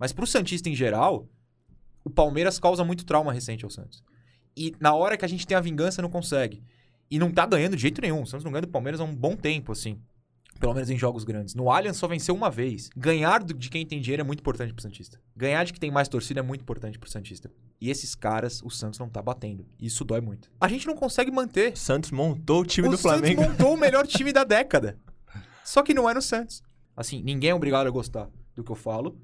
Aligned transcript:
Mas 0.00 0.12
pro 0.14 0.26
Santista 0.26 0.70
em 0.70 0.74
geral, 0.74 1.28
o 2.02 2.08
Palmeiras 2.08 2.58
causa 2.58 2.82
muito 2.82 3.04
trauma 3.04 3.34
recente 3.34 3.64
ao 3.66 3.70
Santos. 3.70 4.02
E 4.56 4.74
na 4.80 4.94
hora 4.94 5.16
que 5.18 5.24
a 5.26 5.28
gente 5.28 5.46
tem 5.46 5.54
a 5.56 5.60
vingança, 5.60 6.00
não 6.00 6.08
consegue. 6.08 6.62
E 7.10 7.18
não 7.18 7.30
tá 7.30 7.44
ganhando 7.44 7.76
de 7.76 7.82
jeito 7.82 8.00
nenhum. 8.00 8.22
O 8.22 8.26
Santos 8.26 8.44
não 8.44 8.50
ganha 8.50 8.62
do 8.62 8.68
Palmeiras 8.68 8.98
há 8.98 9.04
um 9.04 9.14
bom 9.14 9.36
tempo, 9.36 9.72
assim. 9.72 10.00
Pelo 10.58 10.74
menos 10.74 10.88
em 10.90 10.96
jogos 10.96 11.22
grandes. 11.22 11.54
No 11.54 11.70
Allianz 11.70 11.96
só 11.98 12.08
venceu 12.08 12.34
uma 12.34 12.50
vez. 12.50 12.88
Ganhar 12.96 13.42
de 13.42 13.68
quem 13.68 13.84
tem 13.84 14.00
dinheiro 14.00 14.22
é 14.22 14.24
muito 14.24 14.40
importante 14.40 14.72
pro 14.72 14.82
Santista. 14.82 15.20
Ganhar 15.36 15.64
de 15.64 15.72
quem 15.72 15.80
tem 15.80 15.90
mais 15.90 16.08
torcida 16.08 16.40
é 16.40 16.42
muito 16.42 16.62
importante 16.62 16.98
pro 16.98 17.10
Santista. 17.10 17.50
E 17.80 17.90
esses 17.90 18.14
caras, 18.14 18.62
o 18.62 18.70
Santos 18.70 18.98
não 18.98 19.08
tá 19.08 19.20
batendo. 19.20 19.66
Isso 19.78 20.04
dói 20.04 20.20
muito. 20.20 20.50
A 20.60 20.68
gente 20.68 20.86
não 20.86 20.94
consegue 20.94 21.30
manter. 21.30 21.72
O 21.72 21.76
Santos 21.76 22.10
montou 22.10 22.62
o 22.62 22.66
time 22.66 22.88
o 22.88 22.90
do 22.90 22.98
Flamengo. 22.98 23.40
Santos 23.40 23.58
montou 23.58 23.74
o 23.74 23.78
melhor 23.78 24.06
time 24.06 24.32
da 24.34 24.44
década. 24.44 24.98
Só 25.64 25.82
que 25.82 25.94
não 25.94 26.08
é 26.08 26.14
no 26.14 26.22
Santos. 26.22 26.62
Assim, 26.96 27.22
ninguém 27.22 27.50
é 27.50 27.54
obrigado 27.54 27.86
a 27.86 27.90
gostar 27.90 28.28
do 28.54 28.64
que 28.64 28.70
eu 28.70 28.76
falo. 28.76 29.18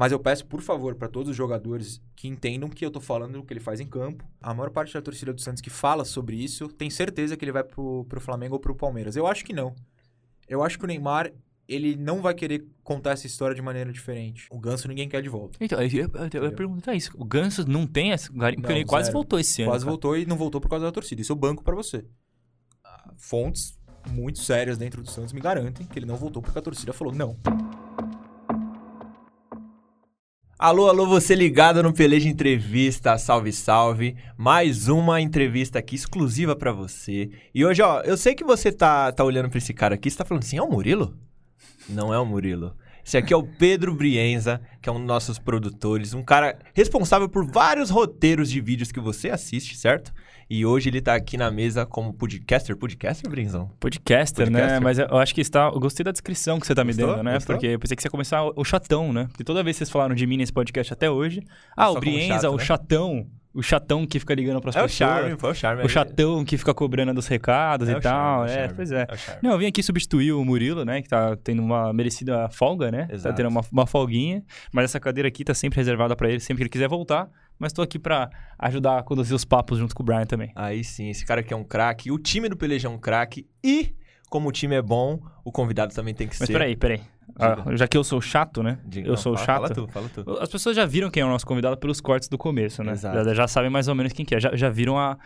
Mas 0.00 0.12
eu 0.12 0.18
peço, 0.18 0.46
por 0.46 0.62
favor, 0.62 0.94
para 0.94 1.08
todos 1.08 1.28
os 1.28 1.36
jogadores 1.36 2.00
que 2.16 2.26
entendam 2.26 2.70
que 2.70 2.86
eu 2.86 2.90
tô 2.90 3.02
falando 3.02 3.34
do 3.34 3.44
que 3.44 3.52
ele 3.52 3.60
faz 3.60 3.80
em 3.80 3.86
campo. 3.86 4.24
A 4.40 4.54
maior 4.54 4.70
parte 4.70 4.94
da 4.94 5.02
torcida 5.02 5.30
do 5.30 5.42
Santos 5.42 5.60
que 5.60 5.68
fala 5.68 6.06
sobre 6.06 6.42
isso 6.42 6.68
tem 6.68 6.88
certeza 6.88 7.36
que 7.36 7.44
ele 7.44 7.52
vai 7.52 7.62
pro, 7.62 8.06
pro 8.06 8.18
Flamengo 8.18 8.54
ou 8.54 8.58
pro 8.58 8.74
Palmeiras. 8.74 9.14
Eu 9.14 9.26
acho 9.26 9.44
que 9.44 9.52
não. 9.52 9.74
Eu 10.48 10.62
acho 10.62 10.78
que 10.78 10.84
o 10.86 10.88
Neymar, 10.88 11.30
ele 11.68 11.96
não 11.96 12.22
vai 12.22 12.32
querer 12.32 12.64
contar 12.82 13.10
essa 13.10 13.26
história 13.26 13.54
de 13.54 13.60
maneira 13.60 13.92
diferente. 13.92 14.46
O 14.50 14.58
Ganso 14.58 14.88
ninguém 14.88 15.06
quer 15.06 15.20
de 15.20 15.28
volta. 15.28 15.58
Então, 15.60 15.78
eu, 15.82 15.90
eu, 15.90 16.10
eu 16.32 16.44
ia 16.44 16.52
perguntar 16.52 16.94
isso. 16.94 17.10
O 17.18 17.24
Ganso 17.26 17.68
não 17.68 17.86
tem 17.86 18.08
garimpo, 18.32 18.62
porque 18.62 18.72
Não, 18.72 18.80
ele 18.80 18.86
quase 18.86 19.08
zero. 19.08 19.18
voltou 19.18 19.38
esse 19.38 19.60
ano. 19.60 19.70
Quase 19.70 19.84
cara. 19.84 19.90
voltou 19.90 20.16
e 20.16 20.24
não 20.24 20.38
voltou 20.38 20.62
por 20.62 20.70
causa 20.70 20.86
da 20.86 20.92
torcida. 20.92 21.20
Isso 21.20 21.32
eu 21.32 21.36
banco 21.36 21.62
pra 21.62 21.74
você. 21.74 22.06
Ah, 22.82 23.12
Fontes 23.18 23.78
muito 24.10 24.38
sérias 24.38 24.78
dentro 24.78 25.02
do 25.02 25.10
Santos 25.10 25.34
me 25.34 25.42
garantem 25.42 25.86
que 25.86 25.98
ele 25.98 26.06
não 26.06 26.16
voltou 26.16 26.40
porque 26.40 26.58
a 26.58 26.62
torcida 26.62 26.90
falou 26.94 27.14
não. 27.14 27.36
Alô, 30.62 30.90
alô, 30.90 31.06
você 31.06 31.34
ligado 31.34 31.82
no 31.82 31.90
Peleja 31.90 32.28
Entrevista, 32.28 33.16
salve, 33.16 33.50
salve. 33.50 34.14
Mais 34.36 34.88
uma 34.88 35.18
entrevista 35.18 35.78
aqui 35.78 35.94
exclusiva 35.94 36.54
pra 36.54 36.70
você. 36.70 37.30
E 37.54 37.64
hoje, 37.64 37.80
ó, 37.80 38.02
eu 38.02 38.14
sei 38.14 38.34
que 38.34 38.44
você 38.44 38.70
tá, 38.70 39.10
tá 39.10 39.24
olhando 39.24 39.48
pra 39.48 39.56
esse 39.56 39.72
cara 39.72 39.94
aqui, 39.94 40.10
você 40.10 40.18
tá 40.18 40.24
falando 40.26 40.42
assim, 40.42 40.58
é 40.58 40.62
o 40.62 40.70
Murilo? 40.70 41.16
Não 41.88 42.12
é 42.12 42.18
o 42.18 42.26
Murilo. 42.26 42.76
Esse 43.02 43.16
aqui 43.16 43.32
é 43.32 43.36
o 43.38 43.42
Pedro 43.42 43.94
Brienza, 43.94 44.60
que 44.82 44.90
é 44.90 44.92
um 44.92 44.98
dos 44.98 45.06
nossos 45.06 45.38
produtores, 45.38 46.12
um 46.12 46.22
cara 46.22 46.58
responsável 46.74 47.26
por 47.26 47.46
vários 47.46 47.88
roteiros 47.88 48.50
de 48.50 48.60
vídeos 48.60 48.92
que 48.92 49.00
você 49.00 49.30
assiste, 49.30 49.78
certo? 49.78 50.12
E 50.52 50.66
hoje 50.66 50.88
ele 50.90 51.00
tá 51.00 51.14
aqui 51.14 51.36
na 51.36 51.48
mesa 51.48 51.86
como 51.86 52.12
podcaster. 52.12 52.76
Podcaster, 52.76 53.30
Brienzão? 53.30 53.70
Podcaster, 53.78 54.50
né? 54.50 54.58
Podcaster. 54.58 54.82
Mas 54.82 54.98
eu 54.98 55.16
acho 55.16 55.32
que 55.32 55.40
está. 55.40 55.68
Eu 55.72 55.78
gostei 55.78 56.02
da 56.02 56.10
descrição 56.10 56.58
que 56.58 56.66
você 56.66 56.74
tá 56.74 56.82
me 56.82 56.92
Gostou? 56.92 57.06
dando, 57.14 57.22
né? 57.22 57.34
Gostou? 57.34 57.54
Porque 57.54 57.68
eu 57.68 57.78
pensei 57.78 57.94
que 57.96 58.02
você 58.02 58.08
ia 58.08 58.10
começar 58.10 58.42
o, 58.44 58.52
o 58.56 58.64
chatão, 58.64 59.12
né? 59.12 59.26
Porque 59.30 59.44
toda 59.44 59.62
vez 59.62 59.76
que 59.76 59.78
vocês 59.78 59.90
falaram 59.90 60.12
de 60.12 60.26
mim 60.26 60.36
nesse 60.36 60.52
podcast 60.52 60.92
até 60.92 61.08
hoje. 61.08 61.40
Ah, 61.76 61.86
Só 61.86 61.92
o 61.92 62.00
Brienza, 62.00 62.34
chato, 62.40 62.52
o 62.52 62.56
né? 62.56 62.64
chatão. 62.64 63.26
O 63.52 63.62
chatão 63.62 64.06
que 64.06 64.18
fica 64.20 64.32
ligando 64.34 64.60
pras 64.60 64.76
É 64.76 64.80
o 64.80 64.82
pessoas. 64.82 64.96
charme, 64.96 65.36
foi 65.36 65.50
o 65.50 65.54
charme. 65.54 65.82
O 65.84 65.88
chatão 65.88 66.44
que 66.44 66.56
fica 66.56 66.72
cobrando 66.72 67.12
dos 67.14 67.26
recados 67.26 67.88
É 67.88 67.92
e 67.92 67.94
o 67.96 68.00
tal. 68.00 68.46
charme, 68.46 68.50
é 68.50 68.54
o 68.54 68.54
é, 68.54 68.60
charme. 68.60 68.74
pois 68.74 68.92
é. 68.92 69.02
É 69.02 69.14
o. 69.14 69.38
Não, 69.42 69.50
eu 69.52 69.58
vim 69.58 69.66
aqui 69.66 69.82
substituir 69.84 70.32
o 70.32 70.44
Murilo, 70.44 70.84
né? 70.84 71.00
Que 71.02 71.08
tá 71.08 71.36
tendo 71.36 71.60
uma 71.62 71.92
merecida 71.92 72.48
folga, 72.48 72.90
né? 72.92 73.06
Tá 73.06 73.14
Exato. 73.14 73.36
tendo 73.36 73.48
uma, 73.48 73.60
uma 73.72 73.86
folguinha. 73.86 74.42
Mas 74.72 74.84
essa 74.86 74.98
cadeira 75.00 75.28
aqui 75.28 75.44
tá 75.44 75.54
sempre 75.54 75.76
reservada 75.78 76.14
pra 76.16 76.28
ele, 76.28 76.38
sempre 76.40 76.58
que 76.58 76.62
ele 76.64 76.70
quiser 76.70 76.88
voltar. 76.88 77.28
Mas 77.60 77.74
tô 77.74 77.82
aqui 77.82 77.98
pra 77.98 78.30
ajudar 78.58 78.98
a 78.98 79.02
conduzir 79.02 79.36
os 79.36 79.44
papos 79.44 79.78
junto 79.78 79.94
com 79.94 80.02
o 80.02 80.06
Brian 80.06 80.24
também. 80.24 80.50
Aí 80.56 80.82
sim, 80.82 81.10
esse 81.10 81.26
cara 81.26 81.42
aqui 81.42 81.52
é 81.52 81.56
um 81.56 81.62
craque. 81.62 82.10
O 82.10 82.18
time 82.18 82.48
do 82.48 82.56
Peleja 82.56 82.88
é 82.88 82.90
um 82.90 82.96
craque. 82.96 83.46
E, 83.62 83.94
como 84.30 84.48
o 84.48 84.52
time 84.52 84.74
é 84.74 84.80
bom, 84.80 85.20
o 85.44 85.52
convidado 85.52 85.94
também 85.94 86.14
tem 86.14 86.26
que 86.26 86.36
Mas 86.40 86.46
ser. 86.46 86.54
peraí, 86.54 86.74
peraí. 86.74 87.02
Ah, 87.38 87.76
já 87.76 87.86
que 87.86 87.96
eu 87.96 88.02
sou 88.02 88.20
chato, 88.20 88.62
né? 88.62 88.78
Diga- 88.84 89.06
eu 89.06 89.10
não, 89.10 89.16
sou 89.18 89.36
fala, 89.36 89.68
chato. 89.68 89.86
Fala 89.92 90.08
tu, 90.08 90.22
fala 90.24 90.36
tu. 90.36 90.42
As 90.42 90.48
pessoas 90.48 90.74
já 90.74 90.86
viram 90.86 91.10
quem 91.10 91.22
é 91.22 91.26
o 91.26 91.28
nosso 91.28 91.46
convidado 91.46 91.76
pelos 91.76 92.00
cortes 92.00 92.28
do 92.30 92.38
começo, 92.38 92.82
né? 92.82 92.92
Exato. 92.92 93.24
Já, 93.24 93.34
já 93.34 93.46
sabem 93.46 93.70
mais 93.70 93.86
ou 93.88 93.94
menos 93.94 94.14
quem 94.14 94.24
que 94.24 94.34
é. 94.34 94.40
Já, 94.40 94.56
já 94.56 94.70
viram 94.70 94.98
a... 94.98 95.18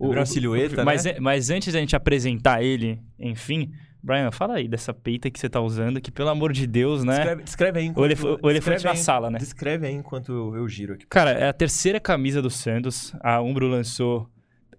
Viram 0.00 0.22
a 0.22 0.26
silhueta, 0.26 0.84
mas, 0.84 1.04
né? 1.04 1.16
mas 1.20 1.50
antes 1.50 1.72
da 1.72 1.78
gente 1.78 1.94
apresentar 1.94 2.62
ele, 2.62 2.98
enfim... 3.18 3.70
Brian, 4.04 4.30
fala 4.30 4.56
aí 4.56 4.68
dessa 4.68 4.92
peita 4.92 5.30
que 5.30 5.40
você 5.40 5.48
tá 5.48 5.62
usando, 5.62 5.98
que 5.98 6.10
pelo 6.10 6.28
amor 6.28 6.52
de 6.52 6.66
Deus, 6.66 7.02
né? 7.02 7.14
Descreve, 7.14 7.42
descreve 7.42 7.78
aí 7.78 7.86
enquanto... 7.86 8.02
O, 8.02 8.06
elef 8.06 8.22
o 8.42 8.50
elefante 8.50 8.84
na 8.84 8.94
sala, 8.94 9.30
né? 9.30 9.38
Descreve 9.38 9.86
aí 9.86 9.94
enquanto 9.94 10.30
eu, 10.30 10.56
eu 10.56 10.68
giro 10.68 10.92
aqui. 10.92 11.06
Cara, 11.06 11.30
é 11.30 11.48
a 11.48 11.54
terceira 11.54 11.98
camisa 11.98 12.42
do 12.42 12.50
Santos. 12.50 13.14
A 13.20 13.40
Umbro 13.40 13.66
lançou 13.66 14.28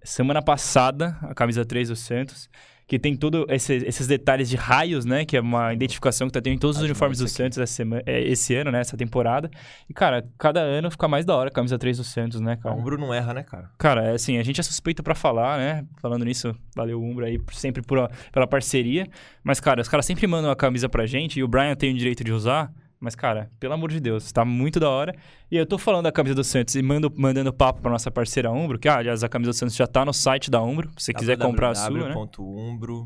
semana 0.03 0.43
passada 0.43 1.17
a 1.23 1.33
camisa 1.33 1.65
3 1.65 1.89
do 1.89 1.95
Santos, 1.95 2.47
que 2.87 2.99
tem 2.99 3.15
todos 3.15 3.45
esses 3.49 4.07
detalhes 4.07 4.49
de 4.49 4.55
raios, 4.55 5.05
né? 5.05 5.25
Que 5.25 5.37
é 5.37 5.41
uma 5.41 5.73
identificação 5.73 6.27
que 6.27 6.33
tá 6.33 6.41
tendo 6.41 6.53
em 6.53 6.57
todos 6.57 6.77
os 6.77 6.83
Acho 6.83 6.91
uniformes 6.91 7.19
do. 7.19 7.27
Santos 7.27 7.57
essa 7.57 7.73
semana, 7.73 8.03
é, 8.05 8.21
esse 8.21 8.53
ano, 8.55 8.71
né? 8.71 8.79
Essa 8.79 8.95
temporada. 8.95 9.49
E, 9.89 9.93
cara, 9.93 10.25
cada 10.37 10.61
ano 10.61 10.91
fica 10.91 11.07
mais 11.07 11.25
da 11.25 11.35
hora 11.35 11.49
a 11.49 11.51
camisa 11.51 11.77
3 11.77 11.97
do 11.97 12.03
Santos, 12.03 12.39
né, 12.39 12.55
cara? 12.55 12.75
Umbro 12.75 12.97
não 12.97 13.13
erra, 13.13 13.33
né, 13.33 13.43
cara? 13.43 13.69
Cara, 13.77 14.03
é 14.05 14.11
assim, 14.11 14.37
a 14.37 14.43
gente 14.43 14.59
é 14.59 14.63
suspeito 14.63 15.01
pra 15.01 15.15
falar, 15.15 15.57
né? 15.57 15.85
Falando 15.97 16.23
nisso, 16.23 16.55
valeu 16.75 17.01
Umbro 17.01 17.25
aí 17.25 17.41
sempre 17.51 17.81
por, 17.81 18.09
pela 18.31 18.47
parceria. 18.47 19.07
Mas, 19.43 19.59
cara, 19.59 19.81
os 19.81 19.87
caras 19.87 20.05
sempre 20.05 20.27
mandam 20.27 20.51
a 20.51 20.55
camisa 20.55 20.87
pra 20.87 21.05
gente 21.05 21.39
e 21.39 21.43
o 21.43 21.47
Brian 21.47 21.75
tem 21.75 21.93
o 21.93 21.97
direito 21.97 22.23
de 22.23 22.31
usar. 22.31 22.71
Mas, 23.05 23.15
cara, 23.15 23.51
pelo 23.59 23.75
amor 23.75 23.91
de 23.91 23.99
Deus, 23.99 24.31
tá 24.31 24.43
muito 24.43 24.79
da 24.79 24.89
hora. 24.89 25.15
E 25.51 25.55
eu 25.55 25.63
tô 25.63 25.77
falando 25.77 26.05
da 26.05 26.11
camisa 26.11 26.33
do 26.33 26.43
Santos 26.43 26.73
e 26.73 26.81
mando, 26.81 27.13
mandando 27.15 27.53
papo 27.53 27.79
pra 27.79 27.91
nossa 27.91 28.09
parceira 28.09 28.51
Umbro, 28.51 28.79
que, 28.79 28.89
ah, 28.89 28.97
aliás, 28.97 29.23
a 29.23 29.29
camisa 29.29 29.51
do 29.51 29.53
Santos 29.53 29.75
já 29.75 29.85
tá 29.85 30.03
no 30.03 30.11
site 30.11 30.49
da 30.49 30.59
Umbro. 30.59 30.89
Se 30.97 31.05
você 31.05 31.13
quiser 31.13 31.37
comprar 31.37 31.69
a 31.69 31.75
sua, 31.75 31.91
né? 31.91 32.15
www.umbro.com.br 32.15 33.05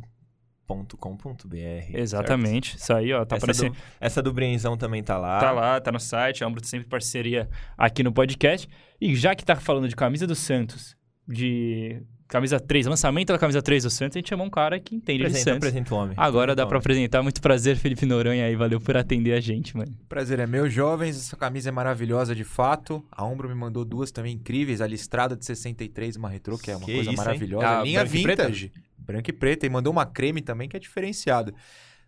Exatamente. 1.94 2.78
Isso 2.78 2.94
aí, 2.94 3.12
ó, 3.12 3.26
tá 3.26 3.36
essa, 3.36 3.46
aparecendo. 3.46 3.74
do, 3.74 3.78
essa 4.00 4.22
do 4.22 4.32
Brenzão 4.32 4.78
também 4.78 5.04
tá 5.04 5.18
lá. 5.18 5.38
Tá 5.38 5.52
lá, 5.52 5.82
tá 5.82 5.92
no 5.92 6.00
site. 6.00 6.46
A 6.46 6.48
Umbro 6.48 6.66
sempre 6.66 6.88
parceria 6.88 7.50
aqui 7.78 8.02
no 8.02 8.14
podcast. 8.14 8.70
E 9.02 9.14
já 9.18 9.36
que 9.36 9.44
tá 9.44 9.58
falando 9.58 9.90
de 9.90 9.98
camisa 9.98 10.26
do 10.26 10.34
Santos, 10.34 10.96
de 11.28 12.02
camisa 12.30 12.60
3, 12.60 12.86
lançamento 12.86 13.34
da 13.34 13.38
camisa 13.38 13.62
3 13.62 13.84
do 13.84 13.90
Santos, 13.90 14.16
a 14.16 14.20
gente 14.20 14.30
chamou 14.30 14.48
um 14.48 14.50
cara 14.50 14.80
que 14.80 14.96
entende 14.96 15.18
de 15.20 15.24
Apresenta, 15.26 15.44
Santos. 15.52 15.68
apresenta 15.68 15.94
o 15.94 15.98
homem. 15.98 16.14
Agora 16.16 16.56
dá 16.56 16.66
pra 16.66 16.78
apresentar. 16.78 17.22
Muito 17.22 17.42
prazer, 17.42 17.76
Felipe 17.76 18.06
Noronha 18.06 18.46
aí. 18.46 18.56
Valeu 18.56 18.80
por 18.80 18.96
atender 18.96 19.34
a 19.34 19.42
gente, 19.42 19.76
mano. 19.76 19.94
Prazer 20.08 20.40
é 20.40 20.48
meu, 20.48 20.70
jovens. 20.70 21.18
Essa 21.18 21.36
camisa 21.36 21.68
é 21.68 21.72
maravilhosa 21.72 22.34
de 22.34 22.44
fato. 22.46 23.04
A 23.12 23.26
Umbro 23.26 23.50
me 23.50 23.56
mandou 23.56 23.84
duas 23.84 24.12
também 24.12 24.36
incríveis. 24.36 24.80
A 24.80 24.88
listrada 24.88 25.36
de 25.36 25.44
63, 25.44 26.16
uma 26.16 26.30
retrô, 26.30 26.58
que 26.58 26.72
é 26.72 26.76
uma 26.78 26.86
Que 26.86 26.94
coisa 26.94 27.02
isso, 27.02 27.10
hein? 27.12 27.18
maravilhosa. 27.18 27.68
Ah, 27.68 27.80
A 27.82 27.84
linha 27.84 28.00
branca 28.02 28.18
e 28.18 28.24
preta? 28.24 28.44
vintage. 28.44 28.72
Branca 28.98 29.30
e 29.30 29.34
preta. 29.34 29.66
E 29.66 29.70
mandou 29.70 29.92
uma 29.92 30.06
creme 30.06 30.42
também 30.42 30.70
que 30.70 30.78
é 30.78 30.80
diferenciada. 30.80 31.52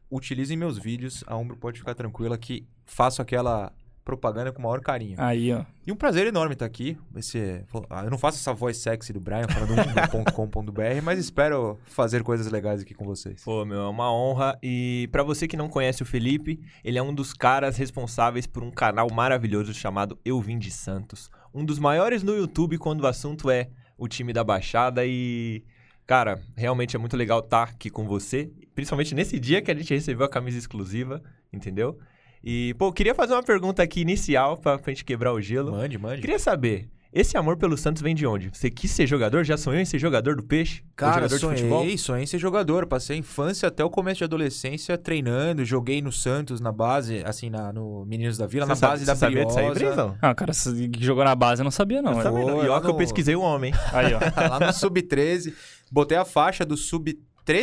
Utilizem 0.10 0.56
meus 0.56 0.78
vídeos. 0.78 1.24
A 1.26 1.36
Umbro 1.36 1.58
pode 1.58 1.80
ficar 1.80 1.96
tranquila 1.96 2.38
que 2.38 2.66
faço 2.86 3.22
aquela 3.22 3.72
propaganda 4.04 4.52
com 4.52 4.60
o 4.60 4.64
maior 4.64 4.82
carinho. 4.82 5.16
Aí, 5.18 5.54
ó. 5.54 5.64
E 5.86 5.92
um 5.92 5.96
prazer 5.96 6.28
enorme 6.28 6.54
estar 6.54 6.66
aqui. 6.66 6.98
Esse 7.16 7.64
Eu 8.04 8.10
não 8.10 8.18
faço 8.18 8.38
essa 8.38 8.54
voz 8.54 8.78
sexy 8.78 9.14
do 9.14 9.20
Brian 9.20 9.48
falando 9.48 9.72
umbro.com.br, 9.74 11.02
mas 11.04 11.20
espero 11.20 11.80
fazer 11.86 12.24
coisas 12.24 12.52
legais 12.52 12.82
aqui 12.82 12.94
com 12.94 13.06
vocês. 13.06 13.44
Pô, 13.44 13.64
meu, 13.66 13.82
é 13.82 13.88
uma 13.88 14.12
honra. 14.14 14.58
E 14.62 15.08
pra 15.12 15.24
você 15.24 15.48
que 15.48 15.58
não 15.58 15.70
conhece 15.70 16.04
o 16.04 16.06
Felipe, 16.06 16.60
ele 16.84 16.98
é 16.98 17.04
um 17.04 17.14
dos 17.14 17.34
caras 17.34 17.78
responsáveis 17.78 18.48
por 18.48 18.64
um 18.64 18.72
canal 18.72 19.08
maravilhoso 19.12 19.74
chamado 19.74 20.20
Eu 20.26 20.42
Vim 20.42 20.58
de 20.58 20.72
Santos. 20.72 21.30
Um 21.54 21.64
dos 21.64 21.80
maiores 21.80 22.24
no 22.24 22.36
YouTube 22.36 22.78
quando 22.78 23.02
o 23.02 23.08
assunto 23.08 23.50
é 23.50 23.70
o 23.98 24.08
time 24.08 24.34
da 24.34 24.44
Baixada 24.44 25.06
e... 25.06 25.64
Cara, 26.08 26.42
realmente 26.58 26.96
é 26.96 27.00
muito 27.00 27.16
legal 27.16 27.40
estar 27.40 27.64
aqui 27.64 27.90
com 27.90 28.06
você, 28.06 28.52
principalmente 28.76 29.16
nesse 29.16 29.40
dia 29.40 29.62
que 29.62 29.72
a 29.72 29.76
gente 29.76 29.94
recebeu 29.94 30.26
a 30.26 30.30
camisa 30.30 30.58
exclusiva, 30.58 31.22
entendeu? 31.54 31.98
E, 32.44 32.74
pô, 32.76 32.92
queria 32.92 33.14
fazer 33.14 33.34
uma 33.34 33.44
pergunta 33.44 33.84
aqui 33.84 34.02
inicial 34.02 34.58
pra, 34.58 34.78
pra 34.80 34.92
gente 34.92 35.06
quebrar 35.06 35.32
o 35.34 35.40
gelo. 35.42 35.72
Mande, 35.72 35.98
mande. 35.98 36.22
Queria 36.22 36.40
saber, 36.40 36.90
esse 37.14 37.38
amor 37.38 37.56
pelo 37.58 37.78
Santos 37.78 38.02
vem 38.02 38.16
de 38.16 38.26
onde? 38.26 38.50
Você 38.52 38.70
quis 38.72 38.90
ser 38.90 39.06
jogador? 39.06 39.44
Já 39.44 39.58
sonhou 39.58 39.80
em 39.80 39.86
ser 39.86 40.00
jogador 40.00 40.36
do 40.36 40.42
Peixe? 40.44 40.82
Cara, 40.96 41.28
jogador 41.28 41.36
de 41.38 41.46
futebol? 41.46 41.82
sonhei, 41.82 41.98
sonhei 41.98 42.24
em 42.24 42.26
ser 42.26 42.40
jogador. 42.40 42.88
Passei 42.88 43.16
a 43.16 43.20
infância 43.20 43.68
até 43.68 43.84
o 43.86 43.90
começo 43.92 44.20
de 44.20 44.24
adolescência 44.24 44.98
treinando. 44.98 45.64
Joguei 45.66 46.02
no 46.02 46.12
Santos, 46.12 46.60
na 46.60 46.72
base, 46.72 47.22
assim, 47.26 47.50
na, 47.50 47.72
no 47.72 48.06
Meninos 48.06 48.38
da 48.40 48.48
Vila, 48.48 48.66
Você 48.66 48.70
na 48.70 48.76
sabe- 48.76 48.92
base 48.94 49.02
você 49.06 49.12
da 49.12 49.16
sabia 49.16 49.46
disso 49.46 49.60
aí, 49.60 49.70
Briosa. 49.72 49.86
Brenzão? 49.96 50.18
Ah, 50.22 50.34
cara, 50.34 50.52
você 50.54 50.88
que 50.88 51.04
jogou 51.04 51.24
na 51.24 51.36
base 51.36 51.62
eu 51.62 51.66
não 51.66 51.72
sabia, 51.72 52.02
não. 52.02 52.14
Eu 52.18 52.24
também 52.24 52.46
não. 52.46 52.64
E 52.66 52.70
ó 52.70 52.80
que 52.80 52.88
eu 52.88 52.94
no- 52.94 52.98
pesquisei 52.98 53.36
o 53.36 53.42
homem. 53.42 53.72
Aí, 53.94 54.14
ó. 54.14 54.20
lá 54.50 54.60
no 54.60 54.74
Sub-13. 54.74 55.54
Botei 55.92 56.18
a 56.18 56.24
faixa 56.26 56.64
do 56.66 56.76
Sub-13 56.78 57.18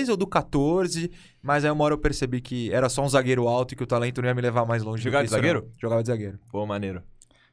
ou 0.09 0.17
do 0.17 0.27
14, 0.27 1.11
mas 1.43 1.65
aí 1.65 1.71
uma 1.71 1.85
hora 1.85 1.95
eu 1.95 1.99
percebi 1.99 2.41
que 2.41 2.73
era 2.73 2.89
só 2.89 3.03
um 3.03 3.09
zagueiro 3.09 3.47
alto 3.49 3.73
e 3.73 3.77
que 3.77 3.83
o 3.83 3.87
talento 3.87 4.21
não 4.21 4.29
ia 4.29 4.35
me 4.35 4.43
levar 4.43 4.67
mais 4.67 4.83
longe. 4.83 5.03
Jogava 5.03 5.25
de 5.25 5.27
isso, 5.27 5.35
zagueiro? 5.37 5.63
não. 5.63 5.73
Jogava 5.79 6.03
de 6.03 6.09
zagueiro. 6.09 6.39
Pô, 6.51 6.67
maneiro. 6.67 7.03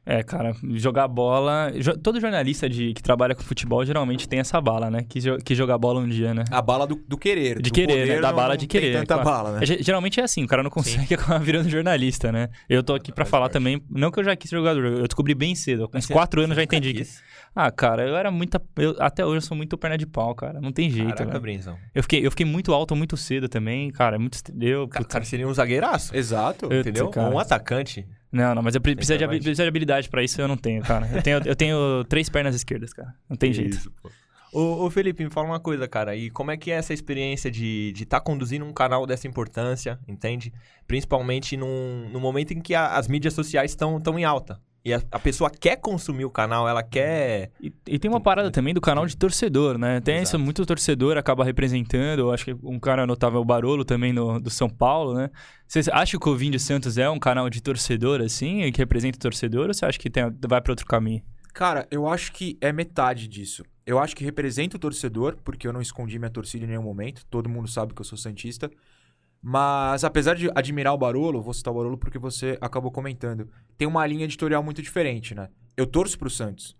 É, 0.08 0.22
cara, 0.22 0.54
jogar 0.74 1.08
bola. 1.08 1.72
jo- 1.76 1.98
Todo 1.98 2.20
jornalista 2.20 2.68
de, 2.68 2.94
que 2.94 3.02
trabalha 3.02 3.34
com 3.34 3.42
futebol 3.42 3.84
geralmente 3.84 4.28
tem 4.28 4.38
essa 4.38 4.60
bala, 4.60 4.88
né? 4.88 5.04
Que, 5.08 5.18
jo- 5.18 5.38
que 5.38 5.52
jogar 5.52 5.76
bola 5.78 5.98
um 5.98 6.08
dia, 6.08 6.32
né? 6.32 6.44
A 6.48 6.62
bala 6.62 6.86
do, 6.86 6.94
do 7.08 7.18
querer. 7.18 7.56
De 7.60 7.70
do 7.70 7.74
querer, 7.74 7.86
poder 8.02 8.14
né? 8.14 8.20
Da 8.20 8.28
não- 8.28 8.36
bala 8.36 8.56
de 8.56 8.68
tem 8.68 8.80
querer. 8.80 8.92
tanta 9.00 9.14
claro. 9.20 9.24
bala, 9.28 9.52
né? 9.56 9.58
É, 9.62 9.66
ge- 9.66 9.78
geralmente 9.82 10.20
é 10.20 10.22
assim, 10.22 10.44
o 10.44 10.46
cara 10.46 10.62
não 10.62 10.70
consegue 10.70 11.12
acabar 11.14 11.38
virando 11.40 11.68
jornalista, 11.68 12.30
né? 12.30 12.48
Eu 12.68 12.84
tô 12.84 12.94
aqui 12.94 13.10
pra 13.10 13.24
Faz 13.24 13.30
falar 13.30 13.44
parte. 13.46 13.54
também, 13.54 13.82
não 13.90 14.12
que 14.12 14.20
eu 14.20 14.24
já 14.24 14.36
quis 14.36 14.48
ser 14.48 14.56
jogador, 14.56 14.84
eu 14.84 15.02
descobri 15.08 15.34
bem 15.34 15.56
cedo, 15.56 15.88
com 15.88 15.98
uns 15.98 16.06
4 16.06 16.40
anos 16.40 16.54
já 16.54 16.62
entendi. 16.62 16.94
Que... 16.94 17.04
Ah, 17.52 17.70
cara, 17.72 18.06
eu 18.06 18.14
era 18.16 18.30
muita. 18.30 18.62
eu- 18.76 18.94
até 19.00 19.24
hoje 19.26 19.38
eu 19.38 19.40
sou 19.40 19.56
muito 19.56 19.76
perna 19.76 19.98
de 19.98 20.06
pau, 20.06 20.34
cara. 20.36 20.60
Não 20.60 20.70
tem 20.70 20.88
jeito. 20.88 21.16
Caraca, 21.16 21.40
né? 21.40 21.76
Eu 21.92 22.02
fiquei, 22.02 22.24
eu 22.24 22.30
fiquei 22.30 22.46
muito 22.46 22.72
alto 22.72 22.94
muito 22.94 23.16
cedo 23.16 23.48
também, 23.48 23.90
cara. 23.90 24.18
Muito. 24.20 24.38
Eu, 24.60 24.86
Cara, 24.86 25.04
cara, 25.04 25.24
seria 25.24 25.48
um 25.48 25.54
zagueiraço, 25.54 26.14
Exato. 26.16 26.66
Eu- 26.70 26.80
entendeu? 26.80 27.08
cara. 27.08 27.28
Um 27.34 27.38
atacante. 27.40 28.06
Não, 28.36 28.54
não, 28.54 28.62
mas 28.62 28.74
eu 28.74 28.80
pre- 28.80 28.94
preciso 28.94 29.18
de, 29.18 29.26
preciso 29.26 29.62
de 29.62 29.68
habilidade 29.68 30.08
pra 30.08 30.22
isso, 30.22 30.40
eu 30.40 30.46
não 30.48 30.56
tenho, 30.56 30.82
cara. 30.82 31.08
Eu 31.12 31.22
tenho, 31.22 31.38
eu 31.44 31.56
tenho 31.56 32.04
três 32.08 32.28
pernas 32.28 32.54
esquerdas, 32.54 32.92
cara. 32.92 33.14
Não 33.28 33.36
tem 33.36 33.52
jeito. 33.52 33.76
Isso, 33.76 33.90
pô. 34.02 34.10
Ô, 34.52 34.86
ô, 34.86 34.90
Felipe, 34.90 35.22
me 35.24 35.28
fala 35.30 35.48
uma 35.48 35.60
coisa, 35.60 35.86
cara. 35.88 36.16
E 36.16 36.30
como 36.30 36.50
é 36.50 36.56
que 36.56 36.70
é 36.70 36.74
essa 36.76 36.94
experiência 36.94 37.50
de 37.50 37.92
estar 37.94 38.20
conduzindo 38.20 38.64
um 38.64 38.72
canal 38.72 39.04
dessa 39.06 39.26
importância, 39.26 39.98
entende? 40.08 40.52
Principalmente 40.86 41.56
num, 41.56 42.08
num 42.10 42.20
momento 42.20 42.52
em 42.52 42.60
que 42.60 42.74
a- 42.74 42.96
as 42.96 43.08
mídias 43.08 43.34
sociais 43.34 43.72
estão 43.72 44.00
tão 44.00 44.18
em 44.18 44.24
alta. 44.24 44.58
E 44.86 44.94
a, 44.94 45.02
a 45.10 45.18
pessoa 45.18 45.50
quer 45.50 45.76
consumir 45.76 46.24
o 46.24 46.30
canal, 46.30 46.68
ela 46.68 46.82
quer. 46.82 47.50
E, 47.60 47.72
e 47.86 47.98
tem 47.98 48.10
uma 48.10 48.20
parada 48.20 48.50
também 48.50 48.72
do 48.72 48.80
canal 48.80 49.06
de 49.06 49.16
torcedor, 49.16 49.78
né? 49.78 50.00
Tem 50.00 50.16
isso, 50.16 50.30
Exato. 50.30 50.44
muito 50.44 50.56
muito 50.56 50.66
torcedor 50.66 51.18
acaba 51.18 51.44
representando. 51.44 52.20
Eu 52.20 52.32
acho 52.32 52.44
que 52.46 52.56
um 52.62 52.78
cara 52.78 53.06
notável 53.06 53.38
é 53.38 53.42
o 53.42 53.44
Barolo 53.44 53.84
também 53.84 54.12
no, 54.12 54.40
do 54.40 54.48
São 54.48 54.70
Paulo, 54.70 55.14
né? 55.14 55.30
Você 55.68 55.82
acha 55.92 56.18
que 56.18 56.28
o 56.28 56.34
Vinho 56.34 56.52
de 56.52 56.58
Santos 56.58 56.96
é 56.96 57.10
um 57.10 57.18
canal 57.18 57.50
de 57.50 57.60
torcedor, 57.60 58.20
assim, 58.20 58.70
que 58.72 58.78
representa 58.78 59.18
o 59.18 59.20
torcedor, 59.20 59.66
ou 59.66 59.74
você 59.74 59.84
acha 59.84 59.98
que 59.98 60.08
tem, 60.08 60.24
vai 60.48 60.60
pra 60.60 60.72
outro 60.72 60.86
caminho? 60.86 61.22
Cara, 61.52 61.86
eu 61.90 62.06
acho 62.08 62.32
que 62.32 62.56
é 62.60 62.72
metade 62.72 63.28
disso. 63.28 63.64
Eu 63.84 63.98
acho 63.98 64.16
que 64.16 64.24
representa 64.24 64.76
o 64.76 64.80
torcedor, 64.80 65.36
porque 65.44 65.66
eu 65.66 65.72
não 65.72 65.80
escondi 65.80 66.18
minha 66.18 66.30
torcida 66.30 66.64
em 66.64 66.68
nenhum 66.68 66.82
momento. 66.82 67.24
Todo 67.26 67.48
mundo 67.48 67.68
sabe 67.68 67.94
que 67.94 68.00
eu 68.00 68.04
sou 68.04 68.18
santista. 68.18 68.70
Mas 69.48 70.02
apesar 70.02 70.34
de 70.34 70.50
admirar 70.56 70.92
o 70.92 70.98
Barolo, 70.98 71.40
vou 71.40 71.54
citar 71.54 71.72
o 71.72 71.76
Barolo 71.76 71.96
porque 71.96 72.18
você 72.18 72.58
acabou 72.60 72.90
comentando, 72.90 73.48
tem 73.78 73.86
uma 73.86 74.04
linha 74.04 74.24
editorial 74.24 74.60
muito 74.60 74.82
diferente, 74.82 75.36
né? 75.36 75.48
Eu 75.76 75.86
torço 75.86 76.18
pro 76.18 76.28
Santos, 76.28 76.74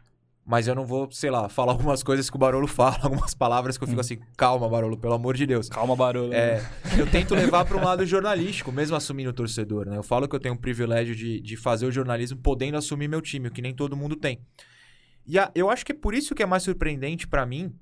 mas 0.45 0.67
eu 0.67 0.75
não 0.75 0.85
vou, 0.85 1.09
sei 1.13 1.31
lá, 1.31 1.49
falar 1.49 1.71
algumas 1.79 2.03
coisas 2.03 2.29
que 2.29 2.35
o 2.35 2.39
Barolo 2.41 2.67
fala, 2.67 2.99
algumas 3.05 3.35
palavras 3.35 3.79
que 3.79 3.85
eu 3.85 3.89
fico 3.89 4.01
assim, 4.01 4.19
calma, 4.37 4.69
Barolo, 4.69 4.97
pelo 4.99 5.15
amor 5.15 5.37
de 5.37 5.47
Deus. 5.47 5.69
Calma, 5.69 5.95
Barolo. 5.95 6.33
É, 6.35 6.61
eu 6.99 7.09
tento 7.09 7.37
levar 7.37 7.65
para 7.67 7.77
um 7.77 7.85
lado 7.85 8.05
jornalístico, 8.05 8.73
mesmo 8.73 8.97
assumindo 8.97 9.31
o 9.31 9.33
torcedor, 9.33 9.87
né? 9.89 9.97
Eu 9.97 10.03
falo 10.03 10.27
que 10.29 10.35
eu 10.35 10.41
tenho 10.41 10.57
o 10.57 10.59
privilégio 10.59 11.15
de, 11.15 11.41
de 11.41 11.57
fazer 11.57 11.87
o 11.87 11.93
jornalismo 11.93 12.37
podendo 12.39 12.77
assumir 12.77 13.07
meu 13.07 13.21
time, 13.21 13.47
o 13.47 13.53
que 13.53 13.63
nem 13.63 13.73
todo 13.73 13.97
mundo 13.97 14.17
tem. 14.17 14.41
E 15.25 15.39
a- 15.39 15.53
eu 15.55 15.71
acho 15.71 15.87
que 15.87 15.93
é 15.93 15.95
por 15.95 16.15
isso 16.15 16.35
que 16.35 16.43
é 16.43 16.47
mais 16.47 16.65
surpreendente 16.65 17.29
para 17.29 17.47
mim 17.47 17.73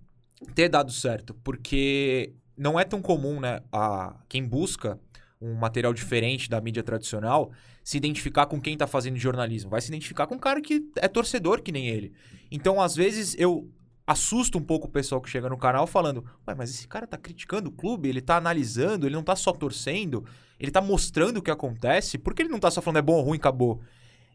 ter 0.54 0.69
dado 0.69 0.92
certo, 0.92 1.32
porque 1.42 2.34
não 2.56 2.79
é 2.79 2.85
tão 2.85 3.01
comum, 3.03 3.41
né, 3.41 3.61
a 3.73 4.17
quem 4.29 4.47
busca 4.47 4.99
um 5.41 5.55
material 5.55 5.93
diferente 5.93 6.49
da 6.49 6.61
mídia 6.61 6.83
tradicional 6.83 7.53
se 7.83 7.99
identificar 7.99 8.47
com 8.47 8.61
quem 8.61 8.77
tá 8.77 8.87
fazendo 8.87 9.19
jornalismo. 9.19 9.71
Vai 9.71 9.81
se 9.81 9.89
identificar 9.89 10.27
com 10.27 10.37
um 10.37 10.39
cara 10.39 10.61
que 10.61 10.83
é 10.97 11.06
torcedor 11.06 11.62
que 11.62 11.71
nem 11.71 11.87
ele. 11.87 12.15
Então, 12.51 12.81
às 12.81 12.97
vezes, 12.97 13.37
eu 13.39 13.71
assusto 14.06 14.59
um 14.59 14.62
pouco 14.62 14.87
o 14.87 14.91
pessoal 14.91 15.21
que 15.21 15.29
chega 15.29 15.49
no 15.49 15.59
canal 15.59 15.87
falando: 15.87 16.25
Ué, 16.49 16.55
mas 16.55 16.71
esse 16.71 16.89
cara 16.89 17.06
tá 17.06 17.19
criticando 17.19 17.69
o 17.69 17.73
clube, 17.73 18.09
ele 18.09 18.23
tá 18.23 18.37
analisando, 18.37 19.06
ele 19.06 19.15
não 19.15 19.23
tá 19.23 19.37
só 19.37 19.53
torcendo, 19.53 20.25
ele 20.59 20.71
tá 20.71 20.81
mostrando 20.81 21.39
o 21.39 21.43
que 21.43 21.51
acontece, 21.51 22.17
por 22.17 22.35
que 22.35 22.43
ele 22.43 22.49
não 22.49 22.59
tá 22.59 22.71
só 22.71 22.81
falando 22.81 22.99
é 22.99 23.03
bom 23.03 23.15
ou 23.15 23.23
ruim, 23.23 23.37
acabou? 23.37 23.83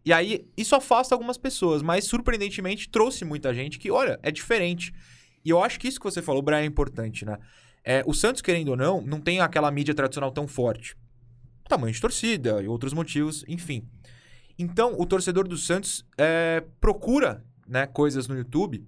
E 0.06 0.13
aí, 0.13 0.48
isso 0.56 0.75
afasta 0.75 1.13
algumas 1.13 1.38
pessoas, 1.38 1.81
mas 1.81 2.06
surpreendentemente 2.06 2.88
trouxe 2.88 3.25
muita 3.25 3.54
gente 3.54 3.80
que, 3.80 3.92
olha, 3.92 4.19
é 4.21 4.31
diferente. 4.31 4.94
E 5.44 5.50
eu 5.50 5.62
acho 5.63 5.80
que 5.80 5.88
isso 5.88 6.00
que 6.00 6.06
você 6.06 6.21
falou, 6.21 6.42
Brian, 6.42 6.60
é 6.60 6.66
importante, 6.66 7.25
né? 7.25 7.38
É, 7.83 8.03
o 8.05 8.13
Santos, 8.13 8.41
querendo 8.41 8.69
ou 8.69 8.77
não, 8.77 9.01
não 9.01 9.19
tem 9.19 9.39
aquela 9.39 9.71
mídia 9.71 9.93
tradicional 9.93 10.31
tão 10.31 10.47
forte. 10.47 10.95
Tamanho 11.67 11.93
de 11.93 12.01
torcida 12.01 12.61
e 12.61 12.67
outros 12.67 12.93
motivos, 12.93 13.45
enfim. 13.47 13.87
Então, 14.57 14.95
o 14.99 15.05
torcedor 15.05 15.47
do 15.47 15.57
Santos 15.57 16.05
é, 16.17 16.63
procura 16.81 17.43
né, 17.67 17.85
coisas 17.87 18.27
no 18.27 18.35
YouTube 18.35 18.85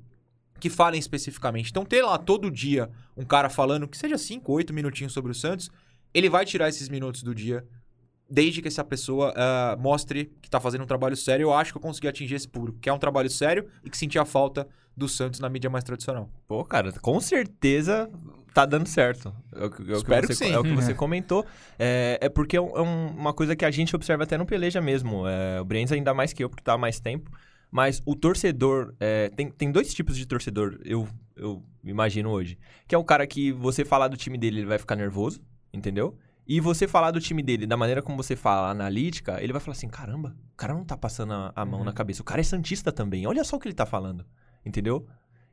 que 0.59 0.69
falem 0.69 0.99
especificamente. 0.99 1.69
Então, 1.71 1.85
ter 1.85 2.03
lá 2.03 2.17
todo 2.17 2.51
dia 2.51 2.89
um 3.15 3.23
cara 3.23 3.49
falando 3.49 3.87
que 3.87 3.97
seja 3.97 4.17
5, 4.17 4.51
8 4.51 4.73
minutinhos 4.73 5.13
sobre 5.13 5.31
o 5.31 5.35
Santos, 5.35 5.71
ele 6.13 6.29
vai 6.29 6.45
tirar 6.45 6.69
esses 6.69 6.89
minutos 6.89 7.23
do 7.23 7.33
dia, 7.33 7.65
desde 8.31 8.61
que 8.61 8.67
essa 8.69 8.83
pessoa 8.83 9.33
ah, 9.35 9.75
mostre 9.79 10.31
que 10.41 10.49
tá 10.49 10.59
fazendo 10.59 10.83
um 10.83 10.87
trabalho 10.87 11.17
sério. 11.17 11.43
Eu 11.45 11.53
acho 11.53 11.71
que 11.73 11.77
eu 11.77 11.81
consegui 11.81 12.07
atingir 12.07 12.35
esse 12.35 12.47
público, 12.47 12.79
que 12.79 12.89
é 12.89 12.93
um 12.93 12.97
trabalho 12.97 13.29
sério 13.29 13.67
e 13.83 13.89
que 13.89 13.97
sentia 13.97 14.23
falta 14.23 14.67
do 14.95 15.07
Santos 15.09 15.39
na 15.39 15.49
mídia 15.49 15.69
mais 15.69 15.83
tradicional. 15.83 16.29
Pô, 16.47 16.63
cara, 16.63 16.91
com 16.93 17.19
certeza 17.19 18.09
tá 18.53 18.65
dando 18.65 18.87
certo. 18.87 19.33
É 19.53 19.65
o, 19.65 19.69
que- 19.69 19.81
é 19.83 19.93
o 19.95 19.97
Espero 19.97 20.21
que, 20.21 20.27
que 20.27 20.35
você, 20.35 20.45
sim. 20.45 20.53
é 20.53 20.59
o 20.59 20.63
que 20.63 20.73
você 20.75 20.91
É. 20.91 20.93
comentou. 20.95 21.45
É, 21.79 22.17
é 22.21 22.29
porque 22.29 22.55
é, 22.57 22.61
um- 22.61 22.75
é 22.77 22.81
um- 22.81 23.07
uma 23.09 23.33
coisa 23.33 23.55
que 23.55 23.65
a 23.65 23.71
gente 23.71 23.95
observa 23.95 24.23
até 24.23 24.37
no 24.37 24.45
Peleja 24.45 24.79
mesmo. 24.81 25.27
É, 25.27 25.59
o 25.61 25.65
Brienz 25.65 25.91
ainda 25.91 26.13
mais 26.13 26.33
que 26.33 26.43
eu, 26.43 26.49
porque 26.49 26.63
tá 26.63 26.73
há 26.73 26.77
mais 26.77 26.99
tempo. 26.99 27.31
Mas 27.69 28.01
o 28.05 28.15
torcedor... 28.15 28.93
é, 28.99 29.29
tem, 29.29 29.49
tem 29.49 29.71
dois 29.71 29.93
tipos 29.93 30.17
de 30.17 30.25
torcedor, 30.25 30.77
eu, 30.83 31.07
eu 31.37 31.63
imagino 31.85 32.29
hoje. 32.29 32.57
Que 32.85 32.93
é 32.93 32.97
o 32.97 33.03
cara 33.03 33.25
que 33.25 33.53
você 33.53 33.85
falar 33.85 34.09
do 34.09 34.17
time 34.17 34.37
dele, 34.37 34.59
ele 34.59 34.67
vai 34.67 34.77
ficar 34.77 34.97
nervoso, 34.97 35.41
entendeu? 35.73 36.17
E 36.47 36.59
você 36.59 36.87
falar 36.87 37.11
do 37.11 37.19
time 37.21 37.41
dele 37.41 37.65
da 37.67 37.77
maneira 37.77 38.01
como 38.01 38.17
você 38.21 38.35
fala, 38.35 38.69
analítica, 38.69 39.41
ele 39.41 39.53
vai 39.53 39.61
falar 39.61 39.73
assim: 39.73 39.87
caramba, 39.87 40.35
o 40.53 40.57
cara 40.57 40.73
não 40.73 40.83
tá 40.83 40.97
passando 40.97 41.33
a, 41.33 41.51
a 41.55 41.65
mão 41.65 41.79
Uhum. 41.79 41.85
na 41.85 41.93
cabeça. 41.93 42.21
O 42.21 42.25
cara 42.25 42.41
é 42.41 42.43
Santista 42.43 42.91
também. 42.91 43.25
Olha 43.27 43.43
só 43.43 43.55
o 43.55 43.59
que 43.59 43.67
ele 43.67 43.75
tá 43.75 43.85
falando. 43.85 44.25
Entendeu? 44.65 45.07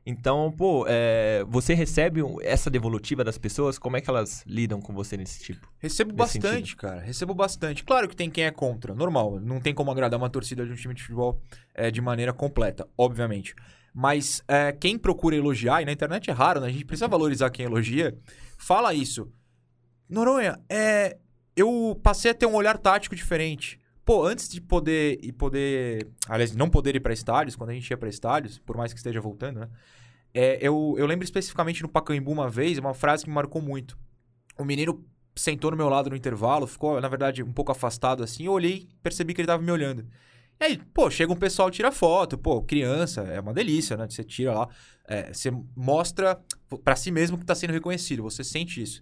Então, 0.05 0.51
pô, 0.51 0.85
é, 0.87 1.45
você 1.47 1.73
recebe 1.73 2.21
essa 2.41 2.69
devolutiva 2.69 3.23
das 3.23 3.37
pessoas? 3.37 3.77
Como 3.77 3.95
é 3.97 4.01
que 4.01 4.09
elas 4.09 4.43
lidam 4.47 4.81
com 4.81 4.93
você 4.93 5.15
nesse 5.17 5.43
tipo? 5.43 5.71
Recebo 5.77 6.11
Nesse 6.13 6.39
bastante, 6.39 6.75
cara. 6.75 6.99
Recebo 7.01 7.33
bastante. 7.33 7.83
Claro 7.83 8.07
que 8.07 8.15
tem 8.15 8.29
quem 8.29 8.45
é 8.45 8.51
contra. 8.51 8.95
Normal. 8.95 9.39
Não 9.39 9.59
tem 9.59 9.73
como 9.73 9.91
agradar 9.91 10.17
uma 10.19 10.29
torcida 10.29 10.65
de 10.65 10.71
um 10.71 10.75
time 10.75 10.93
de 10.95 11.01
futebol 11.03 11.39
é, 11.75 11.91
de 11.91 12.01
maneira 12.01 12.33
completa, 12.33 12.87
obviamente. 12.97 13.53
Mas 13.93 14.41
é, 14.47 14.71
quem 14.71 14.97
procura 14.97 15.35
elogiar, 15.35 15.81
e 15.81 15.85
na 15.85 15.91
internet 15.91 16.29
é 16.29 16.33
raro, 16.33 16.59
né? 16.61 16.67
A 16.67 16.71
gente 16.71 16.85
precisa 16.85 17.07
valorizar 17.07 17.49
quem 17.51 17.65
elogia. 17.65 18.17
Fala 18.57 18.93
isso. 18.93 19.29
Noronha, 20.09 20.59
é, 20.67 21.17
eu 21.55 21.99
passei 22.01 22.31
a 22.31 22.33
ter 22.33 22.45
um 22.45 22.55
olhar 22.55 22.77
tático 22.77 23.15
diferente. 23.15 23.79
Pô, 24.03 24.25
antes 24.25 24.49
de 24.49 24.59
poder 24.59 25.19
e 25.21 25.31
poder. 25.31 26.07
Aliás, 26.27 26.55
não 26.55 26.69
poder 26.69 26.95
ir 26.95 26.99
pra 26.99 27.13
estádios, 27.13 27.55
quando 27.55 27.69
a 27.69 27.73
gente 27.73 27.89
ia 27.89 27.97
pra 27.97 28.09
estádios, 28.09 28.57
por 28.57 28.75
mais 28.75 28.91
que 28.91 28.97
esteja 28.97 29.21
voltando, 29.21 29.59
né? 29.59 29.69
É, 30.33 30.57
eu, 30.61 30.95
eu 30.97 31.05
lembro 31.05 31.23
especificamente 31.23 31.83
no 31.83 31.89
Pacaembu 31.89 32.31
uma 32.31 32.49
vez, 32.49 32.77
uma 32.77 32.93
frase 32.93 33.23
que 33.23 33.29
me 33.29 33.35
marcou 33.35 33.61
muito. 33.61 33.97
O 34.57 34.65
menino 34.65 35.05
sentou 35.35 35.71
no 35.71 35.77
meu 35.77 35.89
lado 35.89 36.09
no 36.09 36.15
intervalo, 36.15 36.65
ficou, 36.65 36.99
na 36.99 37.07
verdade, 37.07 37.43
um 37.43 37.51
pouco 37.51 37.71
afastado 37.71 38.23
assim. 38.23 38.45
Eu 38.45 38.53
olhei, 38.53 38.87
percebi 39.03 39.33
que 39.33 39.41
ele 39.41 39.47
tava 39.47 39.61
me 39.61 39.71
olhando. 39.71 40.05
E 40.59 40.65
aí, 40.65 40.77
pô, 40.93 41.09
chega 41.09 41.31
um 41.31 41.37
pessoal, 41.37 41.71
tira 41.71 41.91
foto, 41.91 42.37
pô, 42.37 42.61
criança, 42.61 43.21
é 43.21 43.39
uma 43.39 43.53
delícia, 43.53 43.95
né? 43.95 44.07
Você 44.09 44.23
tira 44.23 44.53
lá, 44.53 44.69
é, 45.07 45.31
você 45.31 45.51
mostra 45.75 46.39
pra 46.83 46.95
si 46.95 47.11
mesmo 47.11 47.37
que 47.37 47.45
tá 47.45 47.55
sendo 47.55 47.71
reconhecido, 47.71 48.23
você 48.23 48.43
sente 48.43 48.81
isso. 48.81 49.01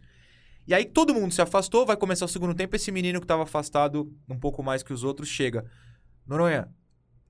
E 0.68 0.74
aí 0.74 0.84
todo 0.86 1.14
mundo 1.14 1.34
se 1.34 1.42
afastou, 1.42 1.86
vai 1.86 1.96
começar 1.96 2.25
o 2.25 2.28
segundo 2.28 2.54
tempo, 2.54 2.75
esse 2.75 2.92
menino 2.92 3.22
que 3.22 3.28
tava 3.28 3.44
afastado 3.44 4.12
um 4.28 4.38
pouco 4.38 4.62
mais 4.62 4.84
que 4.84 4.92
os 4.92 5.04
outros 5.04 5.30
chega. 5.30 5.66
Noronha, 6.25 6.68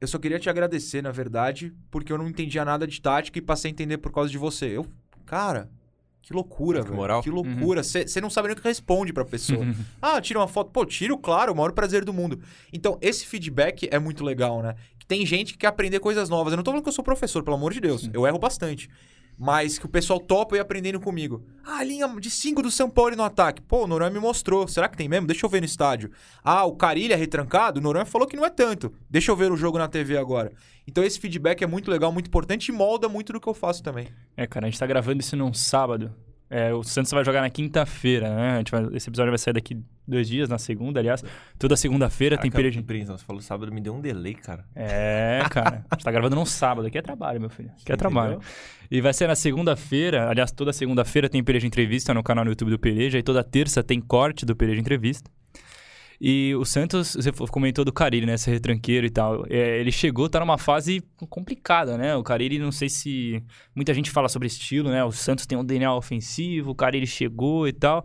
eu 0.01 0.07
só 0.07 0.17
queria 0.17 0.39
te 0.39 0.49
agradecer, 0.49 1.01
na 1.03 1.11
verdade, 1.11 1.73
porque 1.91 2.11
eu 2.11 2.17
não 2.17 2.27
entendia 2.27 2.65
nada 2.65 2.87
de 2.87 2.99
tática 3.01 3.37
e 3.37 3.41
passei 3.41 3.69
a 3.69 3.71
entender 3.71 3.97
por 3.99 4.11
causa 4.11 4.31
de 4.31 4.37
você. 4.37 4.65
Eu, 4.77 4.87
cara, 5.25 5.69
que 6.21 6.33
loucura, 6.33 6.79
Que 6.79 6.85
velho. 6.87 6.95
moral. 6.95 7.21
Que 7.21 7.29
loucura. 7.29 7.83
Você 7.83 8.19
não 8.19 8.29
sabe 8.29 8.47
nem 8.47 8.57
o 8.57 8.59
que 8.59 8.67
responde 8.67 9.13
pra 9.13 9.23
pessoa. 9.23 9.63
Ah, 10.01 10.19
tira 10.19 10.39
uma 10.39 10.47
foto. 10.47 10.71
Pô, 10.71 10.85
tiro, 10.85 11.17
claro, 11.17 11.53
o 11.53 11.55
maior 11.55 11.71
prazer 11.73 12.03
do 12.03 12.11
mundo. 12.11 12.39
Então, 12.73 12.97
esse 13.01 13.25
feedback 13.25 13.87
é 13.91 13.99
muito 13.99 14.23
legal, 14.23 14.61
né? 14.63 14.75
Que 14.99 15.05
tem 15.05 15.25
gente 15.25 15.53
que 15.53 15.59
quer 15.59 15.67
aprender 15.67 15.99
coisas 15.99 16.27
novas. 16.27 16.51
Eu 16.53 16.57
não 16.57 16.63
tô 16.63 16.71
falando 16.71 16.83
que 16.83 16.89
eu 16.89 16.93
sou 16.93 17.03
professor, 17.03 17.43
pelo 17.43 17.55
amor 17.55 17.71
de 17.71 17.79
Deus. 17.79 18.09
Eu 18.11 18.25
erro 18.27 18.39
bastante. 18.39 18.89
Mas 19.37 19.77
que 19.77 19.85
o 19.85 19.89
pessoal 19.89 20.19
topa 20.19 20.55
ir 20.55 20.59
aprendendo 20.59 20.99
comigo. 20.99 21.45
Ah, 21.63 21.83
linha 21.83 22.07
de 22.19 22.29
5 22.29 22.61
do 22.63 22.71
São 22.71 22.89
Paulo 22.89 23.15
no 23.15 23.23
ataque. 23.23 23.61
Pô, 23.61 23.83
o 23.83 23.87
Noronha 23.87 24.09
me 24.09 24.19
mostrou. 24.19 24.67
Será 24.67 24.89
que 24.89 24.97
tem 24.97 25.07
mesmo? 25.07 25.27
Deixa 25.27 25.45
eu 25.45 25.49
ver 25.49 25.59
no 25.59 25.65
estádio. 25.65 26.09
Ah, 26.43 26.65
o 26.65 26.75
Carilha 26.75 27.13
é 27.13 27.17
retrancado? 27.17 27.79
O 27.79 27.83
Noronha 27.83 28.05
falou 28.05 28.27
que 28.27 28.35
não 28.35 28.45
é 28.45 28.49
tanto. 28.49 28.91
Deixa 29.09 29.31
eu 29.31 29.35
ver 29.35 29.51
o 29.51 29.57
jogo 29.57 29.77
na 29.77 29.87
TV 29.87 30.17
agora. 30.17 30.51
Então 30.87 31.03
esse 31.03 31.19
feedback 31.19 31.61
é 31.61 31.67
muito 31.67 31.91
legal, 31.91 32.11
muito 32.11 32.27
importante 32.27 32.69
e 32.69 32.71
molda 32.71 33.07
muito 33.07 33.31
do 33.31 33.39
que 33.39 33.47
eu 33.47 33.53
faço 33.53 33.83
também. 33.83 34.07
É, 34.35 34.47
cara, 34.47 34.65
a 34.65 34.69
gente 34.69 34.79
tá 34.79 34.87
gravando 34.87 35.21
isso 35.21 35.35
num 35.35 35.53
sábado. 35.53 36.15
É, 36.49 36.73
o 36.73 36.81
Santos 36.81 37.11
vai 37.11 37.25
jogar 37.25 37.41
na 37.41 37.49
quinta-feira, 37.49 38.33
né? 38.33 38.51
A 38.53 38.57
gente 38.59 38.71
vai- 38.71 38.87
esse 38.93 39.09
episódio 39.09 39.31
vai 39.31 39.37
sair 39.37 39.53
daqui 39.53 39.77
dois 40.07 40.27
dias, 40.29 40.47
na 40.47 40.57
segunda, 40.57 40.99
aliás. 40.99 41.21
Toda 41.59 41.75
segunda-feira 41.75 42.37
tem 42.37 42.49
período 42.49 42.75
de... 42.75 42.83
Prince, 42.83 43.11
você 43.11 43.23
falou 43.25 43.41
sábado, 43.41 43.71
me 43.71 43.81
deu 43.81 43.93
um 43.93 43.99
delay, 43.99 44.33
cara. 44.33 44.63
É, 44.73 45.43
cara. 45.49 45.83
A 45.91 45.95
gente 45.95 46.05
tá 46.05 46.11
gravando 46.11 46.35
num 46.37 46.45
sábado. 46.45 46.87
Aqui 46.87 46.97
é 46.97 47.01
trabalho, 47.01 47.41
meu 47.41 47.49
filho. 47.49 47.69
Aqui 47.81 47.91
é 47.91 47.95
trabalho. 47.97 48.35
entendeu? 48.35 48.49
E 48.89 49.01
vai 49.01 49.13
ser 49.13 49.27
na 49.27 49.35
segunda-feira. 49.35 50.29
Aliás, 50.29 50.49
toda 50.51 50.71
segunda-feira 50.71 51.27
tem 51.27 51.43
Pereja 51.43 51.67
Entrevista 51.67 52.13
no 52.13 52.23
canal 52.23 52.45
no 52.45 52.51
YouTube 52.51 52.69
do 52.71 52.79
Pereja. 52.79 53.19
E 53.19 53.23
toda 53.23 53.43
terça 53.43 53.83
tem 53.83 53.99
corte 53.99 54.45
do 54.45 54.55
Pereja 54.55 54.79
Entrevista. 54.79 55.29
E 56.19 56.55
o 56.55 56.65
Santos, 56.65 57.13
você 57.15 57.31
comentou 57.31 57.85
do 57.85 57.93
Carille, 57.93 58.25
né? 58.25 58.33
Esse 58.33 58.49
retranqueiro 58.49 59.05
e 59.05 59.09
tal. 59.09 59.45
É, 59.49 59.79
ele 59.79 59.91
chegou, 59.91 60.27
tá 60.27 60.39
numa 60.39 60.57
fase 60.57 61.03
complicada, 61.29 61.95
né? 61.95 62.15
O 62.15 62.23
Carille, 62.23 62.57
não 62.57 62.71
sei 62.71 62.89
se... 62.89 63.43
Muita 63.75 63.93
gente 63.93 64.09
fala 64.09 64.27
sobre 64.27 64.47
estilo, 64.47 64.89
né? 64.89 65.03
O 65.03 65.11
Santos 65.11 65.45
tem 65.45 65.55
um 65.57 65.63
DNA 65.63 65.93
ofensivo, 65.95 66.71
o 66.71 66.75
Carille 66.75 67.05
chegou 67.05 67.67
e 67.67 67.73
tal. 67.73 68.03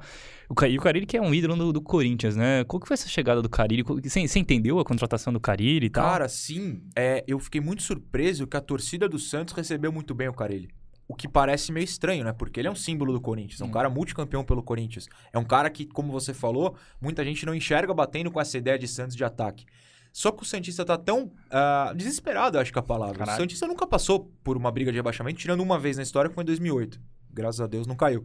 O 0.49 0.55
Carille, 0.55 0.79
o 0.79 0.83
Carille 0.83 1.07
que 1.07 1.17
é 1.17 1.23
um 1.23 1.33
ídolo 1.33 1.57
do, 1.57 1.73
do 1.73 1.81
Corinthians, 1.81 2.37
né? 2.37 2.65
Qual 2.65 2.79
que 2.79 2.87
foi 2.87 2.95
essa 2.95 3.09
chegada 3.09 3.41
do 3.41 3.49
Carille? 3.49 3.83
Qual- 3.83 3.99
Você, 4.03 4.29
você 4.29 4.39
entendeu 4.39 4.79
a 4.79 4.85
contratação 4.85 5.33
do 5.33 5.41
Carille 5.41 5.87
e 5.87 5.91
tal? 5.91 6.05
Cara, 6.05 6.29
sim, 6.29 6.83
é, 6.95 7.25
eu 7.27 7.39
fiquei 7.39 7.63
muito 7.63 7.83
surpreso 7.83 8.47
que 8.47 8.57
a 8.59 8.61
torcida 8.61 9.09
do 9.09 9.19
Santos 9.19 9.55
recebeu 9.55 9.91
muito 9.91 10.15
bem 10.15 10.29
o 10.29 10.35
Carelli. 10.35 10.69
O 11.13 11.15
que 11.15 11.29
parece 11.29 11.71
meio 11.71 11.85
estranho, 11.85 12.25
né? 12.25 12.33
Porque 12.33 12.59
ele 12.59 12.69
é 12.69 12.71
um 12.71 12.75
símbolo 12.75 13.13
do 13.13 13.21
Corinthians, 13.21 13.61
é 13.61 13.65
um 13.67 13.71
cara 13.71 13.91
multicampeão 13.91 14.43
pelo 14.43 14.63
Corinthians. 14.63 15.11
É 15.31 15.39
um 15.39 15.45
cara 15.45 15.69
que, 15.69 15.85
como 15.85 16.11
você 16.11 16.33
falou, 16.33 16.75
muita 16.99 17.23
gente 17.23 17.45
não 17.45 17.55
enxerga 17.55 17.93
batendo 17.93 18.31
com 18.31 18.41
essa 18.41 18.57
ideia 18.57 18.79
de 18.79 18.89
Santos 18.89 19.15
de 19.15 19.23
ataque. 19.23 19.67
Só 20.11 20.33
que 20.33 20.43
o 20.43 20.47
Santista 20.47 20.87
tá 20.87 20.97
tão 20.97 21.31
ah, 21.51 21.93
desesperado, 21.95 22.59
acho 22.59 22.73
que 22.73 22.79
é 22.79 22.81
a 22.81 22.83
palavra. 22.83 23.19
Caralho. 23.19 23.37
O 23.37 23.43
Santista 23.43 23.67
nunca 23.67 23.87
passou 23.87 24.33
por 24.43 24.57
uma 24.57 24.71
briga 24.71 24.91
de 24.91 24.97
rebaixamento, 24.97 25.39
tirando 25.39 25.61
uma 25.61 25.79
vez 25.79 25.99
na 25.99 26.03
história, 26.03 26.31
que 26.31 26.35
foi 26.35 26.45
em 26.45 26.47
2008. 26.47 26.99
Graças 27.31 27.61
a 27.61 27.67
Deus 27.67 27.87
não 27.87 27.95
caiu. 27.95 28.25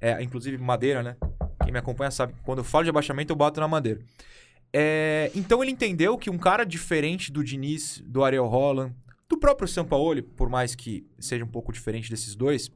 É, 0.00 0.20
inclusive, 0.20 0.58
madeira, 0.58 1.04
né? 1.04 1.16
Quem 1.62 1.72
me 1.72 1.78
acompanha 1.78 2.10
sabe 2.10 2.32
que 2.32 2.40
quando 2.40 2.58
eu 2.58 2.64
falo 2.64 2.82
de 2.82 2.90
abaixamento, 2.90 3.32
eu 3.32 3.36
bato 3.36 3.60
na 3.60 3.68
madeira. 3.68 4.00
É, 4.72 5.30
então 5.32 5.62
ele 5.62 5.70
entendeu 5.70 6.18
que 6.18 6.28
um 6.28 6.38
cara 6.38 6.64
diferente 6.64 7.30
do 7.30 7.44
Diniz, 7.44 8.02
do 8.04 8.24
Ariel 8.24 8.46
Holland, 8.46 8.92
do 9.36 9.40
próprio 9.40 9.68
Sampaoli, 9.68 10.22
por 10.22 10.48
mais 10.48 10.74
que 10.74 11.06
seja 11.18 11.44
um 11.44 11.48
pouco 11.48 11.70
diferente 11.70 12.10
desses 12.10 12.34
dois, 12.34 12.70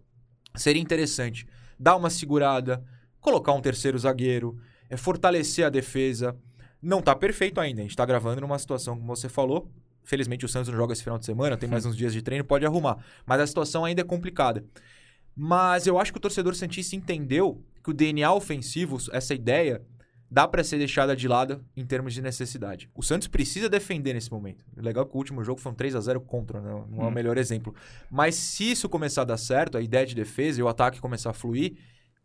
seria 0.54 0.80
interessante 0.80 1.46
dar 1.78 1.96
uma 1.96 2.10
segurada, 2.10 2.84
colocar 3.18 3.52
um 3.52 3.62
terceiro 3.62 3.98
zagueiro, 3.98 4.58
é, 4.88 4.96
fortalecer 4.96 5.64
a 5.64 5.70
defesa. 5.70 6.36
Não 6.82 7.00
tá 7.00 7.14
perfeito 7.14 7.60
ainda. 7.60 7.80
A 7.80 7.84
gente 7.84 7.96
tá 7.96 8.04
gravando 8.04 8.42
numa 8.42 8.58
situação, 8.58 8.94
como 8.94 9.16
você 9.16 9.28
falou. 9.28 9.70
Felizmente 10.04 10.44
o 10.44 10.48
Santos 10.48 10.68
não 10.68 10.76
joga 10.76 10.92
esse 10.92 11.02
final 11.02 11.18
de 11.18 11.26
semana, 11.26 11.56
tem 11.56 11.68
mais 11.68 11.84
uns 11.86 11.96
dias 11.96 12.12
de 12.12 12.22
treino, 12.22 12.44
pode 12.44 12.66
arrumar. 12.66 13.02
Mas 13.24 13.40
a 13.40 13.46
situação 13.46 13.84
ainda 13.84 14.02
é 14.02 14.04
complicada. 14.04 14.64
Mas 15.34 15.86
eu 15.86 15.98
acho 15.98 16.12
que 16.12 16.18
o 16.18 16.20
torcedor 16.20 16.54
Santista 16.54 16.96
entendeu 16.96 17.62
que 17.82 17.90
o 17.90 17.94
DNA 17.94 18.32
ofensivo, 18.32 18.98
essa 19.12 19.34
ideia, 19.34 19.82
dá 20.30 20.46
pra 20.46 20.62
ser 20.62 20.78
deixada 20.78 21.16
de 21.16 21.26
lado 21.26 21.64
em 21.76 21.84
termos 21.84 22.14
de 22.14 22.22
necessidade. 22.22 22.88
O 22.94 23.02
Santos 23.02 23.26
precisa 23.26 23.68
defender 23.68 24.14
nesse 24.14 24.30
momento. 24.30 24.64
Legal 24.76 25.04
que 25.04 25.14
o 25.14 25.18
último 25.18 25.42
jogo 25.42 25.60
foi 25.60 25.72
um 25.72 25.74
3 25.74 25.96
a 25.96 26.00
0 26.00 26.20
contra, 26.20 26.60
né? 26.60 26.70
não 26.88 27.02
é 27.02 27.04
o 27.04 27.08
Hum. 27.08 27.10
melhor 27.10 27.36
exemplo. 27.36 27.74
Mas 28.10 28.36
se 28.36 28.70
isso 28.70 28.88
começar 28.88 29.22
a 29.22 29.24
dar 29.24 29.36
certo, 29.36 29.76
a 29.76 29.80
ideia 29.80 30.06
de 30.06 30.14
defesa 30.14 30.60
e 30.60 30.62
o 30.62 30.68
ataque 30.68 31.00
começar 31.00 31.30
a 31.30 31.32
fluir, 31.32 31.74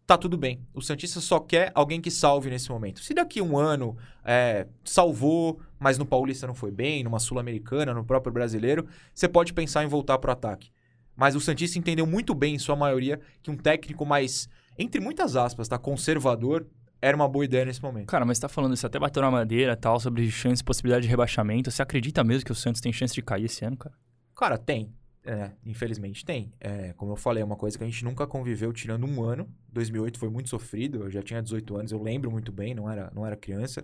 tá 0.06 0.16
tudo 0.18 0.38
bem. 0.38 0.62
O 0.72 0.82
Santista 0.82 1.20
só 1.20 1.40
quer 1.40 1.72
alguém 1.74 2.00
que 2.00 2.12
salve 2.12 2.48
nesse 2.50 2.70
momento. 2.70 3.00
Se 3.00 3.12
daqui 3.14 3.42
um 3.42 3.58
ano 3.58 3.98
é, 4.24 4.68
salvou, 4.84 5.60
mas 5.80 5.98
no 5.98 6.06
Paulista 6.06 6.46
não 6.46 6.54
foi 6.54 6.70
bem, 6.70 7.04
numa 7.04 7.18
Sul-Americana, 7.18 7.92
no 7.92 8.06
próprio 8.06 8.32
brasileiro, 8.32 8.86
você 9.14 9.28
pode 9.28 9.52
pensar 9.52 9.84
em 9.84 9.88
voltar 9.88 10.20
pro 10.20 10.32
ataque. 10.32 10.70
Mas 11.16 11.36
o 11.36 11.40
Santista 11.40 11.80
entendeu 11.80 12.06
muito 12.06 12.36
bem, 12.36 12.54
em 12.54 12.60
sua 12.60 12.76
maioria, 12.76 13.20
que 13.42 13.50
um 13.50 13.58
técnico 13.58 14.06
mais, 14.06 14.48
entre 14.78 15.02
muitas 15.02 15.36
aspas, 15.36 15.68
tá, 15.68 15.78
conservador, 15.80 16.68
era 17.02 17.16
uma 17.16 17.28
boa 17.28 17.46
ideia 17.46 17.66
nesse 17.66 17.82
momento. 17.82 18.08
Cara, 18.08 18.26
mas 18.26 18.38
você 18.38 18.42
tá 18.42 18.50
falando 18.50 18.74
isso, 18.74 18.86
até 18.86 18.98
bateu 19.00 19.22
na 19.22 19.30
madeira 19.32 19.74
e 19.74 19.76
tal, 19.76 20.00
sobre 20.00 20.30
chance, 20.32 20.64
possibilidade 20.64 21.04
de 21.04 21.10
rebaixamento. 21.10 21.70
Você 21.72 21.82
acredita 21.82 22.24
mesmo 22.24 22.46
que 22.46 22.52
o 22.52 22.56
Santos 22.56 22.82
tem 22.82 22.92
chance 22.92 23.14
de 23.14 23.22
cair 23.22 23.46
esse 23.46 23.64
ano, 23.64 23.78
cara? 23.78 23.96
Cara, 24.36 24.58
tem. 24.58 24.94
É, 25.24 25.52
infelizmente 25.66 26.24
tem. 26.24 26.52
É, 26.60 26.94
como 26.94 27.12
eu 27.12 27.16
falei, 27.16 27.42
é 27.42 27.46
uma 27.46 27.56
coisa 27.56 27.78
que 27.78 27.84
a 27.84 27.88
gente 27.88 28.04
nunca 28.04 28.28
conviveu 28.28 28.72
tirando 28.72 29.06
um 29.08 29.24
ano. 29.24 29.50
2008 29.72 30.20
foi 30.20 30.30
muito 30.30 30.50
sofrido, 30.50 31.04
eu 31.04 31.10
já 31.10 31.22
tinha 31.22 31.42
18 31.42 31.76
anos, 31.78 31.92
eu 31.92 32.02
lembro 32.02 32.30
muito 32.32 32.52
bem, 32.52 32.76
não 32.76 32.90
era, 32.90 33.12
não 33.14 33.26
era 33.26 33.36
criança. 33.36 33.84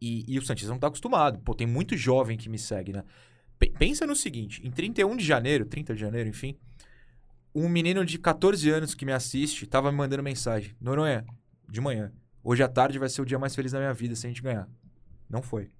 E, 0.00 0.24
e 0.32 0.38
o 0.38 0.42
Santista 0.42 0.70
não 0.70 0.78
tá 0.78 0.86
acostumado. 0.88 1.38
Pô, 1.40 1.54
tem 1.54 1.66
muito 1.66 1.96
jovem 1.96 2.36
que 2.36 2.48
me 2.48 2.58
segue, 2.58 2.92
né? 2.92 3.02
Pe- 3.58 3.70
pensa 3.78 4.06
no 4.06 4.14
seguinte, 4.14 4.60
em 4.64 4.70
31 4.70 5.16
de 5.16 5.24
janeiro, 5.24 5.64
30 5.64 5.94
de 5.94 6.00
janeiro, 6.00 6.28
enfim, 6.28 6.56
um 7.54 7.68
menino 7.68 8.04
de 8.04 8.18
14 8.18 8.70
anos 8.70 8.94
que 8.94 9.04
me 9.04 9.12
assiste 9.12 9.66
tava 9.66 9.90
me 9.90 9.98
mandando 9.98 10.22
mensagem. 10.22 10.74
Noronha, 10.80 11.24
de 11.68 11.80
manhã, 11.80 12.12
hoje 12.50 12.62
à 12.62 12.68
tarde 12.68 12.98
vai 12.98 13.08
ser 13.08 13.20
o 13.20 13.24
dia 13.26 13.38
mais 13.38 13.54
feliz 13.54 13.72
da 13.72 13.78
minha 13.78 13.92
vida 13.92 14.14
se 14.16 14.26
a 14.26 14.30
gente 14.30 14.42
ganhar. 14.42 14.68
Não 15.28 15.42
foi. 15.42 15.70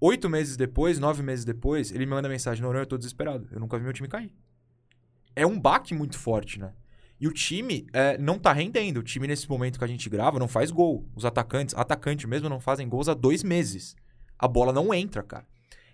Oito 0.00 0.28
meses 0.30 0.56
depois, 0.56 0.98
nove 0.98 1.22
meses 1.22 1.44
depois, 1.44 1.90
ele 1.90 2.06
me 2.06 2.12
manda 2.12 2.28
mensagem: 2.28 2.62
Noronha, 2.62 2.82
eu 2.82 2.86
tô 2.86 2.96
desesperado. 2.96 3.48
Eu 3.50 3.60
nunca 3.60 3.76
vi 3.76 3.84
meu 3.84 3.92
time 3.92 4.08
cair. 4.08 4.32
É 5.36 5.46
um 5.46 5.58
baque 5.60 5.94
muito 5.94 6.16
forte, 6.18 6.58
né? 6.58 6.72
E 7.20 7.26
o 7.26 7.32
time 7.32 7.86
é, 7.92 8.16
não 8.16 8.38
tá 8.38 8.52
rendendo. 8.52 8.98
O 8.98 9.02
time, 9.02 9.26
nesse 9.26 9.48
momento 9.48 9.78
que 9.78 9.84
a 9.84 9.88
gente 9.88 10.08
grava, 10.08 10.38
não 10.38 10.48
faz 10.48 10.70
gol. 10.70 11.04
Os 11.14 11.24
atacantes, 11.24 11.74
atacante 11.74 12.26
mesmo, 12.26 12.48
não 12.48 12.60
fazem 12.60 12.88
gols 12.88 13.08
há 13.08 13.14
dois 13.14 13.42
meses. 13.42 13.96
A 14.38 14.46
bola 14.46 14.72
não 14.72 14.94
entra, 14.94 15.22
cara. 15.22 15.44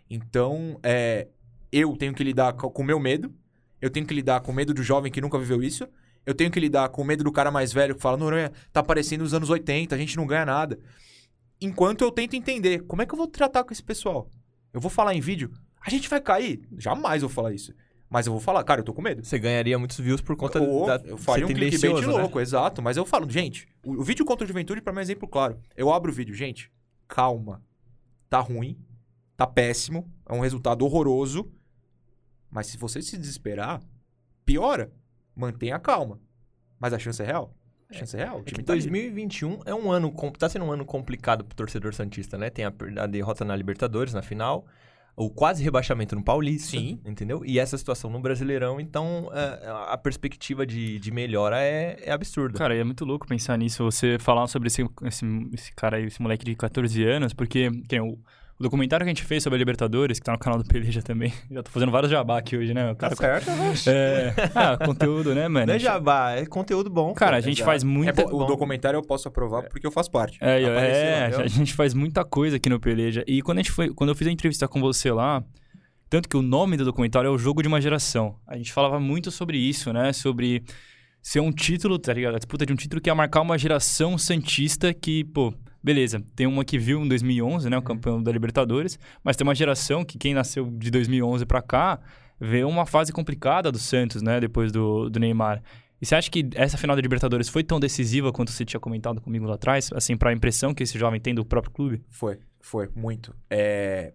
Então, 0.09 0.79
é, 0.83 1.29
eu 1.73 1.97
tenho 1.97 2.13
que 2.15 2.23
lidar 2.23 2.53
co- 2.53 2.71
com 2.71 2.83
o 2.83 2.85
meu 2.85 3.01
medo. 3.01 3.35
Eu 3.81 3.89
tenho 3.91 4.07
que 4.07 4.15
lidar 4.15 4.41
com 4.43 4.53
o 4.53 4.55
medo 4.55 4.75
do 4.75 4.83
jovem 4.83 5.11
que 5.11 5.21
nunca 5.21 5.39
viveu 5.39 5.63
isso. 5.63 5.89
Eu 6.27 6.35
tenho 6.35 6.51
que 6.51 6.61
lidar 6.61 6.89
com 6.89 7.03
o 7.03 7.05
medo 7.05 7.25
do 7.25 7.33
cara 7.33 7.51
mais 7.51 7.73
velho 7.73 7.95
que 7.95 8.01
fala: 8.01 8.17
Noronha, 8.17 8.53
tá 8.73 8.83
parecendo 8.83 9.25
os 9.25 9.35
anos 9.35 9.51
80, 9.51 9.95
a 9.95 9.99
gente 9.99 10.17
não 10.17 10.27
ganha 10.27 10.47
nada. 10.47 10.79
Enquanto 11.61 12.03
eu 12.03 12.11
tento 12.11 12.35
entender 12.35 12.83
como 12.83 13.03
é 13.03 13.07
que 13.07 13.13
eu 13.13 13.19
vou 13.19 13.27
tratar 13.27 13.65
com 13.65 13.73
esse 13.73 13.83
pessoal. 13.83 14.29
Eu 14.73 14.81
vou 14.81 14.91
falar 14.91 15.15
em 15.15 15.21
vídeo, 15.21 15.53
a 15.81 15.89
gente 15.89 16.09
vai 16.09 16.21
cair? 16.21 16.67
Jamais 16.77 17.23
vou 17.23 17.31
falar 17.31 17.53
isso. 17.53 17.73
Mas 18.09 18.27
eu 18.27 18.33
vou 18.33 18.41
falar, 18.41 18.63
cara, 18.65 18.81
eu 18.81 18.85
tô 18.85 18.95
com 18.95 19.03
medo. 19.03 19.25
Você 19.25 19.39
ganharia 19.39 19.79
muitos 19.79 19.99
views 19.99 20.21
por 20.21 20.37
conta 20.37 20.61
Ou 20.61 20.87
da... 20.87 21.01
eu 21.05 21.17
faria 21.17 21.45
um 21.45 21.49
clickbait 21.49 22.01
né? 22.01 22.07
louco, 22.07 22.41
exato. 22.41 22.81
Mas 22.81 22.97
eu 22.97 23.05
falo, 23.05 23.29
gente, 23.29 23.67
o, 23.85 24.01
o 24.01 24.05
vídeo 24.05 24.25
contra 24.25 24.45
o 24.45 24.49
Juventude 24.49 24.81
pra 24.81 24.93
mim 24.93 24.99
é 24.99 25.01
um 25.01 25.03
exemplo 25.03 25.29
claro. 25.29 25.59
Eu 25.77 25.93
abro 25.93 26.13
o 26.13 26.15
vídeo, 26.15 26.35
gente, 26.35 26.71
calma. 27.09 27.63
Tá 28.31 28.41
ruim, 28.41 28.79
tá 29.37 29.47
péssimo, 29.47 30.09
é 30.29 30.33
um 30.33 30.41
resultado 30.41 30.85
horroroso. 30.85 31.51
Mas 32.51 32.69
se 32.69 32.79
você 32.79 33.03
se 33.03 33.19
desesperar, 33.19 33.81
piora. 34.45 34.93
Mantenha 35.35 35.77
a 35.77 35.79
calma. 35.79 36.19
Mas 36.79 36.93
a 36.93 36.99
chance 36.99 37.23
é 37.23 37.27
real. 37.27 37.55
A 37.91 37.95
chance 37.95 38.17
é 38.17 38.25
real. 38.25 38.41
É 38.41 38.43
que 38.43 38.53
time 38.53 38.65
tá 38.65 38.73
ali. 38.73 38.83
2021 38.83 39.61
é 39.65 39.75
um 39.75 39.91
ano, 39.91 40.13
tá 40.39 40.49
sendo 40.49 40.65
um 40.65 40.73
ano 40.73 40.85
complicado 40.85 41.45
pro 41.45 41.57
torcedor 41.57 41.95
santista, 41.95 42.37
né? 42.37 42.51
Tem 42.51 42.65
a, 42.65 42.73
a 43.01 43.07
derrota 43.07 43.45
na 43.45 43.55
Libertadores, 43.55 44.13
na 44.13 44.23
final, 44.23 44.67
o 45.17 45.31
quase 45.31 45.63
rebaixamento 45.63 46.17
no 46.17 46.23
Paulista, 46.23 46.71
Sim. 46.71 47.01
entendeu? 47.05 47.43
E 47.45 47.59
essa 47.59 47.79
situação 47.79 48.11
no 48.11 48.21
Brasileirão, 48.21 48.81
então 48.81 49.31
é, 49.33 49.69
a 49.89 49.97
perspectiva 49.97 50.67
de, 50.67 50.99
de 50.99 51.11
melhora 51.11 51.61
é, 51.61 51.99
é 52.03 52.13
absurda. 52.13 52.59
Cara, 52.59 52.75
e 52.75 52.81
é 52.81 52.85
muito 52.85 53.05
louco 53.05 53.27
pensar 53.27 53.57
nisso, 53.57 53.85
você 53.85 54.19
falar 54.19 54.47
sobre 54.49 54.67
esse, 54.67 54.85
esse, 55.05 55.25
esse 55.53 55.73
cara 55.75 55.99
aí, 55.99 56.07
esse 56.07 56.21
moleque 56.21 56.45
de 56.45 56.55
14 56.57 57.05
anos, 57.05 57.33
porque 57.33 57.71
que 57.71 57.99
nem 57.99 58.01
o, 58.01 58.19
o 58.59 58.63
documentário 58.63 59.05
que 59.05 59.11
a 59.11 59.15
gente 59.15 59.25
fez 59.25 59.43
sobre 59.43 59.57
a 59.57 59.59
Libertadores, 59.59 60.19
que 60.19 60.25
tá 60.25 60.33
no 60.33 60.39
canal 60.39 60.59
do 60.59 60.65
Peleja 60.65 61.03
também, 61.03 61.33
já 61.51 61.63
tô 61.63 61.71
fazendo 61.71 61.91
vários 61.91 62.11
jabá 62.11 62.39
aqui 62.39 62.57
hoje, 62.57 62.73
né? 62.73 62.93
O 62.93 62.95
tá 62.95 63.11
cara, 63.15 63.41
certo? 63.41 63.89
é, 63.89 64.35
ah, 64.55 64.77
conteúdo, 64.77 65.35
né, 65.35 65.49
mano? 65.49 65.67
Não 65.67 65.75
é 65.75 65.79
jabá, 65.79 66.33
é 66.33 66.47
conteúdo 66.47 66.89
bom. 66.89 67.13
Cara, 67.15 67.37
a 67.37 67.41
gente 67.41 67.59
Exato. 67.59 67.67
faz 67.67 67.83
É 67.83 67.87
muita... 67.87 68.25
bom, 68.25 68.43
o 68.43 68.45
documentário 68.45 68.97
eu 68.97 69.03
posso 69.03 69.29
aprovar 69.29 69.65
porque 69.69 69.87
eu 69.87 69.91
faço 69.91 70.11
parte. 70.11 70.39
É, 70.41 70.63
é, 70.63 71.29
viu? 71.31 71.41
a 71.41 71.47
gente 71.47 71.75
faz 71.75 71.95
muita 71.95 72.25
coisa 72.25 72.57
aqui 72.57 72.69
no 72.69 72.79
Peleja. 72.79 73.25
E 73.27 73.43
quando, 73.43 73.59
a 73.59 73.63
gente 73.63 73.73
foi, 73.73 73.93
quando 73.93 74.11
eu 74.11 74.17
fiz 74.17 74.29
a 74.29 74.31
entrevista 74.31 74.69
com 74.69 74.81
você 74.81 75.11
lá, 75.11 75.43
tanto 76.09 76.29
que 76.29 76.37
o 76.37 76.43
nome 76.43 76.77
do 76.77 76.85
documentário 76.85 77.29
é 77.29 77.31
O 77.31 77.39
Jogo 77.39 77.61
de 77.61 77.67
uma 77.67 77.81
Geração. 77.81 78.37
A 78.47 78.57
gente 78.57 78.73
falava 78.73 79.01
muito 79.01 79.31
sobre 79.31 79.59
isso, 79.59 79.93
né? 79.93 80.13
Sobre 80.13 80.63
ser 81.21 81.41
um 81.41 81.51
título, 81.51 81.99
tá 81.99 82.13
ligado? 82.13 82.37
A 82.37 82.39
disputa 82.39 82.65
de 82.65 82.73
um 82.73 82.77
título 82.77 83.01
que 83.01 83.11
ia 83.11 83.15
marcar 83.15 83.41
uma 83.41 83.59
geração 83.59 84.17
santista 84.19 84.93
que, 84.93 85.25
pô, 85.25 85.53
beleza, 85.85 86.25
tem 86.35 86.47
uma 86.47 86.65
que 86.65 86.79
viu 86.79 87.05
em 87.05 87.09
2011, 87.09 87.69
né? 87.69 87.77
O 87.77 87.83
campeão 87.83 88.23
da 88.23 88.33
Libertadores, 88.33 88.99
mas 89.23 89.37
tem 89.37 89.47
uma 89.47 89.55
geração 89.55 90.03
que 90.03 90.17
quem 90.17 90.33
nasceu 90.33 90.71
de 90.71 90.91
2011 90.91 91.45
pra 91.45 91.61
cá 91.61 92.01
vê 92.41 92.65
uma 92.65 92.87
fase 92.87 93.13
complicada 93.13 93.71
do 93.71 93.79
Santos, 93.79 94.23
né? 94.23 94.41
Depois 94.41 94.73
do, 94.73 95.11
do 95.11 95.21
Neymar. 95.21 95.63
E 96.01 96.07
você 96.07 96.15
acha 96.15 96.31
que 96.31 96.49
essa 96.55 96.79
final 96.79 96.97
da 96.97 97.03
Libertadores 97.03 97.49
foi 97.49 97.63
tão 97.63 97.79
decisiva 97.79 98.33
quanto 98.33 98.51
você 98.51 98.65
tinha 98.65 98.81
comentado 98.81 99.21
comigo 99.21 99.45
lá 99.45 99.55
atrás? 99.55 99.91
Assim, 99.93 100.17
pra 100.17 100.33
impressão 100.33 100.75
que 100.75 100.83
esse 100.83 100.99
jovem 100.99 101.21
tem 101.21 101.35
do 101.35 101.45
próprio 101.45 101.73
clube? 101.73 102.03
Foi, 102.09 102.39
foi, 102.61 102.89
muito. 102.95 103.35
É, 103.51 104.15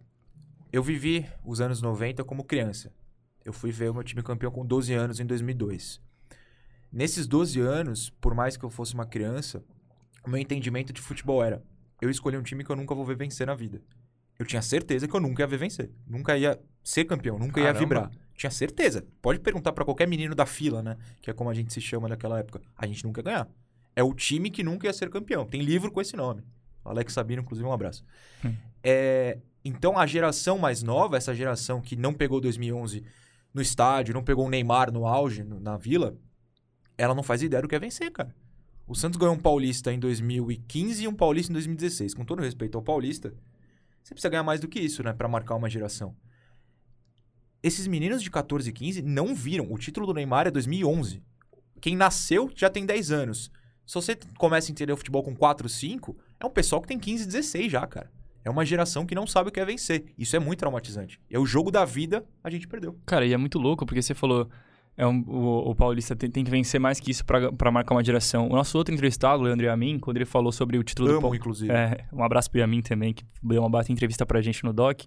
Eu 0.74 0.82
vivi 0.82 1.26
os 1.46 1.62
anos 1.62 1.82
90 1.82 2.24
como 2.24 2.44
criança. 2.44 2.92
Eu 3.46 3.54
fui 3.54 3.72
ver 3.72 3.90
o 3.90 3.94
meu 3.94 4.04
time 4.04 4.22
campeão 4.22 4.52
com 4.52 4.66
12 4.66 4.94
anos 4.94 5.20
em 5.20 5.26
2002. 5.26 6.02
Nesses 6.92 7.28
12 7.28 7.60
anos, 7.60 8.10
por 8.10 8.34
mais 8.34 8.58
que 8.58 8.66
eu 8.66 8.70
fosse 8.70 8.94
uma 8.96 9.06
criança, 9.06 9.64
o 10.26 10.30
meu 10.30 10.40
entendimento 10.40 10.92
de 10.94 11.02
futebol 11.02 11.44
era: 11.44 11.64
eu 12.02 12.10
escolhi 12.10 12.38
um 12.38 12.44
time 12.44 12.64
que 12.64 12.70
eu 12.72 12.76
nunca 12.76 12.94
vou 12.96 13.06
ver 13.06 13.16
vencer 13.18 13.48
na 13.48 13.56
vida. 13.56 13.82
Eu 14.38 14.46
tinha 14.46 14.62
certeza 14.62 15.08
que 15.08 15.14
eu 15.14 15.20
nunca 15.20 15.44
ia 15.44 15.48
ver 15.48 15.58
vencer. 15.58 15.92
Nunca 16.08 16.38
ia 16.38 16.58
ser 16.84 17.04
campeão, 17.06 17.38
nunca 17.38 17.60
ia 17.60 17.66
Caramba. 17.68 17.80
vibrar. 17.80 18.12
Tinha 18.36 18.50
certeza. 18.50 19.06
Pode 19.22 19.40
perguntar 19.40 19.74
pra 19.74 19.84
qualquer 19.84 20.08
menino 20.08 20.34
da 20.34 20.46
fila, 20.46 20.82
né? 20.82 20.96
Que 21.22 21.30
é 21.30 21.34
como 21.34 21.50
a 21.50 21.54
gente 21.54 21.74
se 21.74 21.82
chama 21.82 22.08
naquela 22.08 22.40
época. 22.40 22.62
A 22.78 22.88
gente 22.88 23.04
nunca 23.04 23.20
ia 23.20 23.24
ganhar. 23.26 23.50
É 23.96 24.02
o 24.02 24.14
time 24.14 24.50
que 24.50 24.64
nunca 24.64 24.88
ia 24.88 24.94
ser 24.94 25.10
campeão. 25.10 25.46
Tem 25.46 25.62
livro 25.62 25.92
com 25.92 26.00
esse 26.00 26.16
nome. 26.16 26.42
Alex 26.86 27.12
Sabino, 27.12 27.42
inclusive, 27.42 27.68
um 27.68 27.74
abraço. 27.74 28.06
Hum. 28.46 28.54
É, 28.82 29.40
então, 29.66 30.00
a 30.00 30.08
geração 30.08 30.58
mais 30.58 30.82
nova, 30.82 31.18
essa 31.18 31.36
geração 31.36 31.82
que 31.82 31.98
não 31.98 32.14
pegou 32.14 32.40
2011 32.40 33.04
no 33.54 33.62
estádio, 33.62 34.14
não 34.14 34.24
pegou 34.24 34.46
o 34.46 34.50
Neymar 34.50 34.90
no 34.90 35.06
auge, 35.06 35.44
no- 35.44 35.60
na 35.60 35.76
Vila, 35.76 36.16
ela 36.98 37.14
não 37.14 37.24
faz 37.24 37.44
ideia 37.44 37.62
do 37.62 37.68
que 37.68 37.76
é 37.76 37.80
vencer, 37.80 38.10
cara. 38.10 38.34
O 38.90 38.96
Santos 38.96 39.20
ganhou 39.20 39.36
um 39.36 39.40
Paulista 39.40 39.94
em 39.94 40.00
2015 40.00 41.04
e 41.04 41.08
um 41.08 41.14
Paulista 41.14 41.52
em 41.52 41.54
2016. 41.54 42.16
Com 42.16 42.26
todo 42.26 42.42
respeito 42.42 42.76
ao 42.76 42.82
Paulista, 42.82 43.32
você 44.02 44.16
precisa 44.16 44.32
ganhar 44.32 44.42
mais 44.42 44.60
do 44.60 44.68
que 44.68 44.80
isso, 44.80 45.04
né? 45.04 45.14
Pra 45.14 45.28
marcar 45.28 45.54
uma 45.54 45.70
geração. 45.70 46.16
Esses 47.62 47.86
meninos 47.86 48.24
de 48.24 48.32
14 48.32 48.68
e 48.68 48.74
15 48.74 49.04
não 49.04 49.36
viram. 49.36 49.72
O 49.72 49.78
título 49.78 50.08
do 50.08 50.14
Neymar 50.16 50.48
é 50.48 50.52
2011. 50.52 51.22
Quem 51.80 51.96
nasceu 51.96 52.50
já 52.56 52.68
tem 52.68 52.84
10 52.84 53.12
anos. 53.12 53.52
Se 53.86 53.94
você 53.94 54.18
começa 54.40 54.72
a 54.72 54.72
entender 54.72 54.92
o 54.92 54.98
futebol 54.98 55.22
com 55.22 55.36
4, 55.36 55.70
5, 55.70 56.18
é 56.40 56.46
um 56.48 56.50
pessoal 56.50 56.82
que 56.82 56.88
tem 56.88 56.98
15, 56.98 57.28
16 57.28 57.72
já, 57.72 57.86
cara. 57.86 58.12
É 58.44 58.50
uma 58.50 58.66
geração 58.66 59.06
que 59.06 59.14
não 59.14 59.28
sabe 59.28 59.50
o 59.50 59.52
que 59.52 59.60
é 59.60 59.66
vencer. 59.66 60.06
Isso 60.18 60.36
é 60.36 60.40
muito 60.40 60.60
traumatizante. 60.62 61.22
É 61.30 61.38
o 61.38 61.46
jogo 61.46 61.70
da 61.70 61.86
vida, 61.86 62.26
a 62.44 62.50
gente 62.50 62.68
perdeu. 62.68 62.98
Cara, 63.06 63.24
e 63.24 63.34
é 63.34 63.38
muito 63.38 63.60
louco, 63.60 63.86
porque 63.86 64.02
você 64.02 64.16
falou. 64.16 64.50
É 65.00 65.08
um- 65.08 65.24
o, 65.28 65.70
o 65.72 65.76
Paulista 65.76 66.14
tem, 66.16 66.30
tem 66.30 66.44
que 66.44 66.52
vencer 66.52 66.80
mais 66.80 67.00
que 67.00 67.10
isso 67.10 67.24
pra 67.26 67.72
marcar 67.72 67.96
uma 67.96 68.04
direção. 68.04 68.48
O 68.48 68.54
nosso 68.56 68.78
outro 68.78 68.94
entrevistado, 68.94 69.42
o 69.42 69.46
Leandro 69.46 69.66
Yamin, 69.66 69.98
quando 69.98 70.18
ele 70.18 70.26
falou 70.26 70.52
sobre 70.52 70.78
o 70.78 70.84
título 70.84 71.08
do 71.08 71.12
Amo, 71.14 71.22
Palmeiras. 71.22 71.42
inclusive. 71.46 71.72
É, 71.72 72.04
um 72.12 72.22
abraço 72.24 72.52
pro 72.52 72.60
Yamin 72.60 72.82
também, 72.82 73.14
que 73.14 73.24
deu 73.42 73.62
uma 73.62 73.70
bata 73.70 73.92
entrevista 73.92 74.26
pra 74.26 74.42
gente 74.42 74.64
no 74.66 74.74
Doc. 74.74 75.04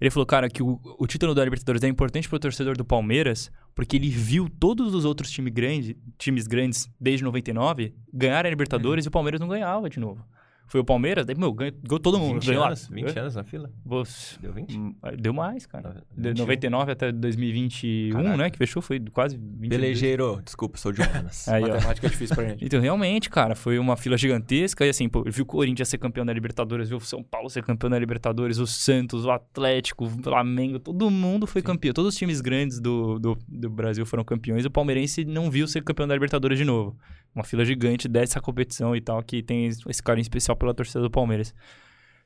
Ele 0.00 0.10
falou, 0.10 0.26
cara, 0.26 0.48
que 0.48 0.62
o, 0.62 0.80
o 0.98 1.06
título 1.06 1.34
da 1.34 1.42
Libertadores 1.44 1.82
é 1.82 1.88
importante 1.88 2.28
pro 2.28 2.38
torcedor 2.38 2.76
do 2.76 2.84
Palmeiras, 2.84 3.50
porque 3.74 3.96
ele 3.96 4.08
viu 4.08 4.48
todos 4.48 4.94
os 4.94 5.04
outros 5.04 5.30
time 5.30 5.50
grande, 5.50 5.96
times 6.18 6.46
grandes 6.46 6.88
desde 7.00 7.24
99 7.24 7.94
ganharem 8.12 8.48
a 8.48 8.50
Libertadores 8.50 9.04
e 9.04 9.08
o 9.08 9.10
Palmeiras 9.10 9.40
não 9.40 9.48
ganhava 9.48 9.88
de 9.90 9.98
novo. 10.00 10.24
Foi 10.66 10.80
o 10.80 10.84
Palmeiras, 10.84 11.24
daí, 11.26 11.36
meu, 11.36 11.52
ganhou, 11.52 11.72
ganhou 11.82 12.00
todo 12.00 12.18
mundo. 12.18 12.34
20 12.34 12.46
ganhou 12.46 12.62
lá. 12.62 12.68
anos, 12.68 12.88
20 12.88 13.18
anos 13.18 13.34
na 13.36 13.44
fila? 13.44 13.70
Você- 13.84 14.36
Deu 14.40 14.52
20? 14.52 14.76
Hum, 14.76 14.94
Deu 15.20 15.32
mais, 15.32 15.66
cara. 15.66 16.02
De 16.16 16.28
21. 16.30 16.42
99 16.42 16.90
até 16.92 17.12
2021, 17.12 18.12
Caraca. 18.16 18.36
né? 18.36 18.50
Que 18.50 18.58
fechou, 18.58 18.82
foi 18.82 18.98
quase 19.12 19.36
22. 19.36 19.68
Pelejeiro, 19.68 20.40
desculpa, 20.44 20.78
sou 20.78 20.90
de 20.92 21.00
humanas. 21.02 21.46
Aí, 21.48 21.62
ó. 21.62 21.68
Matemática 21.68 22.06
é 22.06 22.10
difícil 22.10 22.34
pra 22.34 22.44
gente. 22.48 22.64
Então, 22.64 22.80
realmente, 22.80 23.30
cara, 23.30 23.54
foi 23.54 23.78
uma 23.78 23.96
fila 23.96 24.16
gigantesca. 24.16 24.84
E 24.84 24.88
assim, 24.88 25.08
pô, 25.08 25.22
viu 25.24 25.42
o 25.44 25.46
Corinthians 25.46 25.88
ser 25.88 25.98
campeão 25.98 26.24
da 26.26 26.32
Libertadores, 26.32 26.88
viu 26.88 26.98
o 26.98 27.00
São 27.00 27.22
Paulo 27.22 27.48
ser 27.50 27.62
campeão 27.62 27.90
da 27.90 27.98
Libertadores, 27.98 28.58
o 28.58 28.66
Santos, 28.66 29.24
o 29.24 29.30
Atlético, 29.30 30.06
o 30.06 30.10
Flamengo, 30.10 30.78
todo 30.78 31.10
mundo 31.10 31.46
foi 31.46 31.62
campeão. 31.62 31.92
Todos 31.92 32.14
os 32.14 32.18
times 32.18 32.40
grandes 32.40 32.80
do, 32.80 33.18
do, 33.18 33.38
do 33.46 33.70
Brasil 33.70 34.04
foram 34.06 34.24
campeões. 34.24 34.64
O 34.64 34.70
palmeirense 34.70 35.24
não 35.24 35.50
viu 35.50 35.66
ser 35.68 35.82
campeão 35.82 36.08
da 36.08 36.14
Libertadores 36.14 36.58
de 36.58 36.64
novo. 36.64 36.96
Uma 37.34 37.44
fila 37.44 37.64
gigante 37.64 38.06
dessa 38.06 38.40
competição 38.40 38.94
e 38.94 39.00
tal, 39.00 39.22
que 39.22 39.42
tem 39.42 39.66
esse 39.66 40.02
carinho 40.02 40.22
especial 40.22 40.56
pela 40.56 40.72
torcida 40.72 41.00
do 41.00 41.10
Palmeiras. 41.10 41.54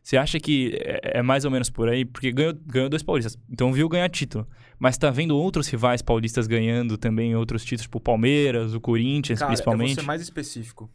Você 0.03 0.17
acha 0.17 0.39
que 0.39 0.79
é, 0.83 1.19
é 1.19 1.23
mais 1.23 1.45
ou 1.45 1.51
menos 1.51 1.71
por 1.71 1.89
aí? 1.89 2.05
Porque 2.05 2.33
ganhou, 2.33 2.55
ganhou 2.67 2.89
dois 2.89 3.03
paulistas. 3.03 3.39
Então 3.51 3.73
viu 3.73 3.89
ganhar 3.89 4.09
título. 4.09 4.47
Mas 4.79 4.97
tá 4.97 5.11
vendo 5.11 5.37
outros 5.37 5.67
rivais 5.69 6.01
paulistas 6.01 6.47
ganhando 6.47 6.97
também 6.97 7.35
outros 7.35 7.63
títulos, 7.63 7.83
tipo 7.83 7.99
o 7.99 8.01
Palmeiras, 8.01 8.75
o 8.75 8.81
Corinthians, 8.81 9.39
Cara, 9.39 9.51
eu 9.51 9.55
principalmente? 9.55 9.95
vou 9.97 10.03
ser 10.03 10.07
mais 10.07 10.23
específico. 10.23 10.91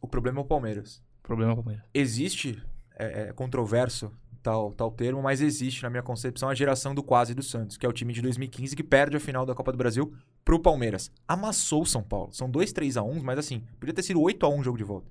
O 0.00 0.08
problema 0.08 0.40
é 0.40 0.42
o 0.42 0.44
Palmeiras. 0.44 1.02
Problema 1.22 1.52
é 1.52 1.54
o 1.54 1.56
Palmeiras. 1.56 1.84
Existe, 1.92 2.62
é, 2.98 3.28
é 3.28 3.32
controverso 3.32 4.10
tal, 4.42 4.72
tal 4.72 4.90
termo, 4.90 5.22
mas 5.22 5.40
existe, 5.40 5.82
na 5.82 5.90
minha 5.90 6.02
concepção, 6.02 6.48
a 6.48 6.54
geração 6.54 6.94
do 6.94 7.02
quase 7.02 7.34
do 7.34 7.42
Santos, 7.42 7.76
que 7.76 7.84
é 7.84 7.88
o 7.88 7.92
time 7.92 8.12
de 8.12 8.22
2015 8.22 8.76
que 8.76 8.82
perde 8.82 9.16
a 9.16 9.20
final 9.20 9.44
da 9.44 9.54
Copa 9.54 9.72
do 9.72 9.78
Brasil 9.78 10.12
pro 10.46 10.60
Palmeiras. 10.60 11.10
Amassou 11.26 11.82
o 11.82 11.86
São 11.86 12.02
Paulo. 12.04 12.32
São 12.32 12.48
dois 12.48 12.72
3 12.72 12.96
a 12.96 13.02
1 13.02 13.20
mas 13.20 13.38
assim, 13.38 13.64
podia 13.80 13.92
ter 13.92 14.04
sido 14.04 14.22
8 14.22 14.46
a 14.46 14.48
1 14.48 14.60
o 14.60 14.62
jogo 14.62 14.78
de 14.78 14.84
volta. 14.84 15.10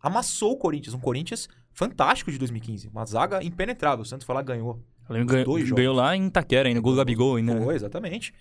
Amassou 0.00 0.52
o 0.52 0.56
Corinthians, 0.56 0.94
um 0.94 1.00
Corinthians 1.00 1.48
fantástico 1.72 2.30
de 2.30 2.38
2015. 2.38 2.88
Uma 2.88 3.04
zaga 3.04 3.42
impenetrável. 3.42 4.04
O 4.04 4.06
Santos 4.06 4.24
foi 4.24 4.34
lá 4.34 4.42
ganhou. 4.42 4.80
Ganhou, 5.08 5.58
jogos. 5.58 5.96
lá 5.96 6.16
em 6.16 6.28
Itaquera 6.28 6.68
ainda, 6.68 6.80
gol 6.80 6.92
do 6.92 6.98
Gabigol 6.98 7.34
ainda. 7.36 7.54
né? 7.54 7.64
Foi, 7.64 7.74
exatamente. 7.74 8.32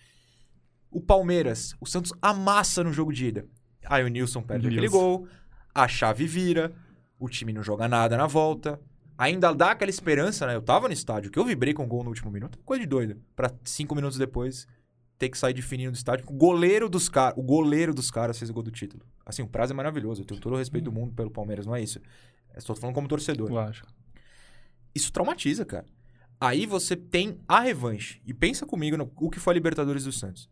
O 0.92 1.02
Palmeiras, 1.02 1.76
o 1.82 1.86
Santos 1.88 2.14
amassa 2.22 2.84
no 2.84 2.94
jogo 2.94 3.12
de 3.12 3.26
ida. 3.26 3.48
Aí 3.84 4.04
o 4.04 4.08
Nilson 4.08 4.42
perde 4.44 4.68
aquele 4.68 4.82
Nilson. 4.82 4.98
gol, 4.98 5.28
a 5.74 5.88
chave 5.88 6.28
vira, 6.28 6.74
o 7.20 7.28
time 7.28 7.54
não 7.54 7.64
joga 7.64 7.88
nada 7.88 8.16
na 8.16 8.28
volta. 8.28 8.80
Ainda 9.18 9.54
dá 9.54 9.72
aquela 9.72 9.90
esperança, 9.90 10.46
né? 10.46 10.56
Eu 10.56 10.62
tava 10.62 10.88
no 10.88 10.94
estádio, 10.94 11.32
que 11.32 11.40
eu 11.40 11.46
vibrei 11.46 11.74
com 11.74 11.84
o 11.84 11.88
gol 11.88 12.04
no 12.04 12.10
último 12.10 12.30
minuto. 12.32 12.60
Coisa 12.66 12.82
de 12.82 12.88
doido. 12.88 13.20
Pra 13.36 13.52
cinco 13.64 13.96
minutos 13.96 14.18
depois 14.18 14.68
ter 15.18 15.30
que 15.30 15.38
sair 15.38 15.54
de 15.54 15.62
fininho 15.62 15.92
do 15.92 15.96
estádio. 15.96 16.26
O 16.30 16.34
goleiro 16.34 16.90
dos 16.90 17.08
caras, 17.10 17.38
o 17.38 17.42
goleiro 17.42 17.94
dos 17.94 18.12
caras 18.12 18.38
fez 18.38 18.50
o 18.50 18.54
gol 18.54 18.64
do 18.64 18.72
título. 18.72 19.04
Assim, 19.26 19.42
o 19.42 19.48
prazo 19.48 19.74
é 19.74 19.76
maravilhoso. 19.76 20.22
Eu 20.22 20.26
tenho 20.26 20.40
todo 20.40 20.54
o 20.54 20.58
respeito 20.58 20.86
do 20.86 20.92
mundo 20.92 21.14
pelo 21.14 21.32
Palmeiras, 21.32 21.66
não 21.66 21.76
é 21.76 21.82
isso. 21.82 22.00
Estou 22.56 22.76
falando 22.76 22.96
como 22.96 23.08
torcedor. 23.08 23.50
Lógico. 23.52 23.88
Isso 24.94 25.12
traumatiza, 25.12 25.66
cara. 25.66 25.86
Aí 26.40 26.66
você 26.66 26.96
tem 26.96 27.40
a 27.48 27.60
revanche. 27.60 28.22
E 28.26 28.34
pensa 28.34 28.66
comigo 28.66 28.98
no 28.98 29.12
o 29.16 29.30
que 29.30 29.40
foi 29.40 29.54
a 29.54 29.56
Libertadores 29.56 30.04
do 30.04 30.12
Santos. 30.12 30.50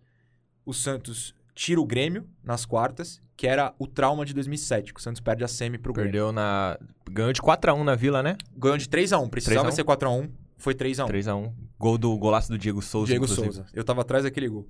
O 0.65 0.73
Santos 0.73 1.35
tira 1.53 1.79
o 1.79 1.85
Grêmio 1.85 2.27
nas 2.43 2.65
quartas, 2.65 3.21
que 3.35 3.47
era 3.47 3.73
o 3.77 3.85
trauma 3.85 4.25
de 4.25 4.33
2007, 4.33 4.93
que 4.93 4.99
o 4.99 5.03
Santos 5.03 5.21
perde 5.21 5.43
a 5.43 5.47
semi 5.47 5.77
pro 5.77 5.93
Grêmio. 5.93 6.11
Perdeu 6.11 6.31
na. 6.31 6.77
Ganhou 7.09 7.33
de 7.33 7.41
4x1 7.41 7.83
na 7.83 7.95
vila, 7.95 8.23
né? 8.23 8.37
Ganhou 8.55 8.77
de 8.77 8.87
3x1. 8.87 9.29
Precisava 9.29 9.61
3 9.61 9.65
a 9.65 9.67
1? 9.67 9.71
ser 9.71 9.83
4x1, 9.83 10.29
foi 10.63 10.73
3x1. 10.73 11.07
3x1. 11.09 11.51
Gol 11.77 11.97
do 11.97 12.17
golaço 12.17 12.49
do 12.49 12.57
Diego 12.57 12.81
Souza. 12.81 13.07
Diego 13.07 13.25
inclusive. 13.25 13.53
Souza. 13.53 13.65
Eu 13.73 13.83
tava 13.83 14.01
atrás 14.01 14.23
daquele 14.23 14.47
gol. 14.47 14.67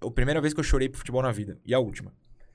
A 0.00 0.10
primeira 0.10 0.40
vez 0.40 0.54
que 0.54 0.60
eu 0.60 0.64
chorei 0.64 0.88
pro 0.88 0.98
futebol 0.98 1.22
na 1.22 1.32
vida. 1.32 1.58
E 1.64 1.74
a 1.74 1.78
última. 1.78 2.12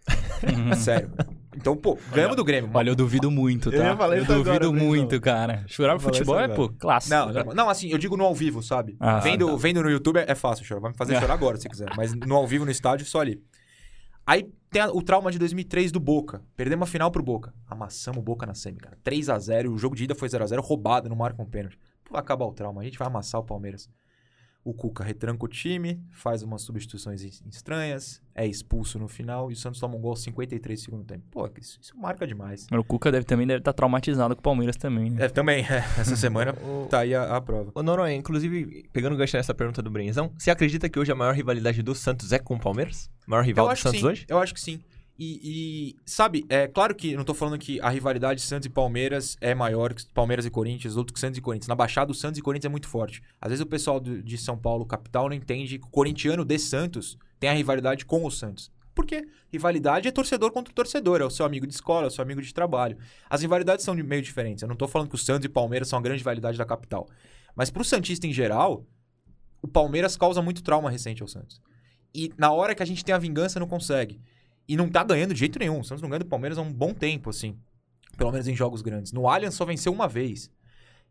Sério. 0.78 1.12
Então, 1.56 1.76
pô, 1.76 1.98
ganhamos 2.12 2.36
do 2.36 2.44
Grêmio. 2.44 2.72
Olha, 2.74 2.90
eu 2.90 2.96
duvido 2.96 3.30
muito, 3.30 3.70
tá? 3.70 3.76
Eu 3.78 3.84
ia 3.84 3.98
falar 3.98 4.16
eu 4.18 4.24
isso 4.24 4.34
duvido 4.34 4.68
agora, 4.68 4.72
muito, 4.72 5.20
Brunão. 5.20 5.22
cara. 5.22 5.64
Chorar 5.68 5.94
pro 5.98 6.04
futebol 6.06 6.40
é, 6.40 6.48
pô, 6.48 6.70
clássico. 6.70 7.14
Não, 7.14 7.32
não, 7.32 7.54
não, 7.54 7.70
assim, 7.70 7.90
eu 7.90 7.98
digo 7.98 8.16
no 8.18 8.24
ao 8.24 8.34
vivo, 8.34 8.64
sabe? 8.64 8.96
Ah, 9.00 9.20
vendo, 9.20 9.48
tá. 9.48 9.56
vendo 9.58 9.84
no 9.84 9.90
YouTube 9.90 10.18
é 10.26 10.34
fácil 10.34 10.66
chorar. 10.66 10.80
Vai 10.82 10.92
me 10.92 10.98
fazer 10.98 11.16
É. 11.16 11.20
chorar 11.22 11.34
agora, 11.34 11.58
se 11.58 11.68
quiser. 11.70 11.90
Mas 11.96 12.14
no 12.16 12.36
ao 12.36 12.48
vivo, 12.48 12.66
no 12.66 12.72
estádio, 12.72 13.06
só 13.06 13.20
ali. 13.20 13.44
Aí 14.26 14.50
tem 14.72 14.82
a- 14.82 14.92
o 14.92 15.02
trauma 15.04 15.32
de 15.32 15.38
2003 15.38 15.92
do 15.92 16.00
Boca. 16.00 16.42
Perdemos 16.56 16.88
a 16.88 16.92
final 16.92 17.12
pro 17.12 17.22
Boca. 17.22 17.54
Amassamos 17.68 18.20
o 18.20 18.24
Boca 18.24 18.46
na 18.46 18.56
semi, 18.56 18.78
cara. 18.80 18.98
3x0. 19.04 19.72
O 19.72 19.78
jogo 19.78 19.96
de 19.96 20.06
ida 20.06 20.16
foi 20.16 20.30
0x0, 20.30 20.60
roubado, 20.62 21.10
não 21.10 21.16
marca 21.16 21.42
um 21.42 21.46
pênalti. 21.46 21.78
Vai 22.12 22.20
acabar 22.22 22.46
o 22.46 22.52
trauma. 22.54 22.82
A 22.82 22.84
gente 22.84 22.98
vai 23.00 23.08
amassar 23.08 23.40
o 23.40 23.44
Palmeiras. 23.44 23.90
O 24.64 24.76
Cuca 24.76 25.04
retranca 25.04 25.44
o 25.44 25.48
time, 25.48 26.00
faz 26.12 26.44
umas 26.44 26.62
substituições 26.62 27.24
es- 27.24 27.42
estranhas, 27.50 28.22
é 28.36 28.46
expulso 28.46 29.00
no 29.00 29.08
final 29.08 29.50
e 29.50 29.54
o 29.54 29.58
Santos 29.58 29.80
toma 29.80 29.96
um 29.96 30.00
gol 30.00 30.12
aos 30.12 30.22
53 30.22 30.80
do 30.80 30.84
segundo 30.84 31.04
tempo. 31.04 31.24
Pô, 31.32 31.50
isso, 31.60 31.80
isso 31.82 31.98
marca 31.98 32.28
demais. 32.28 32.68
O 32.72 32.84
Cuca 32.84 33.12
deve, 33.12 33.26
também 33.26 33.48
deve 33.48 33.58
estar 33.58 33.74
traumatizado 33.74 34.36
com 34.36 34.40
o 34.40 34.44
Palmeiras 34.44 34.76
também. 34.78 35.10
né? 35.10 35.26
É, 35.26 35.30
também, 35.30 35.66
é, 35.66 35.78
essa 36.00 36.14
semana 36.16 36.54
tá 36.92 37.00
aí 37.00 37.16
a, 37.16 37.38
a 37.38 37.42
prova. 37.42 37.72
Ô, 37.74 37.82
Noronha, 37.82 38.14
inclusive, 38.16 38.88
pegando 38.94 39.14
o 39.14 39.18
gancho 39.18 39.36
nessa 39.36 39.54
pergunta 39.56 39.82
do 39.82 39.90
Brenzão, 39.90 40.32
você 40.38 40.52
acredita 40.52 40.88
que 40.88 41.00
hoje 41.00 41.12
a 41.12 41.16
maior 41.16 41.34
rivalidade 41.34 41.82
do 41.82 41.96
Santos 41.96 42.32
é 42.32 42.38
com 42.38 42.54
o 42.54 42.60
Palmeiras? 42.60 43.10
Maior 43.26 43.44
rival 43.44 43.66
eu 43.68 43.74
do 43.74 43.80
Santos 43.80 44.00
sim, 44.00 44.06
hoje? 44.06 44.26
Eu 44.30 44.38
acho 44.38 44.54
que 44.54 44.62
sim. 44.62 44.80
E, 45.24 45.40
e, 45.44 45.96
sabe, 46.04 46.44
é 46.50 46.68
claro 46.68 46.96
que 46.96 47.16
não 47.16 47.24
tô 47.24 47.36
falando 47.36 47.60
que 47.60 47.80
a 47.80 47.90
rivalidade 47.92 48.42
Santos 48.42 48.66
e 48.66 48.70
Palmeiras 48.72 49.38
é 49.40 49.54
maior 49.54 49.94
que 49.94 50.04
Palmeiras 50.08 50.48
e 50.48 50.50
Corinthians, 50.50 50.98
outro 50.98 51.14
que 51.14 51.20
Santos 51.20 51.38
e 51.38 51.42
Corinthians. 51.42 51.68
Na 51.68 51.76
Baixada, 51.76 52.12
o 52.12 52.16
Santos 52.16 52.40
e 52.40 52.42
Corinthians 52.42 52.66
é 52.66 52.72
muito 52.72 52.88
forte. 52.88 53.22
Às 53.40 53.50
vezes 53.50 53.62
o 53.62 53.68
pessoal 53.68 54.00
do- 54.00 54.24
de 54.24 54.36
São 54.36 54.58
Paulo, 54.58 54.84
capital, 54.84 55.30
não 55.30 55.36
entende 55.36 55.78
que 55.78 55.86
o 55.86 55.90
corintiano 55.92 56.44
de 56.44 56.58
Santos 56.58 57.20
tem 57.40 57.52
a 57.52 57.54
rivalidade 57.54 58.04
com 58.04 58.26
o 58.26 58.32
Santos. 58.32 58.72
Por 58.96 59.06
quê? 59.06 59.28
Rivalidade 59.54 60.08
é 60.08 60.12
torcedor 60.12 60.52
contra 60.52 60.74
torcedor, 60.74 61.22
é 61.22 61.26
o 61.26 61.30
seu 61.30 61.46
amigo 61.46 61.68
de 61.68 61.74
escola, 61.76 62.06
é 62.06 62.08
o 62.08 62.12
seu 62.12 62.24
amigo 62.24 62.42
de 62.42 62.52
trabalho. 62.52 62.98
As 63.30 63.44
rivalidades 63.44 63.86
são 63.86 63.94
meio 63.94 64.24
diferentes. 64.24 64.64
Eu 64.64 64.70
não 64.70 64.76
tô 64.76 64.88
falando 64.88 65.08
que 65.08 65.16
o 65.16 65.20
Santos 65.20 65.46
e 65.46 65.50
Palmeiras 65.50 65.88
são 65.88 66.00
a 66.00 66.02
grande 66.02 66.22
rivalidade 66.22 66.58
da 66.58 66.66
capital. 66.66 67.08
Mas 67.56 67.70
pro 67.70 67.84
Santista 67.84 68.26
em 68.26 68.34
geral, 68.34 68.88
o 69.62 69.68
Palmeiras 69.68 70.18
causa 70.18 70.42
muito 70.42 70.64
trauma 70.64 70.90
recente 70.90 71.22
ao 71.22 71.28
Santos. 71.28 71.62
E 72.12 72.34
na 72.40 72.52
hora 72.52 72.74
que 72.74 72.82
a 72.82 72.86
gente 72.88 73.06
tem 73.06 73.14
a 73.14 73.20
vingança, 73.20 73.60
não 73.60 73.68
consegue. 73.68 74.20
E 74.72 74.78
não 74.78 74.88
tá 74.88 75.04
ganhando 75.04 75.34
de 75.34 75.40
jeito 75.42 75.60
nenhum. 75.60 75.82
O 75.82 75.84
Santos 75.84 76.02
não 76.02 76.08
ganha 76.08 76.20
do 76.20 76.26
Palmeiras 76.26 76.58
há 76.58 76.62
um 76.62 76.72
bom 76.72 76.94
tempo, 76.94 77.30
assim. 77.30 77.58
Pelo 78.18 78.32
menos 78.32 78.48
em 78.48 78.56
jogos 78.56 78.82
grandes. 78.82 79.12
No 79.12 79.28
Allianz 79.28 79.54
só 79.54 79.66
venceu 79.66 79.92
uma 79.92 80.08
vez. 80.08 80.50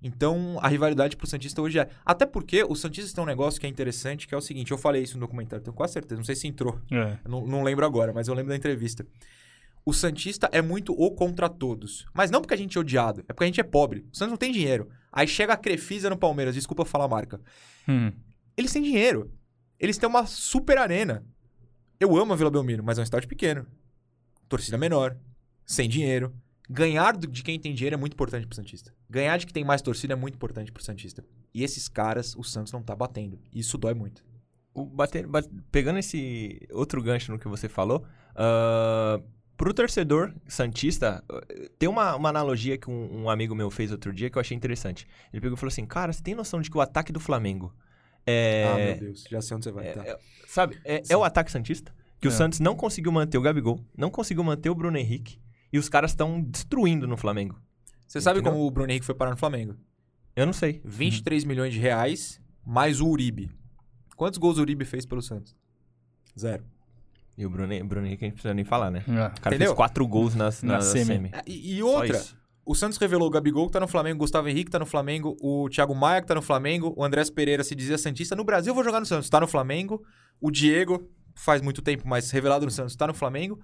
Então, 0.02 0.58
a 0.62 0.68
rivalidade 0.68 1.14
pro 1.14 1.26
Santista 1.26 1.60
hoje 1.60 1.78
é. 1.78 1.86
Até 2.02 2.24
porque 2.24 2.64
o 2.64 2.74
Santista 2.74 3.14
tem 3.14 3.22
um 3.22 3.26
negócio 3.26 3.60
que 3.60 3.66
é 3.66 3.68
interessante, 3.68 4.26
que 4.26 4.34
é 4.34 4.38
o 4.38 4.40
seguinte: 4.40 4.70
eu 4.70 4.78
falei 4.78 5.02
isso 5.02 5.18
no 5.18 5.20
documentário, 5.20 5.62
tenho 5.62 5.76
quase 5.76 5.92
certeza, 5.92 6.16
não 6.16 6.24
sei 6.24 6.36
se 6.36 6.48
entrou. 6.48 6.80
É. 6.90 7.18
Não, 7.28 7.46
não 7.46 7.62
lembro 7.62 7.84
agora, 7.84 8.14
mas 8.14 8.28
eu 8.28 8.34
lembro 8.34 8.48
da 8.48 8.56
entrevista. 8.56 9.06
O 9.84 9.92
Santista 9.92 10.48
é 10.52 10.62
muito 10.62 10.94
o 10.94 11.10
contra 11.10 11.46
todos. 11.46 12.06
Mas 12.14 12.30
não 12.30 12.40
porque 12.40 12.54
a 12.54 12.56
gente 12.56 12.78
é 12.78 12.80
odiado, 12.80 13.20
é 13.28 13.32
porque 13.34 13.44
a 13.44 13.46
gente 13.46 13.60
é 13.60 13.64
pobre. 13.64 14.06
O 14.10 14.16
Santos 14.16 14.30
não 14.30 14.38
tem 14.38 14.52
dinheiro. 14.52 14.88
Aí 15.12 15.28
chega 15.28 15.52
a 15.52 15.56
Crefisa 15.58 16.08
no 16.08 16.16
Palmeiras, 16.16 16.54
desculpa 16.54 16.86
falar 16.86 17.04
a 17.04 17.08
marca. 17.08 17.38
Hum. 17.86 18.10
Eles 18.56 18.72
têm 18.72 18.80
dinheiro. 18.80 19.30
Eles 19.78 19.98
têm 19.98 20.08
uma 20.08 20.24
super 20.24 20.78
arena. 20.78 21.26
Eu 22.00 22.16
amo 22.16 22.32
a 22.32 22.36
Vila 22.36 22.50
Belmiro, 22.50 22.82
mas 22.82 22.96
é 22.96 23.02
um 23.02 23.04
estádio 23.04 23.28
pequeno. 23.28 23.66
Torcida 24.48 24.78
menor, 24.78 25.18
sem 25.66 25.86
dinheiro. 25.86 26.34
Ganhar 26.66 27.14
de 27.14 27.42
quem 27.42 27.60
tem 27.60 27.74
dinheiro 27.74 27.94
é 27.94 27.98
muito 27.98 28.14
importante 28.14 28.46
pro 28.46 28.56
Santista. 28.56 28.94
Ganhar 29.08 29.36
de 29.36 29.44
quem 29.44 29.52
tem 29.52 29.64
mais 29.64 29.82
torcida 29.82 30.14
é 30.14 30.16
muito 30.16 30.36
importante 30.36 30.72
pro 30.72 30.82
Santista. 30.82 31.22
E 31.52 31.62
esses 31.62 31.88
caras, 31.88 32.34
o 32.36 32.42
Santos 32.42 32.72
não 32.72 32.82
tá 32.82 32.96
batendo. 32.96 33.38
Isso 33.54 33.76
dói 33.76 33.92
muito. 33.92 34.24
O 34.72 34.86
bater, 34.86 35.26
ba- 35.26 35.44
pegando 35.70 35.98
esse 35.98 36.66
outro 36.72 37.02
gancho 37.02 37.32
no 37.32 37.38
que 37.38 37.48
você 37.48 37.68
falou, 37.68 38.06
ah, 38.34 39.20
pro 39.58 39.74
torcedor 39.74 40.32
santista, 40.48 41.22
tem 41.78 41.86
uma, 41.86 42.16
uma 42.16 42.30
analogia 42.30 42.78
que 42.78 42.88
um, 42.88 43.24
um 43.24 43.28
amigo 43.28 43.54
meu 43.54 43.68
fez 43.70 43.90
outro 43.92 44.10
dia 44.10 44.30
que 44.30 44.38
eu 44.38 44.40
achei 44.40 44.56
interessante. 44.56 45.06
Ele 45.30 45.40
pegou 45.42 45.54
e 45.54 45.58
falou 45.58 45.70
assim, 45.70 45.84
cara, 45.84 46.12
você 46.14 46.22
tem 46.22 46.34
noção 46.34 46.62
de 46.62 46.70
que 46.70 46.78
o 46.78 46.80
ataque 46.80 47.12
do 47.12 47.20
Flamengo 47.20 47.74
é... 48.30 48.68
Ah, 48.72 48.76
meu 48.76 48.96
Deus. 48.98 49.24
Já 49.30 49.40
sei 49.42 49.56
onde 49.56 49.64
você 49.64 49.72
vai. 49.72 49.88
é- 49.88 49.92
tá. 49.92 50.04
é- 50.04 50.18
sabe, 50.46 50.78
é, 50.84 51.02
é 51.08 51.16
o 51.16 51.24
ataque 51.24 51.50
santista? 51.50 51.92
Que 52.20 52.28
o 52.28 52.30
É. 52.30 52.32
Santos 52.32 52.60
não 52.60 52.74
conseguiu 52.76 53.10
manter 53.12 53.38
o 53.38 53.42
Gabigol, 53.42 53.80
não 53.96 54.10
conseguiu 54.10 54.44
manter 54.44 54.68
o 54.70 54.74
Bruno 54.74 54.96
Henrique, 54.98 55.38
e 55.72 55.78
os 55.78 55.88
caras 55.88 56.10
estão 56.10 56.40
destruindo 56.42 57.06
no 57.08 57.16
Flamengo. 57.16 57.58
Você 58.06 58.20
sabe 58.20 58.40
Entendeu? 58.40 58.52
como 58.54 58.66
o 58.66 58.70
Bruno 58.70 58.90
Henrique 58.90 59.06
foi 59.06 59.14
parar 59.14 59.30
no 59.30 59.36
Flamengo? 59.36 59.74
Eu 60.36 60.44
não 60.46 60.52
sei. 60.52 60.80
23 60.84 61.44
milhões 61.44 61.72
de 61.72 61.78
reais, 61.80 62.40
mais 62.66 63.00
o 63.00 63.06
Uribe. 63.08 63.50
Quantos 64.16 64.38
gols 64.38 64.58
o 64.58 64.60
Uribe 64.62 64.84
fez 64.84 65.06
pelo 65.06 65.22
Santos? 65.22 65.56
Zero. 66.38 66.64
E 67.38 67.46
o 67.46 67.50
Bruno, 67.50 67.68
Bruno 67.86 68.06
Henrique 68.06 68.24
a 68.24 68.26
gente 68.26 68.32
não 68.32 68.36
precisa 68.36 68.54
nem 68.54 68.64
falar, 68.64 68.90
né? 68.90 69.02
É. 69.08 69.10
O 69.10 69.14
cara 69.14 69.30
Entendeu? 69.54 69.58
fez 69.68 69.72
quatro 69.72 70.06
gols 70.06 70.34
nas, 70.34 70.62
Na 70.62 70.74
na, 70.74 70.80
semi. 70.82 71.04
semi. 71.06 71.30
É, 71.32 71.42
E, 71.46 71.76
e 71.76 71.82
outra. 71.82 72.22
O 72.64 72.74
Santos 72.74 72.98
revelou 72.98 73.28
o 73.28 73.30
Gabigol 73.30 73.66
que 73.66 73.72
tá 73.72 73.80
no 73.80 73.88
Flamengo, 73.88 74.16
o 74.16 74.20
Gustavo 74.20 74.48
Henrique 74.48 74.70
tá 74.70 74.78
no 74.78 74.86
Flamengo, 74.86 75.36
o 75.40 75.68
Thiago 75.68 75.94
Maia 75.94 76.20
que 76.20 76.28
tá 76.28 76.34
no 76.34 76.42
Flamengo, 76.42 76.94
o 76.96 77.04
Andrés 77.04 77.30
Pereira 77.30 77.64
se 77.64 77.74
dizia 77.74 77.98
Santista. 77.98 78.36
No 78.36 78.44
Brasil 78.44 78.70
eu 78.70 78.74
vou 78.74 78.84
jogar 78.84 79.00
no 79.00 79.06
Santos, 79.06 79.28
tá 79.28 79.40
no 79.40 79.46
Flamengo. 79.46 80.02
O 80.40 80.50
Diego 80.50 81.08
faz 81.34 81.62
muito 81.62 81.82
tempo, 81.82 82.06
mas 82.06 82.30
revelado 82.30 82.64
no 82.64 82.70
Santos, 82.70 82.94
tá 82.94 83.06
no 83.06 83.14
Flamengo. 83.14 83.58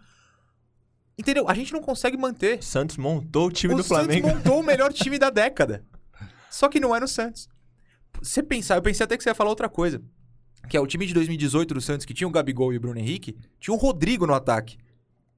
Entendeu? 1.18 1.48
A 1.48 1.54
gente 1.54 1.72
não 1.72 1.80
consegue 1.80 2.16
manter. 2.16 2.62
Santos 2.62 2.96
montou 2.96 3.46
o 3.46 3.50
time 3.50 3.74
o 3.74 3.76
do 3.76 3.84
Flamengo. 3.84 4.26
Santos 4.26 4.44
montou 4.44 4.60
o 4.60 4.62
melhor 4.62 4.92
time 4.94 5.18
da 5.18 5.30
década. 5.30 5.84
Só 6.50 6.68
que 6.68 6.80
não 6.80 6.94
é 6.94 7.00
no 7.00 7.08
Santos. 7.08 7.48
Você 8.22 8.42
pensar, 8.42 8.76
eu 8.76 8.82
pensei 8.82 9.04
até 9.04 9.16
que 9.16 9.22
você 9.22 9.30
ia 9.30 9.34
falar 9.34 9.50
outra 9.50 9.68
coisa. 9.68 10.02
Que 10.68 10.76
é 10.76 10.80
o 10.80 10.86
time 10.86 11.06
de 11.06 11.14
2018 11.14 11.74
do 11.74 11.80
Santos, 11.80 12.04
que 12.04 12.12
tinha 12.12 12.26
o 12.26 12.30
Gabigol 12.30 12.72
e 12.72 12.76
o 12.76 12.80
Bruno 12.80 12.98
Henrique, 12.98 13.36
tinha 13.60 13.72
o 13.72 13.78
Rodrigo 13.78 14.26
no 14.26 14.34
ataque. 14.34 14.76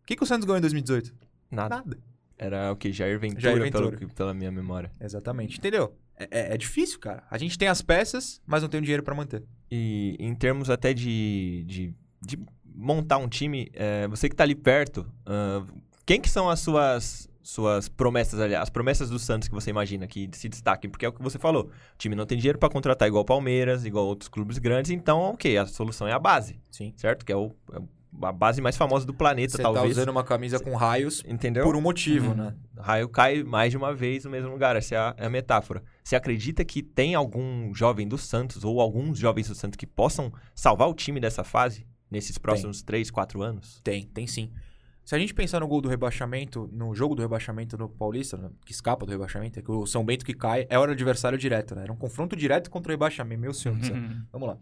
O 0.03 0.07
que, 0.07 0.17
que 0.17 0.23
o 0.23 0.27
Santos 0.27 0.47
ganhou 0.47 0.59
em 0.59 0.63
2018? 0.63 1.15
Nada. 1.51 1.77
Nada. 1.77 2.08
Era 2.39 2.71
o 2.73 2.77
que? 2.77 2.93
Jair 2.93 3.19
Ventura, 3.19 3.41
Jair 3.41 3.61
Ventura. 3.63 3.97
Pelo, 3.99 4.11
pela 4.15 4.35
minha 4.35 4.51
memória. 4.53 4.93
Exatamente. 5.01 5.59
Entendeu? 5.59 5.93
É, 6.17 6.25
é- 6.31 6.55
é 6.55 6.57
difícil, 6.57 6.99
cara. 7.01 7.25
A 7.31 7.37
gente 7.37 7.59
tem 7.59 7.69
as 7.69 7.83
peças, 7.83 8.41
mas 8.47 8.63
não 8.63 8.69
tem 8.69 8.79
o 8.79 8.83
dinheiro 8.83 9.03
pra 9.03 9.15
manter. 9.15 9.43
E 9.71 10.17
em 10.19 10.35
termos 10.35 10.71
até 10.71 10.95
de, 10.95 11.65
de, 11.67 11.95
de 12.21 12.39
montar 12.65 13.19
um 13.19 13.29
time, 13.29 13.69
é, 13.75 14.07
você 14.09 14.29
que 14.29 14.37
tá 14.37 14.45
ali 14.45 14.55
perto, 14.55 15.07
ah, 15.27 15.65
quem 16.07 16.21
que 16.21 16.29
são 16.31 16.49
as 16.49 16.61
suas, 16.61 17.29
suas 17.43 17.89
promessas, 17.89 18.41
aliás, 18.41 18.63
as 18.63 18.71
promessas 18.71 19.11
do 19.11 19.19
Santos 19.19 19.49
que 19.49 19.55
você 19.55 19.71
imagina 19.71 20.07
que 20.07 20.29
se 20.33 20.49
destaquem? 20.49 20.89
Porque 20.91 21.05
é 21.05 21.09
o 21.09 21.13
que 21.13 21.23
você 21.23 21.39
falou, 21.39 21.65
o 21.67 21.99
time 21.99 22.15
não 22.15 22.25
tem 22.25 22.39
dinheiro 22.39 22.59
pra 22.59 22.69
contratar 22.71 23.07
igual 23.09 23.23
o 23.23 23.27
Palmeiras, 23.27 23.85
igual 23.85 24.07
outros 24.07 24.29
clubes 24.29 24.59
grandes, 24.59 24.91
então, 24.91 25.21
ok, 25.21 25.59
a 25.59 25.67
solução 25.67 26.07
é 26.09 26.13
a 26.13 26.19
base, 26.19 26.59
Sim. 26.71 26.95
certo? 26.97 27.27
Que 27.27 27.33
é, 27.33 27.37
o, 27.37 27.53
é 27.75 27.81
a 28.23 28.33
base 28.33 28.61
mais 28.61 28.77
famosa 28.77 29.07
do 29.07 29.13
planeta, 29.15 29.53
Você 29.53 29.63
tá 29.63 29.73
talvez. 29.73 29.97
usando 29.97 30.09
uma 30.09 30.25
camisa 30.25 30.59
com 30.59 30.75
raios 30.75 31.23
Entendeu? 31.27 31.63
por 31.65 31.77
um 31.77 31.81
motivo, 31.81 32.31
Uhum. 32.31 32.35
né? 32.37 32.55
raio 32.79 33.09
cai 33.09 33.43
mais 33.43 33.71
de 33.71 33.77
uma 33.77 33.95
vez 33.95 34.25
no 34.25 34.31
mesmo 34.31 34.51
lugar. 34.51 34.77
Essa 34.77 34.95
é 34.95 34.99
a, 34.99 35.15
é 35.19 35.27
a 35.27 35.31
metáfora. 35.31 35.83
Você 36.03 36.17
acredita 36.17 36.65
que 36.65 36.83
tem 36.83 37.15
algum 37.15 37.73
jovem 37.75 38.07
do 38.09 38.17
Santos 38.19 38.65
ou 38.65 38.81
alguns 38.81 39.19
jovens 39.19 39.49
do 39.49 39.55
Santos 39.55 39.77
que 39.77 39.87
possam 39.87 40.33
salvar 40.55 40.89
o 40.89 40.95
time 40.95 41.21
dessa 41.21 41.45
fase 41.45 41.87
nesses 42.11 42.39
próximos 42.39 42.83
três, 42.83 43.11
quatro 43.11 43.43
anos? 43.43 43.81
Tem, 43.85 44.07
tem 44.07 44.27
sim. 44.27 44.51
Se 45.05 45.15
a 45.15 45.19
gente 45.19 45.33
pensar 45.33 45.61
no 45.61 45.67
gol 45.67 45.81
do 45.81 45.89
rebaixamento, 45.89 46.69
no 46.71 46.95
jogo 46.95 47.15
do 47.15 47.23
rebaixamento 47.23 47.79
no 47.79 47.89
Paulista, 47.89 48.37
né, 48.37 48.51
que 48.67 48.73
escapa 48.73 49.07
do 49.07 49.11
rebaixamento, 49.13 49.59
é 49.59 49.63
que 49.63 49.71
o 49.71 49.87
São 49.87 50.05
Bento 50.05 50.23
que 50.25 50.35
cai 50.35 50.67
é 50.69 50.79
hora 50.79 50.93
adversário 50.93 51.39
direto, 51.39 51.75
né? 51.75 51.85
Era 51.85 51.93
um 51.93 51.97
confronto 51.97 52.37
direto 52.37 52.69
contra 52.71 52.91
o 52.91 52.93
rebaixamento, 52.93 53.41
meu 53.41 53.55
senhor 53.55 53.77
do 53.79 53.87
céu. 53.87 53.97
Uhum. 53.97 54.23
Vamos 54.31 54.49
lá. 54.49 54.59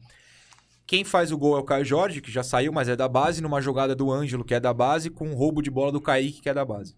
Quem 0.86 1.04
faz 1.04 1.32
o 1.32 1.38
gol 1.38 1.56
é 1.56 1.60
o 1.60 1.64
Caio 1.64 1.84
Jorge, 1.84 2.20
que 2.20 2.30
já 2.30 2.44
saiu, 2.44 2.72
mas 2.72 2.88
é 2.88 2.94
da 2.94 3.08
base, 3.08 3.42
numa 3.42 3.60
jogada 3.60 3.94
do 3.94 4.12
Ângelo, 4.12 4.44
que 4.44 4.54
é 4.54 4.60
da 4.60 4.72
base, 4.72 5.10
com 5.10 5.28
um 5.28 5.34
roubo 5.34 5.60
de 5.60 5.70
bola 5.70 5.90
do 5.90 6.00
Kaique, 6.00 6.40
que 6.40 6.48
é 6.48 6.54
da 6.54 6.64
base. 6.64 6.94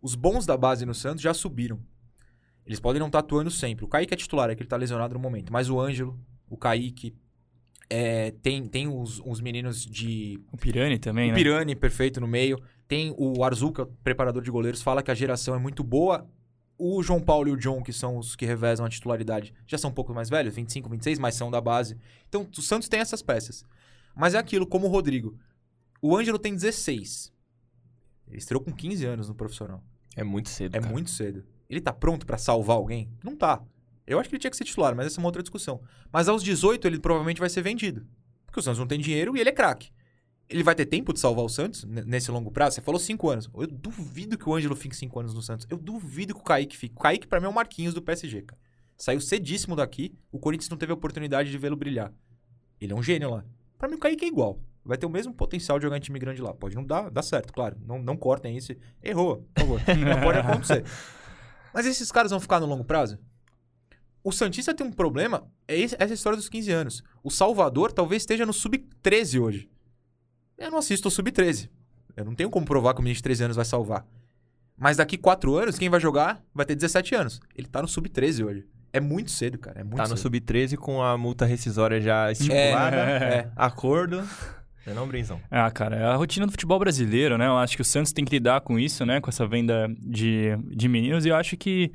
Os 0.00 0.14
bons 0.14 0.46
da 0.46 0.56
base 0.56 0.86
no 0.86 0.94
Santos 0.94 1.22
já 1.22 1.34
subiram. 1.34 1.80
Eles 2.64 2.78
podem 2.78 3.00
não 3.00 3.08
estar 3.08 3.18
atuando 3.18 3.50
sempre. 3.50 3.84
O 3.84 3.88
Kaique 3.88 4.14
é 4.14 4.16
titular, 4.16 4.50
é 4.50 4.54
que 4.54 4.62
ele 4.62 4.68
tá 4.68 4.76
lesionado 4.76 5.14
no 5.14 5.20
momento. 5.20 5.52
Mas 5.52 5.68
o 5.68 5.80
Ângelo, 5.80 6.18
o 6.48 6.56
Kaique, 6.56 7.14
é, 7.90 8.32
tem, 8.42 8.66
tem 8.68 8.86
os, 8.88 9.20
os 9.24 9.40
meninos 9.40 9.84
de 9.84 10.40
O 10.52 10.56
Pirani 10.56 10.98
também, 10.98 11.30
o 11.30 11.32
né? 11.32 11.34
Pirani, 11.36 11.74
perfeito, 11.74 12.20
no 12.20 12.28
meio. 12.28 12.60
Tem 12.86 13.12
o 13.16 13.42
Arzuca, 13.42 13.86
preparador 14.04 14.42
de 14.42 14.50
goleiros, 14.50 14.82
fala 14.82 15.02
que 15.02 15.10
a 15.10 15.14
geração 15.14 15.54
é 15.54 15.58
muito 15.58 15.82
boa. 15.82 16.28
O 16.78 17.02
João 17.02 17.20
Paulo 17.20 17.48
e 17.48 17.52
o 17.52 17.56
John, 17.56 17.82
que 17.82 17.92
são 17.92 18.18
os 18.18 18.36
que 18.36 18.44
revezam 18.44 18.84
a 18.84 18.88
titularidade, 18.88 19.54
já 19.66 19.78
são 19.78 19.90
um 19.90 19.94
pouco 19.94 20.12
mais 20.12 20.28
velhos, 20.28 20.54
25, 20.54 20.90
26, 20.90 21.18
mas 21.18 21.34
são 21.34 21.50
da 21.50 21.60
base. 21.60 21.96
Então, 22.28 22.46
o 22.56 22.62
Santos 22.62 22.88
tem 22.88 23.00
essas 23.00 23.22
peças. 23.22 23.64
Mas 24.14 24.34
é 24.34 24.38
aquilo, 24.38 24.66
como 24.66 24.86
o 24.86 24.90
Rodrigo. 24.90 25.38
O 26.02 26.16
Ângelo 26.16 26.38
tem 26.38 26.54
16. 26.54 27.32
Ele 28.28 28.38
estreou 28.38 28.62
com 28.62 28.72
15 28.72 29.04
anos 29.04 29.28
no 29.28 29.34
profissional. 29.34 29.82
É 30.14 30.24
muito 30.24 30.48
cedo. 30.48 30.74
É 30.74 30.80
cara. 30.80 30.92
muito 30.92 31.10
cedo. 31.10 31.44
Ele 31.68 31.80
tá 31.80 31.92
pronto 31.92 32.26
pra 32.26 32.38
salvar 32.38 32.76
alguém? 32.76 33.10
Não 33.22 33.36
tá. 33.36 33.62
Eu 34.06 34.20
acho 34.20 34.28
que 34.28 34.36
ele 34.36 34.40
tinha 34.40 34.50
que 34.50 34.56
ser 34.56 34.64
titular, 34.64 34.94
mas 34.94 35.06
essa 35.06 35.18
é 35.18 35.20
uma 35.20 35.28
outra 35.28 35.42
discussão. 35.42 35.80
Mas 36.12 36.28
aos 36.28 36.42
18 36.42 36.86
ele 36.86 36.98
provavelmente 36.98 37.40
vai 37.40 37.50
ser 37.50 37.62
vendido. 37.62 38.06
Porque 38.46 38.60
o 38.60 38.62
Santos 38.62 38.78
não 38.78 38.86
tem 38.86 39.00
dinheiro 39.00 39.36
e 39.36 39.40
ele 39.40 39.50
é 39.50 39.52
craque. 39.52 39.90
Ele 40.48 40.62
vai 40.62 40.74
ter 40.74 40.86
tempo 40.86 41.12
de 41.12 41.18
salvar 41.18 41.44
o 41.44 41.48
Santos 41.48 41.82
nesse 41.84 42.30
longo 42.30 42.50
prazo? 42.52 42.76
Você 42.76 42.80
falou 42.80 43.00
5 43.00 43.28
anos. 43.28 43.50
Eu 43.54 43.66
duvido 43.66 44.38
que 44.38 44.48
o 44.48 44.54
Ângelo 44.54 44.76
fique 44.76 44.94
5 44.94 45.18
anos 45.18 45.34
no 45.34 45.42
Santos. 45.42 45.66
Eu 45.68 45.76
duvido 45.76 46.34
que 46.34 46.40
o 46.40 46.44
Kaique 46.44 46.76
fique. 46.76 46.94
O 46.94 47.00
Kaique, 47.00 47.26
pra 47.26 47.40
mim, 47.40 47.46
é 47.46 47.48
o 47.48 47.52
Marquinhos 47.54 47.94
do 47.94 48.00
PSG, 48.02 48.42
cara. 48.42 48.60
Saiu 48.96 49.20
cedíssimo 49.20 49.74
daqui. 49.74 50.14
O 50.30 50.38
Corinthians 50.38 50.70
não 50.70 50.76
teve 50.78 50.92
a 50.92 50.94
oportunidade 50.94 51.50
de 51.50 51.58
vê-lo 51.58 51.76
brilhar. 51.76 52.12
Ele 52.80 52.92
é 52.92 52.96
um 52.96 53.02
gênio 53.02 53.30
lá. 53.30 53.44
Pra 53.76 53.88
mim, 53.88 53.96
o 53.96 53.98
Kaique 53.98 54.24
é 54.24 54.28
igual. 54.28 54.60
Vai 54.84 54.96
ter 54.96 55.04
o 55.04 55.10
mesmo 55.10 55.34
potencial 55.34 55.78
de 55.80 55.82
jogar 55.82 55.96
em 55.96 56.00
time 56.00 56.18
grande 56.18 56.40
lá. 56.40 56.54
Pode 56.54 56.76
não 56.76 56.84
dar, 56.84 57.10
dá 57.10 57.22
certo, 57.22 57.52
claro. 57.52 57.76
Não, 57.84 58.00
não 58.00 58.16
cortem 58.16 58.56
isso. 58.56 58.72
Errou, 59.02 59.44
por 59.52 59.60
favor. 59.62 59.80
Não 59.98 60.20
pode 60.22 60.38
acontecer. 60.38 60.84
Mas 61.74 61.86
esses 61.86 62.12
caras 62.12 62.30
vão 62.30 62.38
ficar 62.38 62.60
no 62.60 62.66
longo 62.66 62.84
prazo? 62.84 63.18
O 64.22 64.30
Santista 64.30 64.72
tem 64.72 64.86
um 64.86 64.92
problema, 64.92 65.48
é 65.68 65.76
esse- 65.78 65.96
essa 65.98 66.14
história 66.14 66.36
dos 66.36 66.48
15 66.48 66.70
anos. 66.72 67.02
O 67.22 67.30
Salvador 67.30 67.92
talvez 67.92 68.22
esteja 68.22 68.46
no 68.46 68.52
sub-13 68.52 69.40
hoje. 69.40 69.70
Eu 70.58 70.70
não 70.70 70.78
assisto 70.78 71.08
o 71.08 71.10
sub-13. 71.10 71.68
Eu 72.16 72.24
não 72.24 72.34
tenho 72.34 72.48
como 72.50 72.64
provar 72.66 72.94
que 72.94 73.00
o 73.00 73.02
menino 73.02 73.16
de 73.16 73.22
13 73.22 73.44
anos 73.44 73.56
vai 73.56 73.64
salvar. 73.64 74.06
Mas 74.78 74.96
daqui 74.96 75.16
4 75.16 75.54
anos, 75.54 75.78
quem 75.78 75.88
vai 75.88 76.00
jogar 76.00 76.42
vai 76.54 76.64
ter 76.66 76.74
17 76.74 77.14
anos. 77.14 77.40
Ele 77.54 77.66
tá 77.66 77.80
no 77.82 77.88
sub-13 77.88 78.44
hoje. 78.44 78.66
É 78.92 79.00
muito 79.00 79.30
cedo, 79.30 79.58
cara. 79.58 79.80
É 79.80 79.84
muito 79.84 79.96
Tá 79.96 80.02
no 80.04 80.16
cedo. 80.16 80.20
sub-13 80.20 80.76
com 80.76 81.02
a 81.02 81.16
multa 81.18 81.44
rescisória 81.44 82.00
já 82.00 82.30
estipulada. 82.32 82.96
é. 82.96 83.50
Acordo. 83.54 84.18
Não 84.86 84.92
é 84.92 84.94
não, 84.94 85.06
Brinzão? 85.08 85.40
Ah, 85.50 85.70
cara, 85.70 85.96
é 85.96 86.04
a 86.04 86.14
rotina 86.14 86.46
do 86.46 86.52
futebol 86.52 86.78
brasileiro, 86.78 87.36
né? 87.36 87.46
Eu 87.46 87.56
acho 87.58 87.74
que 87.74 87.82
o 87.82 87.84
Santos 87.84 88.12
tem 88.12 88.24
que 88.24 88.30
lidar 88.36 88.60
com 88.60 88.78
isso, 88.78 89.04
né? 89.04 89.20
Com 89.20 89.28
essa 89.28 89.46
venda 89.46 89.88
de, 89.98 90.56
de 90.74 90.88
meninos. 90.88 91.26
E 91.26 91.28
eu 91.30 91.36
acho 91.36 91.56
que 91.56 91.92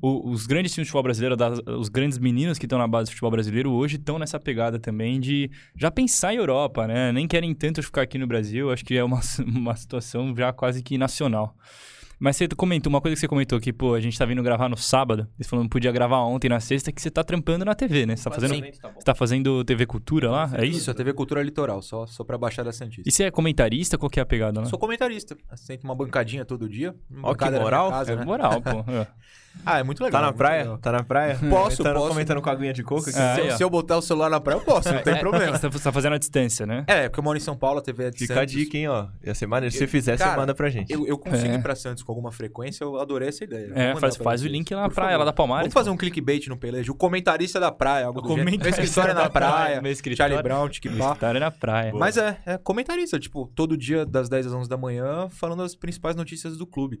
o- 0.00 0.30
os 0.30 0.46
grandes 0.46 0.72
times 0.72 0.86
de 0.86 0.90
futebol 0.90 1.02
brasileiro, 1.04 1.36
das- 1.36 1.60
os 1.66 1.88
grandes 1.88 2.18
meninos 2.18 2.58
que 2.58 2.66
estão 2.66 2.78
na 2.78 2.86
base 2.88 3.06
do 3.06 3.12
futebol 3.12 3.30
brasileiro 3.30 3.70
hoje 3.72 3.96
estão 3.96 4.18
nessa 4.18 4.38
pegada 4.38 4.78
também 4.78 5.20
de 5.20 5.50
já 5.76 5.90
pensar 5.90 6.34
em 6.34 6.36
Europa, 6.38 6.86
né? 6.86 7.12
Nem 7.12 7.26
querem 7.26 7.54
tanto 7.54 7.82
ficar 7.82 8.02
aqui 8.02 8.18
no 8.18 8.26
Brasil. 8.26 8.70
Acho 8.70 8.84
que 8.84 8.96
é 8.96 9.04
uma, 9.04 9.20
uma 9.46 9.76
situação 9.76 10.34
já 10.36 10.52
quase 10.52 10.82
que 10.82 10.96
nacional. 10.98 11.54
Mas 12.16 12.36
você 12.36 12.46
comentou, 12.46 12.88
uma 12.88 13.00
coisa 13.00 13.14
que 13.16 13.20
você 13.20 13.26
comentou 13.28 13.58
que, 13.60 13.72
pô, 13.72 13.92
a 13.92 14.00
gente 14.00 14.16
tá 14.16 14.24
vindo 14.24 14.40
gravar 14.42 14.68
no 14.68 14.76
sábado, 14.76 15.26
você 15.36 15.48
falou 15.48 15.62
que 15.62 15.64
não 15.64 15.68
podia 15.68 15.90
gravar 15.90 16.20
ontem 16.20 16.48
na 16.48 16.60
sexta, 16.60 16.92
que 16.92 17.02
você 17.02 17.10
tá 17.10 17.24
trampando 17.24 17.64
na 17.64 17.74
TV, 17.74 18.06
né? 18.06 18.14
Você 18.16 18.24
tá 18.24 18.30
fazendo, 18.30 18.54
Sim. 18.54 18.70
você 18.70 19.04
tá 19.04 19.14
fazendo 19.16 19.64
TV 19.64 19.84
Cultura 19.84 20.30
lá? 20.30 20.50
É 20.54 20.64
isso? 20.64 20.78
Isso, 20.78 20.90
a 20.92 20.94
TV 20.94 21.12
Cultura 21.12 21.42
Litoral, 21.42 21.82
só, 21.82 22.06
só 22.06 22.22
pra 22.22 22.38
Baixada 22.38 22.70
Santista. 22.72 23.02
E 23.06 23.12
você 23.12 23.24
é 23.24 23.30
comentarista? 23.32 23.98
Qual 23.98 24.08
que 24.08 24.20
é 24.20 24.22
a 24.22 24.26
pegada, 24.26 24.60
né? 24.60 24.66
Sou 24.68 24.78
comentarista. 24.78 25.36
Sento 25.56 25.82
uma 25.84 25.94
bancadinha 25.94 26.44
todo 26.44 26.68
dia. 26.68 26.94
Uma 27.10 27.30
Ó, 27.30 27.34
que 27.34 27.50
moral. 27.50 27.90
Casa, 27.90 28.12
É 28.12 28.16
né? 28.16 28.24
moral, 28.24 28.62
pô. 28.62 28.70
É. 28.92 29.06
Ah, 29.66 29.78
é 29.78 29.82
muito 29.82 30.02
legal. 30.04 30.20
Tá 30.20 30.20
na 30.20 30.26
muito 30.32 30.38
praia? 30.38 30.62
legal. 30.62 30.78
Tá 30.78 30.92
na 30.92 31.02
praia? 31.04 31.34
Posso, 31.36 31.76
comentando, 31.78 31.94
posso. 31.94 32.08
Comentando 32.08 32.42
com 32.42 32.48
a 32.50 32.52
aguinha 32.52 32.72
de 32.72 32.82
coco 32.82 33.08
aqui. 33.08 33.18
É. 33.18 33.34
Se, 33.34 33.40
eu, 33.40 33.56
se 33.56 33.64
eu 33.64 33.70
botar 33.70 33.96
o 33.96 34.02
celular 34.02 34.28
na 34.28 34.38
praia, 34.40 34.58
eu 34.58 34.60
posso, 34.62 34.92
não 34.92 35.02
tem 35.02 35.18
problema. 35.18 35.52
Você 35.56 35.60
tá- 35.62 35.68
você 35.78 35.84
tá 35.84 35.92
fazendo 35.92 36.12
a 36.14 36.18
distância, 36.18 36.66
né? 36.66 36.84
É, 36.86 37.08
porque 37.08 37.20
eu 37.20 37.24
moro 37.24 37.36
em 37.38 37.40
São 37.40 37.56
Paulo, 37.56 37.78
a 37.78 37.82
TV 37.82 38.04
é 38.04 38.10
de 38.10 38.18
Fica 38.18 38.34
a 38.34 38.36
Santos. 38.38 38.52
dica, 38.52 38.76
hein, 38.76 38.88
ó. 38.88 39.06
Ia 39.24 39.34
ser 39.34 39.46
maneiro. 39.46 39.72
Se 39.72 39.78
você 39.78 39.86
fizer, 39.86 40.18
você 40.18 40.24
cara, 40.24 40.36
manda 40.36 40.54
pra 40.54 40.68
gente. 40.68 40.92
Eu, 40.92 41.06
eu 41.06 41.16
consigo 41.16 41.52
É. 41.52 41.54
ir 41.54 41.62
pra 41.62 41.74
Santos 41.74 42.02
com 42.02 42.12
alguma 42.12 42.30
frequência, 42.30 42.84
eu 42.84 43.00
adorei 43.00 43.28
essa 43.28 43.42
ideia. 43.44 43.72
É, 43.74 43.96
faz, 43.96 44.16
faz 44.16 44.42
o 44.42 44.46
link 44.48 44.74
lá 44.74 44.82
na 44.82 44.90
praia, 44.90 45.16
lá 45.16 45.24
da 45.24 45.32
Palmares. 45.32 45.62
Vamos 45.64 45.74
fazer 45.74 45.90
um 45.90 45.96
clickbait 45.96 46.46
no 46.48 46.56
Pelejo. 46.58 46.92
O 46.92 46.94
comentarista 46.94 47.58
da 47.58 47.72
praia, 47.72 48.06
algo 48.06 48.18
O 48.18 48.22
do 48.22 48.28
gênero. 48.28 48.44
Meu 48.44 48.52
comentarista 48.58 48.82
escritório 48.82 49.12
é 49.12 49.14
da 49.14 49.22
na 49.24 49.30
praia, 49.30 49.80
meu 49.80 49.92
escritório- 49.92 50.34
Charlie 50.34 50.42
Brown, 50.42 50.66
escritório 50.68 51.36
é 51.38 51.40
na 51.40 51.50
praia. 51.50 51.92
Mas 51.94 52.16
é, 52.18 52.38
é 52.44 52.58
comentarista, 52.58 53.18
tipo, 53.18 53.50
todo 53.54 53.76
dia 53.78 54.04
das 54.04 54.28
10 54.28 54.46
às 54.46 54.52
11 54.52 54.68
da 54.68 54.76
manhã, 54.76 55.28
falando 55.30 55.62
as 55.62 55.74
principais 55.74 56.14
notícias 56.16 56.56
do 56.58 56.66
clube. 56.66 57.00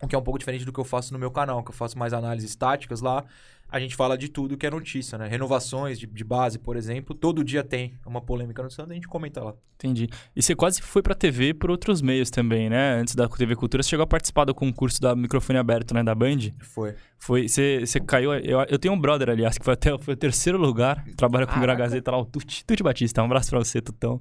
O 0.00 0.06
que 0.06 0.14
é 0.14 0.18
um 0.18 0.22
pouco 0.22 0.38
diferente 0.38 0.64
do 0.64 0.72
que 0.72 0.78
eu 0.78 0.84
faço 0.84 1.12
no 1.12 1.18
meu 1.18 1.30
canal, 1.30 1.62
que 1.62 1.70
eu 1.70 1.74
faço 1.74 1.98
mais 1.98 2.12
análises 2.12 2.54
táticas 2.54 3.00
lá. 3.00 3.24
A 3.70 3.78
gente 3.78 3.94
fala 3.94 4.16
de 4.16 4.28
tudo 4.28 4.56
que 4.56 4.66
é 4.66 4.70
notícia, 4.70 5.18
né? 5.18 5.28
Renovações 5.28 5.98
de, 5.98 6.06
de 6.06 6.24
base, 6.24 6.58
por 6.58 6.74
exemplo. 6.74 7.14
Todo 7.14 7.44
dia 7.44 7.62
tem 7.62 7.92
uma 8.06 8.20
polêmica 8.20 8.62
no 8.62 8.70
Santos, 8.70 8.92
a 8.92 8.94
gente 8.94 9.06
comenta 9.06 9.44
lá. 9.44 9.54
Entendi. 9.74 10.08
E 10.34 10.42
você 10.42 10.54
quase 10.54 10.80
foi 10.80 11.02
pra 11.02 11.14
TV 11.14 11.52
por 11.52 11.70
outros 11.70 12.00
meios 12.00 12.30
também, 12.30 12.70
né? 12.70 12.94
Antes 12.94 13.14
da 13.14 13.28
TV 13.28 13.54
Cultura, 13.54 13.82
você 13.82 13.90
chegou 13.90 14.04
a 14.04 14.06
participar 14.06 14.46
do 14.46 14.54
concurso 14.54 14.98
da 15.02 15.14
microfone 15.14 15.58
aberto, 15.58 15.92
né? 15.92 16.02
Da 16.02 16.14
Band. 16.14 16.38
Foi. 16.60 16.94
Foi, 17.18 17.46
você, 17.46 17.80
você 17.80 18.00
caiu. 18.00 18.32
Eu, 18.32 18.60
eu 18.70 18.78
tenho 18.78 18.94
um 18.94 18.98
brother, 18.98 19.28
aliás, 19.28 19.58
que 19.58 19.64
foi 19.64 19.74
até 19.74 19.96
foi 19.98 20.14
o 20.14 20.16
terceiro 20.16 20.56
lugar. 20.56 21.04
Trabalha 21.14 21.46
com 21.46 21.52
o 21.52 21.60
Caraca. 21.60 21.82
Gazeta 21.82 22.10
lá, 22.10 22.18
o 22.18 22.24
Tuti, 22.24 22.64
Tuti 22.64 22.82
Batista. 22.82 23.20
Um 23.20 23.26
abraço 23.26 23.50
pra 23.50 23.58
você, 23.58 23.82
Tutão. 23.82 24.18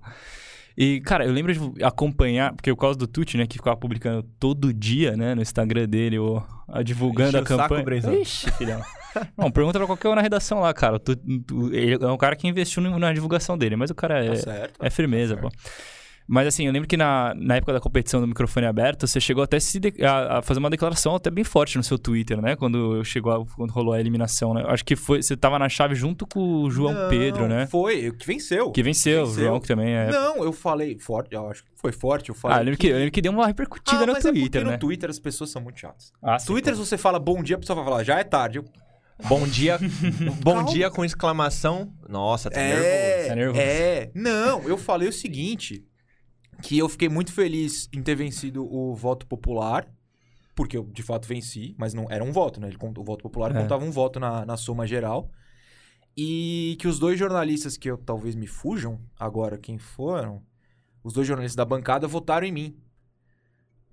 E, 0.77 1.01
cara, 1.01 1.25
eu 1.25 1.31
lembro 1.33 1.51
de 1.53 1.83
acompanhar, 1.83 2.53
porque 2.53 2.71
por 2.71 2.79
causa 2.79 2.99
do 2.99 3.07
Tuti, 3.07 3.35
né, 3.35 3.47
que 3.47 3.57
ficava 3.57 3.75
publicando 3.75 4.21
todo 4.39 4.71
dia, 4.71 5.17
né, 5.17 5.33
no 5.33 5.41
Instagram 5.41 5.87
dele, 5.89 6.19
o, 6.19 6.41
a, 6.67 6.83
divulgando 6.83 7.29
Enche 7.29 7.37
a 7.37 7.41
o 7.41 7.47
saco, 7.47 7.57
campanha. 7.63 7.83
Brenzão. 7.83 8.13
Ixi, 8.13 8.51
filhão. 8.51 8.81
Não, 9.35 9.49
pergunta 9.49 9.79
pra 9.79 9.87
qualquer 9.87 10.09
um 10.09 10.13
na 10.15 10.21
redação 10.21 10.59
lá, 10.59 10.71
cara. 10.75 10.99
Tu- 10.99 11.15
tu- 11.15 11.73
ele 11.73 11.95
é 11.95 12.07
um 12.07 12.17
cara 12.17 12.35
que 12.35 12.47
investiu 12.47 12.83
na 12.83 13.11
divulgação 13.11 13.57
dele, 13.57 13.75
mas 13.75 13.89
o 13.89 13.95
cara 13.95 14.23
é, 14.23 14.29
Tá 14.29 14.35
certo. 14.35 14.79
é 14.79 14.89
firmeza, 14.91 15.35
Tá 15.35 15.41
pô. 15.41 15.49
Mas 16.27 16.45
assim, 16.47 16.65
eu 16.67 16.73
lembro 16.73 16.89
que 16.89 16.97
na, 16.97 17.33
na 17.37 17.55
época 17.55 17.71
da 17.71 17.79
competição 17.79 18.19
do 18.19 18.27
microfone 18.27 18.65
aberto, 18.65 19.07
você 19.07 19.17
chegou 19.19 19.41
até 19.43 19.59
se 19.61 19.79
de- 19.79 20.03
a, 20.05 20.39
a 20.39 20.41
fazer 20.41 20.59
uma 20.59 20.69
declaração 20.69 21.15
até 21.15 21.29
bem 21.31 21.43
forte 21.45 21.77
no 21.77 21.83
seu 21.83 21.97
Twitter, 21.97 22.41
né? 22.41 22.55
Quando 22.57 23.01
chegou 23.05 23.31
a- 23.31 23.45
quando 23.55 23.71
rolou 23.71 23.93
a 23.93 23.99
eliminação, 23.99 24.53
né? 24.53 24.63
Acho 24.67 24.83
que 24.83 24.95
foi, 24.95 25.21
você 25.23 25.37
tava 25.37 25.57
na 25.57 25.69
chave 25.69 25.95
junto 25.95 26.27
com 26.27 26.63
o 26.63 26.69
João 26.69 26.93
Não, 26.93 27.09
Pedro, 27.09 27.47
né? 27.47 27.65
Foi, 27.67 28.11
que 28.11 28.27
venceu. 28.27 28.71
Que 28.71 28.83
venceu, 28.83 29.23
o 29.23 29.27
Venceu. 29.27 29.43
João 29.45 29.59
que 29.61 29.67
também 29.69 29.93
é. 29.93 30.11
Não, 30.11 30.43
eu 30.43 30.51
falei 30.51 30.99
forte, 30.99 31.33
eu 31.33 31.49
acho 31.49 31.63
que 31.63 31.69
foi 31.75 31.93
forte, 31.93 32.27
eu 32.27 32.35
falei. 32.35 32.57
Ah, 32.57 32.59
eu 32.59 32.65
lembro 32.65 32.79
que, 32.79 32.87
eu 32.87 32.97
lembro 32.97 33.11
que 33.11 33.21
deu 33.21 33.31
uma 33.31 33.47
repercutida 33.47 34.03
Ah, 34.03 34.05
no 34.07 34.13
mas 34.13 34.25
é 34.25 34.29
Twitter, 34.29 34.49
porque 34.49 34.65
né? 34.65 34.71
no 34.71 34.79
Twitter 34.79 35.09
as 35.09 35.19
pessoas 35.19 35.49
são 35.49 35.61
muito 35.61 35.79
chatas. 35.79 36.11
Ah, 36.21 36.37
sim, 36.37 36.47
Twitter, 36.47 36.75
você 36.75 36.97
fala 36.97 37.19
bom 37.19 37.41
dia, 37.41 37.55
a 37.55 37.59
pessoa 37.59 37.75
vai 37.77 37.85
falar, 37.85 38.03
já 38.03 38.19
é 38.19 38.23
tarde. 38.25 38.57
Eu- 38.57 38.65
Bom 39.29 39.47
dia. 39.47 39.79
bom 40.43 40.55
Calma. 40.55 40.69
dia 40.69 40.91
com 40.91 41.03
exclamação. 41.03 41.91
Nossa, 42.07 42.51
tá 42.51 42.59
nervoso. 42.59 42.85
É, 42.85 43.25
Tá 43.29 43.35
nervoso. 43.35 43.59
é. 43.61 44.11
Não, 44.13 44.61
eu 44.69 44.77
falei 44.77 45.07
o 45.09 45.13
seguinte, 45.13 45.83
que 46.61 46.77
eu 46.77 46.87
fiquei 46.89 47.09
muito 47.09 47.31
feliz 47.31 47.87
em 47.93 48.01
ter 48.01 48.15
vencido 48.15 48.65
o 48.71 48.95
voto 48.95 49.25
popular, 49.27 49.87
porque 50.55 50.77
eu 50.77 50.83
de 50.85 51.03
fato 51.03 51.27
venci, 51.27 51.75
mas 51.77 51.93
não 51.93 52.07
era 52.09 52.23
um 52.23 52.31
voto, 52.31 52.59
né? 52.59 52.67
Ele 52.67 52.77
o 52.81 53.03
voto 53.03 53.21
popular 53.21 53.55
É. 53.55 53.61
contava 53.61 53.83
um 53.85 53.91
voto 53.91 54.19
na, 54.19 54.45
na 54.45 54.57
soma 54.57 54.85
geral. 54.87 55.29
E 56.15 56.75
que 56.79 56.87
os 56.87 56.97
dois 56.97 57.19
jornalistas 57.19 57.77
que 57.77 57.89
eu 57.89 57.97
talvez 57.97 58.33
me 58.35 58.47
fujam 58.47 58.99
agora 59.19 59.57
quem 59.57 59.77
foram, 59.77 60.41
os 61.03 61.13
dois 61.13 61.27
jornalistas 61.27 61.55
da 61.55 61.63
bancada 61.65 62.07
votaram 62.07 62.47
em 62.47 62.51
mim. 62.51 62.77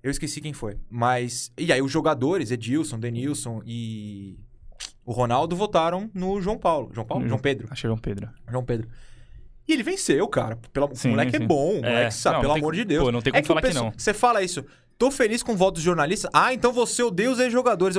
Eu 0.01 0.09
esqueci 0.09 0.41
quem 0.41 0.53
foi. 0.53 0.77
Mas. 0.89 1.51
E 1.57 1.71
aí 1.71 1.81
os 1.81 1.91
jogadores, 1.91 2.49
Edilson, 2.51 2.99
Denilson 2.99 3.61
e 3.65 4.39
o 5.05 5.11
Ronaldo 5.11 5.55
votaram 5.55 6.09
no 6.13 6.41
João 6.41 6.57
Paulo. 6.57 6.89
João 6.93 7.05
Paulo? 7.05 7.23
No 7.23 7.29
João 7.29 7.39
Pedro. 7.41 7.67
Achei 7.69 7.87
João 7.87 7.97
Pedro. 7.97 8.29
João 8.49 8.63
Pedro. 8.65 8.87
E 9.67 9.73
ele 9.73 9.83
venceu, 9.83 10.27
cara. 10.27 10.57
Pelo, 10.71 10.89
Sim, 10.95 11.09
o 11.09 11.11
moleque 11.11 11.35
sim. 11.37 11.43
é 11.43 11.47
bom, 11.47 11.73
o 11.81 11.85
É. 11.85 11.89
moleque 11.89 12.13
sabe, 12.13 12.35
Não, 12.35 12.41
pelo 12.41 12.49
não 12.49 12.55
tem 12.55 12.61
amor 12.63 12.71
como- 12.73 12.83
de 12.83 12.85
Deus. 12.85 13.03
pô, 13.03 13.11
não 13.11 13.21
tem 13.21 13.31
é 13.31 13.41
como 13.41 13.45
falar 13.47 13.59
o 13.59 13.63
que 13.63 13.73
não. 13.73 13.91
Você 13.97 14.13
fala 14.13 14.43
isso, 14.43 14.63
tô 14.97 15.09
feliz 15.09 15.41
com 15.41 15.53
o 15.53 15.55
voto 15.57 15.75
dos 15.75 15.83
jornalistas. 15.83 16.29
Ah, 16.33 16.53
então 16.53 16.71
você 16.71 17.01
odeia 17.01 17.31
os 17.31 17.39
ex-jogadores. 17.39 17.97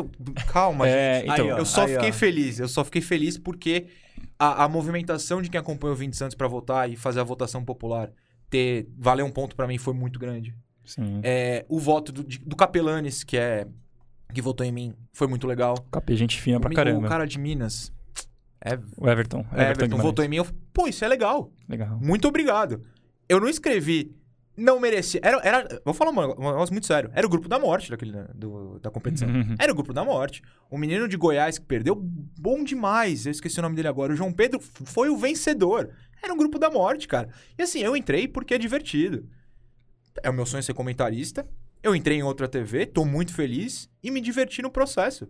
Calma, 0.53 0.89
É, 0.89 1.21
gente. 1.21 1.33
então, 1.33 1.45
Aí, 1.47 1.53
ó. 1.53 1.59
eu 1.59 1.65
só 1.67 1.83
aí, 1.87 1.95
fiquei 1.95 2.11
ó. 2.11 2.13
feliz. 2.13 2.59
Eu 2.61 2.69
só 2.69 2.85
fiquei 2.85 3.03
feliz 3.03 3.37
porque 3.37 3.87
a, 4.39 4.65
a 4.65 4.69
movimentação 4.69 5.43
de 5.43 5.51
quem 5.51 5.59
acompanha 5.59 5.93
o 5.93 5.97
20 5.97 6.15
Santos 6.17 6.35
pra 6.37 6.47
votar 6.47 6.89
e 6.91 6.95
fazer 6.97 7.21
a 7.21 7.25
votação 7.25 7.65
popular 7.65 8.11
ter 8.49 8.87
valer 8.97 9.25
um 9.25 9.31
ponto 9.31 9.57
pra 9.57 9.67
mim 9.67 9.77
foi 9.79 9.93
muito 9.93 10.19
grande. 10.21 10.55
Sim. 10.85 11.21
É, 11.25 11.65
o 11.69 11.81
voto 11.81 12.13
do, 12.13 12.23
do 12.23 12.55
Capelanes, 12.55 13.25
que 13.25 13.37
é 13.37 13.67
que 14.33 14.41
votou 14.41 14.65
em 14.65 14.71
mim, 14.71 14.95
foi 15.13 15.27
muito 15.27 15.47
legal. 15.47 15.75
Capê, 15.91 16.15
gente 16.15 16.41
fina 16.41 16.61
pra 16.61 16.71
o, 16.71 16.75
caramba. 16.75 17.07
o 17.07 17.09
cara 17.09 17.27
de 17.27 17.39
Minas, 17.41 17.93
é, 18.61 18.79
O 18.97 19.09
Everton. 19.09 19.41
Everton, 19.53 19.85
Everton, 19.85 19.97
votou 19.99 20.25
em 20.25 20.29
mim. 20.29 20.37
Eu, 20.37 20.47
Pô, 20.73 20.87
isso 20.87 21.05
é 21.05 21.09
legal. 21.09 21.51
Legal. 21.69 21.99
Muito 22.01 22.27
obrigado. 22.29 22.83
Eu 23.29 23.41
não 23.41 23.49
escrevi. 23.49 24.15
Não 24.57 24.81
merecia. 24.81 25.21
Era, 25.23 25.41
era, 25.43 25.83
vou 25.85 25.93
falar 25.93 26.11
um 26.11 26.29
negócio 26.29 26.73
muito 26.73 26.87
sério. 26.87 27.11
Era 27.15 27.27
o 27.27 27.31
grupo 27.31 27.47
da 27.47 27.59
morte 27.59 27.91
daquele, 27.91 28.13
do, 28.35 28.79
da 28.79 28.91
competição. 28.91 29.29
Uhum. 29.29 29.55
Era 29.59 29.71
o 29.71 29.75
grupo 29.75 29.93
da 29.93 30.03
morte. 30.03 30.43
O 30.71 30.79
menino 30.79 31.07
de 31.07 31.17
Goiás 31.17 31.59
que 31.59 31.67
perdeu, 31.67 31.95
bom 31.95 32.65
demais. 32.65 33.27
Eu 33.27 33.33
esqueci 33.33 33.59
o 33.59 33.63
nome 33.63 33.77
dele 33.77 33.89
agora. 33.89 34.15
O 34.15 34.17
João 34.17 34.33
Pedro 34.33 34.59
foi 34.61 35.11
o 35.11 35.17
vencedor. 35.17 35.91
Era 36.23 36.33
um 36.33 36.37
grupo 36.39 36.59
da 36.59 36.71
morte, 36.71 37.07
cara. 37.07 37.29
E 37.59 37.63
assim, 37.63 37.81
eu 37.81 37.95
entrei 37.95 38.27
porque 38.27 38.55
é 38.55 38.59
divertido. 38.59 39.29
É 40.23 40.31
o 40.31 40.33
meu 40.33 40.47
sonho 40.47 40.63
ser 40.63 40.73
comentarista. 40.73 41.47
Eu 41.83 41.95
entrei 41.95 42.19
em 42.19 42.23
outra 42.23 42.49
TV, 42.49 42.87
tô 42.87 43.05
muito 43.05 43.35
feliz 43.35 43.89
e 44.03 44.11
me 44.11 44.21
diverti 44.21 44.63
no 44.63 44.71
processo. 44.71 45.29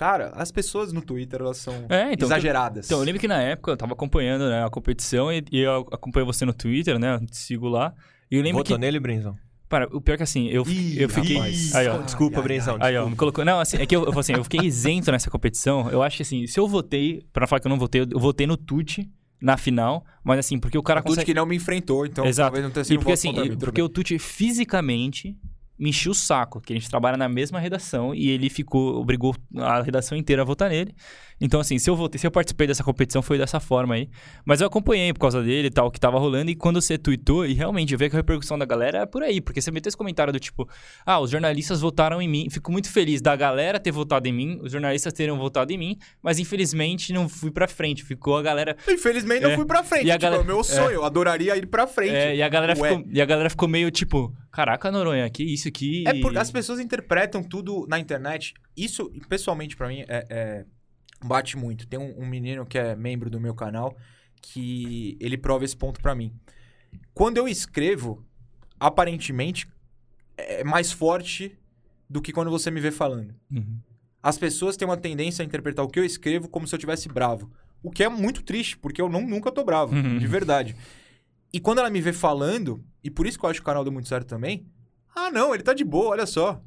Cara, 0.00 0.32
as 0.34 0.50
pessoas 0.50 0.94
no 0.94 1.02
Twitter, 1.02 1.42
elas 1.42 1.58
são 1.58 1.74
É, 1.90 2.14
então, 2.14 2.26
exageradas. 2.26 2.86
Então, 2.86 3.00
eu 3.00 3.04
lembro 3.04 3.20
que 3.20 3.28
na 3.28 3.42
época 3.42 3.72
eu 3.72 3.76
tava 3.76 3.92
acompanhando 3.92 4.48
né, 4.48 4.64
a 4.64 4.70
competição 4.70 5.30
e, 5.30 5.44
e 5.52 5.60
eu 5.60 5.86
acompanho 5.92 6.24
você 6.24 6.46
no 6.46 6.54
Twitter, 6.54 6.98
né? 6.98 7.16
eu 7.16 7.26
Te 7.26 7.36
sigo 7.36 7.68
lá. 7.68 7.92
E 8.30 8.36
eu 8.36 8.42
lembro 8.42 8.60
Votou 8.60 8.76
que. 8.76 8.80
nele, 8.80 8.98
Brenzão? 8.98 9.36
Para, 9.68 9.94
o 9.94 10.00
pior 10.00 10.14
é 10.14 10.16
que 10.16 10.22
assim, 10.22 10.48
eu, 10.48 10.64
Ih, 10.66 11.02
eu 11.02 11.06
fiquei. 11.10 11.36
rapaz. 11.36 11.74
Aí, 11.74 11.86
ó. 11.86 11.98
Desculpa, 11.98 12.40
Brenzão. 12.40 12.78
Aí, 12.80 12.96
ó, 12.96 13.10
me 13.10 13.14
colocou. 13.14 13.44
Não, 13.44 13.60
assim, 13.60 13.76
é 13.76 13.84
que 13.84 13.94
eu, 13.94 14.06
eu, 14.06 14.18
assim, 14.18 14.32
eu 14.32 14.42
fiquei 14.42 14.60
isento 14.60 15.12
nessa 15.12 15.28
competição. 15.30 15.90
Eu 15.90 16.02
acho 16.02 16.16
que 16.16 16.22
assim, 16.22 16.46
se 16.46 16.58
eu 16.58 16.66
votei, 16.66 17.22
pra 17.30 17.46
falar 17.46 17.60
que 17.60 17.66
eu 17.66 17.70
não 17.70 17.78
votei, 17.78 18.00
eu, 18.00 18.18
votei 18.18 18.46
no 18.46 18.56
Tuti 18.56 19.06
na 19.38 19.58
final, 19.58 20.02
mas 20.24 20.38
assim, 20.38 20.58
porque 20.58 20.78
o 20.78 20.82
cara 20.82 21.02
Tudo 21.02 21.10
consegue. 21.10 21.26
que 21.26 21.34
não 21.34 21.44
me 21.44 21.56
enfrentou, 21.56 22.06
então 22.06 22.24
Exato. 22.24 22.46
talvez 22.48 22.64
não 22.64 22.70
tenha 22.70 22.84
sido 22.84 22.94
E 22.94 22.98
porque 22.98 23.12
um 23.12 23.16
voto 23.32 23.40
assim, 23.42 23.50
mim, 23.50 23.58
porque 23.58 23.82
o 23.82 23.88
Tuti 23.90 24.18
fisicamente 24.18 25.36
me 25.80 25.90
o 26.10 26.14
saco, 26.14 26.60
que 26.60 26.74
a 26.74 26.76
gente 26.76 26.90
trabalha 26.90 27.16
na 27.16 27.28
mesma 27.28 27.58
redação 27.58 28.14
e 28.14 28.28
ele 28.28 28.50
ficou, 28.50 29.00
obrigou 29.00 29.34
a 29.56 29.80
redação 29.80 30.16
inteira 30.16 30.42
a 30.42 30.44
votar 30.44 30.68
nele. 30.68 30.94
Então, 31.40 31.58
assim, 31.60 31.78
se 31.78 31.88
eu 31.88 31.96
votei, 31.96 32.18
se 32.18 32.26
eu 32.26 32.30
participei 32.30 32.66
dessa 32.66 32.84
competição 32.84 33.22
foi 33.22 33.38
dessa 33.38 33.58
forma 33.58 33.94
aí. 33.94 34.10
Mas 34.44 34.60
eu 34.60 34.66
acompanhei 34.66 35.12
por 35.12 35.20
causa 35.20 35.42
dele 35.42 35.68
e 35.68 35.70
tal, 35.70 35.86
o 35.86 35.90
que 35.90 35.98
tava 35.98 36.18
rolando, 36.18 36.50
e 36.50 36.54
quando 36.54 36.80
você 36.82 36.98
tweetou, 36.98 37.46
e 37.46 37.54
realmente 37.54 37.92
eu 37.94 37.98
vi 37.98 38.10
que 38.10 38.16
a 38.16 38.18
repercussão 38.18 38.58
da 38.58 38.66
galera 38.66 38.98
é 38.98 39.06
por 39.06 39.22
aí, 39.22 39.40
porque 39.40 39.60
você 39.62 39.70
meteu 39.70 39.88
esse 39.88 39.96
comentário 39.96 40.32
do 40.32 40.38
tipo, 40.38 40.68
ah, 41.06 41.18
os 41.18 41.30
jornalistas 41.30 41.80
votaram 41.80 42.20
em 42.20 42.28
mim. 42.28 42.48
Fico 42.50 42.70
muito 42.70 42.90
feliz 42.90 43.22
da 43.22 43.34
galera 43.34 43.80
ter 43.80 43.90
votado 43.90 44.28
em 44.28 44.32
mim, 44.32 44.58
os 44.62 44.70
jornalistas 44.72 45.12
terem 45.12 45.34
votado 45.36 45.72
em 45.72 45.78
mim, 45.78 45.96
mas 46.22 46.38
infelizmente 46.38 47.12
não 47.12 47.28
fui 47.28 47.50
pra 47.50 47.66
frente. 47.66 48.04
Ficou 48.04 48.36
a 48.36 48.42
galera. 48.42 48.76
Infelizmente 48.88 49.44
É. 49.46 49.56
fui 49.56 49.64
pra 49.64 49.82
frente. 49.82 50.06
E 50.06 50.10
a 50.10 50.14
tipo, 50.14 50.22
galera- 50.22 50.42
é 50.42 50.44
o 50.44 50.46
meu 50.46 50.62
sonho, 50.62 50.90
eu 50.90 51.04
adoraria 51.04 51.56
ir 51.56 51.66
pra 51.66 51.86
frente. 51.86 52.14
É, 52.14 52.36
e, 52.36 52.42
a 52.42 52.48
galera 52.48 52.78
Ué. 52.78 52.90
ficou, 52.90 53.06
e 53.10 53.20
a 53.20 53.24
galera 53.24 53.48
ficou 53.48 53.66
meio 53.68 53.90
tipo, 53.90 54.30
caraca, 54.52 54.90
Noronha, 54.90 55.28
que 55.30 55.42
isso 55.42 55.68
aqui. 55.68 56.04
É 56.06 56.20
porque 56.20 56.38
as 56.38 56.50
pessoas 56.50 56.80
interpretam 56.80 57.42
tudo 57.42 57.86
na 57.88 57.98
internet. 57.98 58.52
Isso, 58.76 59.10
pessoalmente, 59.28 59.76
pra 59.76 59.88
mim, 59.88 60.00
é, 60.06 60.26
é- 60.28 60.64
bate 61.24 61.56
muito. 61.56 61.86
Tem 61.86 61.98
um, 61.98 62.20
um 62.22 62.26
menino 62.26 62.64
que 62.66 62.78
é 62.78 62.94
membro 62.96 63.28
do 63.30 63.40
meu 63.40 63.54
canal 63.54 63.96
que 64.42 65.16
ele 65.20 65.36
prova 65.36 65.64
esse 65.64 65.76
ponto 65.76 66.00
pra 66.00 66.14
mim. 66.14 66.32
Quando 67.12 67.36
eu 67.36 67.46
escrevo, 67.46 68.24
aparentemente, 68.78 69.68
é 70.36 70.64
mais 70.64 70.90
forte 70.90 71.56
do 72.08 72.20
que 72.22 72.32
quando 72.32 72.50
você 72.50 72.70
me 72.70 72.80
vê 72.80 72.90
falando. 72.90 73.34
Uhum. 73.50 73.78
As 74.22 74.36
pessoas 74.38 74.76
têm 74.76 74.86
uma 74.88 74.96
tendência 74.96 75.42
a 75.42 75.46
interpretar 75.46 75.84
o 75.84 75.88
que 75.88 75.98
eu 75.98 76.04
escrevo 76.04 76.48
como 76.48 76.66
se 76.66 76.74
eu 76.74 76.78
tivesse 76.78 77.08
bravo. 77.08 77.50
O 77.82 77.90
que 77.90 78.02
é 78.04 78.08
muito 78.08 78.42
triste, 78.42 78.76
porque 78.76 79.00
eu 79.00 79.08
não, 79.08 79.26
nunca 79.26 79.50
tô 79.52 79.64
bravo, 79.64 79.94
Uhum. 79.94 80.18
de 80.18 80.26
verdade. 80.26 80.76
E 81.52 81.58
quando 81.60 81.78
ela 81.78 81.90
me 81.90 82.00
vê 82.00 82.12
falando, 82.12 82.84
e 83.02 83.10
por 83.10 83.26
isso 83.26 83.38
que 83.38 83.44
eu 83.44 83.50
acho 83.50 83.60
que 83.60 83.62
o 83.62 83.66
canal 83.66 83.82
deu 83.84 83.92
muito 83.92 84.08
certo 84.08 84.26
também, 84.26 84.66
ah, 85.14 85.30
não, 85.30 85.54
ele 85.54 85.62
tá 85.62 85.72
de 85.74 85.84
boa, 85.84 86.10
olha 86.10 86.26
só. 86.26 86.62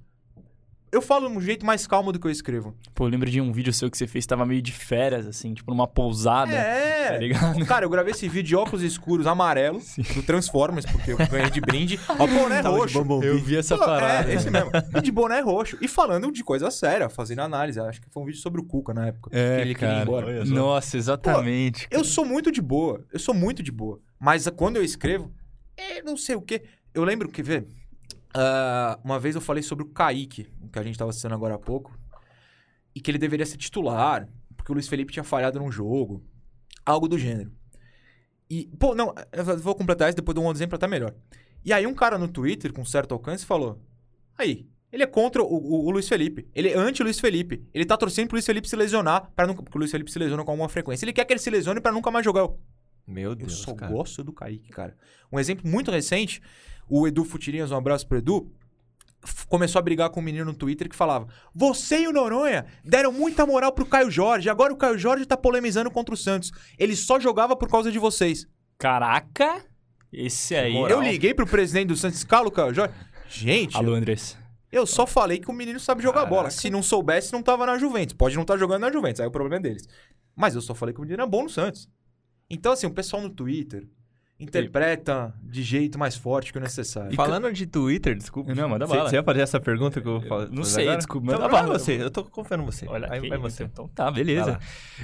Eu 0.93 1.01
falo 1.01 1.27
de 1.27 1.35
um 1.35 1.41
jeito 1.41 1.65
mais 1.65 1.87
calmo 1.87 2.11
do 2.11 2.19
que 2.19 2.27
eu 2.27 2.31
escrevo. 2.31 2.75
Pô, 2.93 3.05
eu 3.05 3.09
lembro 3.09 3.29
de 3.29 3.41
um 3.41 3.51
vídeo 3.51 3.73
seu 3.73 3.89
que 3.89 3.97
você 3.97 4.05
fez, 4.05 4.27
tava 4.27 4.45
meio 4.45 4.61
de 4.61 4.71
férias, 4.71 5.25
assim, 5.25 5.53
tipo 5.55 5.71
numa 5.71 5.87
pousada. 5.87 6.53
É, 6.53 7.13
Tá 7.13 7.17
ligado? 7.17 7.65
Cara, 7.65 7.85
eu 7.85 7.89
gravei 7.89 8.11
esse 8.11 8.27
vídeo 8.27 8.49
de 8.49 8.55
óculos 8.55 8.83
escuros 8.83 9.25
amarelo, 9.25 9.81
do 10.13 10.21
Transformers, 10.21 10.85
porque 10.85 11.11
eu 11.11 11.17
ganhei 11.17 11.49
de 11.49 11.59
brinde. 11.59 11.99
Ó, 12.07 12.27
boné 12.27 12.61
Tava 12.61 12.77
roxo. 12.77 12.99
Eu 13.23 13.39
vi 13.39 13.57
essa 13.57 13.75
Pô, 13.75 13.85
parada. 13.85 14.31
É, 14.31 14.35
esse 14.35 14.49
mesmo. 14.49 14.69
E 14.95 15.01
de 15.01 15.11
boné 15.11 15.39
roxo. 15.39 15.77
E 15.81 15.87
falando 15.87 16.31
de 16.31 16.43
coisa 16.43 16.69
séria, 16.69 17.09
fazendo 17.09 17.39
análise. 17.39 17.79
Acho 17.79 17.99
que 17.99 18.09
foi 18.09 18.21
um 18.21 18.25
vídeo 18.27 18.39
sobre 18.39 18.61
o 18.61 18.63
Cuca 18.63 18.93
na 18.93 19.07
época. 19.07 19.29
É, 19.33 19.57
que 19.57 19.61
ele 19.63 19.75
queria 19.75 19.89
ir 19.89 19.91
cara. 19.95 20.03
embora. 20.03 20.45
Nossa, 20.45 20.95
exatamente. 20.95 21.87
Eu 21.89 22.03
sou 22.03 22.23
muito 22.23 22.51
de 22.51 22.61
boa. 22.61 23.03
Eu 23.11 23.19
sou 23.19 23.33
muito 23.33 23.63
de 23.63 23.71
boa. 23.71 23.99
Mas 24.19 24.47
quando 24.55 24.77
eu 24.77 24.83
escrevo, 24.83 25.31
é 25.75 26.01
não 26.01 26.15
sei 26.15 26.35
o 26.35 26.41
quê. 26.41 26.63
Eu 26.93 27.03
lembro 27.03 27.27
que, 27.27 27.41
vê, 27.41 27.65
ah, 28.33 28.99
uma 29.03 29.19
vez 29.19 29.35
eu 29.35 29.41
falei 29.41 29.63
sobre 29.63 29.83
o 29.83 29.87
Kaique, 29.89 30.47
que 30.71 30.79
a 30.79 30.83
gente 30.83 30.97
tava 30.97 31.09
assistindo 31.09 31.33
agora 31.33 31.55
há 31.55 31.59
pouco, 31.59 31.97
e 32.95 32.99
que 33.01 33.09
ele 33.11 33.17
deveria 33.17 33.45
ser 33.45 33.57
titular, 33.57 34.27
porque 34.55 34.71
o 34.71 34.75
Luiz 34.75 34.87
Felipe 34.87 35.11
tinha 35.13 35.23
falhado 35.23 35.59
num 35.59 35.71
jogo. 35.71 36.23
Algo 36.85 37.07
do 37.07 37.17
gênero. 37.17 37.51
E, 38.49 38.69
pô, 38.77 38.93
não, 38.93 39.13
eu 39.31 39.57
vou 39.57 39.73
completar 39.73 40.09
isso, 40.09 40.15
depois 40.17 40.35
dou 40.35 40.43
um 40.45 40.51
exemplo 40.51 40.75
até 40.75 40.85
melhor. 40.87 41.13
E 41.63 41.71
aí 41.71 41.87
um 41.87 41.93
cara 41.93 42.17
no 42.17 42.27
Twitter, 42.27 42.73
com 42.73 42.83
certo 42.83 43.13
alcance, 43.13 43.45
falou: 43.45 43.81
Aí, 44.37 44.67
ele 44.91 45.01
é 45.01 45.07
contra 45.07 45.41
o, 45.41 45.45
o- 45.47 45.85
o 45.87 45.91
Luiz 45.91 46.07
Felipe. 46.09 46.47
Ele 46.53 46.69
é 46.69 46.77
anti-Luiz 46.77 47.19
Felipe. 47.19 47.65
Ele 47.73 47.85
tá 47.85 47.95
torcendo 47.95 48.27
pro 48.27 48.35
Luiz 48.35 48.45
Felipe 48.45 48.67
se 48.69 48.75
lesionar, 48.75 49.31
para 49.33 49.47
nunca, 49.47 49.63
porque 49.63 49.77
o 49.77 49.79
Luiz 49.79 49.89
Felipe 49.91 50.11
se 50.11 50.19
lesiona 50.19 50.43
com 50.43 50.51
alguma 50.51 50.67
frequência. 50.69 51.05
Ele 51.05 51.13
quer 51.13 51.23
que 51.25 51.31
ele 51.33 51.39
se 51.39 51.49
lesione 51.49 51.79
pra 51.79 51.91
nunca 51.91 52.11
mais 52.11 52.25
jogar. 52.25 52.41
Eu, 52.41 52.59
Meu 53.07 53.29
eu 53.31 53.35
Deus, 53.35 53.53
só 53.59 53.73
cara. 53.73 53.91
gosto 53.91 54.23
do 54.23 54.33
Kaique, 54.33 54.69
cara. 54.69 54.95
Um 55.31 55.39
exemplo 55.39 55.65
muito 55.67 55.89
recente, 55.89 56.41
o 56.89 57.07
Edu 57.07 57.23
Futirinhas, 57.23 57.71
um 57.71 57.77
abraço 57.77 58.07
pro 58.07 58.17
Edu, 58.17 58.51
começou 59.47 59.79
a 59.79 59.81
brigar 59.81 60.09
com 60.09 60.19
um 60.19 60.23
menino 60.23 60.45
no 60.45 60.53
Twitter 60.53 60.89
que 60.89 60.95
falava: 60.95 61.27
Você 61.53 62.01
e 62.01 62.07
o 62.07 62.13
Noronha 62.13 62.65
deram 62.83 63.11
muita 63.11 63.45
moral 63.45 63.71
pro 63.71 63.85
Caio 63.85 64.11
Jorge, 64.11 64.49
agora 64.49 64.73
o 64.73 64.77
Caio 64.77 64.97
Jorge 64.97 65.25
tá 65.25 65.37
polemizando 65.37 65.89
contra 65.91 66.13
o 66.13 66.17
Santos. 66.17 66.51
Ele 66.77 66.95
só 66.95 67.19
jogava 67.19 67.55
por 67.55 67.69
causa 67.69 67.91
de 67.91 67.99
vocês. 67.99 68.47
Caraca! 68.77 69.63
Esse 70.11 70.55
aí. 70.55 70.73
moral. 70.73 70.99
Eu 71.01 71.09
liguei 71.09 71.33
pro 71.33 71.47
presidente 71.47 71.87
do 71.87 71.95
Santos, 71.95 72.23
cala 72.23 72.47
o 72.47 72.51
Caio 72.51 72.73
Jorge. 72.73 72.93
Gente, 73.29 73.75
Alô, 73.75 73.93
Andrés. 73.93 74.37
eu 74.71 74.85
só 74.85 75.07
falei 75.07 75.39
que 75.39 75.49
o 75.49 75.53
menino 75.53 75.79
sabe 75.79 76.03
jogar 76.03 76.19
Caraca. 76.21 76.35
bola. 76.35 76.49
Se 76.51 76.69
não 76.69 76.83
soubesse, 76.83 77.33
não 77.33 77.41
tava 77.41 77.65
na 77.65 77.79
Juventus. 77.79 78.13
Pode 78.13 78.35
não 78.35 78.43
estar 78.43 78.57
jogando 78.57 78.81
na 78.81 78.91
Juventus, 78.91 79.21
aí 79.21 79.27
o 79.27 79.31
problema 79.31 79.55
é 79.55 79.59
deles. 79.69 79.87
Mas 80.35 80.53
eu 80.53 80.61
só 80.61 80.75
falei 80.75 80.93
que 80.93 80.99
o 80.99 81.03
menino 81.03 81.23
é 81.23 81.25
bom 81.25 81.43
no 81.43 81.49
Santos. 81.49 81.89
Então, 82.49 82.71
assim, 82.73 82.85
o 82.85 82.91
pessoal 82.93 83.23
no 83.23 83.29
Twitter 83.29 83.87
interpreta 84.43 85.33
de 85.43 85.61
jeito 85.63 85.97
mais 85.99 86.15
forte 86.15 86.51
que 86.51 86.57
o 86.57 86.61
necessário. 86.61 87.13
Falando 87.15 87.51
de 87.51 87.65
Twitter, 87.65 88.15
desculpa. 88.15 88.53
Não, 88.53 88.69
manda 88.69 88.85
Você- 88.85 88.95
bala. 88.97 89.09
Você 89.09 89.15
ia 89.15 89.23
fazer 89.23 89.41
essa 89.41 89.59
pergunta 89.59 90.01
que 90.01 90.07
eu 90.07 90.19
vou 90.19 90.27
fazer? 90.29 90.51
não 90.51 90.63
sei, 90.63 90.95
desculpa, 90.95 91.27
Então, 91.27 91.39
manda 91.39 91.49
bala. 91.51 91.79
você, 91.79 92.01
eu 92.01 92.09
tô 92.11 92.23
confiando 92.23 92.63
em 92.63 92.65
você. 92.65 92.85
Olha, 92.87 93.07
Aí 93.11 93.27
vai 93.27 93.37
você. 93.37 93.63
Então 93.63 93.87
tá, 93.87 94.09
beleza. 94.11 94.59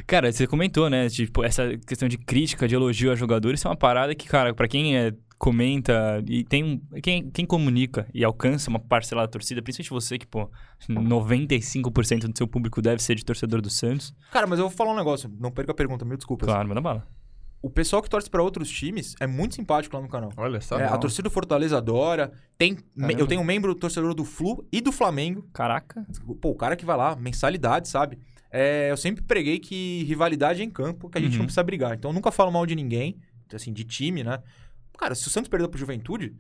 Cara, 0.08 0.32
você 0.32 0.46
comentou, 0.48 0.90
né? 0.90 1.10
Tipo, 1.10 1.44
essa 1.44 1.78
questão 1.86 2.08
de 2.08 2.18
crítica, 2.18 2.68
de 2.68 2.76
elogio 2.76 3.12
a 3.12 3.16
jogadores, 3.16 3.60
isso 3.60 3.68
é 3.68 3.72
uma 3.72 3.78
parada 3.78 4.14
que, 4.16 4.28
cara, 4.28 4.54
pra 4.54 4.68
quem 4.68 4.98
é, 4.98 5.14
comenta 5.38 6.22
e 6.28 6.44
tem 6.44 6.64
um. 6.64 6.82
Quem, 7.02 7.30
quem 7.30 7.46
comunica 7.46 8.06
e 8.14 8.24
alcança 8.24 8.70
uma 8.70 8.80
parcela 8.80 9.22
da 9.22 9.28
torcida, 9.28 9.62
principalmente 9.62 9.90
você, 9.90 10.18
que, 10.18 10.28
pô, 10.28 10.50
95% 10.90 12.28
do 12.28 12.38
seu 12.38 12.48
público 12.48 12.82
deve 12.82 13.02
ser 13.02 13.16
de 13.16 13.24
torcedor 13.26 13.62
do 13.62 13.70
Santos. 13.70 14.14
Cara, 14.32 14.46
mas 14.48 14.60
eu 14.60 14.68
vou 14.68 14.76
falar 14.76 14.92
um 14.92 14.96
negócio. 14.98 15.32
Não 15.40 15.52
perca 15.52 15.72
a 15.72 15.76
pergunta, 15.76 16.04
mil 16.06 16.18
desculpas. 16.18 16.48
Claro, 16.48 16.68
manda 16.68 16.82
bala. 16.82 17.06
O 17.62 17.70
pessoal 17.70 18.02
que 18.02 18.10
torce 18.10 18.30
pra 18.30 18.42
outros 18.42 18.70
times 18.70 19.16
é 19.20 19.28
muito 19.28 19.56
simpático 19.56 19.96
lá 19.96 20.02
no 20.02 20.08
canal. 20.08 20.32
Olha 20.38 20.62
só. 20.62 20.80
É, 20.80 20.86
a 20.86 20.98
torcida 20.98 21.24
do 21.24 21.30
Fortaleza 21.30 21.78
adora. 21.78 22.32
Tem, 22.58 22.78
me- 22.96 23.14
eu 23.18 23.28
tenho 23.28 23.42
um 23.42 23.44
membro 23.44 23.76
torcedor 23.76 24.14
do 24.14 24.24
Flu 24.24 24.66
e 24.72 24.80
do 24.80 24.92
Flamengo. 24.94 25.46
Caraca. 25.54 26.06
Pô, 26.40 26.52
o 26.52 26.56
cara 26.56 26.76
que 26.78 26.86
vai 26.86 26.96
lá, 26.96 27.16
mensalidade, 27.18 27.90
sabe? 27.90 28.18
É, 28.50 28.90
eu 28.90 28.96
sempre 28.98 29.22
preguei 29.24 29.60
que 29.60 30.04
rivalidade 30.06 30.62
é 30.62 30.64
em 30.64 30.70
campo, 30.70 31.10
que 31.10 31.18
a 31.18 31.22
gente 31.22 31.34
Uhum. 31.34 31.40
não 31.40 31.46
precisa 31.46 31.64
brigar. 31.64 31.94
Então 31.96 32.12
eu 32.12 32.16
nunca 32.16 32.32
falo 32.32 32.50
mal 32.52 32.66
de 32.66 32.76
ninguém, 32.76 33.18
assim, 33.54 33.74
de 33.74 33.84
time, 33.84 34.24
né? 34.24 34.42
Cara, 34.98 35.14
se 35.14 35.28
o 35.28 35.30
Santos 35.30 35.50
perdeu 35.50 35.68
pro 35.70 35.78
Juventude, 35.80 36.36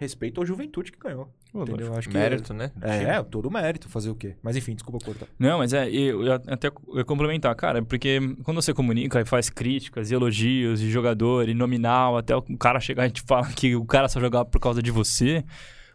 respeito 0.00 0.40
ao 0.40 0.46
Juventude 0.46 0.90
que 0.90 0.98
ganhou. 0.98 1.28
Entendeu? 1.54 1.88
Eu 1.88 1.94
Acho 1.94 2.08
que 2.08 2.16
Mérito, 2.16 2.54
né? 2.54 2.72
É, 2.80 3.22
todo 3.22 3.46
o 3.46 3.52
mérito, 3.52 3.86
fazer 3.86 4.08
o 4.08 4.14
quê? 4.14 4.34
Mas 4.42 4.56
enfim, 4.56 4.74
desculpa 4.74 5.04
cortar. 5.04 5.26
Não, 5.38 5.58
mas 5.58 5.74
é, 5.74 5.90
eu, 5.90 6.24
eu 6.24 6.32
até 6.32 6.68
eu 6.68 6.96
ia 6.96 7.04
complementar, 7.04 7.54
cara, 7.54 7.82
porque 7.82 8.18
quando 8.42 8.62
você 8.62 8.72
comunica 8.72 9.20
e 9.20 9.26
faz 9.26 9.50
críticas 9.50 10.10
e 10.10 10.14
elogios 10.14 10.80
de 10.80 10.90
jogador 10.90 11.50
e 11.50 11.54
nominal, 11.54 12.16
até 12.16 12.34
o 12.34 12.40
cara 12.56 12.80
chegar 12.80 13.06
e 13.06 13.10
te 13.10 13.20
falar 13.20 13.52
que 13.52 13.76
o 13.76 13.84
cara 13.84 14.08
só 14.08 14.18
jogava 14.18 14.46
por 14.46 14.58
causa 14.58 14.82
de 14.82 14.90
você, 14.90 15.44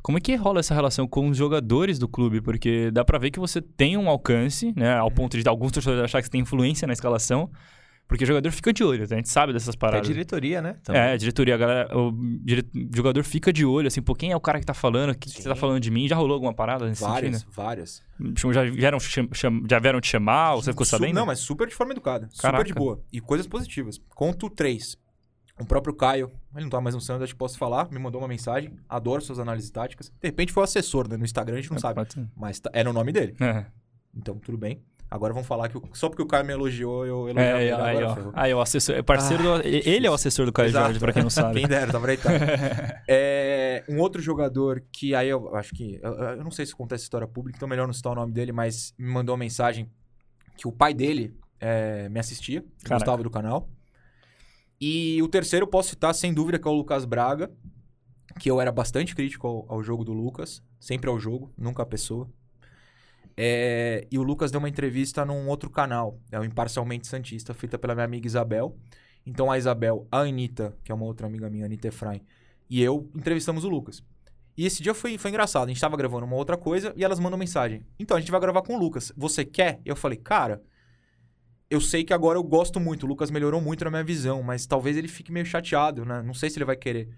como 0.03 0.19
é 0.19 0.21
que 0.21 0.35
rola 0.35 0.59
essa 0.59 0.75
relação 0.75 1.07
com 1.07 1.29
os 1.29 1.37
jogadores 1.37 1.97
do 1.97 2.07
clube? 2.07 2.41
Porque 2.41 2.91
dá 2.91 3.03
pra 3.03 3.17
ver 3.17 3.31
que 3.31 3.39
você 3.39 3.59
tem 3.59 3.97
um 3.97 4.07
alcance, 4.07 4.71
né, 4.75 4.95
ao 4.95 5.09
ponto 5.09 5.35
de 5.35 5.49
alguns 5.49 5.71
torcedores 5.71 6.03
achar 6.03 6.19
que 6.19 6.27
você 6.27 6.31
tem 6.31 6.41
influência 6.41 6.85
na 6.85 6.93
escalação, 6.93 7.49
porque 8.07 8.23
o 8.23 8.27
jogador 8.27 8.51
fica 8.51 8.71
de 8.71 8.83
olho, 8.83 9.03
a 9.03 9.05
gente 9.07 9.29
sabe 9.29 9.51
dessas 9.53 9.73
É 9.75 9.77
paradas. 9.77 10.07
diretoria, 10.07 10.61
né? 10.61 10.77
Também. 10.83 11.01
É, 11.01 11.11
a 11.13 11.17
diretoria, 11.17 11.55
a 11.55 11.57
galera, 11.57 11.97
o 11.97 12.11
dire- 12.43 12.67
jogador 12.95 13.23
fica 13.23 13.51
de 13.51 13.65
olho, 13.65 13.87
assim, 13.87 14.01
pô, 14.01 14.13
quem 14.13 14.31
é 14.31 14.35
o 14.35 14.39
cara 14.39 14.59
que 14.59 14.65
tá 14.65 14.73
falando? 14.73 15.09
O 15.11 15.15
que, 15.15 15.31
que 15.31 15.41
você 15.41 15.49
tá 15.49 15.55
falando 15.55 15.79
de 15.79 15.89
mim? 15.89 16.07
Já 16.07 16.15
rolou 16.15 16.33
alguma 16.35 16.53
parada 16.53 16.87
nesse 16.87 17.01
Várias, 17.01 17.37
sentido? 17.39 17.51
várias. 17.55 18.03
Tipo, 18.35 18.53
Já 18.53 18.63
vieram, 18.63 18.97
já 19.67 19.79
vieram 19.79 19.99
te 19.99 20.07
chamar? 20.07 20.53
Ou 20.53 20.61
você 20.61 20.71
ficou 20.71 20.85
sabendo? 20.85 21.15
Não, 21.15 21.25
mas 21.25 21.39
super 21.39 21.67
de 21.67 21.73
forma 21.75 21.93
educada. 21.93 22.29
Caraca. 22.39 22.63
Super 22.63 22.73
de 22.73 22.73
boa. 22.73 23.01
E 23.11 23.19
coisas 23.19 23.47
positivas. 23.47 23.99
Conto 24.09 24.49
três. 24.49 24.97
O 25.59 25.65
próprio 25.65 25.95
Caio, 25.95 26.29
ele 26.53 26.63
não 26.65 26.69
tá 26.69 26.81
mais 26.81 26.93
no 26.95 26.99
Santos, 26.99 27.23
acho 27.23 27.33
que 27.33 27.39
posso 27.39 27.57
falar, 27.57 27.89
me 27.89 27.97
mandou 27.97 28.19
uma 28.19 28.27
mensagem. 28.27 28.73
Adoro 28.89 29.21
suas 29.21 29.39
análises 29.39 29.69
táticas. 29.71 30.09
De 30.21 30.27
repente 30.27 30.51
foi 30.51 30.61
o 30.61 30.63
assessor, 30.65 31.07
né? 31.07 31.15
No 31.15 31.23
Instagram 31.23 31.55
a 31.57 31.61
gente 31.61 31.71
não 31.71 31.79
sabe. 31.79 31.95
Pode 31.95 32.13
ser. 32.13 32.27
Mas 32.35 32.59
tá- 32.59 32.69
é 32.73 32.83
no 32.83 32.91
nome 32.91 33.13
dele. 33.13 33.35
É. 33.39 33.65
Então, 34.13 34.37
tudo 34.37 34.57
bem. 34.57 34.81
Agora 35.15 35.33
vamos 35.33 35.47
falar 35.47 35.69
que 35.69 35.79
só 35.93 36.09
porque 36.09 36.21
o 36.21 36.25
Caio 36.27 36.45
me 36.45 36.53
elogiou, 36.53 37.05
eu 37.05 37.29
elogiei 37.29 37.51
É, 37.51 37.63
ele. 37.63 37.71
aí, 37.73 38.03
ó. 38.03 38.31
Aí, 38.33 38.53
o 38.53 38.61
assessor. 38.61 38.95
É 38.95 39.01
parceiro 39.01 39.53
Ah, 39.53 39.57
do, 39.59 39.67
ele 39.67 40.05
é 40.05 40.11
o 40.11 40.13
assessor 40.13 40.45
do 40.45 40.51
Caio 40.53 40.67
Exato. 40.67 40.85
Jorge, 40.85 40.99
pra 40.99 41.13
quem 41.13 41.23
não 41.23 41.29
sabe. 41.31 41.59
Quem 41.59 41.67
dera, 41.67 41.91
tava 41.91 42.07
deitado. 42.07 42.35
é, 43.07 43.83
um 43.89 43.99
outro 43.99 44.21
jogador 44.21 44.83
que 44.91 45.15
aí 45.15 45.29
eu 45.29 45.55
acho 45.55 45.73
que. 45.73 45.99
Eu, 46.03 46.11
eu 46.13 46.43
não 46.43 46.51
sei 46.51 46.65
se 46.65 46.75
conta 46.75 46.95
essa 46.95 47.03
história 47.03 47.27
pública, 47.27 47.57
então 47.57 47.67
melhor 47.67 47.87
não 47.87 47.93
citar 47.93 48.11
o 48.11 48.15
nome 48.15 48.31
dele, 48.33 48.51
mas 48.51 48.93
me 48.97 49.07
mandou 49.09 49.33
uma 49.33 49.39
mensagem 49.39 49.89
que 50.57 50.67
o 50.67 50.71
pai 50.71 50.93
dele 50.93 51.33
é, 51.59 52.07
me 52.09 52.19
assistia, 52.19 52.61
Caraca. 52.83 52.95
gostava 53.05 53.23
do 53.23 53.29
canal. 53.29 53.69
E 54.79 55.21
o 55.23 55.27
terceiro 55.27 55.63
eu 55.63 55.69
posso 55.69 55.89
citar, 55.89 56.13
sem 56.13 56.33
dúvida, 56.33 56.59
que 56.59 56.67
é 56.67 56.71
o 56.71 56.73
Lucas 56.73 57.05
Braga, 57.05 57.49
que 58.39 58.51
eu 58.51 58.59
era 58.59 58.71
bastante 58.71 59.15
crítico 59.15 59.47
ao, 59.47 59.65
ao 59.69 59.83
jogo 59.83 60.03
do 60.03 60.11
Lucas, 60.11 60.61
sempre 60.79 61.09
ao 61.09 61.17
jogo, 61.19 61.53
nunca 61.57 61.83
à 61.83 61.85
pessoa. 61.85 62.29
É, 63.37 64.07
e 64.09 64.17
o 64.17 64.23
Lucas 64.23 64.51
deu 64.51 64.59
uma 64.59 64.69
entrevista 64.69 65.25
num 65.25 65.47
outro 65.47 65.69
canal, 65.69 66.19
é 66.31 66.39
o 66.39 66.43
Imparcialmente 66.43 67.07
Santista, 67.07 67.53
feita 67.53 67.77
pela 67.77 67.93
minha 67.93 68.05
amiga 68.05 68.25
Isabel. 68.25 68.77
Então 69.25 69.51
a 69.51 69.57
Isabel, 69.57 70.07
a 70.11 70.19
Anitta, 70.19 70.75
que 70.83 70.91
é 70.91 70.95
uma 70.95 71.05
outra 71.05 71.27
amiga 71.27 71.49
minha, 71.49 71.65
Anitta 71.65 71.87
Efraim, 71.87 72.21
e 72.69 72.81
eu 72.81 73.09
entrevistamos 73.15 73.63
o 73.63 73.69
Lucas. 73.69 74.03
E 74.57 74.65
esse 74.65 74.81
dia 74.81 74.93
foi, 74.93 75.17
foi 75.17 75.29
engraçado. 75.29 75.65
A 75.65 75.67
gente 75.67 75.81
tava 75.81 75.97
gravando 75.97 76.25
uma 76.25 76.35
outra 76.35 76.55
coisa 76.55 76.93
e 76.95 77.03
elas 77.03 77.19
mandam 77.19 77.37
mensagem. 77.37 77.85
Então, 77.99 78.15
a 78.15 78.19
gente 78.19 78.31
vai 78.31 78.39
gravar 78.39 78.61
com 78.61 78.75
o 78.75 78.79
Lucas. 78.79 79.11
Você 79.17 79.43
quer? 79.43 79.81
Eu 79.83 79.95
falei, 79.95 80.17
cara, 80.17 80.63
eu 81.69 81.81
sei 81.81 82.03
que 82.03 82.13
agora 82.13 82.37
eu 82.37 82.43
gosto 82.43 82.79
muito. 82.79 83.05
O 83.05 83.09
Lucas 83.09 83.29
melhorou 83.29 83.59
muito 83.59 83.83
na 83.83 83.91
minha 83.91 84.03
visão, 84.03 84.41
mas 84.41 84.65
talvez 84.65 84.95
ele 84.95 85.09
fique 85.09 85.31
meio 85.31 85.45
chateado, 85.45 86.05
né? 86.05 86.21
Não 86.21 86.33
sei 86.33 86.49
se 86.49 86.57
ele 86.57 86.65
vai 86.65 86.77
querer. 86.77 87.09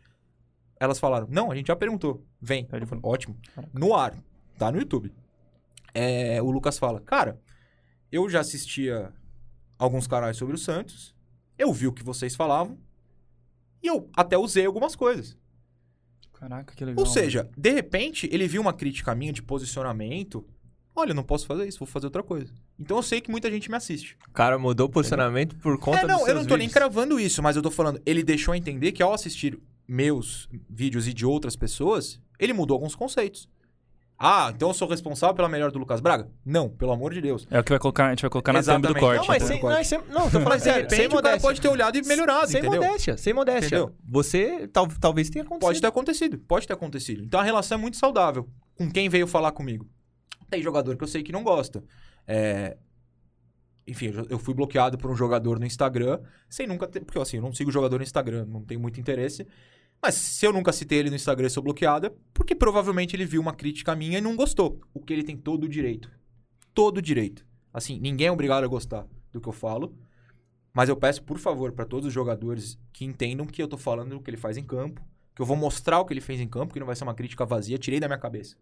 Elas 0.80 1.00
falaram, 1.00 1.28
não, 1.30 1.52
a 1.52 1.56
gente 1.56 1.68
já 1.68 1.76
perguntou. 1.76 2.26
Vem. 2.42 2.66
Falei, 2.66 2.86
boa. 2.86 3.14
Ótimo. 3.14 3.38
No 3.72 3.94
ar. 3.94 4.16
Tá 4.58 4.72
no 4.72 4.80
YouTube. 4.80 5.14
É, 6.00 6.40
o 6.44 6.52
Lucas 6.52 6.78
fala, 6.78 7.02
cara, 7.02 7.42
eu 8.12 8.30
já 8.30 8.40
assistia 8.40 9.12
alguns 9.80 10.06
canais 10.06 10.38
sobre 10.38 10.54
o 10.54 10.58
Santos. 10.58 11.16
Eu 11.58 11.74
vi 11.74 11.88
o 11.88 11.92
que 11.92 12.04
vocês 12.04 12.36
falavam. 12.36 12.78
E 13.82 13.88
eu 13.88 14.08
até 14.16 14.38
usei 14.38 14.68
algumas 14.68 14.96
coisas. 14.96 15.36
Caraca, 16.34 16.76
que 16.76 16.86
legal. 16.86 17.04
Ou 17.04 17.12
seja, 17.12 17.50
de 17.58 17.72
repente, 17.72 18.30
ele 18.32 18.48
viu 18.48 18.62
uma 18.62 18.74
crítica 18.74 19.16
minha 19.16 19.34
de 19.34 19.42
posicionamento. 19.42 20.46
Olha, 20.96 21.12
eu 21.12 21.16
não 21.16 21.24
posso 21.24 21.48
fazer 21.48 21.68
isso, 21.68 21.80
vou 21.80 21.88
fazer 21.88 22.06
outra 22.06 22.22
coisa. 22.22 22.54
Então 22.80 22.98
eu 22.98 23.04
sei 23.04 23.20
que 23.20 23.32
muita 23.32 23.50
gente 23.50 23.68
me 23.68 23.76
assiste. 23.76 24.16
O 24.28 24.32
cara 24.32 24.60
mudou 24.60 24.86
o 24.86 24.90
posicionamento 24.92 25.56
por 25.56 25.80
conta 25.80 26.02
é, 26.02 26.06
não, 26.06 26.20
dos 26.20 26.28
eu 26.28 26.36
não 26.36 26.44
tô 26.44 26.56
nem 26.56 26.68
vídeos. 26.68 26.74
cravando 26.74 27.20
isso, 27.20 27.42
mas 27.42 27.56
eu 27.56 27.64
tô 27.64 27.72
falando, 27.72 28.00
ele 28.06 28.22
deixou 28.22 28.54
entender 28.54 28.92
que 28.92 29.02
ao 29.02 29.14
assistir 29.14 29.60
meus 29.88 30.48
vídeos 30.70 31.08
e 31.08 31.14
de 31.14 31.26
outras 31.26 31.56
pessoas, 31.56 32.20
ele 32.38 32.54
mudou 32.54 32.76
alguns 32.76 32.94
conceitos. 32.94 33.50
Ah, 34.20 34.52
então 34.56 34.70
eu 34.70 34.74
sou 34.74 34.88
responsável 34.88 35.36
pela 35.36 35.48
melhor 35.48 35.72
do 35.72 35.78
Lucas 35.78 36.00
Braga? 36.02 36.28
Não, 36.44 36.68
pelo 36.70 36.92
amor 36.92 37.14
de 37.14 37.22
Deus. 37.22 37.48
É 37.52 37.60
o 37.60 37.64
que 37.64 37.70
vai 37.70 37.78
colocar, 37.80 38.08
a 38.08 38.10
gente 38.10 38.22
vai 38.24 38.30
colocar 38.32 38.52
na 38.52 38.64
thumb 38.64 38.82
do 38.82 38.98
Exatamente. 38.98 39.00
corte. 39.00 39.20
Não, 39.20 39.28
mas 39.28 39.36
Então, 39.44 39.48
sem, 39.48 39.60
corte. 39.60 39.78
não, 39.78 39.84
sem, 39.84 40.00
não, 40.10 40.30
tô 40.32 40.40
falando 40.42 40.60
sério, 40.60 40.90
sem 40.90 40.98
repente 40.98 41.06
o 41.06 41.10
cara 41.22 41.28
modéstia. 41.28 41.42
pode 41.48 41.62
ter 41.62 41.68
olhado 41.68 41.98
e 41.98 42.02
melhorado, 42.02 42.48
sem 42.52 42.60
entendeu? 42.60 42.82
modéstia, 42.82 43.18
sem 43.18 43.34
modéstia. 43.34 43.66
Entendeu? 43.78 43.96
Você 44.10 44.68
tal, 44.70 44.88
talvez 45.00 45.30
tenha 45.30 45.44
acontecido. 45.44 45.68
Pode 45.68 45.82
ter 45.82 45.88
acontecido, 45.88 46.38
pode 46.40 46.68
ter 46.68 46.74
acontecido. 46.74 47.24
Então 47.24 47.40
a 47.40 47.44
relação 47.44 47.78
é 47.78 47.82
muito 47.82 47.98
saudável 47.98 48.50
com 48.76 48.90
quem 48.92 49.08
veio 49.08 49.28
falar 49.28 49.52
comigo. 49.52 49.88
Tem 50.50 50.64
jogador 50.64 50.98
que 50.98 51.04
eu 51.04 51.08
sei 51.08 51.22
que 51.22 51.32
não 51.32 51.44
gosta. 51.44 51.84
É, 52.26 52.76
Enfim, 53.86 54.12
eu 54.30 54.40
fui 54.40 54.54
bloqueado 54.54 54.98
por 54.98 55.12
um 55.12 55.16
jogador 55.16 55.60
no 55.60 55.66
Instagram, 55.66 56.20
sem 56.50 56.66
nunca 56.66 56.88
ter. 56.88 57.02
Porque 57.02 57.20
assim, 57.20 57.38
eu 57.38 57.44
não 57.44 57.54
sigo 57.54 57.72
jogador 57.72 57.98
no 57.98 58.04
Instagram, 58.04 58.46
não 58.48 58.62
tenho 58.64 58.80
muito 58.82 59.00
interesse. 59.00 59.46
Mas 60.02 60.16
se 60.16 60.46
eu 60.46 60.54
nunca 60.54 60.72
citei 60.72 61.00
ele 61.00 61.10
no 61.10 61.16
Instagram 61.16 61.48
e 61.48 61.50
sou 61.50 61.64
bloqueado, 61.64 62.08
é 62.08 62.12
porque 62.34 62.56
provavelmente 62.56 63.16
ele 63.16 63.26
viu 63.26 63.42
uma 63.42 63.54
crítica 63.54 63.96
minha 63.96 64.20
e 64.20 64.22
não 64.22 64.36
gostou. 64.36 64.80
O 64.94 65.00
que 65.00 65.12
ele 65.14 65.24
tem 65.24 65.36
todo 65.36 65.64
o 65.64 65.70
direito. 65.70 66.12
Todo 66.74 66.98
o 66.98 67.02
direito. 67.02 67.46
Assim, 67.74 68.00
ninguém 68.00 68.28
é 68.28 68.32
obrigado 68.32 68.64
a 68.64 68.68
gostar 68.68 69.08
do 69.32 69.42
que 69.42 69.48
eu 69.48 69.54
falo. 69.54 69.98
Mas 70.74 70.90
eu 70.90 70.96
peço, 70.96 71.24
por 71.24 71.40
favor, 71.40 71.72
para 71.72 71.86
todos 71.86 72.08
os 72.08 72.14
jogadores 72.14 72.80
que 72.94 73.04
entendam 73.04 73.48
que 73.48 73.62
eu 73.62 73.68
tô 73.68 73.78
falando 73.78 74.12
do 74.12 74.22
que 74.22 74.30
ele 74.30 74.38
faz 74.38 74.58
em 74.58 74.64
campo, 74.64 75.04
que 75.36 75.42
eu 75.42 75.46
vou 75.46 75.58
mostrar 75.58 76.00
o 76.00 76.06
que 76.06 76.14
ele 76.14 76.22
fez 76.22 76.40
em 76.40 76.48
campo, 76.48 76.74
que 76.74 76.80
não 76.80 76.86
vai 76.86 76.96
ser 76.96 77.04
uma 77.04 77.16
crítica 77.16 77.46
vazia, 77.46 77.78
tirei 77.78 78.00
da 78.00 78.08
minha 78.08 78.20
cabeça. 78.20 78.56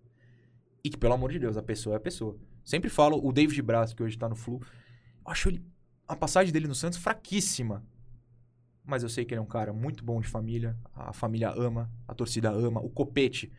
E 0.84 0.90
que, 0.90 0.98
pelo 0.98 1.14
amor 1.14 1.32
de 1.32 1.40
Deus, 1.40 1.58
a 1.58 1.62
pessoa 1.62 1.96
é 1.96 1.98
a 1.98 2.00
pessoa. 2.00 2.38
Sempre 2.64 2.90
falo, 2.90 3.20
o 3.22 3.34
David 3.34 3.62
Braz, 3.62 3.94
que 3.94 4.02
hoje 4.02 4.18
tá 4.18 4.30
no 4.30 4.36
Flu, 4.36 4.62
eu 5.26 5.32
acho 5.32 5.50
ele, 5.50 5.66
a 6.08 6.16
passagem 6.16 6.54
dele 6.54 6.68
no 6.68 6.76
Santos 6.76 7.00
fraquíssima. 7.00 7.84
Mas 8.86 9.04
eu 9.04 9.10
sei 9.10 9.26
que 9.26 9.34
ele 9.34 9.40
é 9.40 9.42
um 9.42 9.48
cara 9.48 9.74
muito 9.74 10.04
bom 10.04 10.22
de 10.22 10.28
família, 10.28 10.76
a 10.96 11.12
família 11.12 11.50
ama, 11.50 11.90
a 12.08 12.14
torcida 12.14 12.52
ama, 12.52 12.80
o 12.80 12.90
Copete, 12.90 13.52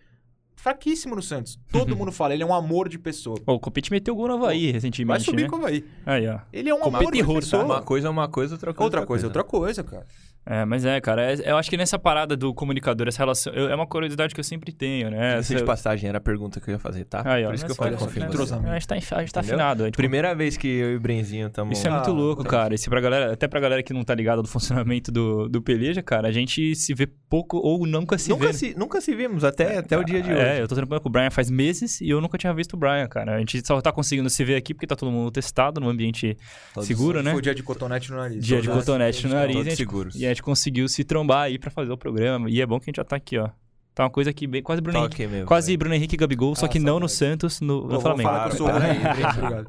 fraquíssimo 0.55 1.17
no 1.17 1.23
Santos. 1.23 1.59
Todo 1.71 1.95
mundo 1.97 2.13
fala, 2.13 2.33
ele 2.35 2.43
é 2.43 2.47
um 2.47 2.55
amor 2.55 2.89
de 2.89 2.99
pessoa. 2.99 3.37
Ô, 3.47 3.55
o 3.55 3.61
Copete 3.61 3.91
meteu 3.91 4.15
gol 4.15 4.29
no 4.29 4.35
Havaí 4.35 4.67
Vai 4.67 4.73
recentemente, 4.73 5.25
subir 5.25 5.43
né? 5.43 5.49
com 5.49 5.57
o 5.57 5.59
Havaí. 5.59 5.85
Aí, 6.05 6.29
ó. 6.29 6.41
Ele 6.53 6.71
é 6.71 6.75
um 6.75 6.79
Copete 6.79 6.97
amor 6.97 7.13
de 7.13 7.23
Horta, 7.23 7.35
pessoa. 7.35 7.65
Uma 7.65 7.83
coisa 7.83 8.09
é 8.09 8.11
uma 8.11 8.29
coisa, 8.29 8.55
outra 8.55 8.73
coisa 8.73 8.85
Outra 8.85 9.07
coisa 9.07 9.25
é 9.25 9.29
outra 9.29 9.45
coisa, 9.45 9.85
cara. 9.85 10.07
É, 10.49 10.65
mas 10.65 10.85
é, 10.85 11.01
cara, 11.01 11.33
é- 11.33 11.51
eu 11.51 11.57
acho 11.57 11.69
que 11.69 11.77
nessa 11.77 11.99
parada 11.99 12.37
do 12.37 12.55
comunicador, 12.55 13.09
essa 13.09 13.19
relação, 13.19 13.53
eu- 13.53 13.69
é 13.69 13.75
uma 13.75 13.87
curiosidade 13.87 14.33
que 14.33 14.39
eu 14.39 14.45
sempre 14.45 14.71
tenho, 14.73 15.11
né? 15.11 15.39
Essa 15.39 15.57
de 15.57 15.65
passagem 15.65 16.09
era 16.09 16.19
a 16.19 16.21
pergunta 16.21 16.61
que 16.61 16.71
eu 16.71 16.75
ia 16.75 16.79
fazer, 16.79 17.05
tá? 17.05 17.23
Aí, 17.25 17.43
ó, 17.45 17.49
Por 17.49 17.55
isso 17.57 17.65
que 17.67 17.73
eu 17.73 17.75
falei 17.75 17.97
confio 17.97 18.23
em 18.23 18.29
você. 18.29 18.55
A 18.55 18.73
gente 18.75 18.87
tá, 18.87 18.95
a 19.17 19.21
gente 19.21 19.33
tá 19.33 19.41
afinado. 19.41 19.83
a 19.83 19.87
gente- 19.87 19.97
Primeira 19.97 20.35
vez 20.37 20.57
que 20.57 20.69
eu 20.69 20.93
e 20.93 20.97
o 20.97 21.01
Brenzinho 21.01 21.49
estamos... 21.49 21.77
Isso 21.77 21.89
é 21.89 21.91
muito 21.91 22.11
Ah, 22.11 22.13
louco, 22.13 22.45
tá. 22.45 22.51
cara. 22.51 22.75
Isso 22.77 22.89
pra 22.89 23.01
galera, 23.01 23.33
até 23.33 23.49
pra 23.49 23.59
galera 23.59 23.83
que 23.83 23.93
não 23.93 24.05
tá 24.05 24.15
ligada 24.15 24.41
do 24.41 24.47
funcionamento 24.49 25.11
do, 25.11 25.49
do 25.49 25.61
Peleja, 25.61 26.01
cara, 26.01 26.29
a 26.29 26.33
gente 26.33 26.77
se 26.77 26.95
vê 26.95 27.09
pouco 27.29 27.57
ou 27.59 27.85
nunca 27.85 28.17
se 28.17 28.31
Nunca 28.31 28.47
vê. 28.47 28.53
se, 28.53 28.75
nunca 28.79 29.01
se 29.01 29.17
vimos, 29.17 29.43
até, 29.43 29.79
até 29.79 29.99
o 29.99 30.05
dia 30.05 30.23
de 30.23 30.31
hoje. 30.33 30.41
É, 30.41 30.61
eu 30.63 30.69
tô 30.69 30.77
trampando 30.77 31.01
com 31.01 31.09
o 31.09 31.13
Brian 31.13 31.29
faz 31.31 31.51
meses 31.51 32.01
e 32.01 32.09
eu 32.09 32.21
nunca 32.21 32.39
tinha 32.39 32.55
visto 32.55 32.75
o 32.75 32.77
Brian, 32.77 33.09
cara. 33.09 33.35
A 33.35 33.39
gente 33.41 33.67
só 33.67 33.81
tá 33.81 33.91
conseguindo 33.91 34.31
se 34.31 34.45
ver 34.45 34.55
aqui 34.55 34.73
porque 34.73 34.87
tá 34.87 34.95
todo 34.95 35.11
mundo 35.11 35.29
testado 35.33 35.81
num 35.81 35.89
ambiente 35.89 36.37
Todos- 36.73 36.87
seguro, 36.87 37.21
né? 37.21 37.31
Foi 37.33 37.41
o 37.41 37.43
dia 37.43 37.55
de 37.55 37.65
cotonete 37.65 38.13
no 38.13 38.19
nariz. 38.19 38.45
Dia 38.45 38.61
de 38.63 38.69
cotonete 38.69 39.27
no 39.27 39.35
nariz. 39.35 39.57
todos 39.57 39.75
seguros. 39.75 40.15
E 40.15 40.25
a 40.25 40.36
gente 40.37 40.43
conseguiu 40.43 40.89
se 40.89 41.03
trombar 41.05 41.43
aí 41.45 41.59
pra 41.59 41.71
fazer 41.71 41.93
o 41.93 41.97
programa. 41.97 42.49
E 42.51 42.61
é 42.61 42.67
bom 42.67 42.79
que 42.79 42.85
a 42.85 42.89
gente 42.91 42.97
já 42.97 43.05
tá 43.05 43.17
aqui, 43.17 43.39
ó. 43.39 43.49
Tá 43.95 44.05
uma 44.05 44.11
coisa 44.11 44.29
aqui 44.29 44.47
bem. 44.47 44.63
Quase 44.63 44.83
Bruno 44.83 44.99
Henrique. 44.99 45.17
Toque 45.17 45.27
mesmo. 45.27 45.47
Quase 45.47 45.69
velho. 45.69 45.79
Bruno 45.79 45.95
Henrique 45.95 46.15
e 46.15 46.19
Gabigol, 46.19 46.55
só 46.55 46.67
Ah, 46.67 46.69
que 46.69 46.79
não 46.79 47.01
no. 47.01 47.09
Santos, 47.09 47.63
no, 47.63 47.87
no 47.87 47.99
Flamengo. 47.99 48.29
falar 48.29 48.51
que 48.51 48.57
Para, 48.59 49.65
para. 49.65 49.67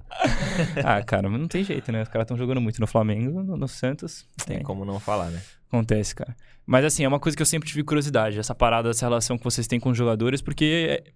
Ah, 0.84 1.01
cara, 1.01 1.30
mas 1.30 1.39
não 1.39 1.47
tem 1.47 1.63
jeito, 1.63 1.91
né? 1.93 2.01
Os 2.01 2.10
caras 2.10 2.25
estão 2.25 2.36
jogando 2.36 2.60
muito 2.60 2.82
no 2.82 2.88
Flamengo, 2.88 3.41
no, 3.41 3.56
no 3.56 3.67
Santos. 3.69 4.25
Tem 4.45 4.58
é, 4.58 4.63
como 4.63 4.84
não 4.84 4.99
falar, 4.99 5.30
né? 5.30 5.41
Acontece, 5.69 6.13
cara. 6.13 6.36
Mas 6.65 6.84
assim, 6.84 7.06
é 7.06 7.08
uma 7.08 7.21
coisa 7.21 7.38
que 7.38 7.41
eu 7.41 7.45
sempre 7.45 7.69
tive 7.69 7.84
curiosidade, 7.84 8.38
essa 8.38 8.53
parada, 8.53 8.89
essa 8.89 9.06
relação 9.06 9.38
que 9.38 9.43
vocês 9.45 9.65
têm 9.65 9.80
com 9.80 9.91
os 9.91 9.97
jogadores, 9.97 10.41
porque 10.41 10.99
é, 11.06 11.12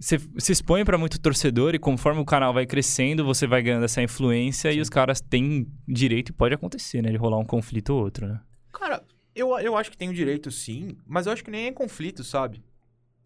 você 0.00 0.18
se 0.38 0.52
expõe 0.52 0.86
pra 0.86 0.96
muito 0.96 1.20
torcedor 1.20 1.74
e 1.74 1.78
conforme 1.78 2.20
o 2.20 2.24
canal 2.24 2.54
vai 2.54 2.64
crescendo, 2.64 3.26
você 3.26 3.46
vai 3.46 3.62
ganhando 3.62 3.84
essa 3.84 4.02
influência 4.02 4.72
e 4.72 4.80
os 4.80 4.88
caras 4.88 5.20
têm 5.20 5.66
direito 5.86 6.30
e 6.30 6.32
pode 6.32 6.54
acontecer, 6.54 7.02
né? 7.02 7.10
De 7.10 7.18
rolar 7.18 7.36
um 7.38 7.44
conflito 7.44 7.90
ou 7.90 8.02
outro, 8.02 8.26
né? 8.26 8.40
Cara, 8.72 9.04
eu, 9.34 9.58
eu 9.58 9.76
acho 9.76 9.90
que 9.90 9.96
tem 9.96 10.08
o 10.08 10.14
direito 10.14 10.50
sim, 10.50 10.96
mas 11.06 11.26
eu 11.26 11.32
acho 11.32 11.44
que 11.44 11.50
nem 11.50 11.66
é 11.66 11.72
conflito, 11.72 12.24
sabe? 12.24 12.62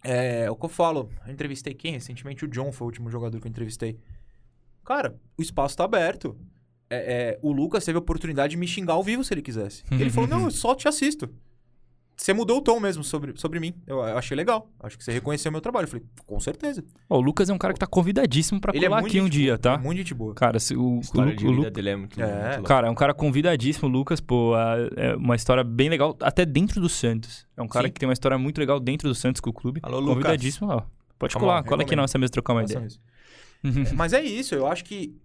É, 0.02 0.50
o 0.50 0.56
que 0.56 0.64
eu 0.64 0.68
falo, 0.68 1.10
eu 1.26 1.32
entrevistei 1.32 1.74
quem 1.74 1.92
recentemente? 1.92 2.44
O 2.44 2.48
John 2.48 2.70
foi 2.70 2.84
o 2.84 2.88
último 2.88 3.10
jogador 3.10 3.40
que 3.40 3.46
eu 3.46 3.50
entrevistei. 3.50 3.98
Cara, 4.84 5.18
o 5.36 5.42
espaço 5.42 5.76
tá 5.76 5.84
aberto. 5.84 6.36
É, 6.88 6.96
é, 6.96 7.38
o 7.42 7.50
Lucas 7.50 7.84
teve 7.84 7.96
a 7.96 8.00
oportunidade 8.00 8.52
de 8.52 8.56
me 8.56 8.68
xingar 8.68 8.94
ao 8.94 9.02
vivo 9.02 9.24
se 9.24 9.34
ele 9.34 9.42
quisesse. 9.42 9.82
Ele 9.90 10.10
falou, 10.10 10.28
não, 10.30 10.44
eu 10.44 10.50
só 10.50 10.74
te 10.74 10.86
assisto. 10.86 11.28
Você 12.16 12.32
mudou 12.32 12.58
o 12.58 12.60
tom 12.62 12.80
mesmo 12.80 13.04
sobre, 13.04 13.32
sobre 13.38 13.60
mim. 13.60 13.74
Eu, 13.86 13.98
eu 13.98 14.16
achei 14.16 14.34
legal. 14.36 14.70
Acho 14.80 14.96
que 14.96 15.04
você 15.04 15.12
reconheceu 15.12 15.50
o 15.50 15.52
meu 15.52 15.60
trabalho. 15.60 15.84
Eu 15.84 15.88
falei, 15.88 16.06
com 16.26 16.40
certeza. 16.40 16.82
Ó, 17.10 17.18
o 17.18 17.20
Lucas 17.20 17.50
é 17.50 17.52
um 17.52 17.58
cara 17.58 17.74
que 17.74 17.78
tá 17.80 17.86
convidadíssimo 17.86 18.60
pra 18.60 18.74
Ele 18.74 18.86
é 18.86 18.88
colar 18.88 19.00
muito 19.02 19.12
aqui 19.12 19.20
um 19.20 19.28
dia, 19.28 19.52
boa, 19.52 19.58
tá? 19.58 19.74
é 19.74 19.78
Muito 19.78 19.98
gente 19.98 20.14
boa. 20.14 20.34
Cara, 20.34 20.58
se 20.58 20.74
o, 20.74 20.98
o, 20.98 21.00
de 21.00 21.46
o 21.46 21.50
vida 21.50 21.50
Lu- 21.50 21.70
dele 21.70 21.90
é 21.90 21.96
muito, 21.96 22.20
É. 22.22 22.52
muito. 22.54 22.66
Cara, 22.66 22.86
é 22.88 22.90
um 22.90 22.94
cara 22.94 23.12
convidadíssimo, 23.12 23.88
o 23.88 23.90
Lucas, 23.92 24.20
pô. 24.20 24.54
a- 24.54 24.76
É 24.96 25.14
uma 25.16 25.36
história 25.36 25.62
bem 25.62 25.88
legal, 25.90 26.16
até 26.22 26.46
dentro 26.46 26.80
do 26.80 26.88
Santos. 26.88 27.46
É 27.56 27.62
um 27.62 27.68
cara 27.68 27.86
Sim. 27.86 27.92
que 27.92 28.00
tem 28.00 28.08
uma 28.08 28.12
história 28.14 28.38
muito 28.38 28.58
legal 28.58 28.80
dentro 28.80 29.08
do 29.08 29.14
Santos 29.14 29.40
com 29.40 29.50
o 29.50 29.52
clube. 29.52 29.80
Alô, 29.82 29.98
Lucas. 30.00 30.14
Convidadíssimo, 30.14 30.68
ó. 30.70 30.82
Pode 31.18 31.34
Come 31.34 31.44
colar, 31.46 31.60
on, 31.60 31.64
cola 31.64 31.76
aqui 31.82 31.90
recomendo. 31.90 31.96
na 31.96 32.02
nossa 32.02 32.18
mesa 32.18 32.32
trocar 32.32 32.52
uma 32.54 32.62
ideia. 32.64 32.86
É, 33.64 33.94
Mas 33.94 34.12
é 34.12 34.22
isso, 34.22 34.54
eu 34.54 34.66
acho 34.66 34.84
que. 34.84 35.16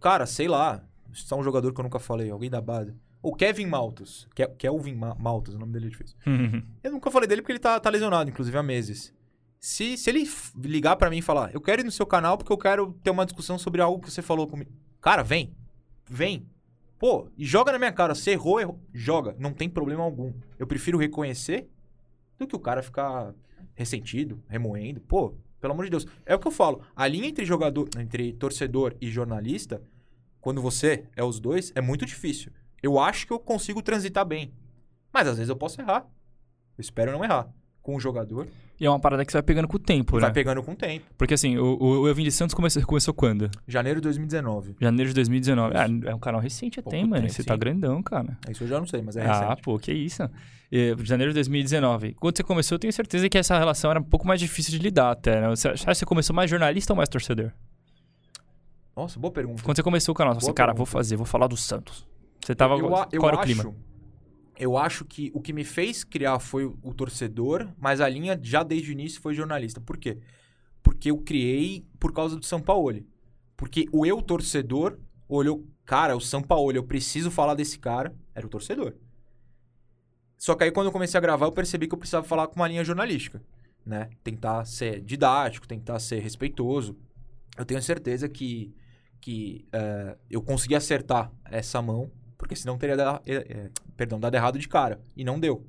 Cara, 0.00 0.26
sei 0.26 0.48
lá. 0.48 0.82
Só 1.12 1.38
um 1.38 1.42
jogador 1.42 1.72
que 1.72 1.80
eu 1.80 1.82
nunca 1.84 1.98
falei, 1.98 2.30
alguém 2.30 2.50
da 2.50 2.60
base. 2.60 2.94
O 3.22 3.34
Kevin 3.34 3.66
Maltos. 3.66 4.28
Ke- 4.34 4.48
Kelvin 4.58 4.94
Ma- 4.94 5.14
Maltos, 5.18 5.54
o 5.54 5.58
nome 5.58 5.72
dele 5.72 5.86
é 5.86 5.90
difícil. 5.90 6.16
Eu 6.82 6.92
nunca 6.92 7.10
falei 7.10 7.28
dele 7.28 7.42
porque 7.42 7.52
ele 7.52 7.58
tá, 7.58 7.78
tá 7.80 7.90
lesionado, 7.90 8.30
inclusive, 8.30 8.56
há 8.56 8.62
meses. 8.62 9.12
Se, 9.60 9.96
se 9.96 10.08
ele 10.08 10.28
ligar 10.56 10.94
pra 10.96 11.10
mim 11.10 11.18
e 11.18 11.22
falar, 11.22 11.52
eu 11.52 11.60
quero 11.60 11.82
ir 11.82 11.84
no 11.84 11.90
seu 11.90 12.06
canal 12.06 12.38
porque 12.38 12.52
eu 12.52 12.58
quero 12.58 12.92
ter 13.02 13.10
uma 13.10 13.26
discussão 13.26 13.58
sobre 13.58 13.80
algo 13.80 14.00
que 14.02 14.10
você 14.10 14.22
falou 14.22 14.46
comigo. 14.46 14.70
Cara, 15.00 15.22
vem. 15.24 15.52
Vem. 16.08 16.46
Pô, 16.98 17.28
e 17.36 17.44
joga 17.44 17.72
na 17.72 17.78
minha 17.78 17.92
cara. 17.92 18.14
Você 18.14 18.30
errou, 18.32 18.60
errou. 18.60 18.80
Joga. 18.94 19.34
Não 19.38 19.52
tem 19.52 19.68
problema 19.68 20.02
algum. 20.04 20.32
Eu 20.58 20.66
prefiro 20.66 20.96
reconhecer 20.98 21.68
do 22.38 22.46
que 22.46 22.54
o 22.54 22.60
cara 22.60 22.82
ficar 22.82 23.34
ressentido, 23.74 24.40
remoendo. 24.48 25.00
Pô, 25.00 25.34
pelo 25.60 25.72
amor 25.72 25.84
de 25.84 25.90
Deus. 25.90 26.06
É 26.24 26.34
o 26.34 26.38
que 26.38 26.46
eu 26.46 26.52
falo. 26.52 26.82
A 26.94 27.06
linha 27.08 27.26
entre 27.28 27.44
jogador, 27.44 27.88
entre 27.98 28.32
torcedor 28.32 28.94
e 29.00 29.10
jornalista, 29.10 29.82
quando 30.40 30.62
você 30.62 31.04
é 31.16 31.22
os 31.24 31.40
dois, 31.40 31.72
é 31.74 31.80
muito 31.80 32.06
difícil. 32.06 32.52
Eu 32.82 32.98
acho 32.98 33.26
que 33.26 33.32
eu 33.32 33.38
consigo 33.38 33.82
transitar 33.82 34.24
bem. 34.24 34.52
Mas 35.12 35.26
às 35.26 35.36
vezes 35.36 35.48
eu 35.48 35.56
posso 35.56 35.80
errar. 35.80 36.06
Eu 36.76 36.82
espero 36.82 37.12
não 37.12 37.24
errar. 37.24 37.48
Com 37.82 37.96
o 37.96 38.00
jogador, 38.00 38.46
E 38.78 38.84
é 38.84 38.90
uma 38.90 39.00
parada 39.00 39.24
que 39.24 39.32
você 39.32 39.38
vai 39.38 39.42
pegando 39.42 39.66
com 39.66 39.76
o 39.76 39.78
tempo, 39.78 40.20
vai 40.20 40.28
né? 40.28 40.34
pegando 40.34 40.62
com 40.62 40.72
o 40.72 40.76
tempo. 40.76 41.06
Porque 41.16 41.32
assim, 41.32 41.56
o, 41.56 42.02
o, 42.02 42.14
de 42.14 42.30
Santos 42.30 42.54
começou, 42.54 42.82
começou 42.84 43.14
quando? 43.14 43.50
Janeiro 43.66 43.98
de 43.98 44.04
2019. 44.04 44.76
Janeiro 44.78 45.08
de 45.08 45.14
2019. 45.14 45.74
Ah, 45.74 45.86
é 46.10 46.14
um 46.14 46.18
canal 46.18 46.38
recente 46.38 46.78
até, 46.78 46.90
Pouco 46.90 47.08
mano. 47.08 47.22
tempo, 47.22 47.32
Você 47.32 47.42
tá 47.42 47.54
sim. 47.54 47.60
grandão, 47.60 48.02
cara. 48.02 48.36
Isso 48.50 48.64
eu 48.64 48.68
já 48.68 48.78
não 48.78 48.86
sei, 48.86 49.00
mas 49.00 49.16
é 49.16 49.24
ah, 49.24 49.40
recente. 49.40 49.62
pô, 49.62 49.78
que 49.78 49.90
isso. 49.90 50.22
É, 50.70 50.94
janeiro 51.02 51.32
de 51.32 51.36
2019. 51.36 52.12
Quando 52.20 52.36
você 52.36 52.42
começou, 52.42 52.76
eu 52.76 52.78
tenho 52.78 52.92
certeza 52.92 53.26
que 53.26 53.38
essa 53.38 53.58
relação 53.58 53.90
era 53.90 54.00
um 54.00 54.04
pouco 54.04 54.26
mais 54.26 54.38
difícil 54.38 54.70
de 54.72 54.78
lidar 54.78 55.10
até, 55.12 55.40
né? 55.40 55.48
Você 55.48 55.72
você 55.74 56.04
começou 56.04 56.36
mais 56.36 56.50
jornalista 56.50 56.92
ou 56.92 56.96
mais 56.98 57.08
torcedor? 57.08 57.52
Nossa, 58.94 59.18
boa 59.18 59.32
pergunta. 59.32 59.62
Quando 59.62 59.76
você 59.76 59.82
começou 59.82 60.12
o 60.12 60.14
canal, 60.14 60.34
você 60.34 60.40
falou 60.40 60.50
assim, 60.50 60.54
cara, 60.54 60.72
pergunta. 60.72 60.78
vou 60.78 60.86
fazer, 60.86 61.16
vou 61.16 61.24
falar 61.24 61.46
do 61.46 61.56
Santos. 61.56 62.06
Você 62.40 62.54
tava... 62.54 62.74
eu, 62.74 62.86
eu 63.12 63.20
qual 63.20 63.28
era 63.28 63.36
o 63.36 63.40
acho, 63.40 63.42
clima? 63.42 63.76
Eu 64.58 64.76
acho 64.76 65.04
que 65.04 65.30
o 65.34 65.40
que 65.40 65.52
me 65.52 65.64
fez 65.64 66.02
criar 66.02 66.38
foi 66.40 66.64
o, 66.64 66.92
torcedor, 66.94 67.68
mas 67.78 68.00
a 68.00 68.08
linha 68.08 68.38
já 68.42 68.62
desde 68.62 68.90
o 68.90 68.92
início 68.92 69.20
foi 69.20 69.34
jornalista. 69.34 69.80
Por 69.80 69.96
quê? 69.96 70.18
Porque 70.82 71.10
eu 71.10 71.18
criei 71.18 71.86
por 72.00 72.12
causa 72.12 72.36
do 72.36 72.44
São 72.44 72.60
Paulo. 72.60 73.04
Porque 73.56 73.86
o 73.92 74.04
eu 74.04 74.20
torcedor 74.20 74.98
olhou, 75.28 75.64
cara, 75.84 76.16
o 76.16 76.20
São 76.20 76.42
Paulo, 76.42 76.76
eu 76.76 76.82
preciso 76.82 77.30
falar 77.30 77.54
desse 77.54 77.78
cara, 77.78 78.14
era 78.34 78.46
o 78.46 78.48
torcedor. 78.48 78.94
Só 80.36 80.54
que 80.54 80.64
aí 80.64 80.70
quando 80.70 80.86
eu 80.86 80.92
comecei 80.92 81.18
a 81.18 81.20
gravar, 81.20 81.46
eu 81.46 81.52
percebi 81.52 81.86
que 81.86 81.94
eu 81.94 81.98
precisava 81.98 82.26
falar 82.26 82.46
com 82.46 82.56
uma 82.56 82.68
linha 82.68 82.84
jornalística, 82.84 83.42
né? 83.84 84.08
Tentar 84.22 84.64
ser 84.64 85.00
didático, 85.00 85.66
tentar 85.66 85.98
ser 85.98 86.20
respeitoso. 86.20 86.96
Eu 87.56 87.64
tenho 87.64 87.82
certeza 87.82 88.28
que, 88.28 88.72
que 89.20 89.66
eh, 89.72 90.16
eu 90.30 90.40
consegui 90.40 90.76
acertar 90.76 91.32
essa 91.44 91.82
mão, 91.82 92.10
porque 92.38 92.56
senão 92.56 92.78
teria 92.78 92.96
dado, 92.96 93.20
eh, 93.26 93.46
eh, 93.50 93.70
perdão, 93.96 94.18
dado 94.18 94.34
errado 94.34 94.58
de 94.58 94.66
cara. 94.68 95.00
E 95.16 95.24
não 95.24 95.38
deu. 95.38 95.66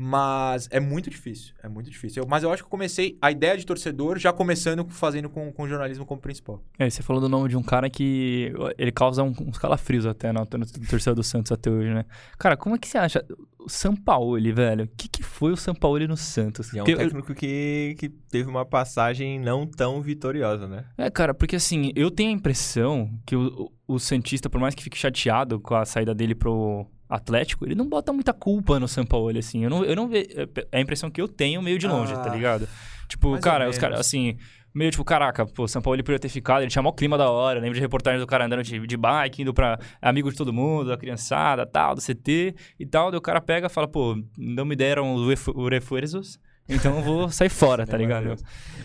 Mas 0.00 0.68
é 0.70 0.78
muito 0.78 1.10
difícil, 1.10 1.52
é 1.60 1.68
muito 1.68 1.90
difícil. 1.90 2.22
Eu- 2.22 2.28
mas 2.28 2.44
eu 2.44 2.52
acho 2.52 2.62
que 2.62 2.66
eu 2.66 2.70
comecei 2.70 3.18
a 3.20 3.32
ideia 3.32 3.56
de 3.56 3.66
torcedor 3.66 4.16
já 4.16 4.32
começando 4.32 4.86
fazendo 4.88 5.28
com, 5.28 5.50
com 5.52 5.66
jornalismo 5.66 6.06
como 6.06 6.20
principal. 6.20 6.62
É, 6.78 6.88
você 6.88 7.02
falou 7.02 7.20
do 7.20 7.28
nome 7.28 7.48
de 7.48 7.56
um 7.56 7.62
cara 7.64 7.90
que 7.90 8.52
ele 8.76 8.92
causa 8.92 9.24
um- 9.24 9.34
uns 9.40 9.58
calafrios 9.58 10.06
até 10.06 10.32
no, 10.32 10.40
no 10.42 10.66
torcedor 10.88 11.16
do 11.16 11.24
Santos 11.24 11.50
até 11.50 11.68
hoje, 11.68 11.92
né? 11.92 12.04
Cara, 12.38 12.56
como 12.56 12.76
é 12.76 12.78
que 12.78 12.86
você 12.86 12.96
acha? 12.96 13.24
Sampaoli, 13.68 14.52
velho. 14.52 14.84
O 14.84 14.88
que, 14.96 15.08
que 15.08 15.22
foi 15.22 15.52
o 15.52 15.56
Sampaoli 15.56 16.06
no 16.06 16.16
Santos? 16.16 16.72
E 16.72 16.78
é 16.78 16.82
um 16.82 16.84
Porque 16.84 16.92
eu- 16.94 16.98
técnico 17.06 17.34
que, 17.34 17.96
que 17.98 18.08
teve 18.08 18.48
uma 18.48 18.64
passagem 18.64 19.38
não 19.38 19.66
tão 19.66 20.00
vitoriosa, 20.00 20.66
né? 20.66 20.84
É, 20.96 21.10
cara, 21.10 21.32
porque 21.34 21.56
assim, 21.56 21.92
eu 21.94 22.10
tenho 22.10 22.30
a 22.30 22.32
impressão 22.32 23.10
que 23.26 23.36
o, 23.36 23.70
o, 23.86 23.98
Santista, 23.98 24.48
por 24.50 24.60
mais 24.60 24.74
que 24.74 24.82
fique 24.82 24.96
chateado 24.98 25.60
com 25.60 25.74
a 25.74 25.84
saída 25.84 26.14
dele 26.14 26.34
pro 26.34 26.86
Atlético, 27.08 27.64
ele 27.64 27.74
não 27.74 27.88
bota 27.88 28.12
muita 28.12 28.32
culpa 28.32 28.78
no 28.78 28.86
Sampaoli, 28.88 29.38
assim. 29.38 29.64
Eu 29.64 29.70
não, 29.70 29.84
eu 29.84 29.96
não 29.96 30.08
vejo. 30.08 30.28
É 30.70 30.78
a 30.78 30.80
impressão 30.80 31.10
que 31.10 31.20
eu 31.20 31.28
tenho 31.28 31.62
meio 31.62 31.78
de 31.78 31.86
longe, 31.86 32.12
Ah, 32.12 32.18
tá 32.18 32.28
ligado? 32.34 32.68
Tipo, 33.08 33.38
cara, 33.40 33.68
os 33.70 33.78
caras, 33.78 34.00
assim. 34.00 34.36
Meio 34.74 34.90
tipo, 34.90 35.04
caraca, 35.04 35.46
pô, 35.46 35.64
o 35.64 35.68
São 35.68 35.80
Paulo 35.82 35.96
ele 35.96 36.02
poderia 36.02 36.18
ter 36.20 36.28
ficado, 36.28 36.60
ele 36.62 36.70
tinha 36.70 36.82
mó 36.82 36.92
clima 36.92 37.16
da 37.18 37.30
hora. 37.30 37.58
Lembro 37.58 37.74
de 37.74 37.80
reportagens 37.80 38.20
do 38.22 38.26
cara 38.26 38.44
andando 38.44 38.62
de, 38.62 38.86
de 38.86 38.96
bike, 38.96 39.42
indo 39.42 39.52
pra 39.54 39.78
amigo 40.00 40.30
de 40.30 40.36
todo 40.36 40.52
mundo, 40.52 40.88
da 40.90 40.96
criançada, 40.96 41.66
tal, 41.66 41.94
do 41.94 42.00
CT 42.00 42.54
e 42.78 42.86
tal. 42.86 43.10
Daí 43.10 43.18
o 43.18 43.22
cara 43.22 43.40
pega 43.40 43.66
e 43.66 43.70
fala, 43.70 43.88
pô, 43.88 44.16
não 44.36 44.64
me 44.64 44.76
deram 44.76 45.14
os 45.14 45.26
refu- 45.28 45.54
os 45.56 45.68
refuerzos, 45.70 46.38
então 46.68 46.96
eu 46.96 47.02
vou 47.02 47.30
sair 47.30 47.48
fora, 47.48 47.86
tá 47.86 47.96
É 47.96 47.98
ligado? 47.98 48.36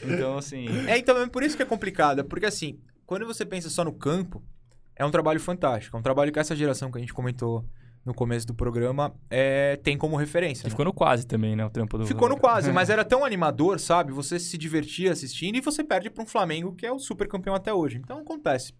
Então, 0.04 0.38
assim. 0.38 0.66
É, 0.88 0.98
então 0.98 1.18
é 1.18 1.28
por 1.28 1.44
isso 1.44 1.56
que 1.58 1.64
é 1.64 1.66
complicado. 1.66 2.20
é 2.20 2.24
Porque 2.24 2.46
assim, 2.46 2.80
quando 3.06 3.26
você 3.26 3.46
pensa 3.46 3.70
só 3.70 3.84
no 3.84 3.92
campo, 3.94 4.42
é 4.96 5.06
um 5.06 5.12
trabalho 5.12 5.40
fantástico. 5.40 5.96
É 5.98 6.00
um 6.00 6.04
trabalho 6.04 6.32
que 6.32 6.40
essa 6.40 6.56
geração 6.56 6.90
que 6.92 6.98
a 6.98 7.02
gente 7.02 7.14
comentou 7.14 7.66
no 8.06 8.14
começo 8.14 8.45
do 8.45 8.54
programa 8.54 9.14
é, 9.30 9.78
tem 9.78 9.97
como 9.97 10.16
referência. 10.16 10.64
E 10.64 10.66
né? 10.66 10.70
ficou 10.70 10.86
no 10.86 10.93
quase 10.93 11.26
também, 11.26 11.56
né? 11.56 11.66
O 11.66 11.70
trampo 11.70 11.97
do. 11.97 12.06
Ficou 12.06 12.28
no 12.28 12.38
quase, 12.38 12.72
mas 12.74 12.89
era 12.89 13.06
tão 13.06 13.24
animador, 13.24 13.80
sabe? 13.80 14.12
Você 14.12 14.39
se 14.39 14.58
divertia 14.58 15.12
assistindo 15.12 15.56
e 15.56 15.62
você 15.62 15.84
perde 15.84 16.10
pra 16.10 16.24
um 16.24 16.26
Flamengo 16.26 16.76
que 16.76 16.86
é 16.86 16.91
o 16.91 16.99
super 16.99 17.28
campeão 17.28 17.56
até 17.56 17.74
hoje. 17.74 17.97
Então 17.97 18.20
acontece. 18.20 18.74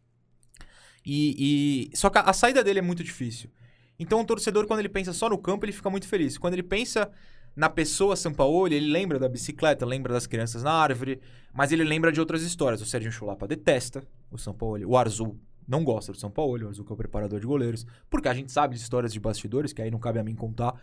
E, 1.06 1.90
e- 1.92 1.98
Só 1.98 2.10
que 2.10 2.18
a, 2.18 2.34
saída 2.34 2.64
dele 2.64 2.80
é 2.80 2.82
muito 2.82 3.04
difícil. 3.04 3.50
Então 3.98 4.20
o 4.20 4.26
torcedor, 4.26 4.68
quando 4.68 4.80
ele 4.80 4.90
pensa 4.90 5.14
só 5.14 5.30
no 5.30 5.38
campo, 5.38 5.66
ele 5.66 5.72
fica 5.72 5.90
muito 5.90 6.08
feliz. 6.08 6.38
Quando 6.38 6.54
ele 6.54 6.64
pensa 6.64 7.10
na 7.56 7.70
pessoa 7.70 8.16
Sampaoli, 8.16 8.76
ele 8.76 8.92
lembra 8.92 9.20
da 9.20 9.30
bicicleta, 9.30 9.86
lembra 9.86 10.12
das 10.12 10.26
crianças 10.26 10.64
na 10.64 10.72
árvore, 10.72 11.22
mas 11.54 11.72
ele 11.72 11.84
lembra 11.84 12.12
de 12.12 12.20
outras 12.20 12.42
histórias. 12.42 12.82
O 12.82 12.86
Serginho 12.86 13.12
Chulapa 13.12 13.48
detesta 13.48 14.04
o 14.32 14.38
Sampaoli. 14.38 14.86
O 14.86 14.98
Arzul 14.98 15.40
não 15.68 15.84
gosta 15.84 16.12
do 16.12 16.18
Sampaoli, 16.18 16.64
o 16.64 16.68
Arzul 16.68 16.86
que 16.86 16.92
é 16.92 16.96
o 16.96 16.98
preparador 16.98 17.40
de 17.40 17.46
goleiros. 17.46 17.86
Porque 18.10 18.28
a 18.28 18.34
gente 18.34 18.52
sabe 18.52 18.76
de 18.76 18.82
histórias 18.82 19.14
de 19.14 19.20
bastidores, 19.20 19.74
que 19.74 19.82
aí 19.82 19.90
não 19.92 20.00
cabe 20.00 20.20
a 20.20 20.24
mim 20.24 20.36
contar, 20.36 20.74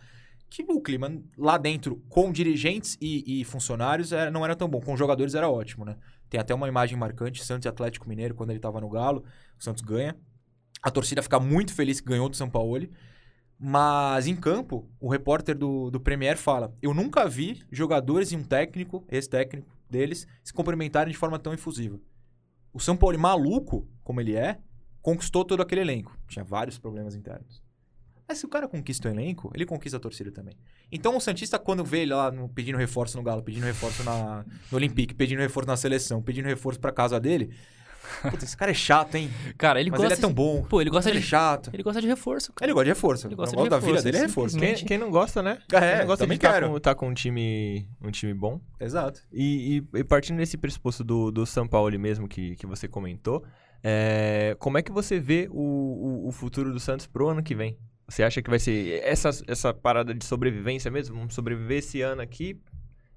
que 0.49 0.63
o 0.67 0.81
clima 0.81 1.21
lá 1.37 1.57
dentro, 1.57 1.97
com 2.09 2.31
dirigentes 2.31 2.97
e, 3.01 3.41
e 3.41 3.43
funcionários, 3.45 4.11
era- 4.11 4.29
não 4.29 4.43
era 4.43 4.55
tão 4.55 4.67
bom. 4.67 4.81
Com 4.81 4.97
jogadores 4.97 5.33
era 5.35 5.49
ótimo, 5.49 5.85
né? 5.85 5.95
Tem 6.29 6.39
até 6.39 6.53
uma 6.53 6.67
imagem 6.67 6.97
marcante, 6.97 7.43
Santos 7.43 7.65
e 7.65 7.69
Atlético 7.69 8.07
Mineiro, 8.07 8.35
quando 8.35 8.51
ele 8.51 8.59
tava 8.59 8.79
no 8.81 8.89
Galo, 8.89 9.23
o 9.59 9.63
Santos 9.63 9.81
ganha. 9.81 10.15
A 10.81 10.89
torcida 10.89 11.21
fica 11.21 11.39
muito 11.39 11.73
feliz 11.73 11.99
que 12.01 12.07
ganhou 12.07 12.27
do 12.27 12.35
São 12.35 12.49
Paulo. 12.49 12.87
Mas 13.63 14.25
em 14.25 14.35
campo, 14.35 14.89
o 14.99 15.07
repórter 15.07 15.55
do, 15.55 15.91
do 15.91 15.99
Premier 15.99 16.35
fala: 16.35 16.75
Eu 16.81 16.93
nunca 16.93 17.27
vi 17.29 17.61
jogadores 17.71 18.31
e 18.31 18.35
um 18.35 18.43
técnico, 18.43 19.05
esse 19.07 19.29
técnico 19.29 19.69
deles, 19.89 20.25
se 20.43 20.51
cumprimentarem 20.51 21.11
de 21.11 21.17
forma 21.17 21.37
tão 21.37 21.53
efusiva. 21.53 21.99
O 22.73 22.79
São 22.79 22.97
Paulo, 22.97 23.19
maluco 23.19 23.87
como 24.03 24.19
ele 24.19 24.35
é, 24.35 24.57
conquistou 25.01 25.43
todo 25.45 25.61
aquele 25.61 25.81
elenco. 25.81 26.17
Tinha 26.27 26.43
vários 26.43 26.77
problemas 26.77 27.15
internos. 27.15 27.61
Mas 28.27 28.37
se 28.37 28.45
o 28.45 28.49
cara 28.49 28.67
conquista 28.67 29.09
o 29.09 29.11
elenco, 29.11 29.51
ele 29.53 29.65
conquista 29.65 29.97
a 29.97 29.99
torcida 29.99 30.31
também. 30.31 30.55
Então 30.91 31.17
o 31.17 31.19
Santista, 31.21 31.59
quando 31.59 31.83
vê 31.83 31.99
ele 32.03 32.13
lá 32.13 32.31
no- 32.31 32.47
pedindo 32.47 32.77
reforço 32.77 33.17
no 33.17 33.23
Galo, 33.23 33.43
pedindo 33.43 33.65
reforço 33.65 34.03
na, 34.03 34.45
no 34.71 34.77
Olympique, 34.77 35.13
pedindo 35.13 35.39
reforço 35.39 35.67
na 35.67 35.75
seleção, 35.75 36.21
pedindo 36.21 36.45
reforço 36.47 36.79
pra 36.79 36.91
casa 36.93 37.19
dele. 37.19 37.53
Puta, 38.29 38.43
esse 38.45 38.57
cara 38.57 38.71
é 38.71 38.73
chato, 38.73 39.15
hein? 39.15 39.29
Cara, 39.57 39.79
ele 39.79 39.91
Mas 39.91 39.99
gosta. 39.99 40.13
ele 40.13 40.19
é 40.19 40.21
tão 40.21 40.33
bom. 40.33 40.63
Pô, 40.63 40.81
ele 40.81 40.89
gosta 40.89 41.09
Ele 41.09 41.19
é 41.19 41.21
de. 41.21 41.27
chato. 41.27 41.69
Ele 41.73 41.83
gosta 41.83 42.01
de 42.01 42.07
reforço, 42.07 42.51
cara. 42.53 42.65
Ele 42.67 42.73
gosta 42.73 42.85
de 42.85 42.89
reforço. 42.91 43.27
Ele 43.27 43.33
o 43.33 43.37
gosta 43.37 43.55
de 43.55 43.61
negócio 43.63 43.69
da 43.69 43.77
vida 43.77 43.89
reforço, 43.97 44.03
dele 44.05 44.17
é 44.17 44.19
é 44.19 44.23
reforço. 44.23 44.57
Quem, 44.57 44.75
quem 44.75 44.97
não 44.97 45.11
gosta, 45.11 45.43
né? 45.43 45.59
É, 45.71 45.79
quem 45.79 45.97
não 45.99 46.05
gosta 46.07 46.23
também 46.25 46.37
de 46.37 46.45
estar 46.45 46.53
quero. 46.53 46.71
com, 46.71 46.79
tá 46.79 46.95
com 46.95 47.09
um 47.09 47.13
time, 47.13 47.87
um 48.01 48.09
time 48.11 48.33
bom. 48.33 48.59
Exato. 48.79 49.21
E, 49.31 49.83
e- 49.93 49.99
e 49.99 50.03
partindo 50.03 50.37
desse 50.37 50.57
pressuposto 50.57 51.03
do, 51.03 51.31
do 51.31 51.45
São 51.45 51.67
Paulo 51.67 51.97
mesmo 51.99 52.27
que, 52.27 52.55
que 52.55 52.65
você 52.65 52.87
comentou, 52.87 53.43
é, 53.83 54.55
como 54.59 54.77
é 54.77 54.81
que 54.81 54.91
você 54.91 55.19
vê 55.19 55.47
o, 55.51 55.55
o, 56.25 56.27
o 56.27 56.31
futuro 56.31 56.71
do 56.71 56.79
Santos 56.79 57.07
pro 57.07 57.27
ano 57.29 57.41
que 57.43 57.55
vem? 57.55 57.77
Você 58.07 58.23
acha 58.23 58.41
que 58.41 58.49
vai 58.49 58.59
ser 58.59 59.01
essa, 59.03 59.29
essa 59.47 59.73
parada 59.73 60.13
de 60.13 60.25
sobrevivência 60.25 60.91
mesmo? 60.91 61.15
Vamos 61.15 61.33
sobreviver 61.33 61.77
esse 61.79 62.01
ano 62.01 62.21
aqui 62.21 62.59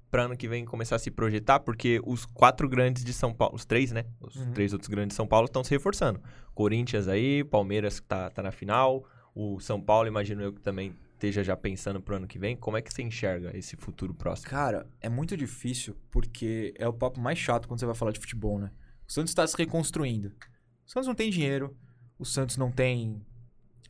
para 0.09 0.23
ano 0.23 0.37
que 0.37 0.47
vem 0.47 0.63
começar 0.63 0.95
a 0.95 0.99
se 0.99 1.11
projetar? 1.11 1.59
Porque 1.59 1.99
os 2.05 2.25
quatro 2.25 2.69
grandes 2.69 3.03
de 3.03 3.11
São 3.11 3.33
Paulo, 3.33 3.55
os 3.55 3.65
três, 3.65 3.91
né? 3.91 4.05
Os 4.21 4.35
Uhum. 4.37 4.53
três 4.53 4.71
outros 4.71 4.87
grandes 4.87 5.09
de 5.09 5.15
São 5.17 5.27
Paulo 5.27 5.45
estão 5.47 5.63
se 5.63 5.71
reforçando. 5.71 6.21
Corinthians 6.53 7.07
aí, 7.09 7.43
Palmeiras 7.43 7.99
que 7.99 8.07
tá, 8.07 8.29
tá 8.29 8.41
na 8.41 8.51
final, 8.51 9.05
o 9.33 9.59
São 9.59 9.81
Paulo, 9.81 10.07
imagino 10.07 10.41
eu 10.41 10.53
que 10.53 10.61
também 10.61 10.93
esteja 11.15 11.43
já 11.43 11.57
pensando 11.57 12.01
pro 12.01 12.15
ano 12.15 12.27
que 12.27 12.39
vem. 12.39 12.55
Como 12.55 12.77
é 12.77 12.81
que 12.81 12.93
você 12.93 13.01
enxerga 13.03 13.55
esse 13.57 13.75
futuro 13.75 14.13
próximo? 14.13 14.49
Cara, 14.49 14.87
é 15.01 15.09
muito 15.09 15.35
difícil 15.35 15.95
porque 16.09 16.73
é 16.77 16.87
o 16.87 16.93
papo 16.93 17.19
mais 17.19 17.37
chato 17.37 17.67
quando 17.67 17.79
você 17.81 17.85
vai 17.85 17.95
falar 17.95 18.11
de 18.11 18.19
futebol, 18.19 18.57
né? 18.59 18.71
O 19.07 19.11
Santos 19.11 19.31
está 19.31 19.45
se 19.45 19.57
reconstruindo. 19.57 20.31
O 20.85 20.89
Santos 20.89 21.07
não 21.07 21.15
tem 21.15 21.29
dinheiro. 21.29 21.75
O 22.17 22.25
Santos 22.25 22.57
não 22.57 22.71
tem 22.71 23.21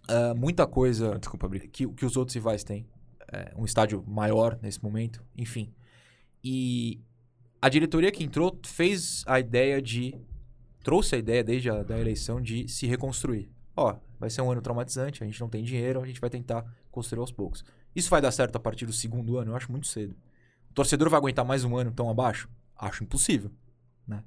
ah, 0.08 0.34
muita 0.36 0.68
coisa 0.68 1.18
Desculpa, 1.18 1.50
que, 1.50 1.88
que 1.88 2.06
os 2.06 2.16
outros 2.18 2.36
rivais 2.36 2.64
têm. 2.64 2.88
é, 3.32 3.54
um 3.56 3.66
estádio 3.66 4.04
maior 4.08 4.58
nesse 4.62 4.84
momento, 4.84 5.24
enfim. 5.36 5.74
E 6.44 7.02
a 7.62 7.70
diretoria 7.70 8.12
que 8.12 8.24
entrou 8.24 8.58
fez 8.64 9.24
a 9.26 9.40
ideia 9.40 9.82
de. 9.82 10.16
trouxe 10.84 11.16
a 11.16 11.18
ideia 11.18 11.44
desde 11.44 11.70
a 11.70 11.82
da 11.84 12.00
eleição 12.00 12.40
de 12.40 12.68
se 12.68 12.86
reconstruir. 12.86 13.50
Ó, 13.76 13.98
vai 14.20 14.30
ser 14.30 14.42
um 14.42 14.52
ano 14.52 14.62
traumatizante, 14.62 15.24
a 15.24 15.26
gente 15.26 15.42
não 15.42 15.50
tem 15.50 15.64
dinheiro, 15.64 16.02
a 16.02 16.06
gente 16.06 16.22
vai 16.22 16.30
tentar 16.30 16.64
construir 16.92 17.20
aos 17.20 17.32
poucos. 17.32 17.64
Isso 17.96 18.10
vai 18.10 18.22
dar 18.22 18.32
certo 18.32 18.56
a 18.56 18.60
partir 18.60 18.86
do 18.86 18.94
segundo 18.94 19.38
ano? 19.38 19.52
Eu 19.52 19.56
acho 19.56 19.72
muito 19.72 19.88
cedo. 19.88 20.16
O 20.70 20.74
torcedor 20.74 21.10
vai 21.10 21.18
aguentar 21.18 21.44
mais 21.44 21.64
um 21.64 21.76
ano 21.76 21.92
tão 21.92 22.10
abaixo? 22.10 22.50
Acho 22.78 23.04
impossível. 23.04 23.52
Né? 24.08 24.24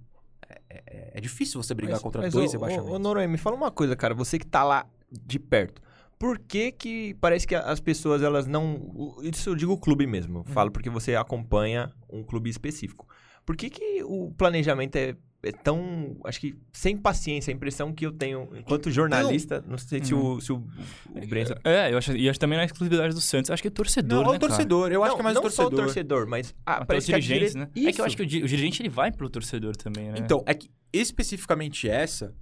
É, 0.48 0.60
é- 0.70 1.12
é 1.14 1.20
difícil 1.20 1.62
você 1.62 1.74
brigar 1.74 1.94
Mas- 1.96 2.02
contra 2.02 2.22
mas, 2.22 2.32
dois 2.32 2.50
ô, 2.50 2.52
rebaixamentos. 2.54 2.90
Ô, 2.92 2.94
ô, 2.96 2.98
Noronha, 2.98 3.28
me 3.28 3.36
fala 3.38 3.56
uma 3.56 3.70
coisa, 3.70 3.94
cara. 3.96 4.14
Você 4.14 4.38
que 4.38 4.46
tá 4.46 4.62
lá 4.64 4.86
de 5.10 5.38
perto. 5.38 5.82
Por 6.18 6.38
que 6.38 6.72
que 6.72 7.14
parece 7.20 7.46
que 7.46 7.54
as 7.54 7.78
pessoas, 7.80 8.22
elas 8.22 8.46
não... 8.46 9.16
Isso 9.22 9.50
eu 9.50 9.54
digo 9.54 9.72
o 9.72 9.78
clube 9.78 10.06
mesmo. 10.06 10.38
Eu 10.38 10.40
Uhum. 10.40 10.44
Falo 10.46 10.70
porque 10.70 10.90
você 10.90 11.14
acompanha 11.14 11.92
um 12.10 12.22
clube 12.24 12.50
específico. 12.50 13.06
Por 13.46 13.56
que 13.56 13.70
que 13.70 14.02
o 14.04 14.32
planejamento 14.36 14.96
é, 14.96 15.16
é 15.42 15.52
tão... 15.52 16.16
Acho 16.24 16.40
que 16.40 16.56
sem 16.72 16.96
paciência. 16.96 17.52
A 17.52 17.54
impressão 17.54 17.92
que 17.92 18.04
eu 18.04 18.12
tenho 18.12 18.48
enquanto 18.56 18.90
jornalista... 18.90 19.64
Não 19.66 19.78
sei 19.78 20.02
se 20.04 20.12
o, 20.14 20.40
se 20.40 20.52
o, 20.52 20.56
o 20.56 21.26
Brenzo... 21.28 21.54
É, 21.64 21.92
eu 21.92 21.98
acho, 21.98 22.16
e 22.16 22.28
acho 22.28 22.38
também 22.40 22.58
na 22.58 22.64
exclusividade 22.64 23.14
do 23.14 23.20
Santos. 23.20 23.50
Acho 23.50 23.62
que 23.62 23.68
é 23.68 23.70
torcedor, 23.70 24.24
Não, 24.24 24.30
né, 24.32 24.36
o 24.36 24.40
torcedor. 24.40 24.90
Eu 24.92 25.02
acho 25.02 25.10
não, 25.10 25.16
que 25.16 25.20
é 25.20 25.24
mais 25.24 25.34
não 25.34 25.40
o 25.40 25.44
torcedor. 25.44 25.70
só 25.70 25.74
o 25.74 25.84
torcedor, 25.84 26.26
mas... 26.26 26.54
Ah, 26.66 26.74
Até 26.74 26.82
os 26.82 26.86
parece 26.86 27.06
que 27.06 27.14
a 27.14 27.18
dirigentes, 27.18 27.52
dire- 27.52 27.64
né? 27.64 27.70
É 27.70 27.74
que 27.74 27.80
eu 27.86 27.90
Isso. 27.90 28.02
acho 28.02 28.16
que 28.16 28.22
o, 28.22 28.26
di- 28.26 28.42
o 28.42 28.48
dirigente 28.48 28.82
ele 28.82 28.88
vai 28.88 29.12
pro 29.12 29.28
torcedor 29.30 29.76
também, 29.76 30.10
né? 30.10 30.18
Então, 30.18 30.42
é 30.46 30.54
que 30.54 30.70
especificamente 30.92 31.88
essa 31.88 32.34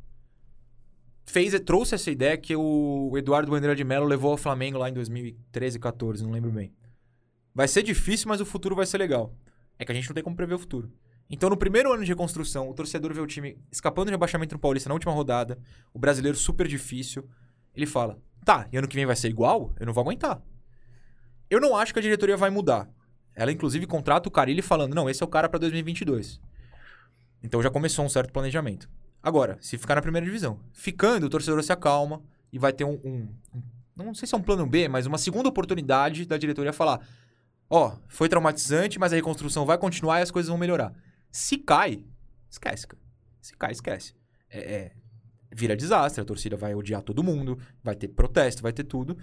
fez, 1.26 1.58
trouxe 1.60 1.94
essa 1.94 2.10
ideia 2.10 2.36
que 2.36 2.54
o 2.56 3.12
Eduardo 3.16 3.50
Bandeira 3.50 3.74
de 3.74 3.84
Mello 3.84 4.06
levou 4.06 4.30
ao 4.30 4.36
Flamengo 4.36 4.78
lá 4.78 4.88
em 4.88 4.92
2013, 4.92 5.78
14, 5.78 6.22
não 6.22 6.30
lembro 6.30 6.50
bem. 6.50 6.72
Vai 7.54 7.66
ser 7.68 7.82
difícil, 7.82 8.28
mas 8.28 8.40
o 8.40 8.46
futuro 8.46 8.76
vai 8.76 8.86
ser 8.86 8.98
legal. 8.98 9.34
É 9.78 9.84
que 9.84 9.92
a 9.92 9.94
gente 9.94 10.08
não 10.08 10.14
tem 10.14 10.22
como 10.22 10.36
prever 10.36 10.54
o 10.54 10.58
futuro. 10.58 10.90
Então, 11.28 11.50
no 11.50 11.56
primeiro 11.56 11.92
ano 11.92 12.04
de 12.04 12.08
reconstrução, 12.10 12.68
o 12.70 12.74
torcedor 12.74 13.12
vê 13.12 13.20
o 13.20 13.26
time 13.26 13.58
escapando 13.70 14.06
de 14.06 14.12
rebaixamento 14.12 14.54
no 14.54 14.60
Paulista 14.60 14.88
na 14.88 14.94
última 14.94 15.12
rodada, 15.12 15.58
o 15.92 15.98
brasileiro 15.98 16.36
super 16.38 16.68
difícil. 16.68 17.28
Ele 17.74 17.86
fala: 17.86 18.18
tá, 18.44 18.68
e 18.72 18.76
ano 18.76 18.86
que 18.86 18.94
vem 18.94 19.06
vai 19.06 19.16
ser 19.16 19.28
igual? 19.28 19.74
Eu 19.80 19.86
não 19.86 19.92
vou 19.92 20.02
aguentar. 20.02 20.40
Eu 21.50 21.60
não 21.60 21.76
acho 21.76 21.92
que 21.92 21.98
a 21.98 22.02
diretoria 22.02 22.36
vai 22.36 22.50
mudar. 22.50 22.88
Ela, 23.34 23.50
inclusive, 23.52 23.86
contrata 23.86 24.28
o 24.28 24.32
Carilli 24.32 24.62
falando: 24.62 24.94
não, 24.94 25.10
esse 25.10 25.22
é 25.22 25.26
o 25.26 25.28
cara 25.28 25.48
pra 25.48 25.58
2022. 25.58 26.40
Então 27.42 27.60
já 27.62 27.70
começou 27.70 28.04
um 28.04 28.08
certo 28.08 28.32
planejamento. 28.32 28.88
Agora, 29.22 29.58
se 29.60 29.76
ficar 29.76 29.96
na 29.96 30.02
primeira 30.02 30.24
divisão, 30.24 30.60
ficando, 30.72 31.26
o 31.26 31.28
torcedor 31.28 31.62
se 31.62 31.72
acalma 31.72 32.22
e 32.52 32.58
vai 32.58 32.72
ter 32.72 32.84
um, 32.84 33.00
um- 33.04 33.28
um- 33.54 33.62
não 34.04 34.14
sei 34.14 34.28
se 34.28 34.34
é 34.34 34.38
um 34.38 34.42
plano 34.42 34.64
B, 34.66 34.88
mas 34.88 35.06
uma 35.06 35.18
segunda 35.18 35.48
oportunidade 35.48 36.24
da 36.24 36.36
diretoria 36.38 36.72
falar: 36.72 37.00
ó, 37.68 37.96
foi 38.08 38.28
traumatizante, 38.28 38.98
mas 38.98 39.12
a 39.12 39.16
reconstrução 39.16 39.66
vai 39.66 39.76
continuar 39.76 40.20
e 40.20 40.22
as 40.22 40.30
coisas 40.30 40.48
vão 40.48 40.56
melhorar. 40.58 40.92
Se 41.36 41.58
cai, 41.58 42.02
esquece, 42.48 42.86
cara. 42.86 43.02
Se 43.42 43.54
cai, 43.54 43.70
esquece. 43.70 44.14
É, 44.48 44.58
é, 44.58 44.92
vira 45.52 45.76
desastre, 45.76 46.22
a 46.22 46.24
torcida 46.24 46.56
vai 46.56 46.74
odiar 46.74 47.02
todo 47.02 47.22
mundo, 47.22 47.58
vai 47.84 47.94
ter 47.94 48.08
protesto, 48.08 48.62
vai 48.62 48.72
ter 48.72 48.84
tudo. 48.84 49.18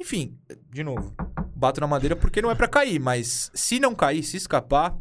Enfim, 0.00 0.38
de 0.70 0.82
novo, 0.82 1.14
bato 1.54 1.82
na 1.82 1.86
madeira 1.86 2.16
porque 2.16 2.40
não 2.40 2.50
é 2.50 2.54
pra 2.54 2.66
cair, 2.66 2.98
mas 2.98 3.50
se 3.54 3.78
não 3.78 3.94
cair, 3.94 4.22
se 4.22 4.38
escapar, 4.38 4.98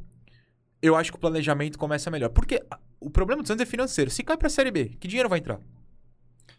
eu 0.82 0.98
acho 0.98 1.12
que 1.14 1.18
o 1.18 1.22
planejamento 1.22 1.80
começa 1.80 2.12
melhor. 2.12 2.30
Porque 2.30 2.62
o 3.00 3.10
problema 3.10 3.42
do 3.42 3.48
Santos 3.48 3.64
é 3.64 3.66
financeiro. 3.66 4.12
Se 4.12 4.22
cai 4.22 4.36
pra 4.36 4.50
Série 4.50 4.72
B, 4.72 4.98
que 5.00 5.08
dinheiro 5.08 5.30
vai 5.30 5.40
entrar? 5.40 5.62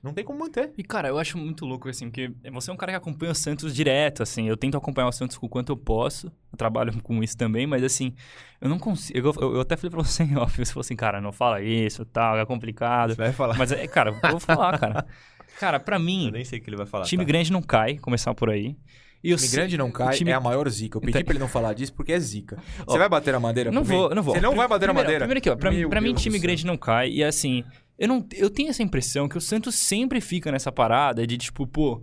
Não 0.07 0.14
tem 0.14 0.24
como 0.24 0.38
manter. 0.38 0.72
E, 0.78 0.82
cara, 0.82 1.09
eu 1.09 1.18
acho 1.18 1.36
muito 1.36 1.64
louco, 1.66 1.88
assim, 1.88 2.07
porque 2.09 2.32
você 2.52 2.70
é 2.70 2.72
um 2.74 2.76
cara 2.76 2.92
que 2.92 2.96
acompanha 2.96 3.32
o 3.32 3.34
Santos 3.34 3.74
direto, 3.74 4.22
assim. 4.22 4.48
Eu 4.48 4.57
tento 4.57 4.76
acompanhar 4.76 5.09
o 5.09 5.12
Santos 5.12 5.36
o 5.40 5.48
quanto 5.48 5.72
eu 5.72 5.76
posso. 5.76 6.28
Eu 6.52 6.57
trabalho 6.57 6.92
com 7.02 7.22
isso 7.22 7.36
também, 7.36 7.66
mas, 7.66 7.82
assim, 7.82 8.14
eu 8.61 8.68
não 8.68 8.78
consigo. 8.78 9.18
Eu, 9.18 9.34
eu- 9.40 9.54
eu 9.57 9.61
até 9.61 9.76
falei 9.76 9.90
pra 9.90 10.02
você 10.02 10.22
em 10.24 10.36
off, 10.36 10.57
você 10.64 10.72
falou 10.72 10.80
assim, 10.82 10.96
cara, 10.96 11.20
não 11.20 11.32
fala 11.32 11.61
isso 11.61 12.04
tal, 12.04 12.38
é 12.38 12.46
complicado. 12.46 13.11
Você 13.11 13.16
vai 13.16 13.32
falar. 13.32 13.59
Mas, 13.59 13.72
é, 13.72 13.86
cara, 13.86 14.11
eu 14.11 14.30
vou 14.30 14.40
falar, 14.40 14.78
cara. 14.78 15.07
Cara, 15.59 15.80
pra 15.80 15.96
Eu 15.96 16.00
mim, 16.00 16.30
nem 16.30 16.44
sei 16.44 16.59
o 16.59 16.62
que 16.62 16.68
ele 16.68 16.76
vai 16.76 16.84
falar. 16.84 17.04
time 17.07 17.24
tá? 17.24 17.28
grande 17.28 17.50
não 17.50 17.62
cai, 17.62 17.96
começar 17.96 18.34
por 18.34 18.50
aí. 18.50 18.76
E 19.24 19.32
o 19.32 19.36
time 19.38 19.48
grande 19.48 19.78
não 19.78 19.90
cai, 19.90 20.14
time- 20.14 20.30
é 20.30 20.34
a 20.34 20.40
maior 20.40 20.68
zica. 20.68 20.98
Eu 20.98 21.00
pedi 21.00 21.12
Então- 21.12 21.24
pra 21.24 21.32
ele 21.32 21.38
não 21.38 21.48
falar 21.48 21.72
disso 21.72 21.94
porque 21.94 22.12
é 22.12 22.18
zica. 22.20 22.59
Você 22.86 22.98
vai 22.98 23.09
bater 23.09 23.32
na 23.32 23.40
madeira 23.40 23.70
Não 23.72 23.82
por 23.82 23.88
mim? 23.90 23.96
vou, 23.96 24.14
não 24.14 24.22
vou. 24.22 24.34
Você 24.34 24.40
não 24.42 24.54
vai 24.54 24.68
bater 24.68 24.86
na 24.86 24.92
Primeiro- 24.92 24.96
madeira? 25.07 25.20
Primeiro 25.24 25.38
aqui, 25.38 25.48
ó. 25.48 25.57
Pra, 25.57 25.88
pra 25.88 26.00
mim, 26.02 26.12
time 26.14 26.38
grande 26.38 26.66
não 26.66 26.76
cai. 26.76 27.09
E 27.09 27.24
assim, 27.24 27.64
eu, 27.99 28.09
não, 28.09 28.26
eu 28.34 28.51
tenho 28.51 28.68
essa 28.70 28.82
impressão 28.82 29.28
que 29.28 29.38
o 29.38 29.40
Santos 29.40 29.74
sempre 29.74 30.20
fica 30.20 30.51
nessa 30.53 30.70
parada 30.72 31.26
de 31.26 31.36
tipo, 31.38 31.66
pô. 31.66 32.03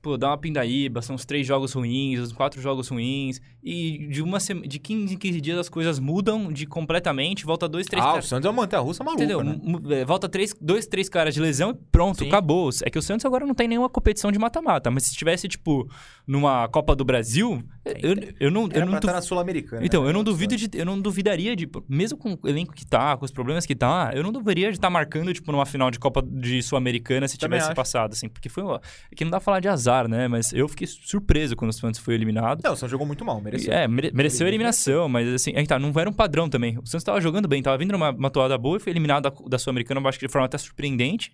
Pô, 0.00 0.16
dá 0.18 0.30
uma 0.30 0.36
pindaíba, 0.36 1.00
são 1.00 1.14
os 1.14 1.24
três 1.24 1.46
jogos 1.46 1.74
ruins, 1.74 2.18
os 2.18 2.32
quatro 2.32 2.60
jogos 2.60 2.88
ruins. 2.88 3.40
E 3.62 4.08
de 4.08 4.20
uma 4.20 4.40
sema- 4.40 4.66
de 4.66 4.80
15 4.80 5.14
em 5.14 5.16
15 5.16 5.40
dias 5.40 5.56
as 5.56 5.68
coisas 5.68 6.00
mudam 6.00 6.52
de 6.52 6.66
completamente, 6.66 7.46
volta 7.46 7.68
dois, 7.68 7.86
três 7.86 8.04
Ah, 8.04 8.14
o. 8.18 8.20
Santos 8.20 8.44
é 8.44 8.48
uma 8.50 8.62
montanha-russa 8.62 9.04
maluca, 9.04 9.22
Entendeu? 9.22 9.44
né? 9.44 9.60
É, 10.00 10.04
Volta 10.04 10.28
três, 10.28 10.52
dois, 10.60 10.88
três 10.88 11.08
caras 11.08 11.32
de 11.32 11.40
lesão 11.40 11.70
e 11.70 11.74
pronto, 11.92 12.18
Sim. 12.18 12.26
acabou. 12.26 12.68
É 12.84 12.90
que 12.90 12.98
o 12.98 13.02
Santos 13.02 13.24
agora 13.24 13.46
não 13.46 13.54
tem 13.54 13.68
nenhuma 13.68 13.88
competição 13.88 14.32
de 14.32 14.40
mata-mata. 14.40 14.90
Mas 14.90 15.04
se 15.04 15.14
tivesse, 15.14 15.46
tipo, 15.46 15.88
numa 16.26 16.66
Copa 16.66 16.96
do 16.96 17.04
Brasil, 17.04 17.62
eu, 17.84 18.14
eu 18.38 18.50
não, 18.50 18.66
Era 18.66 18.78
eu 18.78 18.80
não 18.86 18.90
pra 18.92 19.00
du- 19.00 19.06
estar 19.06 19.12
na 19.14 19.22
Sul-Americana. 19.22 19.84
então, 19.84 20.02
né? 20.04 20.08
eu 20.10 20.12
não 20.12 20.22
duvido 20.22 20.56
de. 20.56 20.68
Eu 20.74 20.84
não 20.86 21.00
duvidaria 21.00 21.56
de. 21.56 21.68
Mesmo 21.88 22.16
com 22.16 22.38
o 22.40 22.48
elenco 22.48 22.72
que 22.72 22.86
tá, 22.86 23.16
com 23.16 23.24
os 23.24 23.30
problemas 23.30 23.66
que 23.66 23.74
tá, 23.74 24.12
eu 24.14 24.22
não 24.22 24.30
duvidaria 24.30 24.70
de 24.70 24.78
estar 24.78 24.88
marcando, 24.90 25.32
tipo, 25.32 25.50
numa 25.50 25.66
final 25.66 25.90
de 25.90 25.98
Copa 25.98 26.22
de 26.22 26.62
Sul-Americana 26.62 27.26
se 27.26 27.36
Também 27.38 27.58
tivesse 27.58 27.70
acho. 27.72 27.76
passado, 27.76 28.12
assim. 28.12 28.28
Porque 28.28 28.48
foi. 28.48 28.62
uma- 28.62 28.80
É 29.10 29.14
que 29.16 29.24
não 29.24 29.30
dá 29.30 29.38
pra 29.38 29.44
falar 29.44 29.60
de 29.60 29.68
azar, 29.68 30.06
né? 30.08 30.28
Mas 30.28 30.52
eu 30.52 30.68
fiquei 30.68 30.86
surpreso 30.86 31.56
quando 31.56 31.70
o 31.70 31.74
Santos 31.74 31.98
foi 32.00 32.14
eliminado. 32.14 32.60
Não, 32.62 32.72
o 32.72 32.76
Santos 32.76 32.90
jogou 32.90 33.06
muito 33.06 33.24
mal, 33.24 33.40
mereceu. 33.40 33.72
É, 33.72 33.88
mere- 33.88 34.12
mereceu 34.14 34.46
a 34.46 34.48
eliminação, 34.48 35.08
mas 35.08 35.28
assim, 35.28 35.52
aí 35.56 35.66
tá, 35.66 35.78
não 35.78 35.92
era 36.00 36.08
um 36.08 36.12
padrão 36.12 36.48
também. 36.48 36.78
O 36.78 36.86
Santos 36.86 37.04
tava 37.04 37.20
jogando 37.20 37.48
bem, 37.48 37.62
tava 37.62 37.76
vindo 37.78 37.92
numa 37.92 38.10
uma 38.10 38.30
toada 38.30 38.56
boa 38.56 38.76
e 38.76 38.80
foi 38.80 38.92
eliminado 38.92 39.24
da, 39.24 39.32
da 39.48 39.58
Sul-Americana, 39.58 40.00
eu 40.00 40.08
acho 40.08 40.18
que 40.18 40.26
de 40.26 40.32
forma 40.32 40.46
até 40.46 40.56
surpreendente. 40.58 41.32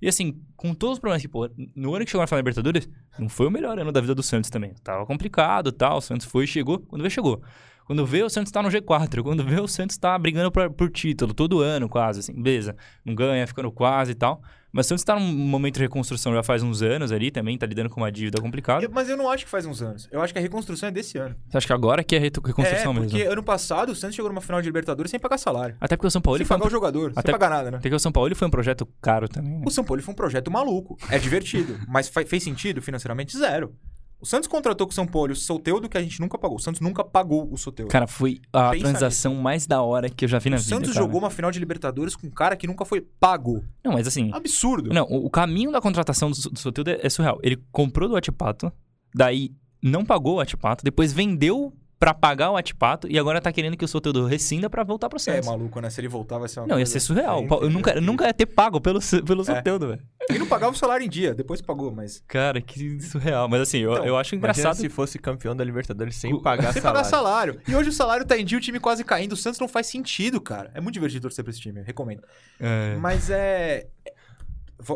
E 0.00 0.08
assim, 0.08 0.40
com 0.56 0.72
todos 0.74 0.94
os 0.94 0.98
problemas 0.98 1.22
que, 1.22 1.28
pô, 1.28 1.48
no 1.76 1.94
ano 1.94 2.04
que 2.04 2.10
chegou 2.10 2.22
na 2.22 2.26
final 2.26 2.38
da 2.38 2.42
Libertadores, 2.50 2.88
não 3.18 3.28
foi 3.28 3.46
o 3.46 3.50
melhor 3.50 3.78
ano 3.78 3.92
da 3.92 4.00
vida 4.00 4.14
do 4.14 4.22
Santos 4.22 4.48
também. 4.50 4.72
Tava 4.82 5.04
complicado 5.06 5.70
tal, 5.72 5.98
o 5.98 6.00
Santos 6.00 6.26
foi 6.26 6.44
e 6.44 6.46
chegou, 6.46 6.78
quando 6.80 7.02
veio, 7.02 7.10
chegou. 7.10 7.42
Quando 7.84 8.06
vê, 8.06 8.22
o 8.22 8.30
Santos 8.30 8.52
tá 8.52 8.62
no 8.62 8.68
G4. 8.70 9.20
Quando 9.22 9.44
vê, 9.44 9.60
o 9.60 9.66
Santos 9.66 9.98
tá 9.98 10.16
brigando 10.16 10.50
pra- 10.52 10.70
por 10.70 10.88
título, 10.90 11.34
todo 11.34 11.60
ano 11.60 11.88
quase, 11.88 12.20
assim, 12.20 12.40
beleza. 12.40 12.76
Não 13.04 13.14
ganha, 13.16 13.44
ficando 13.46 13.70
quase 13.72 14.12
e 14.12 14.14
tal. 14.14 14.40
Mas 14.72 14.86
o 14.86 14.88
Santos 14.90 15.04
tá 15.04 15.18
num 15.18 15.26
momento 15.32 15.74
de 15.74 15.80
reconstrução 15.80 16.32
já 16.32 16.42
faz 16.42 16.62
uns 16.62 16.80
anos 16.82 17.10
ali 17.10 17.30
também, 17.30 17.58
tá 17.58 17.66
lidando 17.66 17.90
com 17.90 18.00
uma 18.00 18.10
dívida 18.12 18.40
complicada. 18.40 18.84
Eu- 18.84 18.90
mas 18.92 19.08
eu 19.08 19.16
não 19.16 19.28
acho 19.28 19.44
que 19.44 19.50
faz 19.50 19.66
uns 19.66 19.82
anos. 19.82 20.08
Eu 20.12 20.20
acho 20.22 20.32
que 20.32 20.38
a 20.38 20.42
reconstrução 20.42 20.88
é 20.88 20.92
desse 20.92 21.18
ano. 21.18 21.34
Você 21.48 21.56
acha 21.58 21.66
que 21.66 21.72
agora 21.72 22.04
que 22.04 22.14
é 22.14 22.18
reconstrução 22.18 22.92
é, 22.92 22.94
mesmo? 22.94 23.10
porque 23.10 23.22
ano 23.24 23.42
passado 23.42 23.90
o 23.90 23.94
Santos 23.96 24.14
chegou 24.16 24.30
numa 24.30 24.40
final 24.40 24.60
de 24.62 24.68
Libertadores 24.68 25.10
sem 25.10 25.18
pagar 25.18 25.38
salário. 25.38 25.76
Até 25.80 25.96
porque 25.96 26.06
o 26.06 26.10
São 26.10 26.22
Paulo 26.22 26.38
sem 26.38 26.46
foi 26.46 26.56
um 26.56 26.58
pagar 26.60 26.68
o 26.68 26.70
jogador, 26.70 27.12
até- 27.16 27.32
sem 27.32 27.38
pagar 27.38 27.50
nada, 27.50 27.70
né? 27.72 27.76
Até 27.78 27.88
que 27.88 27.94
o 27.94 27.98
São 28.00 28.12
Paulo 28.12 28.34
foi 28.36 28.46
um 28.46 28.50
projeto 28.50 28.86
caro 29.02 29.28
também, 29.28 29.58
né? 29.58 29.64
O 29.66 29.70
São 29.70 29.82
Paulo 29.84 30.00
foi 30.02 30.12
um 30.12 30.16
projeto 30.16 30.50
maluco. 30.50 30.96
É 31.10 31.18
divertido. 31.18 31.76
mas 31.88 32.08
fez 32.08 32.42
sentido 32.42 32.80
financeiramente? 32.80 33.36
Zero. 33.36 33.74
O 34.20 34.26
Santos 34.26 34.46
contratou 34.46 34.86
com 34.86 34.90
o 34.90 34.94
São 34.94 35.06
Paulo 35.06 35.32
o 35.32 35.36
Soteudo 35.36 35.88
que 35.88 35.96
a 35.96 36.02
gente 36.02 36.20
nunca 36.20 36.36
pagou. 36.36 36.58
O 36.58 36.60
Santos 36.60 36.80
nunca 36.80 37.02
pagou 37.02 37.50
o 37.50 37.56
Soteudo. 37.56 37.90
Cara, 37.90 38.06
foi 38.06 38.40
a 38.52 38.70
Pensa 38.70 38.84
transação 38.84 39.34
mais 39.34 39.66
da 39.66 39.80
hora 39.80 40.10
que 40.10 40.24
eu 40.26 40.28
já 40.28 40.38
vi 40.38 40.50
na 40.50 40.56
o 40.56 40.58
vida. 40.58 40.68
Santos 40.68 40.92
cara. 40.92 41.04
jogou 41.04 41.20
uma 41.20 41.30
final 41.30 41.50
de 41.50 41.58
Libertadores 41.58 42.14
com 42.14 42.26
um 42.26 42.30
cara 42.30 42.54
que 42.54 42.66
nunca 42.66 42.84
foi 42.84 43.00
pago. 43.00 43.64
Não, 43.82 43.92
mas 43.92 44.06
assim. 44.06 44.30
Absurdo. 44.32 44.92
Não, 44.92 45.06
o, 45.06 45.26
o 45.26 45.30
caminho 45.30 45.72
da 45.72 45.80
contratação 45.80 46.30
do, 46.30 46.36
do 46.36 46.58
Soteldo 46.58 46.90
é, 46.90 47.00
é 47.02 47.08
surreal. 47.08 47.38
Ele 47.42 47.56
comprou 47.72 48.08
do 48.08 48.16
Atipato, 48.16 48.70
daí 49.14 49.52
não 49.82 50.04
pagou 50.04 50.36
o 50.36 50.40
Atipato, 50.40 50.84
depois 50.84 51.12
vendeu 51.12 51.72
pra 52.00 52.14
pagar 52.14 52.50
o 52.50 52.56
Atipato 52.56 53.06
e 53.10 53.18
agora 53.18 53.42
tá 53.42 53.52
querendo 53.52 53.76
que 53.76 53.84
o 53.84 53.88
Soteldo 53.88 54.24
rescinda 54.24 54.70
pra 54.70 54.82
voltar 54.82 55.10
pro 55.10 55.18
É 55.18 55.20
Santos. 55.20 55.46
maluco, 55.46 55.78
né? 55.80 55.90
Se 55.90 56.00
ele 56.00 56.08
voltar 56.08 56.38
vai 56.38 56.48
ser 56.48 56.60
uma 56.60 56.66
não, 56.66 56.78
ia 56.78 56.86
ser 56.86 56.98
surreal. 56.98 57.44
Eu 57.60 57.68
nunca, 57.68 57.90
eu 57.92 58.00
nunca 58.00 58.26
ia 58.26 58.32
ter 58.32 58.46
pago 58.46 58.80
pelo, 58.80 58.98
pelo 59.26 59.42
É. 59.42 59.44
Soteldo, 59.44 59.88
velho. 59.88 60.02
Ele 60.30 60.38
não 60.38 60.46
pagava 60.46 60.72
o 60.72 60.76
salário 60.78 61.04
em 61.04 61.08
dia, 61.10 61.34
depois 61.34 61.60
pagou, 61.60 61.92
mas. 61.92 62.24
Cara, 62.26 62.58
que 62.62 62.98
surreal. 63.02 63.46
Mas 63.50 63.60
assim, 63.60 63.78
eu, 63.80 63.92
Então, 63.92 64.06
eu 64.06 64.16
acho 64.16 64.34
Imagina 64.34 64.50
engraçado. 64.60 64.76
se 64.80 64.88
fosse 64.88 65.18
campeão 65.18 65.54
da 65.54 65.62
Libertadores 65.62 66.16
sem 66.16 66.32
O- 66.32 66.40
pagar 66.40 66.72
Sem 66.72 66.80
salário. 66.80 67.02
pagar 67.02 67.04
salário. 67.16 67.60
E 67.68 67.76
hoje 67.76 67.90
o 67.90 67.92
salário 67.92 68.24
tá 68.24 68.36
em 68.38 68.46
dia, 68.46 68.56
o 68.56 68.60
time 68.62 68.80
quase 68.80 69.04
caindo. 69.04 69.32
O 69.34 69.36
Santos 69.36 69.60
não 69.60 69.68
faz 69.68 69.86
sentido, 69.86 70.40
cara. 70.40 70.70
É 70.72 70.80
muito 70.80 70.94
divertido 70.94 71.20
torcer 71.22 71.44
pra 71.44 71.50
esse 71.50 71.60
time, 71.60 71.80
eu 71.80 71.84
recomendo. 71.84 72.22
É. 72.58 72.96
Mas 72.96 73.28
é. 73.28 73.86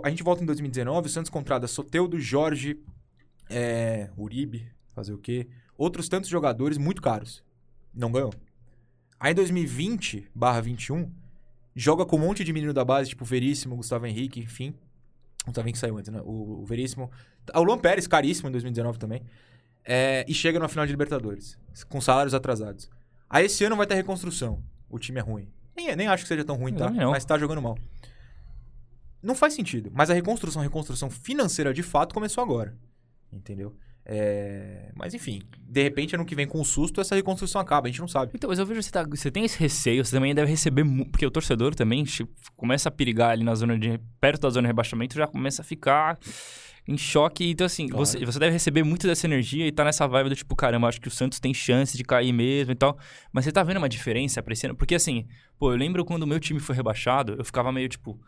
A 0.03 0.09
gente 0.09 0.23
volta 0.23 0.43
em 0.43 0.47
2019, 0.47 1.07
o 1.07 1.11
Santos 1.11 1.31
contrata 1.31 1.67
Soteudo, 1.67 2.19
Jorge, 2.19 2.79
é, 3.51 4.09
Uribe, 4.17 4.67
fazer 4.95 5.13
o 5.13 5.19
quê? 5.19 5.47
Outros 5.77 6.09
tantos 6.09 6.31
jogadores 6.31 6.79
muito 6.79 7.03
caros. 7.03 7.43
Não 7.93 8.11
ganhou. 8.11 8.33
Aí 9.19 9.33
em 9.33 9.35
2020, 9.35 10.31
barra 10.35 10.61
21, 10.61 11.11
joga 11.75 12.05
com 12.05 12.17
um 12.17 12.21
monte 12.21 12.45
de 12.45 12.53
menino 12.53 12.73
da 12.73 12.85
base, 12.85 13.11
tipo 13.11 13.25
Veríssimo, 13.25 13.77
Gustavo 13.77 14.07
Henrique, 14.07 14.41
enfim. 14.41 14.75
O 15.43 15.47
Gustavo 15.47 15.67
Henrique 15.67 15.79
saiu 15.79 15.97
antes, 15.97 16.11
né? 16.11 16.21
O, 16.23 16.63
o 16.63 16.65
Veríssimo. 16.65 17.11
O 17.55 17.63
Luan 17.63 17.79
Pérez, 17.79 18.07
caríssimo 18.07 18.49
em 18.49 18.53
2019 18.53 18.99
também. 18.99 19.23
É, 19.85 20.25
e 20.29 20.33
chega 20.35 20.59
na 20.59 20.69
final 20.69 20.87
de 20.87 20.93
Libertadores, 20.93 21.59
com 21.89 22.01
salários 22.01 22.35
atrasados. 22.35 22.91
Aí 23.29 23.47
esse 23.47 23.65
ano 23.65 23.77
vai 23.77 23.87
ter 23.87 23.95
reconstrução. 23.95 24.63
O 24.89 24.99
time 24.99 25.19
é 25.19 25.23
ruim. 25.23 25.49
Nem, 25.77 25.95
nem 25.97 26.07
acho 26.07 26.23
que 26.23 26.29
seja 26.29 26.45
tão 26.45 26.57
ruim, 26.57 26.73
tá? 26.73 26.89
Não. 26.91 27.11
Mas 27.11 27.25
tá 27.25 27.37
jogando 27.37 27.61
mal. 27.61 27.77
Não 29.23 29.35
faz 29.35 29.55
sentido. 29.55 29.91
Mas 29.93 30.11
a 30.11 30.15
reconstrução, 30.15 30.61
a 30.61 30.65
reconstrução 30.65 31.11
financeira 31.11 31.75
de 31.75 31.83
fato 31.83 32.15
começou 32.15 32.43
agora. 32.43 32.77
Entendeu? 33.33 33.75
É, 34.07 34.91
Mas 34.95 35.15
enfim, 35.15 35.41
de 35.59 35.83
repente, 35.83 36.15
ano 36.15 36.25
que 36.27 36.35
vem, 36.35 36.47
com 36.47 36.61
o 36.61 36.65
susto, 36.65 37.01
essa 37.01 37.15
reconstrução 37.15 37.61
acaba, 37.61 37.87
a 37.89 37.91
gente 37.91 38.01
não 38.01 38.09
sabe. 38.09 38.33
Então, 38.35 38.51
mas 38.51 38.59
eu 38.59 38.67
vejo 38.67 38.81
que 38.81 38.85
você, 38.85 38.91
tá, 38.91 39.03
você 39.05 39.31
tem 39.31 39.45
esse 39.45 39.59
receio, 39.59 40.05
você 40.05 40.15
também 40.15 40.35
deve 40.35 40.51
receber. 40.51 40.85
Porque 41.11 41.25
o 41.25 41.31
torcedor 41.31 41.75
também 41.75 42.05
tipo, 42.05 42.31
começa 42.55 42.89
a 42.89 42.93
perigar 42.93 43.31
ali 43.31 43.43
na 43.45 43.55
zona 43.55 43.79
de. 43.79 43.99
perto 44.21 44.43
da 44.43 44.51
zona 44.51 44.67
de 44.67 44.69
rebaixamento, 44.69 45.15
já 45.15 45.27
começa 45.27 45.63
a 45.63 45.65
ficar 45.65 46.19
em 46.87 46.99
choque. 46.99 47.49
Então, 47.51 47.65
assim, 47.67 47.89
Claro. 47.89 48.05
você, 48.05 48.25
você 48.27 48.39
deve 48.39 48.53
receber 48.53 48.83
muito 48.83 49.07
dessa 49.07 49.27
energia 49.27 49.67
e 49.67 49.73
tá 49.73 49.83
nessa 49.85 50.07
vibe 50.07 50.29
do 50.29 50.37
tipo, 50.37 50.55
caramba, 50.55 50.87
acho 50.89 51.01
que 51.01 51.09
o 51.09 51.11
Santos 51.11 51.41
tem 51.41 51.55
chance 51.55 51.97
de 51.97 52.05
cair 52.05 52.33
mesmo 52.33 52.73
e 52.73 52.77
tal. 52.77 52.99
Mas 53.33 53.47
você 53.47 53.53
tá 53.53 53.63
vendo 53.63 53.79
uma 53.79 53.89
diferença 53.89 54.39
apreciando? 54.39 54.75
Porque, 54.77 54.95
assim, 54.95 55.27
pô, 55.59 55.73
eu 55.73 55.77
lembro 55.79 56.05
quando 56.05 56.25
o 56.25 56.27
meu 56.27 56.39
time 56.39 56.61
foi 56.61 56.77
rebaixado, 56.77 57.37
eu 57.39 57.45
ficava 57.45 57.73
meio 57.73 57.89
tipo. 57.89 58.21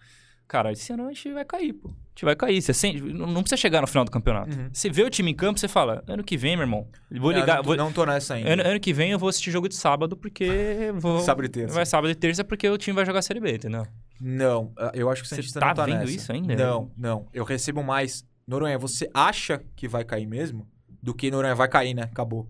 Cara, 0.49 0.71
esse 0.71 0.93
ano 0.93 1.07
a 1.07 1.13
gente 1.13 1.33
vai 1.33 1.45
cair, 1.45 1.73
pô. 1.73 1.89
A 1.89 1.93
gente 2.11 2.25
vai 2.25 2.37
cair. 2.37 2.63
Você 2.63 2.73
sente, 2.73 3.01
não 3.01 3.43
precisa 3.43 3.57
chegar 3.57 3.81
no 3.81 3.87
final 3.87 4.05
do 4.05 4.11
campeonato. 4.13 4.57
Uhum. 4.57 4.69
Você 4.73 4.89
vê 4.89 5.03
o 5.03 5.11
time 5.11 5.33
em 5.33 5.35
campo, 5.35 5.59
você 5.59 5.67
fala, 5.67 6.05
ano 6.07 6.23
que 6.23 6.37
vem, 6.37 6.57
meu 6.57 6.63
irmão. 6.63 6.89
Vou 7.11 7.33
Eu 7.33 7.41
ligar. 7.41 7.57
não, 7.57 7.63
tô- 7.63 7.69
vou- 7.69 7.77
não 7.77 7.93
tô 7.93 8.07
nessa 8.07 8.35
ainda. 8.35 8.53
Ano, 8.53 8.63
ano 8.65 8.81
que 8.81 8.93
vem 8.93 9.11
eu 9.11 9.19
vou 9.19 9.29
assistir 9.29 9.51
jogo 9.51 9.69
de 9.69 9.75
sábado 9.75 10.17
porque 10.17 10.47
vou. 10.97 11.19
Sábado 11.21 11.45
e 11.47 11.49
terça. 11.49 11.75
Vai 11.75 11.85
sábado 11.85 12.11
e 12.11 12.15
terça 12.15 12.45
porque 12.45 12.69
o 12.69 12.79
time 12.79 12.95
vai 12.95 13.05
jogar 13.05 13.23
Série 13.23 13.41
B, 13.41 13.55
entendeu? 13.57 13.85
Não, 14.21 14.73
ah, 14.79 14.93
eu 14.95 15.11
acho 15.11 15.23
que 15.23 15.27
o 15.27 15.29
Você 15.29 15.37
Santista 15.37 15.61
tá 15.61 15.67
não 15.67 15.75
tá 15.75 15.85
vendo 15.85 15.99
nessa. 15.99 16.13
isso 16.13 16.33
ainda? 16.33 16.55
Não, 16.55 16.91
não. 16.97 17.27
Eu 17.35 17.45
recebo 17.45 17.83
mais. 17.83 18.25
Noronha, 18.47 18.79
você 18.79 19.11
acha 19.13 19.61
que 19.75 19.89
vai 19.89 20.05
cair 20.05 20.27
mesmo? 20.27 20.67
Do 21.03 21.13
que 21.13 21.31
Noronha 21.31 21.55
vai 21.57 21.69
cair, 21.69 21.93
né? 21.93 22.03
Acabou. 22.05 22.49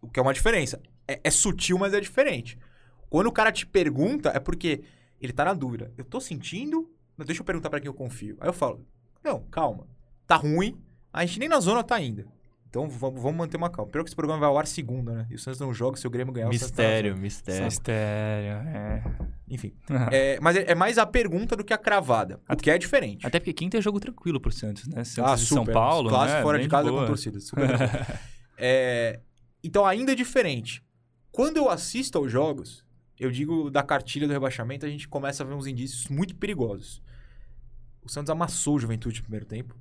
O 0.00 0.08
que 0.08 0.18
é 0.18 0.22
uma 0.22 0.32
diferença. 0.32 0.80
É, 1.06 1.20
é 1.22 1.30
sutil, 1.30 1.78
mas 1.78 1.92
é 1.94 2.00
diferente. 2.00 2.58
Quando 3.08 3.26
o 3.28 3.32
cara 3.32 3.52
te 3.52 3.66
pergunta, 3.66 4.30
é 4.34 4.40
porque 4.40 4.82
ele 5.20 5.32
tá 5.32 5.44
na 5.44 5.54
dúvida. 5.54 5.92
Eu 5.96 6.04
tô 6.04 6.20
sentindo, 6.20 6.90
mas 7.16 7.26
deixa 7.26 7.40
eu 7.42 7.44
perguntar 7.44 7.70
pra 7.70 7.80
quem 7.80 7.86
eu 7.88 7.94
confio. 7.94 8.36
Aí 8.40 8.48
eu 8.48 8.52
falo, 8.52 8.84
não, 9.24 9.40
calma. 9.50 9.86
Tá 10.26 10.36
ruim, 10.36 10.76
a 11.12 11.24
gente 11.24 11.38
nem 11.40 11.48
na 11.48 11.60
zona 11.60 11.82
tá 11.82 11.94
ainda. 11.94 12.26
Então 12.68 12.88
vamos, 12.88 13.22
vamos 13.22 13.38
manter 13.38 13.56
uma 13.56 13.70
calma. 13.70 13.90
Pior 13.90 14.02
que 14.02 14.08
esse 14.10 14.16
programa 14.16 14.40
vai 14.40 14.48
ao 14.48 14.58
ar 14.58 14.66
segunda, 14.66 15.12
né? 15.14 15.26
E 15.30 15.34
o 15.34 15.38
Santos 15.38 15.58
não 15.60 15.72
joga, 15.72 15.96
se 15.96 16.06
o 16.06 16.10
Grêmio 16.10 16.32
ganhar, 16.34 16.46
tá 16.46 16.50
Mistério, 16.52 17.10
zona. 17.12 17.22
mistério. 17.22 17.64
Mistério, 17.64 18.50
é. 18.68 19.02
Enfim. 19.48 19.72
É, 20.10 20.38
mas 20.42 20.56
é, 20.56 20.72
é 20.72 20.74
mais 20.74 20.98
a 20.98 21.06
pergunta 21.06 21.56
do 21.56 21.64
que 21.64 21.72
a 21.72 21.78
cravada. 21.78 22.40
O 22.50 22.56
que 22.56 22.70
é 22.70 22.76
diferente. 22.76 23.26
Até 23.26 23.38
porque 23.38 23.52
quinta 23.52 23.78
é 23.78 23.80
jogo 23.80 23.98
tranquilo 24.00 24.40
pro 24.40 24.50
Santos, 24.52 24.86
né? 24.88 25.04
Santos 25.04 25.32
Ah, 25.32 25.36
de 25.36 25.46
São 25.46 25.58
super. 25.58 25.72
Paulo. 25.72 26.08
Clássico 26.10 26.36
né? 26.38 26.42
fora 26.42 26.58
Bem 26.58 26.66
de 26.66 26.70
casa 26.70 26.90
boa. 26.90 27.00
com 27.02 27.06
torcida. 27.06 27.40
Super. 27.40 27.66
É, 28.58 29.20
então 29.62 29.84
ainda 29.84 30.12
é 30.12 30.14
diferente. 30.14 30.82
Quando 31.30 31.58
eu 31.58 31.68
assisto 31.68 32.16
aos 32.16 32.32
jogos, 32.32 32.85
eu 33.18 33.30
digo 33.30 33.70
da 33.70 33.82
cartilha 33.82 34.26
do 34.26 34.32
rebaixamento, 34.32 34.84
a 34.86 34.88
gente 34.88 35.08
começa 35.08 35.42
a 35.42 35.46
ver 35.46 35.54
uns 35.54 35.66
indícios 35.66 36.08
muito 36.08 36.34
perigosos. 36.36 37.02
O 38.02 38.08
Santos 38.08 38.30
amassou 38.30 38.76
o 38.76 38.78
Juventude 38.78 39.18
no 39.18 39.22
primeiro 39.24 39.46
tempo. 39.46 39.74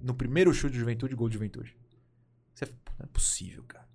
No 0.00 0.14
primeiro 0.14 0.52
chute 0.54 0.72
de 0.72 0.78
Juventude, 0.78 1.14
gol 1.14 1.28
de 1.28 1.34
Juventude. 1.34 1.76
Não 2.98 3.04
é 3.04 3.06
possível, 3.12 3.62
cara. 3.66 3.88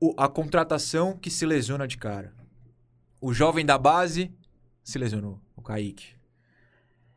O- 0.00 0.14
a 0.16 0.28
contratação 0.28 1.16
que 1.16 1.30
se 1.30 1.44
lesiona 1.46 1.86
de 1.86 1.96
cara. 1.98 2.34
O 3.20 3.32
jovem 3.32 3.64
da 3.64 3.76
base 3.78 4.32
se 4.82 4.98
lesionou, 4.98 5.40
o 5.56 5.62
Kaique. 5.62 6.14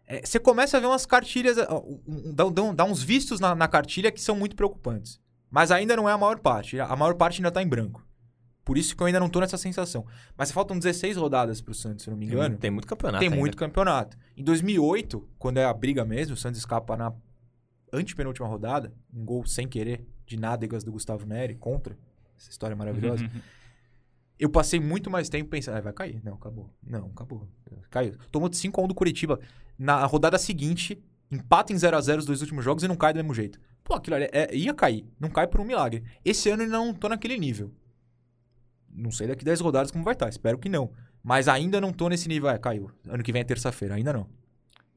É, 0.08 0.24
você 0.26 0.40
começa 0.40 0.78
a 0.78 0.80
ver 0.80 0.86
umas 0.86 1.06
cartilhas, 1.06 1.58
um- 2.06 2.34
dá, 2.34 2.44
dá- 2.76 2.86
uns 2.86 3.02
vistos 3.02 3.40
na, 3.40 3.56
na 3.56 3.68
cartilha 3.68 4.12
que 4.12 4.22
são 4.22 4.36
muito 4.36 4.56
preocupantes. 4.56 5.20
Mas 5.50 5.72
ainda 5.72 5.96
não 5.96 6.08
é 6.08 6.12
a 6.12 6.18
maior 6.18 6.40
parte. 6.40 6.80
A 6.80 6.96
maior 6.96 7.16
parte 7.16 7.38
ainda 7.40 7.52
tá 7.52 7.62
em 7.62 7.68
branco. 7.68 8.05
Por 8.66 8.78
isso 8.80 8.96
que 8.98 9.04
eu 9.04 9.08
ainda 9.08 9.20
não 9.20 9.30
tô 9.30 9.40
nessa 9.40 9.58
sensação. 9.58 10.06
Mas 10.36 10.52
faltam 10.52 10.78
16 10.78 11.16
rodadas 11.18 11.62
pro 11.62 11.74
Santos, 11.74 12.04
se 12.04 12.10
não 12.10 12.18
me 12.18 12.26
Tem, 12.26 12.34
engano. 12.36 12.58
tem 12.58 12.72
muito 12.72 12.88
campeonato. 12.88 13.20
Tem 13.20 13.28
ainda. 13.30 13.40
muito 13.40 13.56
campeonato. 13.56 14.18
Em 14.36 14.44
2008, 14.44 15.26
quando 15.38 15.58
é 15.60 15.66
a 15.66 15.74
briga 15.74 16.04
mesmo, 16.04 16.34
o 16.34 16.38
Santos 16.38 16.58
escapa 16.60 16.98
na 16.98 17.14
antepenúltima 17.94 18.48
rodada, 18.48 18.92
um 19.14 19.24
gol 19.24 19.46
sem 19.46 19.68
querer 19.68 20.06
de 20.26 20.36
nádegas 20.38 20.84
do 20.84 20.92
Gustavo 20.92 21.26
Neri 21.28 21.54
contra. 21.56 21.96
Essa 22.38 22.50
história 22.50 22.74
é 22.74 22.76
maravilhosa. 22.76 23.30
Eu 24.38 24.50
passei 24.50 24.80
muito 24.80 25.10
mais 25.10 25.30
tempo 25.30 25.50
pensando, 25.50 25.78
ah, 25.78 25.82
vai 25.82 25.94
cair. 25.94 26.20
Não, 26.24 26.34
acabou. 26.34 26.70
Não, 26.84 27.06
acabou. 27.14 27.48
Caiu. 27.90 28.16
Tomou 28.32 28.50
de 28.50 28.58
5x1 28.58 28.88
do 28.88 28.96
Curitiba. 28.96 29.40
Na 29.78 30.04
rodada 30.06 30.38
seguinte, 30.38 31.02
empata 31.32 31.72
em 31.72 31.76
0x0 31.76 32.18
os 32.18 32.26
dois 32.26 32.42
últimos 32.42 32.66
jogos 32.66 32.84
e 32.84 32.88
não 32.88 32.96
cai 32.98 33.14
do 33.14 33.18
mesmo 33.18 33.34
jeito. 33.34 33.60
Pô, 33.84 33.94
aquilo 33.94 34.16
ali 34.18 34.28
é- 34.34 34.54
ia 34.56 34.74
cair. 34.74 35.06
Não 35.20 35.30
cai 35.30 35.48
por 35.48 35.62
um 35.62 35.64
milagre. 35.66 36.04
Esse 36.26 36.50
ano 36.50 36.64
eu 36.64 36.68
não 36.70 36.94
tô 36.94 37.08
naquele 37.08 37.38
nível. 37.38 37.72
Não 38.96 39.12
sei 39.12 39.28
daqui 39.28 39.44
10 39.46 39.60
rodadas 39.62 39.92
como 39.92 40.04
vai 40.04 40.14
estar. 40.14 40.30
Espero 40.30 40.58
que 40.58 40.70
não. 40.70 40.90
Mas 41.24 41.48
ainda 41.48 41.82
não 41.82 41.92
tô 41.92 42.08
nesse 42.10 42.28
nível. 42.30 42.50
É, 42.50 42.58
caiu. 42.58 42.90
Ano 43.08 43.24
que 43.24 43.32
vem 43.32 43.42
é 43.42 43.46
terça-feira. 43.46 43.96
Ainda 43.96 44.14
não. 44.14 44.28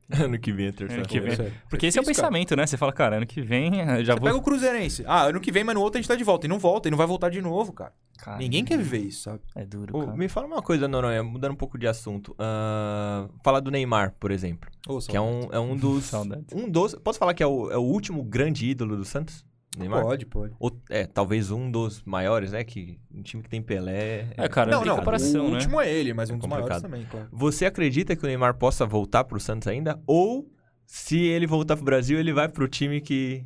ano 0.20 0.38
que 0.38 0.52
vem 0.52 0.68
é 0.68 0.72
terça 0.72 0.94
Ano 0.94 1.04
que 1.06 1.20
vem. 1.20 1.36
Sério. 1.36 1.52
Porque 1.68 1.86
esse 1.86 1.98
é 1.98 2.00
o 2.00 2.02
difícil, 2.02 2.22
cara. 2.22 2.32
pensamento, 2.32 2.56
né? 2.56 2.66
Você 2.66 2.76
fala, 2.78 2.92
cara, 2.92 3.16
ano 3.16 3.26
que 3.26 3.42
vem 3.42 3.80
eu 3.80 4.04
já 4.04 4.14
Você 4.14 4.20
vou. 4.20 4.28
pega 4.28 4.36
o 4.36 4.42
Cruzeirense. 4.42 5.04
Ah, 5.06 5.24
ano 5.24 5.40
que 5.40 5.52
vem, 5.52 5.64
mas 5.64 5.74
no 5.74 5.82
outro 5.82 5.98
a 5.98 6.00
gente 6.00 6.08
tá 6.08 6.14
de 6.14 6.24
volta. 6.24 6.46
E 6.46 6.48
não 6.48 6.58
volta. 6.58 6.88
E 6.88 6.90
não 6.90 6.96
vai 6.98 7.06
voltar 7.06 7.28
de 7.28 7.42
novo, 7.42 7.72
cara. 7.72 7.92
Cara, 8.18 8.38
Ninguém 8.38 8.64
quer 8.64 8.76
viver 8.78 8.98
isso, 8.98 9.22
sabe? 9.22 9.40
É 9.54 9.64
duro, 9.64 9.96
Ô, 9.96 10.16
me 10.16 10.28
fala 10.28 10.46
uma 10.46 10.60
coisa, 10.60 10.88
Noronha, 10.88 11.22
mudando 11.22 11.52
um 11.52 11.56
pouco 11.56 11.78
de 11.78 11.86
assunto. 11.86 12.34
Ah, 12.38 13.28
falar 13.44 13.60
do 13.60 13.70
Neymar, 13.70 14.14
por 14.18 14.30
exemplo. 14.30 14.68
Ô, 14.88 14.98
Que 14.98 15.16
é 15.16 15.20
um, 15.20 15.48
é 15.52 15.58
um 15.60 15.76
dos. 15.76 16.10
Um 16.52 16.68
dos. 16.68 16.94
Posso 16.96 17.18
falar 17.18 17.32
que 17.34 17.42
é 17.42 17.46
o, 17.46 17.70
é 17.70 17.76
o 17.76 17.82
último 17.82 18.22
grande 18.24 18.66
ídolo 18.66 18.96
do 18.96 19.04
Santos? 19.04 19.44
Neymar? 19.78 20.02
Pode, 20.02 20.26
pode. 20.26 20.54
Ou, 20.58 20.72
é, 20.90 21.06
talvez 21.06 21.50
um 21.50 21.70
dos 21.70 22.02
maiores, 22.02 22.52
né? 22.52 22.64
Que 22.64 22.98
um 23.14 23.22
time 23.22 23.42
que 23.42 23.48
tem 23.48 23.62
Pelé. 23.62 24.28
É, 24.36 24.48
cara, 24.48 24.70
não, 24.70 24.80
tem 24.80 24.88
não. 24.88 24.96
comparação, 24.98 25.46
o 25.46 25.48
né? 25.50 25.54
último 25.56 25.80
é 25.80 25.92
ele, 25.92 26.12
mas 26.12 26.30
É 26.30 26.34
um 26.34 26.38
dos 26.38 26.48
complicado. 26.48 26.68
maiores 26.68 26.82
também, 26.82 27.04
claro. 27.10 27.28
Você 27.32 27.64
acredita 27.66 28.14
que 28.16 28.24
o 28.24 28.26
Neymar 28.26 28.54
possa 28.54 28.84
voltar 28.86 29.24
pro 29.24 29.38
Santos 29.40 29.68
ainda? 29.68 30.00
Ou 30.06 30.50
se 30.86 31.18
ele 31.18 31.46
voltar 31.46 31.76
pro 31.76 31.84
Brasil, 31.84 32.18
ele 32.18 32.32
vai 32.32 32.48
pro 32.48 32.66
time 32.66 33.00
que, 33.00 33.44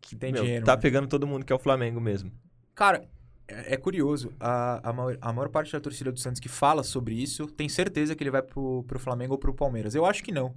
que 0.00 0.14
Tem 0.14 0.32
meu, 0.32 0.42
dinheiro, 0.42 0.64
tá 0.64 0.76
né? 0.76 0.82
pegando 0.82 1.08
todo 1.08 1.26
mundo, 1.26 1.44
que 1.44 1.52
é 1.52 1.56
o 1.56 1.58
Flamengo 1.58 2.00
mesmo? 2.00 2.30
Cara, 2.74 3.08
é, 3.48 3.74
é 3.74 3.76
curioso. 3.76 4.32
A, 4.38 4.90
a, 4.90 4.92
maior, 4.92 5.18
a 5.20 5.32
maior 5.32 5.48
parte 5.48 5.72
da 5.72 5.80
torcida 5.80 6.12
do 6.12 6.18
Santos 6.18 6.40
que 6.40 6.48
fala 6.48 6.82
sobre 6.82 7.14
isso 7.14 7.46
tem 7.46 7.68
certeza 7.68 8.14
que 8.14 8.22
ele 8.22 8.30
vai 8.30 8.42
pro, 8.42 8.84
pro 8.84 8.98
Flamengo 8.98 9.32
ou 9.32 9.38
pro 9.38 9.54
Palmeiras. 9.54 9.94
Eu 9.94 10.04
acho 10.04 10.22
que 10.22 10.32
não. 10.32 10.52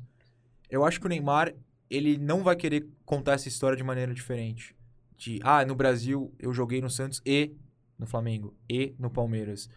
Eu 0.70 0.84
acho 0.84 1.00
que 1.00 1.06
o 1.06 1.10
Neymar, 1.10 1.54
ele 1.90 2.18
não 2.18 2.44
vai 2.44 2.56
querer 2.56 2.88
contar 3.06 3.34
essa 3.34 3.48
história 3.48 3.78
de 3.78 3.84
maneira 3.84 4.14
diferente. 4.14 4.76
De, 5.18 5.40
ah, 5.44 5.66
no 5.66 5.76
Brasil 5.76 6.34
eu 6.40 6.54
joguei 6.54 6.82
no 6.82 6.90
Santos 6.90 7.22
e 7.26 7.56
no 7.98 8.06
Flamengo 8.06 8.54
e 8.70 8.96
no 9.00 9.10
Palmeiras. 9.10 9.70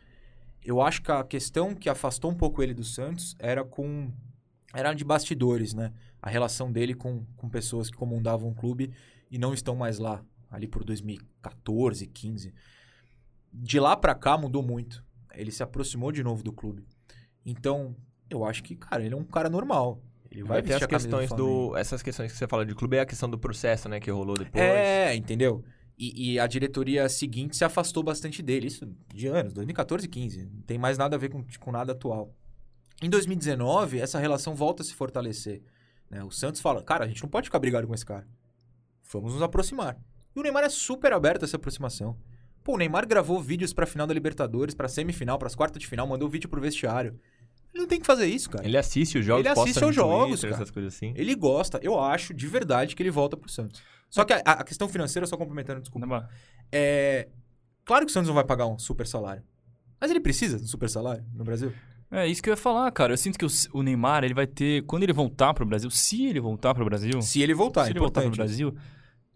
Eu 0.64 0.80
acho 0.80 1.02
que 1.02 1.10
a 1.10 1.22
questão 1.24 1.74
que 1.74 1.88
afastou 1.88 2.30
um 2.30 2.34
pouco 2.34 2.62
ele 2.62 2.74
do 2.74 2.84
Santos 2.84 3.36
era 3.38 3.64
com. 3.64 4.12
Era 4.74 4.92
de 4.92 5.04
bastidores, 5.04 5.72
né? 5.72 5.92
A 6.20 6.28
relação 6.28 6.70
dele 6.70 6.94
com, 6.94 7.24
com 7.36 7.48
pessoas 7.48 7.90
que 7.90 7.96
comandavam 7.96 8.50
o 8.50 8.54
clube 8.54 8.92
e 9.30 9.38
não 9.38 9.54
estão 9.54 9.74
mais 9.74 9.98
lá, 9.98 10.22
ali 10.50 10.66
por 10.66 10.84
2014, 10.84 12.06
15. 12.06 12.52
De 13.52 13.80
lá 13.80 13.96
pra 13.96 14.14
cá 14.14 14.36
mudou 14.36 14.62
muito. 14.62 15.02
Ele 15.32 15.50
se 15.50 15.62
aproximou 15.62 16.12
de 16.12 16.22
novo 16.22 16.42
do 16.42 16.52
clube. 16.52 16.84
Então, 17.46 17.96
eu 18.28 18.44
acho 18.44 18.62
que, 18.62 18.76
cara, 18.76 19.02
ele 19.02 19.14
é 19.14 19.16
um 19.16 19.24
cara 19.24 19.48
normal. 19.48 20.02
Ele 20.30 20.42
vai, 20.42 20.60
Vai 20.60 20.62
ter 20.62 20.74
as 20.74 20.86
questões 20.86 21.28
Flamengo. 21.28 21.68
do. 21.70 21.76
Essas 21.76 22.02
questões 22.02 22.30
que 22.32 22.38
você 22.38 22.46
fala 22.46 22.64
de 22.66 22.74
clube 22.74 22.96
é 22.96 23.00
a 23.00 23.06
questão 23.06 23.28
do 23.30 23.38
processo, 23.38 23.88
né? 23.88 23.98
Que 23.98 24.10
rolou 24.10 24.36
depois. 24.36 24.62
É, 24.62 25.14
entendeu? 25.14 25.64
E, 25.98 26.32
e 26.34 26.38
a 26.40 26.46
diretoria 26.46 27.08
seguinte 27.08 27.56
se 27.56 27.64
afastou 27.64 28.02
bastante 28.02 28.42
dele. 28.42 28.66
Isso 28.68 28.86
de 29.12 29.26
anos, 29.26 29.52
2014 29.54 30.04
e 30.04 30.08
15. 30.08 30.44
Não 30.52 30.62
tem 30.62 30.78
mais 30.78 30.96
nada 30.98 31.16
a 31.16 31.18
ver 31.18 31.30
com, 31.30 31.44
com 31.58 31.72
nada 31.72 31.92
atual. 31.92 32.34
Em 33.02 33.08
2019, 33.08 33.98
essa 34.00 34.18
relação 34.18 34.54
volta 34.54 34.82
a 34.82 34.84
se 34.86 34.94
fortalecer. 34.94 35.62
né? 36.10 36.22
O 36.22 36.30
Santos 36.30 36.60
fala, 36.60 36.82
cara, 36.82 37.04
a 37.04 37.08
gente 37.08 37.22
não 37.22 37.28
pode 37.30 37.46
ficar 37.46 37.58
brigado 37.58 37.86
com 37.86 37.94
esse 37.94 38.04
cara. 38.04 38.26
Vamos 39.10 39.32
nos 39.32 39.42
aproximar. 39.42 39.96
E 40.36 40.38
o 40.38 40.42
Neymar 40.42 40.64
é 40.64 40.68
super 40.68 41.12
aberto 41.12 41.42
a 41.42 41.46
essa 41.46 41.56
aproximação. 41.56 42.16
Pô, 42.62 42.74
o 42.74 42.76
Neymar 42.76 43.06
gravou 43.08 43.40
vídeos 43.40 43.72
pra 43.72 43.86
final 43.86 44.06
da 44.06 44.12
Libertadores, 44.12 44.74
pra 44.74 44.88
semifinal, 44.88 45.38
pras 45.38 45.54
quartas 45.54 45.80
de 45.80 45.86
final, 45.86 46.06
mandou 46.06 46.28
vídeo 46.28 46.48
pro 46.50 46.60
vestiário. 46.60 47.18
Ele 47.72 47.82
não 47.82 47.88
tem 47.88 48.00
que 48.00 48.06
fazer 48.06 48.26
isso, 48.26 48.50
cara. 48.50 48.64
Ele 48.64 48.76
assiste 48.76 49.18
os 49.18 49.24
jogos, 49.24 49.40
Ele 49.44 49.48
assiste 49.48 49.84
aos 49.84 49.94
jogos, 49.94 50.40
Twitter, 50.40 50.50
cara. 50.50 50.62
essas 50.62 50.70
coisas 50.70 50.94
assim. 50.94 51.12
Ele 51.16 51.34
gosta. 51.34 51.78
Eu 51.82 52.00
acho, 52.00 52.34
de 52.34 52.46
verdade, 52.46 52.96
que 52.96 53.02
ele 53.02 53.10
volta 53.10 53.36
pro 53.36 53.50
Santos. 53.50 53.80
Só 54.10 54.24
que 54.24 54.32
a, 54.32 54.38
a 54.44 54.64
questão 54.64 54.88
financeira, 54.88 55.26
só 55.26 55.36
complementando, 55.36 55.80
desculpa. 55.80 56.06
Não, 56.06 56.28
É. 56.72 57.28
Claro 57.84 58.04
que 58.04 58.10
o 58.10 58.12
Santos 58.12 58.28
não 58.28 58.34
vai 58.34 58.44
pagar 58.44 58.66
um 58.66 58.78
super 58.78 59.06
salário. 59.06 59.42
Mas 60.00 60.10
ele 60.10 60.20
precisa 60.20 60.58
de 60.58 60.64
um 60.64 60.66
super 60.66 60.88
salário 60.88 61.24
no 61.34 61.44
Brasil? 61.44 61.72
É 62.10 62.26
isso 62.26 62.42
que 62.42 62.48
eu 62.48 62.52
ia 62.52 62.56
falar, 62.56 62.90
cara. 62.90 63.12
Eu 63.12 63.16
sinto 63.16 63.38
que 63.38 63.44
o, 63.44 63.48
o 63.72 63.82
Neymar, 63.82 64.24
ele 64.24 64.34
vai 64.34 64.46
ter. 64.46 64.82
Quando 64.84 65.02
ele 65.02 65.12
voltar 65.12 65.52
pro 65.52 65.66
Brasil, 65.66 65.90
se 65.90 66.26
ele 66.26 66.40
voltar 66.40 66.74
pro 66.74 66.84
Brasil. 66.84 67.20
Se 67.20 67.42
ele 67.42 67.52
voltar, 67.54 67.84
se 67.84 67.88
é 67.88 67.92
ele 67.92 67.98
voltar 67.98 68.22
pro 68.22 68.28
importante. 68.28 68.46
Brasil, 68.46 68.74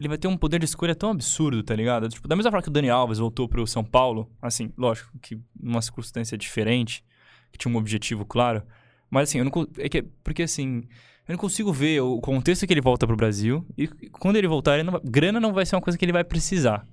ele 0.01 0.09
vai 0.09 0.17
ter 0.17 0.29
um 0.29 0.37
poder 0.37 0.59
de 0.59 0.65
escolha 0.65 0.95
tão 0.95 1.11
absurdo, 1.11 1.63
tá 1.63 1.75
ligado? 1.75 2.09
Tipo, 2.09 2.27
da 2.27 2.35
mesma 2.35 2.51
forma 2.51 2.63
que 2.63 2.69
o 2.69 2.73
Dani 2.73 2.89
Alves 2.89 3.19
voltou 3.19 3.49
pro 3.49 3.67
São 3.67 3.85
Paulo, 3.85 4.31
assim, 4.41 4.73
lógico, 4.77 5.11
que 5.21 5.39
numa 5.59 5.83
circunstância 5.83 6.37
diferente, 6.37 7.05
que 7.53 7.59
tinha 7.59 7.73
um 7.73 7.77
objetivo 7.77 8.25
claro. 8.25 8.63
Mas 9.11 9.29
assim, 9.29 9.39
eu 9.39 9.45
não. 9.45 9.53
É 9.79 9.89
que, 9.89 10.03
porque 10.25 10.43
assim. 10.43 10.83
Eu 11.29 11.35
não 11.35 11.39
consigo 11.39 11.73
ver 11.73 12.01
o 12.01 12.21
contexto 12.21 12.67
que 12.67 12.73
ele 12.73 12.81
volta 12.81 13.07
pro 13.07 13.15
Brasil. 13.17 13.65
E 13.79 13.87
quando 13.87 14.35
ele 14.37 14.49
voltar, 14.49 14.75
ele 14.75 14.83
não 14.83 14.93
vai- 14.95 15.01
grana 15.05 15.39
não 15.39 15.53
vai 15.53 15.65
ser 15.65 15.77
uma 15.77 15.81
coisa 15.83 15.97
que 15.97 16.05
ele 16.05 16.13
vai 16.13 16.25
precisar. 16.25 16.85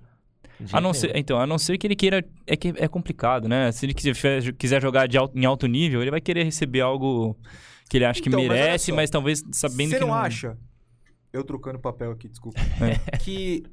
De 0.59 0.75
A 0.75 0.79
não, 0.79 0.93
ser, 0.93 1.15
então, 1.15 1.39
a 1.39 1.47
não 1.47 1.57
ser 1.57 1.77
que 1.79 1.87
ele 1.87 1.95
queira. 1.95 2.23
É 2.45 2.55
que 2.55 2.73
é 2.77 2.87
complicado, 2.87 3.47
né? 3.47 3.71
Se 3.71 3.85
ele 3.87 3.93
quiser, 3.93 4.13
quiser 4.53 4.81
jogar 4.81 5.07
de 5.07 5.17
alto- 5.17 5.35
em 5.37 5.45
alto 5.45 5.65
nível, 5.65 6.01
ele 6.01 6.11
vai 6.11 6.21
querer 6.21 6.43
receber 6.43 6.81
algo 6.81 7.35
que 7.89 7.97
ele 7.97 8.05
acha 8.05 8.19
Então, 8.19 8.39
que 8.39 8.47
mas 8.47 8.47
merece, 8.59 8.91
só. 8.91 8.95
mas, 8.95 9.09
talvez 9.09 9.41
sabendo 9.51 9.89
Você 9.89 9.95
que 9.95 10.01
não, 10.01 10.09
não. 10.09 10.13
acha? 10.15 10.55
Eu 11.33 11.43
trocando 11.43 11.79
papel 11.79 12.11
aqui, 12.11 12.27
desculpa. 12.29 12.59
É. 12.59 13.17
que 13.17 13.63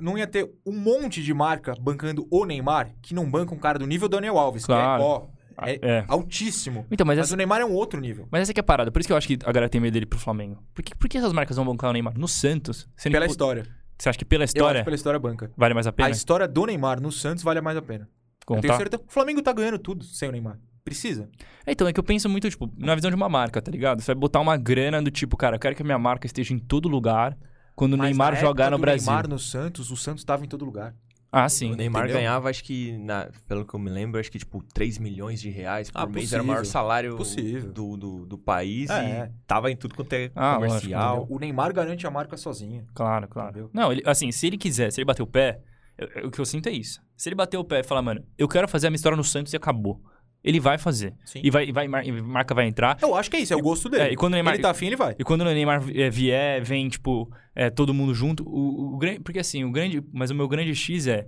não 0.00 0.16
ia 0.16 0.26
ter 0.26 0.50
um 0.64 0.72
monte 0.76 1.22
de 1.22 1.34
marca 1.34 1.74
bancando 1.78 2.26
o 2.30 2.44
Neymar 2.46 2.94
que 3.02 3.12
não 3.14 3.30
banca 3.30 3.54
um 3.54 3.58
cara 3.58 3.78
do 3.78 3.86
nível 3.86 4.08
do 4.08 4.12
Daniel 4.16 4.38
Alves, 4.38 4.64
Claro. 4.64 5.02
que 5.02 5.02
é, 5.02 5.06
ó, 5.06 5.26
é, 5.62 5.78
É. 5.82 6.04
altíssimo. 6.08 6.86
Então, 6.90 7.06
mas 7.06 7.18
Mas 7.18 7.26
essa, 7.28 7.34
o 7.34 7.36
Neymar 7.36 7.60
é 7.60 7.64
um 7.64 7.72
outro 7.72 8.00
nível. 8.00 8.26
mas 8.30 8.42
essa 8.42 8.52
que 8.52 8.60
é 8.60 8.62
a 8.62 8.64
parada. 8.64 8.90
Por 8.90 9.00
isso 9.00 9.06
que 9.08 9.12
eu 9.12 9.16
acho 9.16 9.26
que 9.28 9.38
a 9.44 9.52
galera 9.52 9.68
tem 9.68 9.80
medo 9.80 9.92
dele 9.94 10.06
pro 10.06 10.18
Flamengo. 10.18 10.62
Por 10.74 10.82
que, 10.82 10.94
por 10.94 11.08
que 11.08 11.18
essas 11.18 11.32
marcas 11.32 11.56
vão 11.56 11.64
bancar 11.66 11.90
o 11.90 11.92
Neymar? 11.92 12.18
No 12.18 12.26
Santos? 12.28 12.88
Pela 13.02 13.20
que, 13.26 13.30
história. 13.30 13.66
Você 13.98 14.08
acha 14.08 14.18
que 14.18 14.24
pela 14.24 14.42
Eu 14.42 14.46
história 14.46 14.80
acho 14.80 14.84
pela 14.84 14.96
história 14.96 15.18
banca. 15.20 15.50
vale 15.56 15.74
mais 15.74 15.86
a 15.86 15.92
pena? 15.92 16.08
A 16.08 16.10
história 16.10 16.48
do 16.48 16.66
Neymar 16.66 17.00
no 17.00 17.12
Santos 17.12 17.44
vale 17.44 17.60
mais 17.60 17.76
a 17.76 17.82
pena. 17.82 18.08
Eu 18.50 18.60
tenho 18.60 18.76
certeza. 18.76 19.02
O 19.08 19.12
Flamengo 19.12 19.40
tá 19.40 19.52
ganhando 19.52 19.78
tudo 19.78 20.04
sem 20.04 20.28
o 20.28 20.32
Neymar. 20.32 20.58
Precisa. 20.84 21.30
É, 21.64 21.72
então, 21.72 21.88
é 21.88 21.92
que 21.94 21.98
eu 21.98 22.04
penso 22.04 22.28
muito, 22.28 22.50
tipo, 22.50 22.70
na 22.76 22.94
visão 22.94 23.10
de 23.10 23.16
uma 23.16 23.28
marca, 23.28 23.62
tá 23.62 23.70
ligado? 23.70 24.02
Você 24.02 24.06
vai 24.12 24.14
botar 24.16 24.40
uma 24.40 24.54
grana 24.56 25.00
do 25.00 25.10
tipo, 25.10 25.34
cara, 25.34 25.56
eu 25.56 25.60
quero 25.60 25.74
que 25.74 25.80
a 25.80 25.84
minha 25.84 25.98
marca 25.98 26.26
esteja 26.26 26.52
em 26.52 26.58
todo 26.58 26.88
lugar 26.88 27.38
quando 27.74 27.94
o 27.94 27.96
Neymar 27.96 28.36
jogar 28.36 28.70
no 28.70 28.76
Brasil. 28.78 29.06
Neymar 29.06 29.26
no 29.28 29.38
Santos, 29.38 29.90
o 29.90 29.96
Santos 29.96 30.24
tava 30.24 30.44
em 30.44 30.48
todo 30.48 30.62
lugar. 30.62 30.94
Ah, 31.36 31.46
O 31.46 31.48
sim. 31.48 31.74
Neymar 31.74 32.02
entendeu? 32.04 32.18
ganhava, 32.20 32.48
acho 32.48 32.62
que, 32.62 32.96
na- 32.98 33.28
pelo 33.48 33.64
que 33.64 33.74
eu 33.74 33.80
me 33.80 33.90
lembro, 33.90 34.20
acho 34.20 34.30
que 34.30 34.38
tipo 34.38 34.62
3 34.72 34.98
milhões 34.98 35.40
de 35.40 35.50
reais 35.50 35.90
por 35.90 35.98
Ah, 36.02 36.06
mês. 36.06 36.32
Era 36.32 36.42
o 36.42 36.46
maior 36.46 36.58
possível. 36.60 36.72
salário 36.72 37.16
Possível. 37.16 37.72
do, 37.72 37.96
do, 37.96 38.26
do 38.26 38.38
país 38.38 38.88
É. 38.90 39.26
e 39.26 39.46
tava 39.46 39.70
em 39.70 39.76
tudo 39.76 39.94
quanto 39.94 40.12
é 40.12 40.30
Ah, 40.34 40.54
comercial. 40.54 41.16
Entendeu? 41.18 41.36
O 41.36 41.38
Neymar 41.40 41.72
garante 41.72 42.06
a 42.06 42.10
marca 42.10 42.36
sozinho. 42.36 42.86
Claro, 42.94 43.26
claro. 43.28 43.50
Entendeu? 43.50 43.70
Não, 43.72 43.90
ele, 43.92 44.02
assim, 44.06 44.30
se 44.32 44.46
ele 44.46 44.56
quiser, 44.56 44.90
se 44.92 45.00
ele 45.00 45.06
bater 45.06 45.22
o 45.22 45.26
pé, 45.26 45.60
eu- 45.98 46.08
eu- 46.14 46.28
o 46.28 46.30
que 46.30 46.40
eu 46.40 46.44
sinto 46.46 46.68
é 46.68 46.72
isso. 46.72 47.00
Se 47.16 47.28
ele 47.28 47.36
bater 47.36 47.56
o 47.56 47.64
pé 47.64 47.80
e 47.80 47.82
falar, 47.84 48.02
mano, 48.02 48.24
eu 48.38 48.48
quero 48.48 48.66
fazer 48.68 48.86
a 48.86 48.90
minha 48.90 48.96
história 48.96 49.16
no 49.16 49.24
Santos 49.24 49.52
e 49.52 49.56
acabou. 49.56 50.00
Ele 50.44 50.60
vai 50.60 50.76
fazer. 50.76 51.14
Sim. 51.24 51.40
E 51.42 51.50
vai, 51.50 51.66
e 51.66 51.72
vai, 51.72 51.88
mar- 51.88 52.06
e 52.06 52.12
marca 52.12 52.54
vai 52.54 52.66
entrar. 52.66 52.98
Eu 53.00 53.14
acho 53.14 53.30
que 53.30 53.36
é 53.36 53.40
isso, 53.40 53.54
é 53.54 53.56
o 53.56 53.62
gosto 53.62 53.88
dele. 53.88 54.02
É, 54.04 54.12
e 54.12 54.16
quando 54.16 54.34
o 54.34 54.36
Neymar- 54.36 54.54
Ele 54.54 54.62
tá 54.62 54.70
afim, 54.70 54.86
ele 54.88 54.96
vai. 54.96 55.16
E 55.18 55.24
quando 55.24 55.40
o 55.40 55.44
Neymar 55.44 55.82
eh, 55.94 56.10
vier, 56.10 56.62
vem, 56.62 56.86
tipo, 56.88 57.32
eh, 57.54 57.70
todo 57.70 57.94
mundo 57.94 58.12
junto. 58.14 58.44
O, 58.46 58.94
o 58.94 58.98
grande, 58.98 59.20
porque 59.20 59.38
assim, 59.38 59.64
o 59.64 59.70
grande. 59.72 60.04
Mas 60.12 60.30
o 60.30 60.34
meu 60.34 60.46
grande 60.46 60.74
X 60.74 61.06
é. 61.06 61.26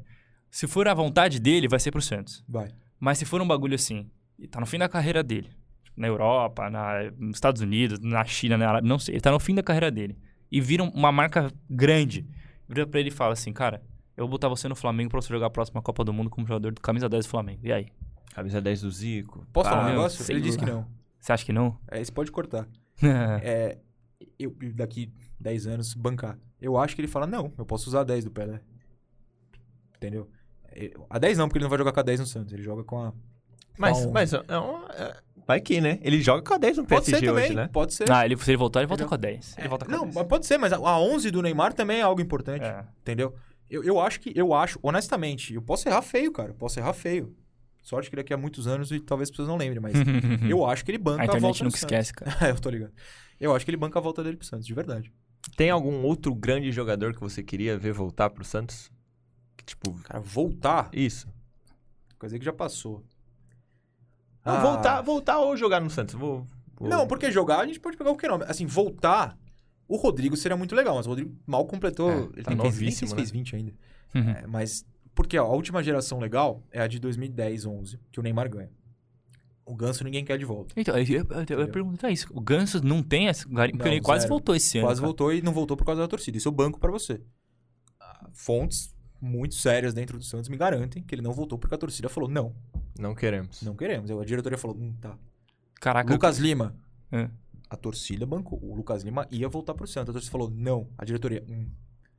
Se 0.51 0.67
for 0.67 0.87
a 0.87 0.93
vontade 0.95 1.41
dele, 1.41 1.67
vai 1.67 1.81
ser 1.81 1.91
pro 1.91 2.03
Santos. 2.03 2.45
Vai. 2.47 2.69
Mas 3.01 3.17
se 3.19 3.25
for 3.25 3.41
um 3.41 3.47
bagulho 3.49 3.75
assim, 3.75 4.11
e 4.39 4.47
tá 4.47 4.61
no 4.61 4.67
fim 4.67 4.79
da 4.79 4.89
carreira 4.89 5.23
dele. 5.23 5.49
tipo, 5.83 5.99
Na 6.01 6.07
Europa, 6.07 6.69
na, 6.69 7.11
nos 7.19 7.37
Estados 7.39 7.63
Unidos, 7.63 7.99
na 8.01 8.23
China, 8.27 8.59
na 8.59 8.69
Arábia, 8.69 8.89
não 8.89 8.99
sei. 8.99 9.15
Ele 9.15 9.21
tá 9.23 9.31
no 9.33 9.41
fim 9.41 9.55
da 9.55 9.63
carreira 9.63 9.91
dele. 9.91 10.17
E 10.53 10.61
vira 10.61 10.83
uma 10.83 11.11
marca 11.11 11.51
grande. 11.71 12.27
Vira 12.69 12.87
pra 12.87 13.01
ele 13.01 13.09
e 13.09 13.13
fala 13.13 13.33
assim, 13.33 13.53
cara, 13.53 13.83
eu 14.17 14.25
vou 14.25 14.31
botar 14.33 14.49
você 14.49 14.69
no 14.69 14.77
Flamengo 14.77 15.11
pra 15.11 15.21
você 15.21 15.29
jogar 15.33 15.47
a 15.47 15.51
próxima 15.51 15.81
Copa 15.83 16.05
do 16.05 16.13
Mundo 16.13 16.29
como 16.31 16.47
jogador 16.47 16.73
do 16.73 16.81
camisa 16.81 17.09
10 17.09 17.25
do 17.27 17.29
Flamengo. 17.31 17.61
E 17.65 17.73
aí? 17.73 17.87
Camisa 18.37 18.61
10 18.61 18.83
do 18.83 18.91
Zico. 18.91 19.47
Posso 19.51 19.71
falar 19.71 19.87
um 19.87 19.89
negócio? 19.89 20.31
Ele 20.31 20.43
disse 20.43 20.59
que 20.59 20.67
não. 20.67 20.87
Você 21.19 21.33
acha 21.33 21.43
que 21.43 21.55
não? 21.55 21.79
É, 21.89 22.05
você 22.05 22.13
pode 22.13 22.31
cortar. 22.31 22.69
É, 23.43 23.79
eu 24.39 24.55
daqui 24.75 25.11
10 25.41 25.67
anos 25.67 25.95
bancar. 25.95 26.39
Eu 26.61 26.77
acho 26.77 26.95
que 26.95 27.01
ele 27.01 27.09
fala, 27.09 27.27
não, 27.27 27.51
eu 27.57 27.65
posso 27.65 27.89
usar 27.89 28.01
a 28.01 28.05
10 28.05 28.25
do 28.25 28.31
Pelé. 28.31 28.61
Entendeu? 29.97 30.29
É, 30.71 30.93
A 31.09 31.19
10 31.19 31.39
não, 31.39 31.49
porque 31.49 31.59
ele 31.59 31.65
não 31.65 31.71
vai 31.71 31.79
jogar 31.79 31.93
com 31.93 32.01
a 32.01 32.03
10 32.03 32.21
no 32.21 32.27
Santos. 32.27 32.53
Ele 32.53 32.63
joga 32.63 32.85
com 32.85 33.03
a. 33.03 33.13
Mas, 33.79 34.03
com 34.03 34.09
a 34.11 34.13
mas 34.13 34.33
é 34.33 34.39
uma- 34.59 34.89
é- 34.95 35.17
vai 35.47 35.61
que, 35.61 35.81
né? 35.81 35.99
Ele 36.03 36.21
joga 36.23 36.43
com 36.43 36.53
a 36.55 36.59
10 36.59 36.77
no 36.77 36.85
Pode 36.87 37.07
PSG 37.07 37.21
ser 37.21 37.27
também, 37.27 37.45
hoje, 37.47 37.55
né? 37.55 37.69
pode 37.73 37.95
ser. 37.95 38.11
Ah, 38.11 38.25
ele, 38.25 38.37
se 38.37 38.51
ele 38.51 38.57
voltar, 38.59 38.81
ele 38.81 38.87
volta 38.87 39.05
Entendeu? 39.05 39.09
com 39.09 39.15
a 39.27 39.31
10. 39.31 39.55
Ele 39.59 39.67
É, 39.67 39.69
volta 39.71 39.85
com 39.87 39.93
a 39.93 39.97
não, 39.97 40.05
10. 40.05 40.15
mas 40.15 40.27
pode 40.27 40.47
ser, 40.47 40.59
mas 40.59 40.73
a 40.73 40.77
a 40.77 41.01
11 41.01 41.31
do 41.31 41.41
Neymar 41.43 41.73
também 41.73 41.99
é 42.01 42.03
algo 42.03 42.21
importante. 42.21 42.65
É. 42.65 42.85
Entendeu? 43.01 43.35
Eu, 43.71 43.83
eu 43.83 43.99
acho 44.01 44.21
que, 44.21 44.33
eu 44.35 44.53
acho, 44.55 44.79
honestamente, 44.83 45.55
eu 45.55 45.63
posso 45.63 45.89
errar 45.89 46.03
feio, 46.03 46.31
cara. 46.33 46.51
Eu 46.51 46.55
posso 46.55 46.79
errar 46.79 46.93
feio. 46.93 47.35
Sorte 47.87 48.11
que 48.11 48.17
daqui 48.17 48.35
a 48.35 48.37
muitos 48.37 48.67
anos 48.67 48.91
e 48.91 48.99
talvez 48.99 49.29
as 49.29 49.31
pessoas 49.31 49.47
não 49.47 49.57
lembrem, 49.57 49.81
mas 49.81 49.93
eu 50.51 50.67
acho 50.67 50.85
que 50.85 50.91
ele 50.91 50.99
banca 50.99 51.21
a 51.21 51.23
a, 51.23 51.25
internet 51.27 51.43
volta 51.43 51.63
nunca 51.65 51.77
do 51.77 51.81
esquece, 51.85 52.13
cara. 52.13 52.31
Santos. 52.33 52.43
É, 52.49 52.51
eu 52.51 52.59
tô 52.61 52.69
ligado. 52.69 52.93
Eu 53.39 53.55
acho 53.55 53.65
que 53.65 53.71
ele 53.71 53.77
banca 53.77 53.97
a 54.01 54.03
volta 54.03 54.25
dele 54.25 54.37
pro 54.37 54.45
Santos, 54.45 54.67
de 54.67 54.75
verdade. 54.75 55.13
Tem 55.57 55.71
algum 55.71 56.03
outro 56.03 56.35
grande 56.35 56.73
jogador 56.73 57.15
que 57.15 57.21
você 57.21 57.45
queria 57.45 57.79
ver 57.79 57.93
voltar 57.93 58.29
pro 58.31 58.45
Santos? 58.45 58.91
Que, 59.57 59.65
tipo, 59.65 59.93
Cara, 60.03 60.19
voltar, 60.19 60.91
isso. 60.93 61.29
coisa 62.19 62.37
que 62.37 62.45
já 62.45 62.53
passou. 62.53 63.05
Não, 64.45 64.55
Ah, 64.55 64.61
voltar, 64.61 65.01
voltar 65.03 65.39
ou 65.39 65.57
jogar 65.57 65.81
no 65.81 65.89
Santos? 65.89 66.17
Vou, 66.17 66.45
vou- 66.75 66.89
Não, 66.89 67.07
porque 67.07 67.31
jogar 67.31 67.61
a 67.61 67.67
gente 67.67 67.79
pode 67.79 67.97
pegar 67.97 68.11
qualquer 68.11 68.29
nome. 68.31 68.45
Assim, 68.49 68.67
voltar, 68.67 69.39
o 69.87 69.97
Rodrigo 69.97 70.37
seria 70.37 70.57
muito 70.57 70.75
legal, 70.75 70.97
mas 70.97 71.07
o 71.07 71.11
Rodrigo 71.11 71.33
mal 71.47 71.65
completou. 71.67 72.11
É, 72.11 72.17
ele 72.17 72.43
tá 72.43 72.51
fez- 72.51 72.57
nem 72.57 72.57
novíssimo, 72.57 73.15
fez 73.15 73.31
né? 73.31 73.39
20 73.39 73.55
ainda. 73.57 73.73
Uhum. 74.15 74.31
É, 74.31 74.47
mas, 74.49 74.85
porque 75.17 75.37
ó, 75.37 75.45
a 75.47 75.53
última 75.53 75.83
geração 75.83 76.21
legal 76.21 76.63
é 76.71 76.81
a 76.81 76.87
de 76.87 77.01
2010, 77.01 77.67
11, 77.67 77.99
que 78.13 78.21
o 78.21 78.23
Neymar 78.23 78.49
ganha. 78.49 78.71
O 79.65 79.75
Ganso 79.75 80.05
ninguém 80.05 80.25
quer 80.25 80.39
de 80.39 80.45
volta. 80.45 80.73
Então, 80.77 80.97
eu, 80.97 81.05
eu, 81.05 81.27
eu 81.51 81.61
ia 81.63 81.67
perguntar 81.69 82.09
isso. 82.13 82.29
O 82.33 82.41
Ganso 82.41 82.81
não 82.85 83.03
tem 83.03 83.27
esse 83.27 83.49
garimpo, 83.49 83.79
porque 83.79 83.89
Não, 83.89 83.97
ele 83.97 84.01
quase 84.05 84.21
zero. 84.23 84.29
voltou 84.35 84.55
esse 84.55 84.79
ano. 84.79 84.87
Quase 84.87 85.01
cara. 85.01 85.07
voltou 85.09 85.33
e 85.33 85.43
não 85.43 85.53
voltou 85.53 85.77
por 85.77 85.85
causa 85.85 86.03
da 86.03 86.07
torcida. 86.07 86.39
Isso 86.39 86.47
eu 86.47 86.53
banco 86.53 86.79
pra 86.79 86.89
você. 86.93 87.21
Ah, 87.99 88.29
Fontes 88.33 88.95
muito 89.21 89.57
sérias 89.57 89.93
dentro 89.93 90.19
do 90.19 90.25
Santos 90.25 90.49
me 90.49 90.57
garantem 90.57 91.03
que 91.03 91.13
ele 91.13 91.23
não 91.23 91.33
voltou 91.33 91.59
porque 91.59 91.75
a 91.75 91.79
torcida 91.79 92.09
falou 92.09 92.29
não, 92.29 92.55
Não 92.97 93.13
queremos. 93.13 93.61
não 93.63 93.75
queremos. 93.75 94.09
A 94.09 94.25
diretoria 94.25 94.57
falou, 94.59 94.77
hum, 94.77 94.95
tá. 95.01 95.19
Caraca. 95.81 96.13
Lucas 96.13 96.39
Lima, 96.39 96.77
É. 97.11 97.29
a 97.69 97.77
torcida 97.77 98.25
bancou. 98.25 98.61
O 98.63 98.73
Lucas 98.77 99.03
Lima 99.03 99.27
ia 99.33 99.49
voltar 99.49 99.75
pro 99.75 99.87
Santos. 99.89 100.11
A 100.11 100.13
torcida 100.13 100.31
falou 100.31 100.49
não. 100.49 100.87
A 100.97 101.05
diretoria, 101.05 101.45
hum. 101.49 101.67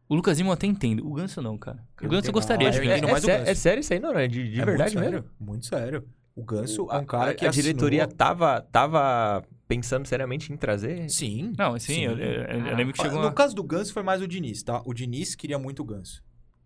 O 0.09 0.15
Lucas 0.15 0.37
Lima 0.37 0.49
eu 0.49 0.53
até 0.53 0.65
entendo. 0.67 1.05
O 1.05 1.13
Ganso 1.13 1.41
não, 1.41 1.57
cara. 1.57 1.83
Eu 2.01 2.07
o 2.07 2.11
Ganso 2.11 2.27
eu 2.29 2.33
gostaria 2.33 2.71
de 2.71 2.77
entendo 2.77 3.07
É, 3.07 3.11
mais 3.11 3.25
Ganso. 3.25 3.49
é 3.49 3.55
sério 3.55 3.81
isso 3.81 3.93
aí, 3.93 3.99
não? 3.99 4.11
É 4.17 4.27
de, 4.27 4.51
de 4.51 4.61
É 4.61 4.65
verdade 4.65 4.95
muito 4.95 5.11
mesmo? 5.11 5.23
sério, 5.23 5.35
Muito 5.39 5.65
sério. 5.65 6.07
O 6.35 6.43
Ganso 6.43 6.85
O- 6.85 6.91
é 6.91 6.97
um 6.99 7.05
cara 7.05 7.31
a, 7.31 7.33
que 7.33 7.45
a 7.45 7.49
diretoria 7.49 8.07
tava, 8.07 8.61
tava 8.61 9.43
pensando 9.67 10.05
seriamente 10.07 10.53
em 10.53 10.55
trazer. 10.57 11.09
Sim. 11.09 11.51
Não, 11.57 11.77
sim, 11.77 11.93
Sim. 11.93 12.01
Eu, 12.03 12.17
eu- 12.17 12.43
eu 12.67 12.75
lembro 12.75 12.93
que 12.93 13.01
chegou 13.01 13.17
No 13.19 13.25
uma... 13.25 13.33
caso 13.33 13.53
do 13.55 13.63
Ganso 13.63 13.91
foi 13.91 14.03
mais 14.03 14.21
o 14.21 14.27
Diniz, 14.27 14.63
tá? 14.63 14.81
O 14.85 14.93
Diniz 14.93 15.35
queria 15.35 15.59
muito 15.59 15.81
o 15.81 15.85
Ganso. 15.85 16.23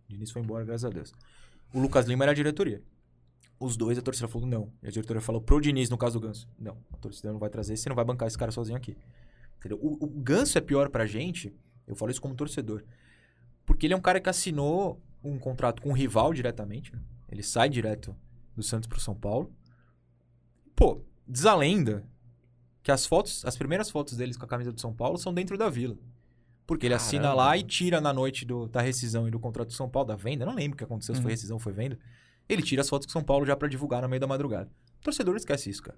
O 0.07 0.11
Diniz 0.13 0.29
foi 0.29 0.41
embora, 0.41 0.63
graças 0.65 0.85
a 0.85 0.89
Deus. 0.89 1.11
O 1.73 1.79
Lucas 1.79 2.05
Lima 2.05 2.23
era 2.25 2.31
a 2.33 2.35
diretoria. 2.35 2.81
Os 3.59 3.77
dois, 3.77 3.97
a 3.97 4.01
torcida 4.01 4.27
falou 4.27 4.47
não. 4.47 4.71
E 4.83 4.87
a 4.87 4.91
diretoria 4.91 5.21
falou 5.21 5.41
pro 5.41 5.59
Diniz, 5.61 5.89
no 5.89 5.97
caso 5.97 6.19
do 6.19 6.27
Ganso. 6.27 6.47
Não, 6.59 6.77
a 6.93 6.97
torcida 6.97 7.31
não 7.31 7.39
vai 7.39 7.49
trazer, 7.49 7.77
você 7.77 7.87
não 7.89 7.95
vai 7.95 8.03
bancar 8.05 8.27
esse 8.27 8.37
cara 8.37 8.51
sozinho 8.51 8.77
aqui. 8.77 8.95
Entendeu? 9.59 9.79
O, 9.81 10.03
o 10.03 10.07
Ganso 10.07 10.57
é 10.57 10.61
pior 10.61 10.89
pra 10.89 11.05
gente, 11.05 11.53
eu 11.87 11.95
falo 11.95 12.11
isso 12.11 12.21
como 12.21 12.35
torcedor, 12.35 12.83
porque 13.71 13.85
ele 13.87 13.93
é 13.93 13.97
um 13.97 14.01
cara 14.01 14.19
que 14.19 14.29
assinou 14.29 15.01
um 15.23 15.37
contrato 15.39 15.81
com 15.81 15.89
um 15.89 15.93
rival 15.93 16.33
diretamente. 16.33 16.93
né? 16.93 16.99
Ele 17.29 17.41
sai 17.43 17.69
direto 17.69 18.15
do 18.55 18.61
Santos 18.61 18.87
pro 18.87 18.99
São 18.99 19.15
Paulo. 19.15 19.51
Pô, 20.75 21.01
diz 21.27 21.45
a 21.45 21.55
lenda 21.55 22.03
que 22.83 22.91
as 22.91 23.05
fotos, 23.05 23.45
as 23.45 23.55
primeiras 23.55 23.89
fotos 23.89 24.17
deles 24.17 24.35
com 24.37 24.45
a 24.45 24.47
camisa 24.47 24.71
do 24.71 24.81
São 24.81 24.93
Paulo 24.93 25.17
são 25.17 25.33
dentro 25.33 25.57
da 25.57 25.69
vila. 25.69 25.95
Porque 26.65 26.85
ele 26.87 26.93
assina 26.93 27.23
Caramba. 27.23 27.43
lá 27.43 27.57
e 27.57 27.63
tira 27.63 28.01
na 28.01 28.13
noite 28.13 28.45
do- 28.45 28.67
da 28.67 28.81
rescisão 28.81 29.27
e 29.27 29.31
do 29.31 29.39
contrato 29.39 29.67
do 29.69 29.73
São 29.73 29.89
Paulo, 29.89 30.07
da 30.07 30.15
venda. 30.15 30.45
Não 30.45 30.55
lembro 30.55 30.75
o 30.75 30.77
que 30.77 30.83
aconteceu, 30.83 31.13
se 31.15 31.21
foi 31.21 31.29
Uhum. 31.29 31.33
rescisão 31.33 31.55
ou 31.55 31.59
foi 31.59 31.73
venda. 31.73 31.97
Ele 32.49 32.61
tira 32.61 32.81
as 32.81 32.89
fotos 32.89 33.05
com 33.07 33.11
São 33.11 33.23
Paulo 33.23 33.45
já 33.45 33.55
pra 33.55 33.67
divulgar 33.67 34.01
no 34.01 34.09
meio 34.09 34.19
da 34.19 34.27
madrugada. 34.27 34.69
O 34.99 35.03
torcedor 35.03 35.35
esquece 35.35 35.69
isso, 35.69 35.83
cara. 35.83 35.97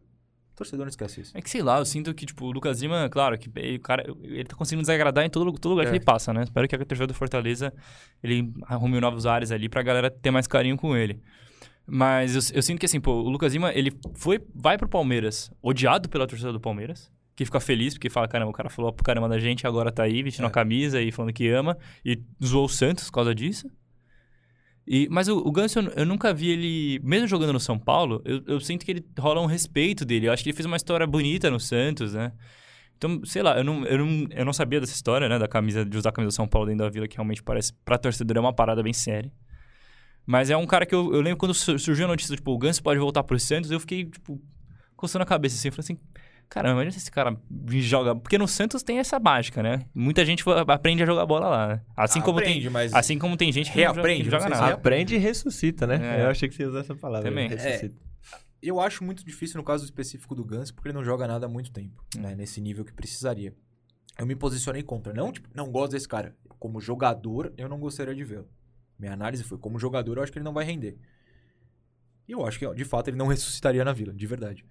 O 0.53 0.55
torcedor 0.55 0.85
não 0.85 0.89
esquece 0.89 1.21
isso. 1.21 1.35
É 1.35 1.41
que 1.41 1.49
sei 1.49 1.63
lá, 1.63 1.79
eu 1.79 1.85
sinto 1.85 2.13
que, 2.13 2.25
tipo, 2.27 2.45
o 2.45 2.51
Lucas 2.51 2.79
Lima, 2.81 3.09
claro, 3.09 3.37
que 3.39 3.49
ele, 3.55 3.79
cara, 3.79 4.05
ele 4.21 4.43
tá 4.43 4.55
conseguindo 4.55 4.81
desagradar 4.83 5.25
em 5.25 5.29
todo, 5.29 5.51
todo 5.53 5.71
lugar 5.71 5.85
É. 5.87 5.89
que 5.89 5.95
ele 5.97 6.03
passa, 6.05 6.31
né? 6.31 6.43
Espero 6.43 6.67
que 6.67 6.75
a 6.75 6.85
torcida 6.85 7.07
do 7.07 7.13
Fortaleza 7.13 7.73
ele 8.23 8.53
arrume 8.67 8.99
novos 8.99 9.25
ares 9.25 9.51
ali 9.51 9.67
pra 9.67 9.81
galera 9.81 10.11
ter 10.11 10.29
mais 10.29 10.45
carinho 10.45 10.77
com 10.77 10.95
ele. 10.95 11.19
Mas 11.85 12.35
eu, 12.51 12.57
eu 12.57 12.61
sinto 12.61 12.79
que, 12.79 12.85
assim, 12.85 13.01
pô, 13.01 13.13
o 13.23 13.29
Lucas 13.29 13.51
Lima, 13.53 13.71
ele 13.73 13.91
foi, 14.13 14.39
vai 14.55 14.77
pro 14.77 14.87
Palmeiras, 14.87 15.51
odiado 15.61 16.07
pela 16.07 16.25
torcida 16.27 16.53
do 16.53 16.59
Palmeiras, 16.59 17.11
que 17.35 17.43
fica 17.45 17.59
feliz 17.59 17.95
porque 17.95 18.09
fala, 18.09 18.27
caramba, 18.27 18.51
o 18.51 18.53
cara 18.53 18.69
falou 18.69 18.93
pro 18.93 19.03
caramba 19.03 19.27
da 19.27 19.39
gente, 19.39 19.65
agora 19.65 19.91
tá 19.91 20.03
aí 20.03 20.21
vestindo 20.21 20.45
É. 20.45 20.47
a 20.47 20.51
camisa 20.51 21.01
e 21.01 21.11
falando 21.11 21.33
que 21.33 21.49
ama, 21.49 21.77
e 22.05 22.21
zoou 22.43 22.65
o 22.65 22.69
Santos 22.69 23.05
por 23.05 23.13
causa 23.13 23.33
disso. 23.35 23.67
E, 24.85 25.07
mas 25.09 25.27
o, 25.29 25.37
o 25.37 25.51
Ganso, 25.51 25.79
eu, 25.79 25.89
eu 25.95 26.05
nunca 26.05 26.33
vi 26.33 26.49
ele, 26.49 26.99
mesmo 27.03 27.27
jogando 27.27 27.53
no 27.53 27.59
São 27.59 27.79
Paulo, 27.79 28.21
eu, 28.25 28.41
eu 28.45 28.59
sinto 28.59 28.85
que 28.85 28.91
ele 28.91 29.05
rola 29.17 29.41
um 29.41 29.45
respeito 29.45 30.03
dele. 30.03 30.27
Eu 30.27 30.33
acho 30.33 30.43
que 30.43 30.49
ele 30.49 30.55
fez 30.55 30.65
uma 30.65 30.75
história 30.75 31.07
bonita 31.07 31.49
no 31.49 31.59
Santos, 31.59 32.13
né? 32.13 32.33
Então, 32.97 33.21
sei 33.25 33.41
lá, 33.41 33.57
eu 33.57 33.63
não, 33.63 33.85
eu 33.85 33.97
não, 33.97 34.27
eu 34.31 34.45
não 34.45 34.53
sabia 34.53 34.79
dessa 34.79 34.93
história, 34.93 35.27
né? 35.29 35.39
Da 35.39 35.47
camisa, 35.47 35.85
de 35.85 35.97
usar 35.97 36.09
a 36.09 36.11
camisa 36.11 36.29
do 36.29 36.35
São 36.35 36.47
Paulo 36.47 36.67
dentro 36.67 36.83
da 36.85 36.89
vila, 36.89 37.07
que 37.07 37.15
realmente 37.15 37.41
parece, 37.41 37.73
pra 37.85 37.97
torcedor, 37.97 38.37
é 38.37 38.39
uma 38.39 38.53
parada 38.53 38.83
bem 38.83 38.93
séria. 38.93 39.31
Mas 40.25 40.49
é 40.49 40.55
um 40.57 40.65
cara 40.65 40.85
que 40.85 40.95
eu, 40.95 41.13
eu 41.13 41.21
lembro 41.21 41.37
quando 41.37 41.53
su- 41.53 41.77
surgiu 41.77 42.05
a 42.05 42.07
notícia, 42.07 42.35
tipo, 42.35 42.51
o 42.51 42.57
Ganso 42.57 42.81
pode 42.81 42.99
voltar 42.99 43.23
pro 43.23 43.37
Santos, 43.39 43.71
eu 43.71 43.79
fiquei, 43.79 44.05
tipo, 44.05 44.41
coçando 44.95 45.23
a 45.23 45.25
cabeça 45.25 45.55
assim. 45.55 45.69
Falei 45.71 45.83
assim, 45.83 45.97
caramba, 46.49 46.73
imagina 46.75 46.91
se 46.91 46.97
esse 46.99 47.11
cara 47.11 47.35
joga. 47.79 48.15
Porque 48.15 48.37
no 48.37 48.47
Santos 48.47 48.83
tem 48.83 48.99
essa 48.99 49.19
mágica, 49.19 49.61
né? 49.63 49.85
Muita 49.93 50.25
gente 50.25 50.43
aprende 50.67 51.03
a 51.03 51.05
jogar 51.05 51.25
bola 51.25 51.47
lá, 51.47 51.67
né? 51.67 51.81
Assim, 51.95 52.19
Ah, 52.19 52.23
como, 52.23 52.39
aprende, 52.39 52.61
tem, 52.61 52.69
mas- 52.69 52.93
assim 52.93 53.17
como 53.19 53.35
tem 53.37 53.51
gente 53.51 53.71
que 53.71 53.77
não 53.77 53.83
joga- 53.85 53.95
Reaprende, 53.95 54.23
que 54.23 54.29
não 54.29 54.39
joga 54.39 54.49
nada. 54.49 54.73
Aprende 54.73 55.15
e 55.15 55.17
ressuscita, 55.17 55.87
né? 55.87 56.19
É. 56.19 56.23
Eu 56.23 56.29
achei 56.29 56.47
que 56.47 56.55
você 56.55 56.63
ia 56.63 56.69
usar 56.69 56.79
essa 56.81 56.95
palavra. 56.95 57.29
Também. 57.29 57.49
Ressuscita. 57.49 57.95
Eu 58.61 58.79
acho 58.79 59.03
muito 59.03 59.25
difícil 59.25 59.57
no 59.57 59.63
caso 59.63 59.83
específico 59.83 60.33
do 60.33 60.43
Ganso, 60.45 60.73
porque 60.73 60.87
ele 60.89 60.95
não 60.97 61.03
joga 61.03 61.27
nada 61.27 61.45
há 61.47 61.49
muito 61.49 61.71
tempo, 61.71 62.01
né? 62.17 62.33
Nesse 62.35 62.61
nível 62.61 62.85
que 62.85 62.93
precisaria. 62.93 63.53
Eu 64.17 64.25
me 64.25 64.35
posicionei 64.35 64.83
contra. 64.83 65.11
Não, 65.11 65.31
tipo, 65.31 65.49
não 65.53 65.69
gosto 65.71 65.91
desse 65.93 66.07
cara. 66.07 66.35
Como 66.59 66.79
jogador, 66.79 67.51
eu 67.57 67.67
não 67.67 67.77
gostaria 67.79 68.15
de 68.15 68.23
vê-lo. 68.23 68.47
Minha 68.97 69.11
análise 69.13 69.43
foi, 69.43 69.57
como 69.57 69.77
jogador, 69.77 70.17
eu 70.17 70.23
acho 70.23 70.31
que 70.31 70.37
ele 70.37 70.45
não 70.45 70.53
vai 70.53 70.63
render. 70.63 70.97
E 72.25 72.31
eu 72.31 72.45
acho 72.45 72.57
que, 72.57 72.73
de 72.73 72.85
fato, 72.85 73.09
ele 73.09 73.17
não 73.17 73.27
ressuscitaria 73.27 73.83
na 73.83 73.91
Vila, 73.91 74.13
de 74.13 74.25
verdade. 74.25 74.65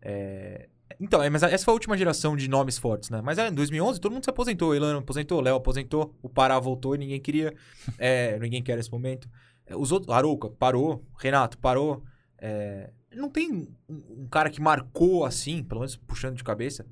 É, 0.00 0.68
Então, 1.00 1.22
é, 1.22 1.30
mas 1.30 1.42
essa 1.42 1.64
foi 1.64 1.72
a 1.72 1.74
última 1.74 1.96
geração 1.96 2.36
de 2.36 2.48
nomes 2.48 2.78
fortes, 2.78 3.10
né? 3.10 3.20
Mas 3.22 3.38
é, 3.38 3.48
em 3.48 3.54
2011 3.54 4.00
todo 4.00 4.12
mundo 4.12 4.24
se 4.24 4.30
aposentou. 4.30 4.74
Elano 4.74 4.98
aposentou, 4.98 5.40
Léo 5.40 5.56
aposentou, 5.56 6.14
o 6.22 6.28
Pará 6.28 6.58
voltou 6.58 6.94
e 6.94 6.98
ninguém 6.98 7.20
queria. 7.20 7.54
É, 7.98 8.38
ninguém 8.38 8.62
quer 8.62 8.78
esse 8.78 8.90
momento. 8.90 9.28
É, 9.66 9.76
Os 9.76 9.92
outros, 9.92 10.14
Arouca 10.14 10.48
parou, 10.48 11.04
Renato 11.18 11.58
parou. 11.58 12.02
É, 12.38 12.90
não 13.14 13.28
tem 13.28 13.52
um, 13.52 13.66
um 13.88 14.26
cara 14.28 14.50
que 14.50 14.60
marcou 14.60 15.24
assim, 15.24 15.62
pelo 15.62 15.80
menos 15.80 15.96
puxando 15.96 16.36
de 16.36 16.44
cabeça. 16.44 16.86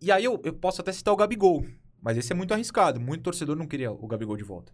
E 0.00 0.10
aí 0.10 0.24
eu, 0.24 0.40
eu 0.44 0.52
posso 0.52 0.80
até 0.80 0.92
citar 0.92 1.12
o 1.12 1.16
Gabigol, 1.16 1.64
mas 2.00 2.16
esse 2.16 2.32
é 2.32 2.36
muito 2.36 2.54
arriscado. 2.54 3.00
Muito 3.00 3.22
torcedor 3.22 3.56
não 3.56 3.66
queria 3.66 3.90
o 3.90 4.06
Gabigol 4.06 4.36
de 4.36 4.44
volta. 4.44 4.72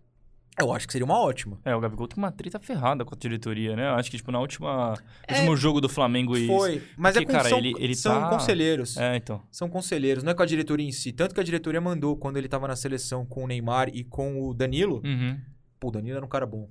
Eu 0.58 0.72
acho 0.72 0.86
que 0.86 0.92
seria 0.92 1.04
uma 1.04 1.18
ótima. 1.20 1.58
É, 1.64 1.74
o 1.76 1.80
Gabigol 1.80 2.08
tem 2.08 2.16
uma 2.16 2.32
treta 2.32 2.58
ferrada 2.58 3.04
com 3.04 3.14
a 3.14 3.18
diretoria, 3.18 3.76
né? 3.76 3.88
Eu 3.90 3.94
acho 3.94 4.10
que, 4.10 4.16
tipo, 4.16 4.32
na 4.32 4.40
última... 4.40 4.94
É, 5.28 5.34
último 5.34 5.54
jogo 5.56 5.80
do 5.82 5.88
Flamengo 5.88 6.36
e... 6.36 6.46
Foi, 6.46 6.82
mas 6.96 7.12
Porque, 7.14 7.24
é 7.24 7.26
com, 7.26 7.32
cara, 7.32 7.48
são, 7.50 7.58
ele- 7.58 7.74
ele 7.78 7.94
são 7.94 8.18
tá- 8.20 8.30
conselheiros. 8.30 8.96
É, 8.96 9.16
então. 9.16 9.42
São 9.50 9.68
conselheiros, 9.68 10.22
não 10.24 10.32
é 10.32 10.34
com 10.34 10.42
a 10.42 10.46
diretoria 10.46 10.86
em 10.86 10.92
si. 10.92 11.12
Tanto 11.12 11.34
que 11.34 11.40
a 11.40 11.44
diretoria 11.44 11.80
mandou 11.80 12.16
quando 12.16 12.38
ele 12.38 12.48
tava 12.48 12.66
na 12.66 12.74
seleção 12.74 13.26
com 13.26 13.44
o 13.44 13.46
Neymar 13.46 13.90
e 13.92 14.02
com 14.02 14.40
o 14.48 14.54
Danilo. 14.54 15.02
Uhum. 15.04 15.38
Pô, 15.78 15.88
o 15.88 15.90
Danilo 15.90 16.16
era 16.16 16.24
um 16.24 16.28
cara 16.28 16.46
bom. 16.46 16.70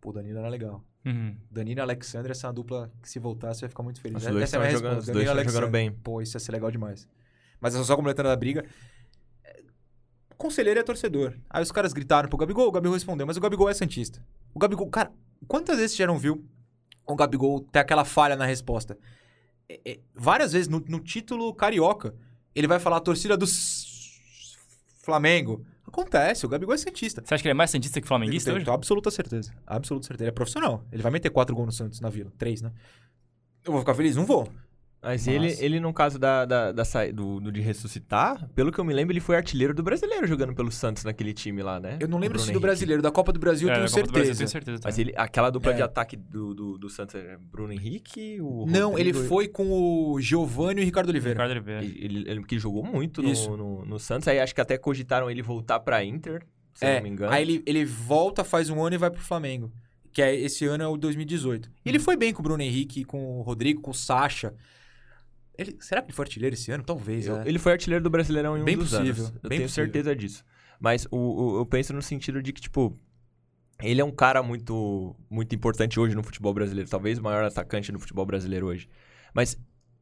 Pô, 0.00 0.10
o 0.10 0.12
Danilo 0.12 0.38
era 0.40 0.48
legal. 0.48 0.84
Uhum. 1.06 1.36
Danilo 1.50 1.78
e 1.78 1.82
Alexandre, 1.82 2.32
essa 2.32 2.46
é 2.46 2.48
uma 2.48 2.54
dupla 2.54 2.90
que 3.00 3.08
se 3.08 3.20
voltasse 3.20 3.60
vai 3.60 3.68
ficar 3.70 3.82
muito 3.84 4.00
feliz. 4.00 4.16
Os 4.24 4.28
dois 4.28 4.42
Essa 4.42 4.56
é 4.56 4.58
a 4.58 4.60
minha 4.62 4.72
jogando- 4.72 4.94
resposta. 4.96 5.10
os 5.10 5.14
dois 5.14 5.26
Danilo 5.26 5.38
e 5.38 5.42
Alexandre. 5.44 5.70
bem. 5.70 5.92
Pô, 5.92 6.20
isso 6.20 6.36
ia 6.36 6.40
ser 6.40 6.50
legal 6.52 6.70
demais. 6.70 7.08
Mas 7.60 7.74
só 7.74 7.94
completando 7.94 8.28
a 8.28 8.34
briga. 8.36 8.64
Conselheiro 10.40 10.80
é 10.80 10.82
torcedor. 10.82 11.34
Aí 11.50 11.62
os 11.62 11.70
caras 11.70 11.92
gritaram 11.92 12.26
pro 12.26 12.38
Gabigol, 12.38 12.66
o 12.66 12.72
Gabigol 12.72 12.94
respondeu, 12.94 13.26
mas 13.26 13.36
o 13.36 13.40
Gabigol 13.42 13.68
é 13.68 13.74
Santista. 13.74 14.24
O 14.54 14.58
Gabigol, 14.58 14.88
cara, 14.88 15.12
quantas 15.46 15.76
vezes 15.76 15.92
você 15.94 15.98
já 15.98 16.06
não 16.06 16.16
viu 16.18 16.42
o 17.06 17.14
Gabigol 17.14 17.60
ter 17.60 17.80
aquela 17.80 18.06
falha 18.06 18.34
na 18.36 18.46
resposta? 18.46 18.96
É, 19.68 19.78
é, 19.84 20.00
várias 20.14 20.52
vezes 20.52 20.66
no, 20.66 20.80
no 20.88 20.98
título 20.98 21.52
carioca, 21.54 22.14
ele 22.54 22.66
vai 22.66 22.78
falar 22.80 22.96
a 22.96 23.00
torcida 23.00 23.36
do 23.36 23.44
Flamengo. 25.02 25.62
Acontece, 25.86 26.46
o 26.46 26.48
Gabigol 26.48 26.74
é 26.74 26.78
Santista. 26.78 27.20
Você 27.22 27.34
acha 27.34 27.42
que 27.42 27.48
ele 27.48 27.52
é 27.52 27.54
mais 27.54 27.70
santista 27.70 28.00
que 28.00 28.08
flamenguista 28.08 28.48
Eu 28.48 28.56
hoje? 28.56 28.64
tenho 28.64 28.74
absoluta 28.74 29.10
certeza. 29.10 29.52
Absoluta 29.66 30.06
certeza. 30.06 30.24
Ele 30.24 30.30
é 30.30 30.34
profissional. 30.34 30.82
Ele 30.90 31.02
vai 31.02 31.12
meter 31.12 31.28
quatro 31.28 31.54
gols 31.54 31.66
no 31.66 31.72
Santos 31.72 32.00
na 32.00 32.08
Vila. 32.08 32.32
Três, 32.38 32.62
né? 32.62 32.72
Eu 33.62 33.72
vou 33.72 33.80
ficar 33.82 33.92
feliz? 33.94 34.16
Não 34.16 34.24
vou. 34.24 34.48
Mas 35.02 35.26
ele, 35.26 35.56
ele, 35.60 35.80
no 35.80 35.94
caso 35.94 36.18
da, 36.18 36.44
da, 36.44 36.72
da 36.72 36.82
do, 37.14 37.40
do 37.40 37.50
de 37.50 37.60
ressuscitar, 37.62 38.46
pelo 38.54 38.70
que 38.70 38.78
eu 38.78 38.84
me 38.84 38.92
lembro, 38.92 39.12
ele 39.12 39.20
foi 39.20 39.34
artilheiro 39.34 39.72
do 39.72 39.82
brasileiro 39.82 40.26
jogando 40.26 40.54
pelo 40.54 40.70
Santos 40.70 41.04
naquele 41.04 41.32
time 41.32 41.62
lá, 41.62 41.80
né? 41.80 41.96
Eu 41.98 42.06
não 42.06 42.18
lembro 42.18 42.38
se 42.38 42.44
do 42.46 42.50
Henrique. 42.50 42.60
brasileiro, 42.62 43.00
da 43.02 43.10
Copa 43.10 43.32
do 43.32 43.40
Brasil 43.40 43.68
eu 43.68 43.72
É, 43.72 43.76
tenho 43.76 43.86
do 43.86 43.90
Brasil, 43.90 44.04
certeza. 44.12 44.32
eu 44.32 44.36
tenho 44.36 44.48
certeza. 44.48 44.80
Mas 44.84 44.98
ele, 44.98 45.14
aquela 45.16 45.48
dupla 45.48 45.72
É. 45.72 45.76
de 45.76 45.82
ataque 45.82 46.16
do, 46.16 46.52
do, 46.54 46.76
do 46.78 46.90
Santos 46.90 47.14
é 47.14 47.38
Bruno 47.38 47.72
Henrique, 47.72 48.38
o 48.42 48.66
Não, 48.66 48.98
ele 48.98 49.10
Rodrigo- 49.10 49.28
foi 49.28 49.48
com 49.48 49.70
o 50.12 50.20
Giovanni 50.20 50.80
e 50.80 50.82
o 50.82 50.84
Ricardo 50.84 51.08
Oliveira. 51.08 51.34
Ricardo 51.34 51.50
Oliveira. 51.52 51.82
Ele, 51.82 52.04
ele, 52.04 52.30
ele 52.30 52.44
que 52.44 52.58
jogou 52.58 52.84
muito 52.84 53.22
no, 53.22 53.56
no, 53.56 53.84
no 53.86 53.98
Santos, 53.98 54.28
aí 54.28 54.38
acho 54.38 54.54
que 54.54 54.60
até 54.60 54.76
cogitaram 54.76 55.30
ele 55.30 55.40
voltar 55.40 55.80
pra 55.80 56.04
Inter, 56.04 56.42
se 56.74 56.84
eu 56.84 56.88
É, 56.90 56.96
não 56.96 57.02
me 57.04 57.08
engano. 57.08 57.32
aí 57.32 57.42
ele, 57.42 57.62
ele 57.64 57.84
volta, 57.86 58.44
faz 58.44 58.68
um 58.68 58.84
ano 58.84 58.94
e 58.96 58.98
vai 58.98 59.10
pro 59.10 59.22
Flamengo. 59.22 59.72
Que 60.12 60.20
é, 60.20 60.34
esse 60.34 60.66
ano 60.66 60.82
é 60.82 60.86
o 60.88 60.96
2018. 60.96 61.70
E 61.86 61.88
ele 61.88 61.96
Uhum. 61.98 62.04
foi 62.04 62.16
bem 62.16 62.34
com 62.34 62.40
o 62.40 62.42
Bruno 62.42 62.62
Henrique, 62.62 63.02
com 63.04 63.38
o 63.38 63.42
Rodrigo, 63.42 63.80
com 63.80 63.92
o 63.92 63.94
Sacha. 63.94 64.52
Ele, 65.60 65.76
será 65.80 66.00
que 66.02 66.08
ele 66.08 66.14
foi 66.16 66.24
artilheiro 66.24 66.54
esse 66.54 66.70
ano? 66.72 66.82
Talvez, 66.82 67.26
Eu- 67.26 67.40
é. 67.40 67.48
Ele 67.48 67.58
foi 67.58 67.72
artilheiro 67.72 68.02
do 68.02 68.10
Brasileirão 68.10 68.56
em 68.56 68.62
um 68.62 68.64
Bem 68.64 68.76
dos 68.78 68.90
possível, 68.90 69.24
anos. 69.26 69.40
Eu 69.42 69.48
tenho 69.50 69.62
possível. 69.62 69.84
certeza 69.84 70.16
disso. 70.16 70.44
Mas 70.80 71.06
o, 71.10 71.16
o- 71.16 71.58
eu 71.58 71.66
penso 71.66 71.92
no 71.92 72.00
sentido 72.02 72.42
de 72.42 72.52
que, 72.52 72.60
tipo, 72.60 72.98
ele 73.82 74.00
é 74.00 74.04
um 74.04 74.10
cara 74.10 74.42
muito, 74.42 75.14
muito 75.28 75.54
importante 75.54 75.98
hoje 76.00 76.14
no 76.14 76.22
futebol 76.22 76.52
brasileiro. 76.54 76.88
Talvez 76.88 77.18
o 77.18 77.22
maior 77.22 77.44
atacante 77.44 77.92
no 77.92 77.98
futebol 77.98 78.24
brasileiro 78.26 78.66
hoje. 78.66 78.88
Mas 79.34 79.58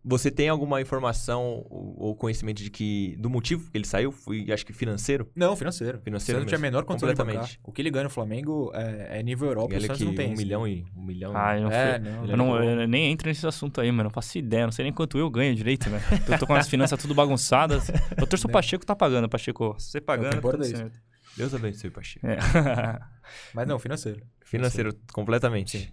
você 0.09 0.31
tem 0.31 0.49
alguma 0.49 0.81
informação 0.81 1.67
ou, 1.69 2.17
conhecimento 2.17 2.63
de 2.63 2.71
que 2.71 3.15
do 3.19 3.29
motivo 3.29 3.71
que 3.71 3.77
ele 3.77 3.87
saiu? 3.87 4.11
Foi, 4.11 4.51
acho 4.51 4.65
que 4.65 4.73
financeiro? 4.73 5.31
Não, 5.37 5.55
financeiro. 5.55 6.01
Financeiro 6.01 6.39
Você 6.39 6.41
não 6.43 6.47
tinha 6.49 6.59
a 6.59 6.61
menor 6.61 6.85
condição 6.85 7.09
Completamente. 7.11 7.61
O 7.63 7.71
que 7.71 7.83
ele 7.83 7.91
ganha 7.91 8.05
no 8.05 8.11
Flamengo 8.11 8.71
é, 8.75 9.19
é 9.19 9.23
nível 9.23 9.49
Europa, 9.49 9.75
o 9.75 9.77
Ele 9.77 9.87
Santos 9.87 9.99
que 9.99 10.05
não 10.07 10.15
tem 10.15 10.31
um 10.31 10.33
isso. 10.33 10.43
milhão 10.43 10.67
e 10.67 10.87
um 10.97 11.03
milhão. 11.05 11.33
Ah, 11.37 11.57
eu 11.59 11.63
não, 11.65 11.71
É, 11.73 11.99
não. 11.99 12.27
eu, 12.27 12.37
não, 12.37 12.65
eu 12.65 12.89
nem 12.89 13.13
entro 13.13 13.29
nesse 13.29 13.47
assunto 13.47 13.81
aí, 13.81 13.91
mano. 13.93 14.05
Não 14.05 14.11
faço 14.11 14.39
ideia. 14.39 14.65
Não 14.65 14.73
sei 14.73 14.85
nem 14.85 14.93
quanto 14.93 15.19
eu 15.19 15.29
ganho 15.29 15.55
direito, 15.55 15.91
né? 15.91 16.01
Eu 16.27 16.39
tô 16.39 16.47
com 16.47 16.55
as 16.55 16.69
finanças 16.69 16.99
tudo 17.01 17.15
bagunçadas. 17.15 17.89
Eu 18.17 18.27
torço 18.27 18.47
o 18.47 18.51
Pacheco 18.51 18.87
tá 18.87 18.97
pagando, 18.97 19.29
Pacheco. 19.29 19.75
Você 19.79 20.01
pagando, 20.01 20.31
que 20.33 20.39
importa 20.39 20.59
tá 20.59 20.65
é 20.65 20.69
isso. 20.69 20.77
certo. 20.79 20.99
Deus 21.37 21.55
abençoe, 21.55 21.91
Pacheco. 21.91 22.27
É. 22.27 22.39
Mas 23.53 23.69
não, 23.69 23.79
financeiro. 23.79 24.23
Financeiro, 24.43 24.95
completamente. 25.13 25.79
Sim. 25.79 25.89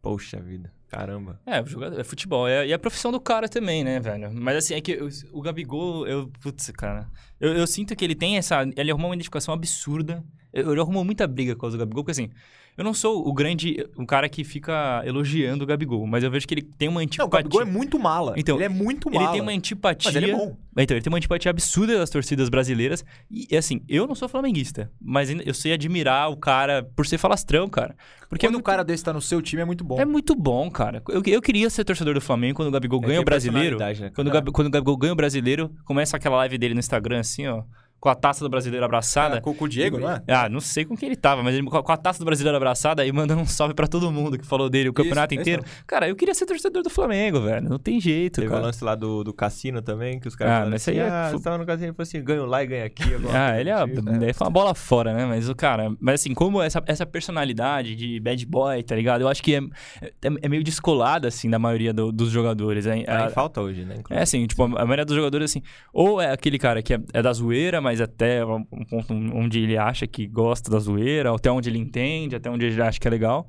Poxa 0.00 0.40
vida. 0.40 0.72
Caramba. 0.88 1.40
É, 1.44 1.64
jogador, 1.64 1.98
é 1.98 2.04
futebol. 2.04 2.46
É, 2.46 2.66
e 2.66 2.72
a 2.72 2.78
profissão 2.78 3.10
do 3.10 3.20
cara 3.20 3.48
também, 3.48 3.82
né, 3.82 3.98
velho? 3.98 4.30
Mas 4.32 4.56
assim, 4.56 4.74
é 4.74 4.80
que 4.80 4.98
o 5.32 5.42
Gabigol, 5.42 6.06
eu. 6.06 6.30
Putz, 6.40 6.70
cara. 6.70 7.08
Eu, 7.40 7.54
eu 7.54 7.66
sinto 7.66 7.94
que 7.96 8.04
ele 8.04 8.14
tem 8.14 8.36
essa. 8.36 8.62
Ele 8.76 8.90
arrumou 8.90 9.08
uma 9.10 9.14
identificação 9.14 9.52
absurda. 9.52 10.24
Ele 10.52 10.80
arrumou 10.80 11.04
muita 11.04 11.26
briga 11.26 11.56
com 11.56 11.66
o 11.66 11.70
Gabigol, 11.70 12.04
porque 12.04 12.12
assim. 12.12 12.30
Eu 12.76 12.84
não 12.84 12.92
sou 12.92 13.26
o 13.26 13.32
grande. 13.32 13.76
Um 13.98 14.04
cara 14.04 14.28
que 14.28 14.44
fica 14.44 15.02
elogiando 15.06 15.64
o 15.64 15.66
Gabigol, 15.66 16.06
mas 16.06 16.22
eu 16.22 16.30
vejo 16.30 16.46
que 16.46 16.52
ele 16.54 16.62
tem 16.62 16.88
uma 16.88 16.94
Não, 17.00 17.00
o 17.00 17.04
antipatia. 17.04 17.30
Gabigol 17.42 17.62
é 17.62 17.64
muito 17.64 17.98
mala. 17.98 18.34
Então, 18.36 18.56
ele 18.56 18.64
é 18.64 18.68
muito 18.68 19.08
Ele 19.08 19.18
mala. 19.18 19.32
tem 19.32 19.40
uma 19.40 19.52
antipatia. 19.52 20.10
Mas 20.12 20.16
ele 20.16 20.30
é 20.30 20.34
bom. 20.36 20.56
Então, 20.78 20.94
ele 20.94 21.02
tem 21.02 21.10
uma 21.10 21.16
antipatia 21.16 21.50
absurda 21.50 21.96
das 21.98 22.10
torcidas 22.10 22.48
brasileiras. 22.50 23.02
E, 23.30 23.56
assim, 23.56 23.80
eu 23.88 24.06
não 24.06 24.14
sou 24.14 24.28
flamenguista, 24.28 24.90
mas 25.00 25.30
eu 25.30 25.54
sei 25.54 25.72
admirar 25.72 26.30
o 26.30 26.36
cara 26.36 26.82
por 26.94 27.06
ser 27.06 27.16
falastrão, 27.16 27.66
cara. 27.68 27.96
Porque 28.28 28.44
Quando 28.46 28.54
é 28.54 28.56
o 28.56 28.58
muito, 28.58 28.64
cara 28.66 28.84
desse 28.84 29.02
tá 29.04 29.12
no 29.12 29.20
seu 29.22 29.40
time 29.40 29.62
é 29.62 29.64
muito 29.64 29.82
bom. 29.84 29.98
é 29.98 30.04
muito 30.04 30.34
bom, 30.34 30.68
cara. 30.70 31.02
Eu, 31.08 31.22
eu 31.24 31.40
queria 31.40 31.70
ser 31.70 31.84
torcedor 31.84 32.12
do 32.14 32.20
Flamengo 32.20 32.56
quando 32.56 32.68
o 32.68 32.72
Gabigol 32.72 33.00
É, 33.04 33.06
ganha 33.06 33.20
o 33.20 33.24
brasileiro. 33.24 33.78
personalidade, 33.78 34.02
né, 34.02 34.10
Quando 34.14 34.48
o, 34.48 34.52
quando 34.52 34.66
o 34.66 34.70
Gabigol 34.70 34.96
ganha 34.96 35.12
o 35.12 35.16
brasileiro, 35.16 35.70
começa 35.84 36.16
aquela 36.16 36.36
live 36.38 36.58
dele 36.58 36.74
no 36.74 36.80
Instagram, 36.80 37.20
assim, 37.20 37.46
ó. 37.46 37.62
Com 37.98 38.10
a 38.10 38.14
taça 38.14 38.44
do 38.44 38.48
brasileiro 38.50 38.84
abraçada. 38.84 39.38
Ah, 39.38 39.40
com, 39.40 39.54
com 39.54 39.64
o 39.64 39.68
Diego, 39.68 39.98
não 39.98 40.10
é? 40.10 40.22
Ah, 40.28 40.48
não 40.48 40.60
sei 40.60 40.84
com 40.84 40.94
quem 40.96 41.08
ele 41.08 41.16
tava, 41.16 41.42
mas 41.42 41.54
ele 41.54 41.66
com 41.66 41.76
a, 41.76 41.82
com 41.82 41.92
a 41.92 41.96
taça 41.96 42.18
do 42.18 42.24
brasileiro 42.24 42.56
abraçada 42.56 43.04
e 43.04 43.10
mandando 43.10 43.40
um 43.40 43.46
salve 43.46 43.74
pra 43.74 43.86
todo 43.86 44.12
mundo 44.12 44.38
que 44.38 44.46
falou 44.46 44.68
dele 44.68 44.88
o 44.90 44.92
campeonato 44.92 45.32
Isso, 45.34 45.40
inteiro. 45.40 45.64
Cara, 45.86 46.06
eu 46.08 46.14
queria 46.14 46.34
ser 46.34 46.44
torcedor 46.46 46.82
do 46.82 46.90
Flamengo, 46.90 47.40
velho. 47.40 47.68
Não 47.68 47.78
tem 47.78 47.98
jeito, 48.00 48.34
Teve 48.36 48.48
o 48.48 48.50
cara. 48.50 48.62
lance 48.66 48.84
lá 48.84 48.94
do, 48.94 49.24
do 49.24 49.32
cassino 49.32 49.80
também, 49.80 50.20
que 50.20 50.28
os 50.28 50.36
caras 50.36 50.52
Ah, 50.52 50.56
falaram 50.56 50.70
mas 50.72 50.82
isso 50.82 50.90
assim, 50.90 51.00
aí 51.00 51.06
é 51.06 51.10
ah, 51.10 51.40
tava 51.42 51.58
no 51.58 51.66
cassino 51.66 51.88
e 51.88 51.92
falou 51.94 52.02
assim, 52.02 52.22
ganho 52.22 52.44
lá 52.46 52.62
e 52.62 52.66
ganho 52.66 52.84
aqui. 52.86 53.14
alguma 53.14 53.32
Ah, 53.46 53.60
ele 53.60 53.70
é, 53.70 53.74
coisa 53.74 53.86
do 54.02 54.02
tipo. 54.02 54.18
daí 54.20 54.32
foi 54.34 54.46
uma 54.46 54.50
bola 54.52 54.74
fora, 54.74 55.14
né? 55.14 55.24
Mas 55.24 55.48
o 55.48 55.54
cara, 55.54 55.90
mas 55.98 56.20
assim, 56.20 56.34
como 56.34 56.62
essa, 56.62 56.82
essa 56.86 57.06
personalidade 57.06 57.94
de 57.96 58.20
bad 58.20 58.46
boy, 58.46 58.82
tá 58.82 58.94
ligado? 58.94 59.22
Eu 59.22 59.28
acho 59.28 59.42
que 59.42 59.54
é, 59.54 59.58
é, 60.02 60.28
é 60.42 60.48
meio 60.48 60.62
descolada, 60.62 61.28
assim, 61.28 61.48
da 61.50 61.58
maioria 61.58 61.92
do- 61.92 62.12
dos 62.12 62.30
jogadores. 62.30 62.86
Né? 62.86 63.04
Tá 63.04 63.24
A- 63.24 63.26
em 63.26 63.30
falta 63.30 63.60
hoje, 63.60 63.84
né? 63.84 63.96
É 64.10 64.22
assim, 64.22 64.46
tipo, 64.46 64.62
a 64.64 64.68
maioria 64.84 65.04
dos 65.04 65.16
jogadores, 65.16 65.50
assim, 65.50 65.62
ou 65.92 66.20
é 66.20 66.30
aquele 66.32 66.58
cara 66.58 66.82
que 66.82 66.94
é, 66.94 67.00
é 67.12 67.22
da 67.22 67.32
zoeira, 67.32 67.80
mas 67.86 68.00
até 68.00 68.44
um 68.44 68.64
ponto 68.64 69.14
onde 69.14 69.60
ele 69.60 69.78
acha 69.78 70.06
que 70.06 70.26
gosta 70.26 70.68
da 70.70 70.78
zoeira, 70.80 71.32
até 71.32 71.50
onde 71.50 71.70
ele 71.70 71.78
entende, 71.78 72.34
até 72.34 72.50
onde 72.50 72.66
ele 72.66 72.82
acha 72.82 72.98
que 72.98 73.06
é 73.06 73.10
legal. 73.10 73.46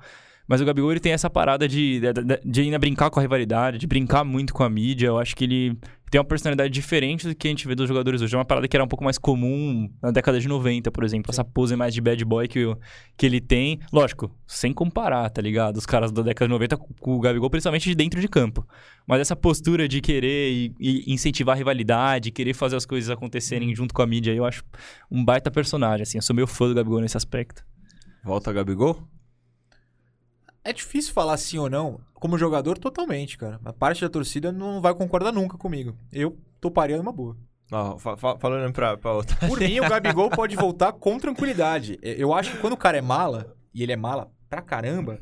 Mas 0.48 0.62
o 0.62 0.66
Gabigol, 0.66 0.92
ele 0.92 1.00
tem 1.00 1.12
essa 1.12 1.30
parada 1.30 1.68
de, 1.68 2.00
de- 2.00 2.40
de 2.46 2.62
ainda 2.62 2.78
brincar 2.80 3.10
com 3.10 3.20
a 3.20 3.22
rivalidade, 3.24 3.78
de 3.80 3.88
brincar 3.88 4.24
muito 4.24 4.54
com 4.54 4.64
a 4.64 4.70
mídia. 4.70 5.08
Eu 5.08 5.18
acho 5.18 5.36
que 5.36 5.44
ele 5.44 5.78
tem 6.10 6.20
uma 6.20 6.26
personalidade 6.26 6.74
diferente 6.74 7.28
do 7.28 7.36
que 7.36 7.48
a 7.48 7.52
gente 7.52 7.68
vê 7.68 7.76
dos 7.76 7.88
jogadores 7.88 8.22
hoje. 8.22 8.36
É 8.36 8.38
uma 8.38 8.46
parada 8.46 8.68
que 8.68 8.76
era 8.76 8.84
um 8.84 8.88
pouco 8.88 9.04
mais 9.04 9.18
comum 9.18 9.90
na 10.02 10.12
década 10.12 10.40
de 10.40 10.48
90, 10.48 10.92
por 10.92 11.04
exemplo. 11.04 11.32
Essa 11.32 11.44
pose 11.44 11.76
mais 11.76 11.94
de 11.94 12.02
bad 12.02 12.24
boy 12.26 12.48
que, 12.48 12.66
que 13.18 13.26
ele 13.26 13.42
tem. 13.42 13.80
Lógico, 13.92 14.32
sem 14.46 14.74
comparar, 14.74 15.30
tá 15.30 15.42
ligado? 15.42 15.78
Os 15.78 15.86
caras 15.86 16.12
da 16.12 16.22
década 16.22 16.48
de 16.48 16.54
90 16.54 16.78
com 16.78 16.88
com 17.00 17.16
o 17.16 17.20
Gabigol, 17.20 17.50
principalmente 17.50 17.90
de 17.90 17.96
dentro 17.96 18.20
de 18.20 18.28
campo. 18.28 18.68
Mas 19.06 19.22
essa 19.22 19.36
postura 19.36 19.88
de 19.88 20.02
querer 20.02 20.52
e, 20.52 20.76
e 20.80 21.14
incentivar 21.14 21.56
a 21.56 21.58
rivalidade, 21.58 22.32
querer 22.32 22.54
fazer 22.54 22.76
as 22.76 22.86
coisas 22.86 23.10
acontecerem 23.10 23.74
junto 23.74 23.94
com 23.94 24.02
a 24.02 24.08
mídia, 24.08 24.34
eu 24.34 24.44
acho 24.46 24.64
um 25.10 25.24
baita 25.24 25.50
personagem, 25.50 26.04
assim. 26.04 26.18
Eu 26.18 26.22
sou 26.22 26.36
meio 26.36 26.48
fã 26.48 26.68
do 26.68 26.76
Gabigol 26.76 27.00
nesse 27.00 27.18
aspecto. 27.18 27.64
Volta 28.24 28.52
Gabigol? 28.52 29.08
É 30.64 30.74
difícil 30.74 31.14
falar 31.14 31.38
sim 31.38 31.58
ou 31.58 31.70
não. 31.70 32.02
Como 32.20 32.38
jogador, 32.38 32.78
totalmente, 32.78 33.38
cara. 33.38 33.60
A 33.64 33.72
parte 33.72 34.02
da 34.02 34.10
torcida 34.10 34.52
não 34.52 34.82
vai 34.82 34.94
concordar 34.94 35.32
nunca 35.32 35.58
comigo. 35.58 35.96
Eu 36.12 36.38
toparia 36.60 36.98
numa 36.98 37.12
boa. 37.12 37.38
Ó, 37.72 37.98
fa- 37.98 38.18
fa- 38.18 38.38
falando 38.38 38.72
pra, 38.74 38.98
pra 38.98 39.14
outra. 39.14 39.36
Por 39.48 39.60
mim, 39.60 39.80
o 39.80 39.88
Gabigol 39.90 40.30
pode 40.30 40.56
voltar 40.56 40.94
com 40.94 41.20
tranquilidade. 41.20 42.00
Eu 42.02 42.34
acho 42.34 42.52
que 42.52 42.58
quando 42.58 42.74
o 42.74 42.78
cara 42.78 42.98
é 42.98 43.02
mala, 43.02 43.56
e 43.74 43.84
ele 43.84 43.92
é 43.92 43.96
mala 43.98 44.32
pra 44.50 44.62
caramba, 44.62 45.20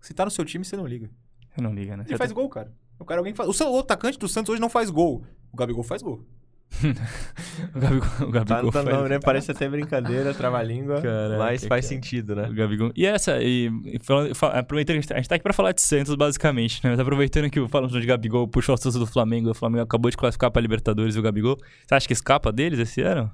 se 0.00 0.12
tá 0.14 0.24
no 0.24 0.30
seu 0.30 0.44
time, 0.44 0.64
você 0.64 0.76
não 0.76 0.86
liga. 0.86 1.10
Eu 1.56 1.62
não 1.62 1.72
liga, 1.74 1.96
né? 1.96 2.04
Ele 2.08 2.16
faz 2.16 2.32
gol, 2.32 2.48
cara. 2.48 2.72
O 2.98 3.04
cara 3.04 3.20
alguém 3.20 3.34
faz. 3.34 3.48
O, 3.48 3.52
seu- 3.52 3.70
o 3.70 3.78
atacante 3.78 4.18
do 4.18 4.26
Santos 4.26 4.50
hoje 4.52 4.60
não 4.60 4.70
faz 4.70 4.88
gol. 4.90 5.22
O 5.52 5.56
Gabigol 5.56 5.82
faz 5.84 6.02
gol. 6.02 6.24
O 7.74 7.78
Gabigol, 7.80 8.08
o 8.28 8.30
Gabigol 8.30 8.44
Tá 8.44 8.60
teu 8.60 8.72
faz- 8.72 8.96
nome, 8.96 9.08
né? 9.10 9.18
Parece 9.20 9.50
até 9.50 9.68
brincadeira, 9.68 10.32
trava-língua, 10.34 11.00
mas 11.38 11.60
faz 11.64 11.68
cara. 11.68 11.82
sentido, 11.82 12.34
né? 12.34 12.48
O 12.48 12.54
Gabigol. 12.54 12.90
E 12.96 13.06
essa, 13.06 13.40
e, 13.42 13.70
e 13.84 13.98
falando- 14.00 14.34
fa- 14.34 14.48
aproveitando 14.58 14.94
que 14.94 14.98
a 14.98 15.00
gente 15.02 15.08
tá- 15.08 15.14
a 15.14 15.18
gente 15.18 15.28
tá 15.28 15.34
aqui 15.36 15.42
pra 15.42 15.52
falar 15.52 15.72
de 15.72 15.80
Santos, 15.82 16.14
basicamente, 16.14 16.80
né? 16.82 16.90
Mas 16.90 17.00
aproveitando 17.00 17.50
que 17.50 17.66
falando 17.68 18.00
de 18.00 18.06
Gabigol, 18.06 18.48
puxou 18.48 18.74
o 18.74 18.78
assunto 18.78 18.98
do 18.98 19.06
Flamengo, 19.06 19.50
o 19.50 19.54
Flamengo 19.54 19.82
acabou 19.84 20.10
de 20.10 20.16
classificar 20.16 20.50
pra 20.50 20.60
Libertadores 20.62 21.14
e 21.14 21.18
o 21.18 21.22
Gabigol. 21.22 21.56
Você 21.86 21.94
acha 21.94 22.06
que 22.06 22.12
escapa 22.12 22.50
deles 22.50 22.78
esse 22.78 23.00
ano? 23.02 23.30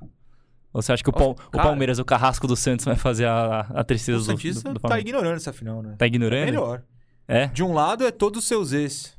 Ou 0.72 0.82
você 0.82 0.92
acha 0.92 1.02
que 1.02 1.08
o, 1.08 1.12
Pal- 1.12 1.36
o. 1.46 1.50
Palmeiras, 1.50 1.98
o 1.98 2.04
carrasco 2.04 2.46
do 2.46 2.54
Santos, 2.54 2.84
vai 2.84 2.96
fazer 2.96 3.26
a, 3.26 3.60
a 3.60 3.82
tristeza 3.84 4.18
O 4.18 4.36
do, 4.36 4.36
do, 4.36 4.62
do 4.74 4.80
tá 4.80 4.88
Flamengo? 4.88 5.08
ignorando 5.08 5.36
essa 5.36 5.52
final, 5.52 5.82
né? 5.82 5.94
Tá 5.96 6.06
ignorando? 6.06 6.42
É 6.42 6.46
melhor. 6.46 6.82
É? 7.26 7.46
De 7.46 7.62
um 7.62 7.72
lado 7.72 8.06
é 8.06 8.10
todos 8.10 8.40
os 8.42 8.48
seus 8.48 8.72
ex. 8.72 9.16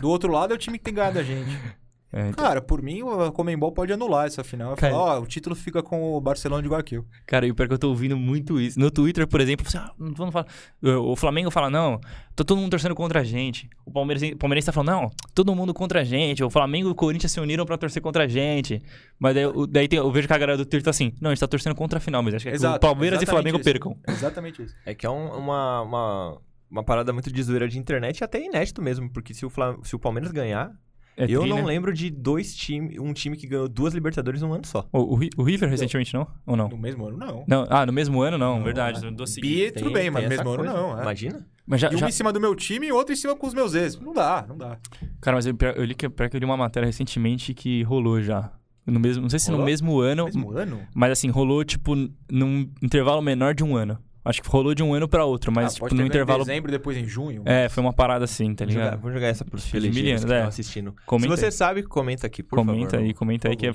Do 0.00 0.08
outro 0.08 0.32
lado 0.32 0.52
é 0.52 0.54
o 0.56 0.58
time 0.58 0.76
que 0.78 0.84
tem 0.84 0.94
ganhado 0.94 1.18
a 1.18 1.22
gente. 1.22 1.56
É, 2.16 2.28
então- 2.28 2.44
Cara, 2.44 2.62
por 2.62 2.80
mim, 2.80 3.02
o 3.02 3.32
Comembol 3.32 3.72
pode 3.72 3.92
anular 3.92 4.26
essa 4.26 4.44
final. 4.44 4.76
Cara- 4.76 4.92
falar, 4.94 5.18
ó, 5.18 5.20
o 5.22 5.26
título 5.26 5.56
fica 5.56 5.82
com 5.82 6.14
o 6.14 6.20
Barcelona 6.20 6.62
de 6.62 6.68
Guayaquil. 6.68 7.04
Cara, 7.26 7.44
e 7.44 7.50
o 7.50 7.54
pior 7.56 7.64
é 7.64 7.68
que 7.68 7.74
eu 7.74 7.78
tô 7.78 7.88
ouvindo 7.88 8.16
muito 8.16 8.60
isso. 8.60 8.78
No 8.78 8.88
Twitter, 8.90 9.26
por 9.26 9.40
exemplo, 9.40 9.68
você, 9.68 9.78
ah, 9.78 9.90
não 9.98 10.14
vamos 10.14 10.32
falar. 10.32 10.46
O 10.82 11.12
o 11.14 11.16
Flamengo 11.16 11.50
fala, 11.50 11.68
não, 11.68 11.98
tá 12.36 12.44
todo 12.44 12.56
mundo 12.56 12.70
torcendo 12.70 12.94
contra 12.94 13.20
a 13.20 13.24
gente. 13.24 13.68
O 13.84 13.90
Palmeiras, 13.90 14.22
o 14.30 14.36
Palmeirense 14.36 14.66
tá 14.66 14.72
falando, 14.72 14.90
não, 14.90 15.10
todo 15.34 15.54
mundo 15.56 15.74
contra 15.74 16.02
a 16.02 16.04
gente. 16.04 16.42
O 16.44 16.50
Flamengo 16.50 16.88
e 16.88 16.92
o 16.92 16.94
Corinthians 16.94 17.32
se 17.32 17.40
uniram 17.40 17.66
pra 17.66 17.76
torcer 17.76 18.00
contra 18.00 18.24
a 18.24 18.28
gente. 18.28 18.80
Mas 19.18 19.34
daí, 19.34 19.46
o- 19.46 19.66
daí 19.66 19.88
tem- 19.88 19.98
eu 19.98 20.10
vejo 20.12 20.28
que 20.28 20.32
a 20.34 20.38
galera 20.38 20.56
do 20.56 20.64
Twitter 20.64 20.82
tá 20.84 20.90
assim, 20.90 21.12
não, 21.20 21.30
a 21.30 21.34
gente 21.34 21.40
tá 21.40 21.48
torcendo 21.48 21.74
contra 21.74 21.98
a 21.98 22.00
final, 22.00 22.22
mas 22.22 22.34
acho 22.34 22.44
que, 22.44 22.48
é 22.48 22.52
que 22.52 22.56
o 22.56 22.60
Exato, 22.60 22.80
Palmeiras 22.80 23.20
e 23.20 23.24
exatamente 23.24 23.42
Flamengo 23.42 23.56
isso. 23.60 23.64
percam. 23.64 23.96
Exatamente 24.08 24.62
isso. 24.62 24.74
É 24.86 24.94
que 24.94 25.04
é 25.04 25.10
um- 25.10 25.36
uma, 25.36 25.82
uma, 25.82 26.38
uma 26.70 26.84
parada 26.84 27.12
muito 27.12 27.32
de 27.32 27.42
zoeira 27.42 27.66
de 27.68 27.78
internet 27.78 28.18
e 28.20 28.24
até 28.24 28.40
inédito 28.40 28.80
mesmo, 28.80 29.10
porque 29.12 29.34
se 29.34 29.44
o, 29.44 29.50
Flam- 29.50 29.78
se 29.82 29.96
o 29.96 29.98
Palmeiras 29.98 30.30
ganhar, 30.32 30.70
É 31.16 31.24
eu 31.28 31.40
tri, 31.42 31.48
não 31.50 31.58
né? 31.58 31.62
lembro 31.64 31.92
de 31.92 32.10
dois 32.10 32.54
times, 32.56 32.98
um 32.98 33.12
time 33.12 33.36
que 33.36 33.46
ganhou 33.46 33.68
duas 33.68 33.94
Libertadores 33.94 34.42
num 34.42 34.52
ano 34.52 34.66
só. 34.66 34.88
O, 34.92 35.14
o 35.16 35.20
o 35.36 35.42
River 35.44 35.68
recentemente 35.70 36.12
não? 36.12 36.26
Ou 36.44 36.56
não? 36.56 36.68
No 36.68 36.76
mesmo 36.76 37.06
ano, 37.06 37.16
não. 37.16 37.44
não? 37.46 37.66
Ah, 37.70 37.86
no 37.86 37.92
mesmo 37.92 38.20
ano 38.20 38.36
não, 38.36 38.56
Não, 38.58 38.64
verdade. 38.64 38.98
é. 38.98 39.10
do- 39.10 39.16
do 39.16 39.24
Bi, 39.40 39.70
tudo 39.70 39.92
bem, 39.92 40.10
mas 40.10 40.24
no 40.24 40.28
mesmo 40.28 40.48
ano 40.48 40.58
coisa. 40.64 40.72
não. 40.72 40.98
é. 40.98 41.02
Imagina? 41.02 41.46
Mas 41.66 41.80
já, 41.80 41.90
E 41.90 41.94
um 41.94 41.98
já- 41.98 42.08
em 42.08 42.12
cima 42.12 42.32
do 42.32 42.40
meu 42.40 42.54
time 42.54 42.88
e 42.88 42.92
outro 42.92 43.12
em 43.12 43.16
cima 43.16 43.34
com 43.36 43.46
os 43.46 43.54
meus 43.54 43.74
ex. 43.74 43.98
Não 43.98 44.12
dá, 44.12 44.44
não 44.48 44.56
dá. 44.58 44.76
Cara, 45.20 45.36
mas 45.36 45.46
eu, 45.46 45.56
eu 45.76 45.84
li 45.84 45.94
que, 45.94 46.08
pior 46.08 46.28
que 46.28 46.36
eu 46.36 46.40
li 46.40 46.44
uma 46.44 46.56
matéria 46.56 46.86
recentemente 46.86 47.54
que 47.54 47.82
rolou 47.84 48.20
já. 48.20 48.50
No 48.86 49.00
mesmo, 49.00 49.22
não 49.22 49.30
sei 49.30 49.38
se 49.38 49.46
no 49.48 49.52
Rolou? 49.56 49.64
mesmo 49.66 49.98
ano, 50.00 50.24
Mesmo 50.26 50.50
ano? 50.50 50.80
mas 50.94 51.10
assim, 51.12 51.30
rolou 51.30 51.64
tipo 51.64 51.94
num 52.30 52.68
intervalo 52.82 53.22
menor 53.22 53.54
de 53.54 53.64
um 53.64 53.74
ano. 53.76 53.98
Acho 54.24 54.40
que 54.42 54.48
rolou 54.48 54.74
de 54.74 54.82
um 54.82 54.94
ano 54.94 55.06
pra 55.06 55.24
outro, 55.26 55.52
mas 55.52 55.72
Ah, 55.72 55.74
tipo 55.74 55.94
no 55.94 56.00
ter 56.00 56.06
intervalo. 56.06 56.42
em 56.42 56.46
dezembro, 56.46 56.70
depois 56.72 56.96
em 56.96 57.04
junho. 57.04 57.42
É, 57.44 57.68
foi 57.68 57.82
uma 57.82 57.92
parada 57.92 58.24
assim, 58.24 58.54
tá 58.54 58.64
Vou 58.64 58.72
jogar, 58.72 58.84
ligado? 58.86 59.00
vou 59.02 59.12
jogar 59.12 59.26
essa 59.26 59.44
pros 59.44 59.66
Filhos 59.66 59.84
filigeiros 59.84 59.96
que 59.96 60.02
milianos, 60.02 60.24
é. 60.32 60.34
estão 60.36 60.48
assistindo. 60.48 60.96
Comenta 61.04 61.36
Se 61.36 61.40
você 61.40 61.46
aí. 61.46 61.52
sabe, 61.52 61.82
comenta 61.82 62.26
aqui, 62.26 62.42
por 62.42 62.56
comenta 62.56 62.92
favor. 62.92 63.04
aí, 63.04 63.12
comenta 63.12 63.48
aí 63.50 63.56
que 63.56 63.66
é, 63.66 63.72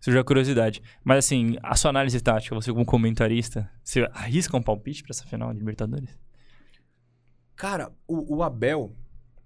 surgiu 0.00 0.20
a 0.20 0.24
curiosidade. 0.24 0.82
Mas 1.04 1.18
assim, 1.24 1.56
a 1.62 1.76
sua 1.76 1.90
análise 1.90 2.20
tática, 2.20 2.54
você 2.56 2.72
como 2.72 2.84
comentarista, 2.84 3.70
você 3.84 4.08
arrisca 4.12 4.56
um 4.56 4.62
palpite 4.62 5.02
pra 5.04 5.12
essa 5.12 5.24
final 5.26 5.52
de 5.52 5.60
Libertadores? 5.60 6.18
Cara, 7.56 7.92
o, 8.06 8.36
o 8.38 8.42
Abel, 8.42 8.92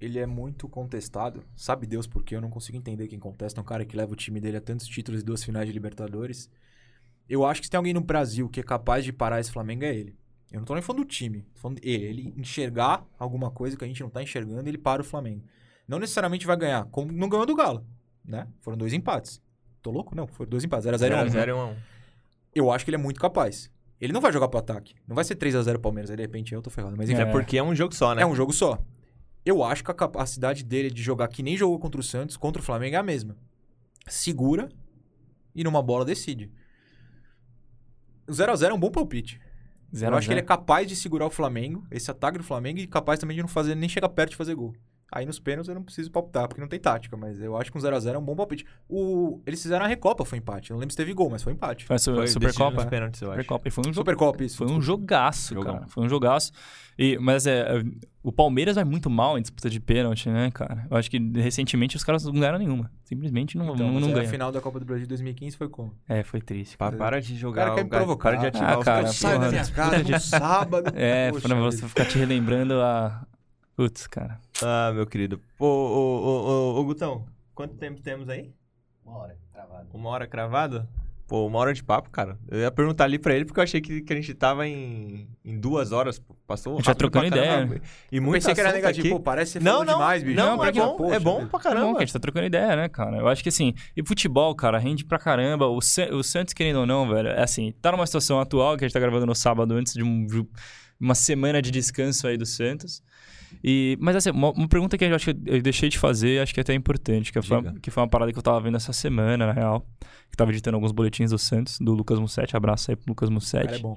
ele 0.01 0.19
é 0.19 0.27
muito 0.27 0.69
contestado. 0.69 1.45
Sabe 1.55 1.87
Deus 1.87 2.07
por 2.07 2.23
quê? 2.25 2.37
Eu 2.37 2.41
não 2.41 2.49
consigo 2.51 2.79
entender 2.79 3.07
quem 3.09 3.19
contesta. 3.19 3.61
É 3.61 3.63
um 3.63 3.67
cara 3.67 3.85
que 3.85 3.97
leva 3.97 4.13
o 4.13 4.17
time 4.17 4.41
dele 4.41 4.57
a 4.57 4.61
tantos 4.61 4.87
títulos 4.87 5.21
e 5.21 5.25
duas 5.25 5.45
finais 5.45 5.67
de 5.67 5.73
Libertadores. 5.73 6.51
Eu 7.29 7.45
acho 7.45 7.61
que 7.61 7.67
se 7.67 7.71
tem 7.71 7.77
alguém 7.77 7.93
no 7.93 8.01
Brasil 8.01 8.49
que 8.49 8.61
é 8.61 8.63
capaz 8.63 9.05
de 9.05 9.13
parar 9.13 9.41
esse 9.41 9.51
Flamengo 9.53 9.85
é 9.85 9.95
ele. 9.95 10.17
Eu 10.51 10.59
não 10.61 10.65
tô 10.65 10.75
nem 10.75 10.83
falando 10.83 11.03
do 11.03 11.09
time, 11.09 11.43
tô 11.55 11.61
falando 11.61 11.81
dele. 11.81 12.05
Ele 12.05 12.35
enxergar 12.37 13.05
alguma 13.19 13.51
coisa 13.51 13.77
que 13.77 13.85
a 13.85 13.89
gente 13.89 14.01
não 14.03 14.09
tá 14.09 14.23
enxergando, 14.23 14.69
ele 14.69 14.79
para 14.79 15.03
o 15.03 15.05
Flamengo. 15.05 15.45
Não 15.87 15.99
necessariamente 15.99 16.47
vai 16.47 16.57
ganhar, 16.57 16.85
como 16.87 17.13
não 17.13 17.29
ganhou 17.29 17.47
do 17.47 17.55
Galo, 17.55 17.85
né? 18.25 18.49
Foram 18.61 18.77
dois 18.77 18.93
empates. 18.93 19.43
Tô 19.83 19.91
louco? 19.91 20.15
Não, 20.15 20.27
foram 20.27 20.51
dois 20.51 20.65
empates. 20.65 20.87
0x0 20.87 21.27
1. 21.27 21.29
0 21.31 21.57
1 21.57 21.77
Eu 22.55 22.71
acho 22.71 22.85
que 22.85 22.91
ele 22.91 22.97
é 22.97 23.01
muito 23.01 23.21
capaz. 23.21 23.71
Ele 24.01 24.13
não 24.13 24.21
vai 24.21 24.33
jogar 24.33 24.49
pro 24.49 24.59
ataque. 24.59 24.95
Não 25.07 25.15
vai 25.15 25.25
ser 25.25 25.35
3x0 25.37 25.79
Palmeiras, 25.79 26.11
aí 26.11 26.17
de 26.17 26.23
repente 26.23 26.55
eu 26.55 26.63
tô 26.63 26.71
ferrado. 26.71 26.97
Mas 26.97 27.11
enfim, 27.11 27.23
É 27.23 27.27
porque 27.27 27.59
é 27.59 27.63
um 27.63 27.75
jogo 27.75 27.95
só, 27.95 28.15
né? 28.15 28.23
é 28.23 28.27
um 28.27 28.35
jogo 28.35 28.53
só. 28.53 28.79
Eu 29.45 29.63
acho 29.65 29.83
que 29.83 29.91
a 29.91 29.95
capacidade 29.95 30.63
dele 30.65 30.91
de 30.91 31.03
jogar 31.03 31.29
que 31.29 31.43
nem 31.43 31.57
jogou 31.57 31.79
contra 31.79 32.01
o 32.01 32.05
Santos, 32.05 32.37
contra 32.37 32.61
o 32.61 32.65
Flamengo 32.65 32.97
é 32.97 32.99
a 32.99 33.03
mesma. 33.03 33.37
Segura 34.07 34.69
e 35.55 35.65
numa 35.65 35.83
bola 35.83 36.05
decide. 36.05 36.51
O 38.27 38.33
0x0 38.33 38.71
é 38.71 38.75
um 38.75 38.79
bom 38.79 38.91
palpite. 38.91 39.41
Zero 39.95 40.15
eu 40.15 40.19
acho 40.19 40.27
que 40.27 40.33
ele 40.33 40.41
é 40.41 40.43
zero? 40.43 40.49
capaz 40.49 40.87
de 40.87 40.95
segurar 40.95 41.27
o 41.27 41.31
Flamengo, 41.31 41.87
esse 41.91 42.11
ataque 42.11 42.39
do 42.39 42.45
Flamengo, 42.45 42.79
e 42.79 42.87
capaz 42.87 43.19
também 43.19 43.37
de 43.37 43.43
não 43.43 43.49
fazer 43.49 43.75
nem 43.75 43.89
chegar 43.89 44.09
perto 44.09 44.31
de 44.31 44.37
fazer 44.37 44.55
gol. 44.55 44.75
Aí 45.11 45.25
nos 45.25 45.39
pênaltis 45.39 45.69
eu 45.71 45.75
não 45.75 45.83
preciso 45.83 46.11
palpitar, 46.11 46.47
porque 46.49 46.61
não 46.61 46.69
tem 46.69 46.79
tática, 46.79 47.17
mas 47.17 47.41
eu 47.41 47.57
acho 47.57 47.73
que 47.73 47.79
um 47.79 47.81
0x0 47.81 48.15
é 48.15 48.19
um 48.19 48.23
bom 48.23 48.37
palpite. 48.37 48.67
O... 48.87 49.41
Eles 49.47 49.63
fizeram 49.63 49.85
a 49.87 49.89
Recopa, 49.89 50.23
foi 50.25 50.37
empate. 50.37 50.71
Eu 50.71 50.75
não 50.75 50.81
lembro 50.81 50.93
se 50.93 50.97
teve 50.99 51.15
gol, 51.15 51.31
mas 51.31 51.43
foi 51.43 51.55
empate. 51.55 51.87
Foi 51.87 51.97
a 51.97 51.99
su- 51.99 52.15
Foi 52.15 52.27
Supercopa? 52.27 52.85
né? 52.85 52.91
pênaltis, 52.91 53.23
eu 53.23 53.29
acho. 53.29 53.37
Supercopa. 53.41 53.69
E 53.69 53.71
foi 53.71 53.85
um 53.89 53.95
Supercopa, 53.95 54.45
isso. 54.45 54.59
Foi 54.59 54.67
um 54.67 54.83
jogaço, 54.83 55.55
Jogão. 55.55 55.75
cara. 55.75 55.87
Foi 55.89 56.05
um 56.05 56.09
jogaço. 56.11 56.53
E, 56.99 57.17
mas 57.19 57.47
é, 57.47 57.61
é, 57.79 57.83
o 58.23 58.31
Palmeiras 58.31 58.75
vai 58.75 58.85
muito 58.85 59.09
mal 59.09 59.39
em 59.39 59.41
disputa 59.41 59.71
de 59.71 59.81
pênalti, 59.81 60.29
né, 60.29 60.51
cara? 60.51 60.87
Eu 60.91 60.97
acho 60.99 61.11
que 61.11 61.19
recentemente 61.37 61.97
os 61.97 62.05
caras 62.05 62.25
não 62.25 62.33
ganharam 62.35 62.59
nenhuma. 62.59 62.91
Simplesmente 63.05 63.57
não, 63.57 63.73
Então, 63.73 63.91
não, 63.91 64.01
não 64.01 64.19
aí 64.19 64.27
a 64.27 64.29
final 64.29 64.53
da 64.53 64.61
Copa 64.61 64.79
do 64.79 64.85
Brasil 64.85 65.05
de 65.05 65.09
2015 65.09 65.57
foi 65.57 65.69
como? 65.71 65.95
É, 66.07 66.23
foi 66.23 66.43
triste. 66.43 66.77
Pa- 66.77 66.87
cara. 66.87 66.97
Para 66.99 67.21
de 67.23 67.35
jogar. 67.35 67.63
cara 67.63 67.75
quer 67.77 67.83
me 67.85 67.87
o 67.87 67.91
provocar. 67.91 68.31
Para 68.33 68.41
de 68.41 68.47
ativar 68.49 68.73
Ah, 68.75 68.79
os 68.79 68.85
cara. 68.85 69.07
Sai 69.07 69.39
da 69.39 69.49
minha 69.49 69.67
casa 69.71 70.05
de- 70.05 70.13
no 70.13 70.21
sábado. 70.21 70.91
É, 70.95 71.31
Poxa 71.31 71.49
pra 71.49 71.57
você 71.57 71.89
ficar 71.89 72.05
te 72.05 72.19
relembrando 72.19 72.75
a. 72.83 73.27
Putz, 73.79 74.09
cara. 74.09 74.41
Ah, 74.61 74.91
meu 74.93 75.07
querido. 75.07 75.41
Ô, 75.57 75.65
ô, 75.65 75.69
ô, 75.69 76.49
ô, 76.75 76.81
ô, 76.81 76.85
Gutão, 76.85 77.25
quanto 77.55 77.77
tempo 77.77 78.01
temos 78.01 78.29
aí? 78.29 78.51
Uma 79.05 79.19
hora, 79.19 79.37
travado. 79.53 79.87
Uma 79.95 80.09
hora 80.11 80.27
cravada? 80.27 80.89
Pô, 81.29 81.47
uma 81.47 81.61
hora 81.61 81.73
de 81.73 81.85
papo, 81.85 82.11
cara. 82.11 82.37
Eu 82.51 82.59
ia 82.59 82.73
perguntar 82.73 83.05
ali 83.05 83.21
pra 83.21 83.37
ele 83.37 83.45
porque 83.45 83.61
eu 83.61 83.63
achei 83.63 83.81
que, 83.81 84.01
que 84.01 84.13
a 84.13 84.17
gente 84.17 84.35
tava 84.35 84.67
em, 84.67 85.29
em 85.45 85.61
duas 85.61 85.93
horas. 85.93 86.21
Passou 86.45 86.73
A 86.73 86.77
gente 86.79 86.87
tá 86.87 86.91
rápido 86.91 86.99
trocando 87.11 87.31
pra 87.31 87.41
caramba. 87.47 87.77
ideia. 87.77 87.83
E 88.11 88.17
Eu 88.17 88.23
muito 88.25 88.35
pensei 88.35 88.53
que 88.53 88.61
era 88.61 88.73
negativo. 88.73 89.07
aqui. 89.07 89.15
Pô, 89.15 89.21
parece 89.21 89.53
ser 89.53 89.63
Não, 89.63 89.85
não, 89.85 89.93
demais, 89.93 90.25
bicho. 90.25 90.37
não, 90.37 90.57
Não, 90.57 90.65
é 90.65 90.67
porque, 90.67 90.81
bom, 90.81 90.97
poxa, 90.97 91.15
é 91.15 91.21
bom 91.21 91.37
pra 91.37 91.45
É 91.45 91.47
bom 91.47 91.59
caramba. 91.61 91.93
que 91.93 91.97
a 91.99 92.01
gente 92.07 92.13
tá 92.15 92.19
trocando 92.19 92.47
ideia, 92.47 92.75
né, 92.75 92.89
cara? 92.89 93.19
Eu 93.19 93.29
acho 93.29 93.45
que 93.45 93.49
assim, 93.49 93.75
e 93.97 94.05
futebol, 94.05 94.53
cara, 94.57 94.77
rende 94.79 95.05
pra 95.05 95.21
caramba. 95.21 95.69
O, 95.69 95.81
San- 95.81 96.09
o 96.13 96.25
Santos, 96.25 96.53
querendo 96.53 96.81
ou 96.81 96.87
não, 96.87 97.07
velho, 97.09 97.29
é 97.29 97.43
assim, 97.45 97.73
tá 97.81 97.93
numa 97.93 98.07
situação 98.07 98.41
atual 98.41 98.77
que 98.77 98.85
a 98.85 98.89
gente 98.89 98.95
tá 98.95 98.99
gravando 99.01 99.25
no 99.27 99.37
sábado 99.37 99.73
antes 99.75 99.93
de 99.93 100.03
um 100.03 100.27
ju- 100.29 100.49
uma 100.99 101.15
semana 101.15 101.63
de 101.63 101.71
descanso 101.71 102.27
aí 102.27 102.37
do 102.37 102.45
Santos. 102.47 103.01
E, 103.63 103.97
mas 104.01 104.15
assim, 104.17 104.31
uma, 104.31 104.51
uma 104.53 104.69
pergunta 104.69 104.97
que 104.97 105.05
eu 105.05 105.15
acho 105.15 105.33
que 105.35 105.41
eu 105.51 105.61
deixei 105.63 105.89
de 105.89 105.99
fazer, 105.99 106.41
acho 106.41 106.53
que 106.55 106.61
é 106.61 106.63
até 106.63 106.75
importante, 106.75 107.33
que 107.33 107.41
foi, 107.43 107.57
que 107.81 107.91
foi 107.91 108.03
uma 108.03 108.09
parada 108.09 108.33
que 108.33 108.39
eu 108.39 108.43
tava 108.43 108.61
vendo 108.61 108.77
essa 108.77 108.93
semana, 108.93 109.47
na 109.47 109.53
real. 109.53 109.87
Que 110.31 110.37
tava 110.37 110.51
editando 110.51 110.77
alguns 110.77 110.93
boletins 110.93 111.31
do 111.31 111.39
Santos, 111.39 111.79
do 111.79 111.93
Lucas 111.95 112.19
Mussetti. 112.19 112.57
Abraço 112.57 112.91
aí 112.91 112.97
pro 112.97 113.07
Lucas 113.09 113.31
Mussetti. 113.31 113.75
É 113.75 113.79
bom. 113.79 113.97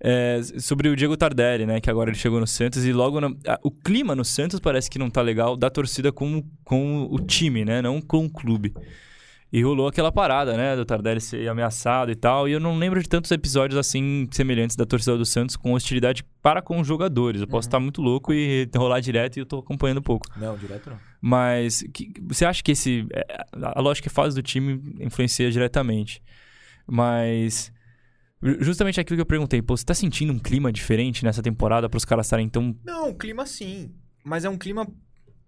É, 0.00 0.40
sobre 0.60 0.88
o 0.88 0.94
Diego 0.94 1.16
Tardelli, 1.16 1.66
né? 1.66 1.80
Que 1.80 1.90
agora 1.90 2.10
ele 2.10 2.16
chegou 2.18 2.38
no 2.38 2.46
Santos 2.46 2.84
e 2.84 2.92
logo... 2.92 3.20
na- 3.20 3.32
a- 3.46 3.58
o 3.64 3.70
clima 3.70 4.14
no 4.14 4.24
Santos 4.24 4.60
parece 4.60 4.88
que 4.88 4.98
não 4.98 5.10
tá 5.10 5.20
legal 5.22 5.56
da 5.56 5.68
torcida 5.70 6.12
com, 6.12 6.44
com 6.64 7.08
o 7.10 7.18
time, 7.18 7.64
né? 7.64 7.82
Não 7.82 8.00
com 8.00 8.24
o 8.26 8.30
clube. 8.30 8.72
E 9.50 9.62
rolou 9.62 9.88
aquela 9.88 10.12
parada, 10.12 10.56
né? 10.58 10.76
Do 10.76 10.84
Tardelli 10.84 11.22
ser 11.22 11.48
ameaçado 11.48 12.10
e 12.10 12.14
tal. 12.14 12.46
E 12.46 12.52
eu 12.52 12.60
não 12.60 12.76
lembro 12.76 13.02
de 13.02 13.08
tantos 13.08 13.30
episódios 13.30 13.78
assim 13.78 14.28
semelhantes 14.30 14.76
da 14.76 14.84
torcida 14.84 15.16
do 15.16 15.24
Santos 15.24 15.56
com 15.56 15.72
hostilidade 15.72 16.22
para 16.42 16.60
com 16.60 16.78
os 16.80 16.86
jogadores. 16.86 17.40
Eu 17.40 17.46
posso 17.46 17.66
Uhum. 17.66 17.68
estar 17.70 17.80
muito 17.80 18.02
louco 18.02 18.30
e 18.34 18.68
rolar 18.76 19.00
direto 19.00 19.38
e 19.38 19.40
eu 19.40 19.46
tô 19.46 19.60
acompanhando 19.60 19.98
um 19.98 20.02
pouco. 20.02 20.26
Não, 20.36 20.54
direto 20.56 20.90
não. 20.90 20.98
Mas 21.20 21.82
que- 21.94 22.12
você 22.26 22.44
acha 22.44 22.62
que 22.62 22.72
esse. 22.72 23.06
é, 23.10 23.46
A 23.74 23.80
lógica 23.80 24.08
que 24.10 24.14
faz 24.14 24.34
do 24.34 24.42
time 24.42 24.82
influencia 25.00 25.50
diretamente. 25.50 26.22
Mas. 26.86 27.72
ju- 28.42 28.56
Justamente 28.60 29.00
aquilo 29.00 29.16
que 29.16 29.22
eu 29.22 29.26
perguntei, 29.26 29.62
pô, 29.62 29.76
você 29.76 29.84
tá 29.84 29.94
sentindo 29.94 30.32
um 30.32 30.38
clima 30.38 30.70
diferente 30.72 31.24
nessa 31.24 31.42
temporada 31.42 31.88
para 31.88 31.96
os 31.96 32.04
caras 32.04 32.26
estarem 32.26 32.48
tão. 32.48 32.76
Não, 32.84 33.10
o 33.10 33.14
clima 33.14 33.46
sim. 33.46 33.92
Mas 34.24 34.44
é 34.44 34.48
um 34.50 34.58
clima 34.58 34.86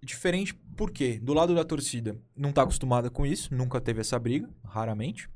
diferente 0.02 0.54
por 0.80 0.90
quê? 0.90 1.18
Do 1.22 1.34
lado 1.34 1.54
da 1.54 1.62
torcida, 1.62 2.16
não 2.34 2.52
tá 2.52 2.62
acostumada 2.62 3.10
com 3.10 3.26
isso, 3.26 3.54
nunca 3.54 3.78
teve 3.82 4.00
essa 4.00 4.18
briga, 4.18 4.48
raramente. 4.64 5.28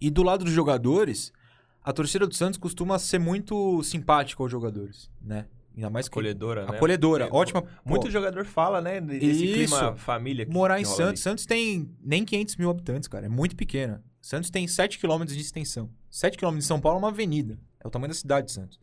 E 0.00 0.10
do 0.10 0.24
lado 0.24 0.44
dos 0.44 0.52
jogadores, 0.52 1.32
a 1.80 1.92
torcida 1.92 2.26
do 2.26 2.34
Santos 2.34 2.58
costuma 2.58 2.98
ser 2.98 3.20
muito 3.20 3.80
simpática 3.84 4.42
aos 4.42 4.50
jogadores, 4.50 5.08
né? 5.22 5.46
Ainda 5.76 5.90
mais 5.90 6.08
que 6.08 6.14
Acolhedora, 6.14 6.66
né? 6.66 6.76
acolhedora, 6.76 7.24
Porque, 7.26 7.36
ótima. 7.38 7.62
Muito 7.84 8.02
pô, 8.06 8.10
jogador 8.10 8.44
fala, 8.46 8.80
né? 8.80 9.00
Desse 9.00 9.44
Isso. 9.44 9.76
clima 9.76 9.94
família. 9.96 10.44
que- 10.44 10.52
morar 10.52 10.74
que 10.76 10.82
em 10.82 10.84
Santos, 10.86 11.02
ali. 11.02 11.16
Santos 11.18 11.46
tem 11.46 11.88
nem 12.02 12.24
500 12.24 12.56
mil 12.56 12.68
habitantes, 12.68 13.08
cara, 13.08 13.26
é 13.26 13.28
muito 13.28 13.54
pequena. 13.54 14.02
Santos 14.20 14.50
tem 14.50 14.66
7 14.66 14.98
km 14.98 15.24
de 15.24 15.38
extensão. 15.38 15.88
7 16.10 16.36
km 16.36 16.56
de 16.56 16.64
São 16.64 16.80
Paulo 16.80 16.96
é 16.98 17.02
uma 17.02 17.08
avenida, 17.10 17.60
é 17.78 17.86
o 17.86 17.90
tamanho 17.90 18.08
da 18.08 18.18
cidade 18.18 18.46
de 18.48 18.52
Santos. 18.54 18.80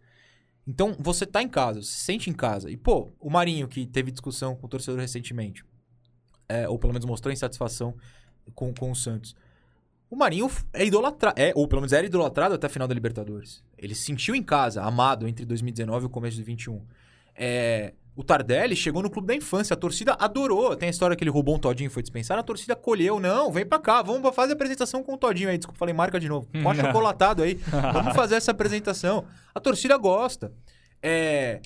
Então, 0.68 0.95
você 0.97 1.26
tá 1.26 1.41
em 1.41 1.49
casa, 1.49 1.82
se 1.82 1.99
sente 1.99 2.30
em 2.30 2.34
casa. 2.34 2.72
E, 2.72 2.78
pô, 2.78 3.11
o 3.20 3.30
Marinho, 3.30 3.68
que 3.68 3.86
teve 3.86 4.11
discussão 4.11 4.55
com 4.55 4.66
o 4.66 4.70
torcedor 4.70 4.99
recentemente, 4.99 5.66
é, 6.47 6.68
ou 6.68 6.80
pelo 6.80 6.93
menos 6.93 7.05
mostrou 7.05 7.34
insatisfação 7.34 7.95
com, 8.55 8.74
com 8.74 8.91
o 8.91 8.95
Santos. 8.95 9.36
O 10.09 10.16
Marinho 10.16 10.49
é 10.72 10.86
idolatrado, 10.86 11.39
é, 11.39 11.51
ou 11.55 11.68
pelo 11.68 11.82
menos 11.82 11.91
era 11.91 12.05
idolatrado 12.05 12.53
até 12.53 12.68
a 12.68 12.70
final 12.70 12.88
da 12.88 12.93
Libertadores. 12.93 13.64
Ele 13.78 13.95
se 13.95 14.03
sentiu 14.03 14.36
em 14.36 14.43
casa, 14.43 14.84
amado 14.84 15.28
entre 15.28 15.45
2019 15.45 16.03
e 16.03 16.07
o 16.07 16.09
começo 16.09 16.38
de 16.38 16.43
21. 16.43 16.86
É, 17.36 17.93
o 18.16 18.24
Tardelli 18.24 18.76
chegou 18.76 19.01
no 19.01 19.09
clube 19.09 19.28
da 19.28 19.36
infância, 19.36 19.74
a 19.74 19.78
torcida 19.78 20.14
adorou. 20.20 20.76
Tem 20.76 20.88
a 20.88 20.89
história 20.91 21.16
que 21.16 21.24
ele 21.24 21.32
roubou 21.32 21.55
um 21.55 21.59
todinho 21.59 21.88
e 21.88 21.89
foi 21.89 22.03
dispensado, 22.03 22.39
a 22.39 22.43
torcida 22.43 22.76
colheu. 22.76 23.20
Não, 23.20 23.51
vem 23.51 23.66
pra 23.66 23.80
cá, 23.80 24.01
vamos 24.03 24.36
fazer 24.36 24.53
a 24.53 24.55
apresentação 24.55 25.03
com 25.03 25.14
o 25.14 25.18
todinho 25.18 25.49
aí. 25.49 25.57
Desculpa, 25.57 25.80
falei 25.80 25.93
marca 25.93 26.20
de 26.20 26.30
novo. 26.30 26.47
Com 26.61 26.70
achocolatado 26.70 27.41
aí. 27.41 27.55
Vamos 27.91 28.16
fazer 28.16 28.36
essa 28.36 28.51
apresentação. 28.51 29.26
A 29.53 29.59
torcida 29.59 29.97
gosta. 29.97 30.53
É, 31.01 31.59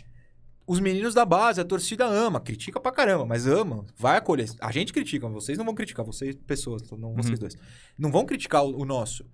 os 0.66 0.80
meninos 0.80 1.14
da 1.14 1.26
base, 1.26 1.60
a 1.60 1.66
torcida 1.66 2.06
ama, 2.06 2.40
critica 2.40 2.80
pra 2.80 2.92
caramba, 2.92 3.26
mas 3.26 3.46
ama, 3.46 3.86
vai 3.98 4.18
acolher. 4.18 4.50
A 4.62 4.72
gente 4.72 4.94
critica, 4.94 5.28
vocês 5.28 5.58
não 5.58 5.66
vão 5.66 5.76
criticar, 5.76 6.06
vocês, 6.06 6.36
pessoas, 6.48 6.82
não 6.92 7.14
vocês 7.14 7.38
dois. 7.38 7.58
Não 7.98 8.10
vão 8.10 8.26
criticar 8.26 8.64
o, 8.64 8.82
o 8.82 8.86
nosso. 8.86 9.26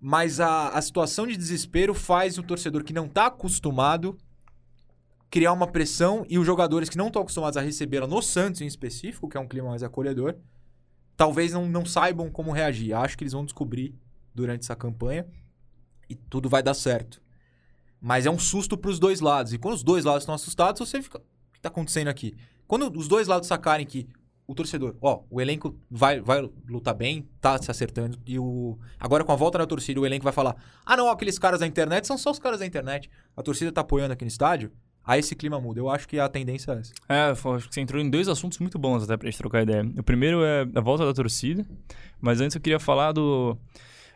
Mas 0.00 0.40
a, 0.40 0.68
a 0.68 0.80
situação 0.80 1.26
de 1.26 1.36
desespero 1.36 1.92
faz 1.92 2.38
o 2.38 2.42
torcedor 2.42 2.84
que 2.84 2.92
não 2.92 3.08
tá 3.08 3.26
acostumado 3.26 4.16
criar 5.30 5.52
uma 5.52 5.66
pressão 5.66 6.26
e 6.28 6.38
os 6.38 6.44
jogadores 6.44 6.88
que 6.88 6.98
não 6.98 7.06
estão 7.06 7.22
acostumados 7.22 7.56
a 7.56 7.60
recebê-la 7.60 8.06
no 8.06 8.20
Santos 8.20 8.60
em 8.60 8.66
específico, 8.66 9.28
que 9.28 9.36
é 9.36 9.40
um 9.40 9.46
clima 9.46 9.68
mais 9.68 9.82
acolhedor, 9.82 10.34
talvez 11.16 11.52
não, 11.52 11.68
não 11.68 11.86
saibam 11.86 12.28
como 12.30 12.50
reagir. 12.50 12.92
Acho 12.94 13.16
que 13.16 13.22
eles 13.22 13.32
vão 13.32 13.44
descobrir 13.44 13.94
durante 14.34 14.62
essa 14.62 14.74
campanha 14.74 15.26
e 16.08 16.14
tudo 16.16 16.48
vai 16.48 16.62
dar 16.62 16.74
certo. 16.74 17.22
Mas 18.00 18.26
é 18.26 18.30
um 18.30 18.38
susto 18.38 18.76
para 18.76 18.90
os 18.90 18.98
dois 18.98 19.20
lados. 19.20 19.52
E 19.52 19.58
quando 19.58 19.74
os 19.74 19.82
dois 19.82 20.04
lados 20.04 20.22
estão 20.22 20.34
assustados, 20.34 20.80
você 20.80 21.00
fica. 21.00 21.18
O 21.18 21.52
que 21.52 21.58
está 21.58 21.68
acontecendo 21.68 22.08
aqui? 22.08 22.34
Quando 22.66 22.90
os 22.98 23.06
dois 23.06 23.28
lados 23.28 23.46
sacarem 23.46 23.86
que 23.86 24.08
o 24.46 24.54
torcedor, 24.54 24.96
ó, 25.00 25.22
o 25.30 25.40
elenco 25.40 25.78
vai, 25.88 26.20
vai 26.20 26.50
lutar 26.68 26.94
bem, 26.94 27.28
tá 27.40 27.60
se 27.62 27.70
acertando. 27.70 28.18
E 28.26 28.38
o. 28.38 28.78
Agora, 28.98 29.22
com 29.22 29.30
a 29.30 29.36
volta 29.36 29.58
da 29.58 29.66
torcida, 29.66 30.00
o 30.00 30.06
elenco 30.06 30.24
vai 30.24 30.32
falar: 30.32 30.56
ah, 30.84 30.96
não, 30.96 31.08
aqueles 31.08 31.38
caras 31.38 31.60
da 31.60 31.66
internet 31.66 32.06
são 32.06 32.18
só 32.18 32.30
os 32.30 32.38
caras 32.38 32.58
da 32.58 32.66
internet. 32.66 33.08
A 33.36 33.42
torcida 33.42 33.70
tá 33.70 33.82
apoiando 33.82 34.14
aqui 34.14 34.24
no 34.24 34.28
estádio. 34.28 34.72
Aí 35.06 35.20
esse 35.20 35.34
clima 35.34 35.60
muda. 35.60 35.80
Eu 35.80 35.88
acho 35.88 36.06
que 36.06 36.18
a 36.18 36.28
tendência 36.28 36.72
é 36.72 36.78
essa. 36.78 36.92
É, 37.08 37.30
acho 37.30 37.68
que 37.68 37.74
você 37.74 37.80
entrou 37.80 38.00
em 38.00 38.08
dois 38.08 38.28
assuntos 38.28 38.58
muito 38.58 38.78
bons 38.78 39.02
até 39.02 39.16
pra 39.16 39.28
gente 39.28 39.38
trocar 39.38 39.62
ideia. 39.62 39.84
O 39.98 40.02
primeiro 40.02 40.44
é 40.44 40.66
a 40.74 40.80
volta 40.80 41.04
da 41.04 41.12
torcida, 41.12 41.66
mas 42.20 42.40
antes 42.40 42.54
eu 42.54 42.60
queria 42.60 42.78
falar 42.78 43.12
do 43.12 43.56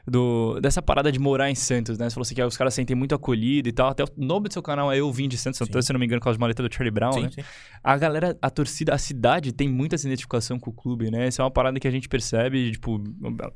do, 0.06 0.60
dessa 0.60 0.82
parada 0.82 1.10
de 1.10 1.18
morar 1.18 1.50
em 1.50 1.54
Santos, 1.54 1.98
né? 1.98 2.08
Você 2.08 2.14
falou 2.14 2.24
assim 2.24 2.34
que 2.34 2.42
os 2.42 2.56
caras 2.56 2.74
sentem 2.74 2.94
muito 2.94 3.14
acolhido 3.14 3.68
e 3.68 3.72
tal. 3.72 3.88
Até 3.88 4.04
o 4.04 4.08
nome 4.16 4.48
do 4.48 4.52
seu 4.52 4.62
canal 4.62 4.92
é 4.92 4.98
Eu 4.98 5.10
Vim 5.10 5.28
de 5.28 5.38
Santos, 5.38 5.58
sim. 5.58 5.82
se 5.82 5.92
não 5.92 6.00
me 6.00 6.06
engano, 6.06 6.20
com 6.20 6.28
as 6.28 6.36
maletas 6.36 6.66
do 6.66 6.72
Charlie 6.72 6.90
Brown, 6.90 7.12
sim, 7.12 7.22
né? 7.22 7.30
Sim. 7.34 7.42
A 7.82 7.96
galera, 7.96 8.36
a 8.40 8.50
torcida, 8.50 8.94
a 8.94 8.98
cidade 8.98 9.52
tem 9.52 9.68
muita 9.68 9.96
identificação 9.96 10.58
com 10.58 10.70
o 10.70 10.72
clube, 10.72 11.10
né? 11.10 11.26
Essa 11.26 11.42
é 11.42 11.44
uma 11.44 11.50
parada 11.50 11.80
que 11.80 11.88
a 11.88 11.90
gente 11.90 12.08
percebe, 12.08 12.72
tipo, 12.72 13.02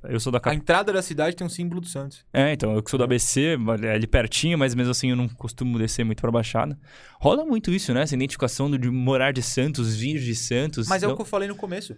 eu 0.05 0.19
sou 0.19 0.33
da... 0.33 0.41
A 0.45 0.55
entrada 0.55 0.93
da 0.93 1.03
cidade 1.03 1.37
tem 1.37 1.47
um 1.47 1.51
símbolo 1.51 1.81
do 1.81 1.87
Santos. 1.87 2.25
É, 2.33 2.53
então, 2.53 2.75
eu 2.75 2.83
que 2.83 2.91
sou 2.91 2.99
da 2.99 3.05
ABC, 3.05 3.59
é 3.83 3.95
ali 3.95 4.07
pertinho, 4.07 4.59
mas 4.59 4.75
mesmo 4.75 4.91
assim 4.91 5.11
eu 5.11 5.17
não 5.17 5.29
costumo 5.29 5.79
descer 5.79 6.05
muito 6.05 6.21
pra 6.21 6.31
Baixada. 6.31 6.79
Rola 7.21 7.45
muito 7.45 7.71
isso, 7.73 7.93
né? 7.93 8.03
Essa 8.03 8.15
identificação 8.15 8.71
de 8.71 8.91
morar 8.91 9.33
de 9.33 9.43
Santos, 9.43 9.97
vir 9.97 10.19
de 10.19 10.35
Santos. 10.35 10.89
Mas 10.89 11.03
então... 11.03 11.11
é 11.11 11.13
o 11.13 11.17
que 11.17 11.23
eu 11.23 11.27
falei 11.27 11.49
no 11.49 11.57
começo. 11.57 11.97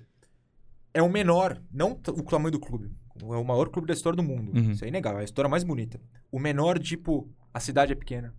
É 0.92 1.00
o 1.00 1.08
menor, 1.08 1.60
não 1.72 1.92
o 1.92 2.22
tamanho 2.22 2.50
do 2.50 2.58
clube 2.58 2.90
é 3.22 3.36
o 3.36 3.44
maior 3.44 3.68
clube 3.68 3.86
da 3.86 3.94
história 3.94 4.16
do 4.16 4.22
mundo. 4.22 4.56
Uhum. 4.56 4.72
Isso 4.72 4.84
é 4.84 4.88
inegável. 4.88 5.18
É 5.18 5.22
a 5.22 5.24
história 5.24 5.48
mais 5.48 5.64
bonita. 5.64 6.00
O 6.30 6.38
menor, 6.38 6.78
tipo, 6.78 7.28
a 7.52 7.60
cidade 7.60 7.92
é 7.92 7.94
pequena. 7.94 8.34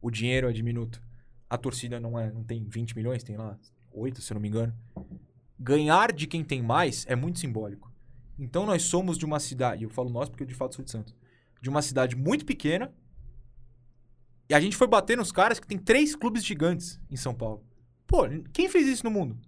O 0.00 0.10
dinheiro 0.10 0.48
é 0.48 0.52
diminuto. 0.52 1.02
A 1.48 1.56
torcida 1.56 1.98
não, 1.98 2.18
é, 2.18 2.30
não 2.30 2.44
tem 2.44 2.64
20 2.64 2.94
milhões, 2.94 3.22
tem 3.22 3.36
lá 3.36 3.58
8, 3.92 4.20
se 4.20 4.32
eu 4.32 4.34
não 4.34 4.40
me 4.40 4.48
engano. 4.48 4.74
Ganhar 5.58 6.12
de 6.12 6.26
quem 6.26 6.44
tem 6.44 6.62
mais 6.62 7.06
é 7.08 7.16
muito 7.16 7.38
simbólico. 7.38 7.92
Então 8.38 8.64
nós 8.64 8.82
somos 8.82 9.18
de 9.18 9.24
uma 9.24 9.40
cidade, 9.40 9.82
e 9.82 9.84
eu 9.84 9.90
falo 9.90 10.08
nós 10.08 10.28
porque 10.28 10.44
eu 10.44 10.46
de 10.46 10.54
fato 10.54 10.76
sou 10.76 10.84
de 10.84 10.90
Santos, 10.90 11.14
de 11.60 11.68
uma 11.68 11.82
cidade 11.82 12.14
muito 12.14 12.44
pequena. 12.44 12.92
E 14.48 14.54
a 14.54 14.60
gente 14.60 14.76
foi 14.76 14.86
bater 14.86 15.16
nos 15.16 15.32
caras 15.32 15.58
que 15.58 15.66
tem 15.66 15.78
três 15.78 16.14
clubes 16.14 16.44
gigantes 16.44 17.00
em 17.10 17.16
São 17.16 17.34
Paulo. 17.34 17.64
Pô, 18.06 18.22
quem 18.52 18.68
fez 18.68 18.86
isso 18.86 19.04
no 19.04 19.10
mundo? 19.10 19.38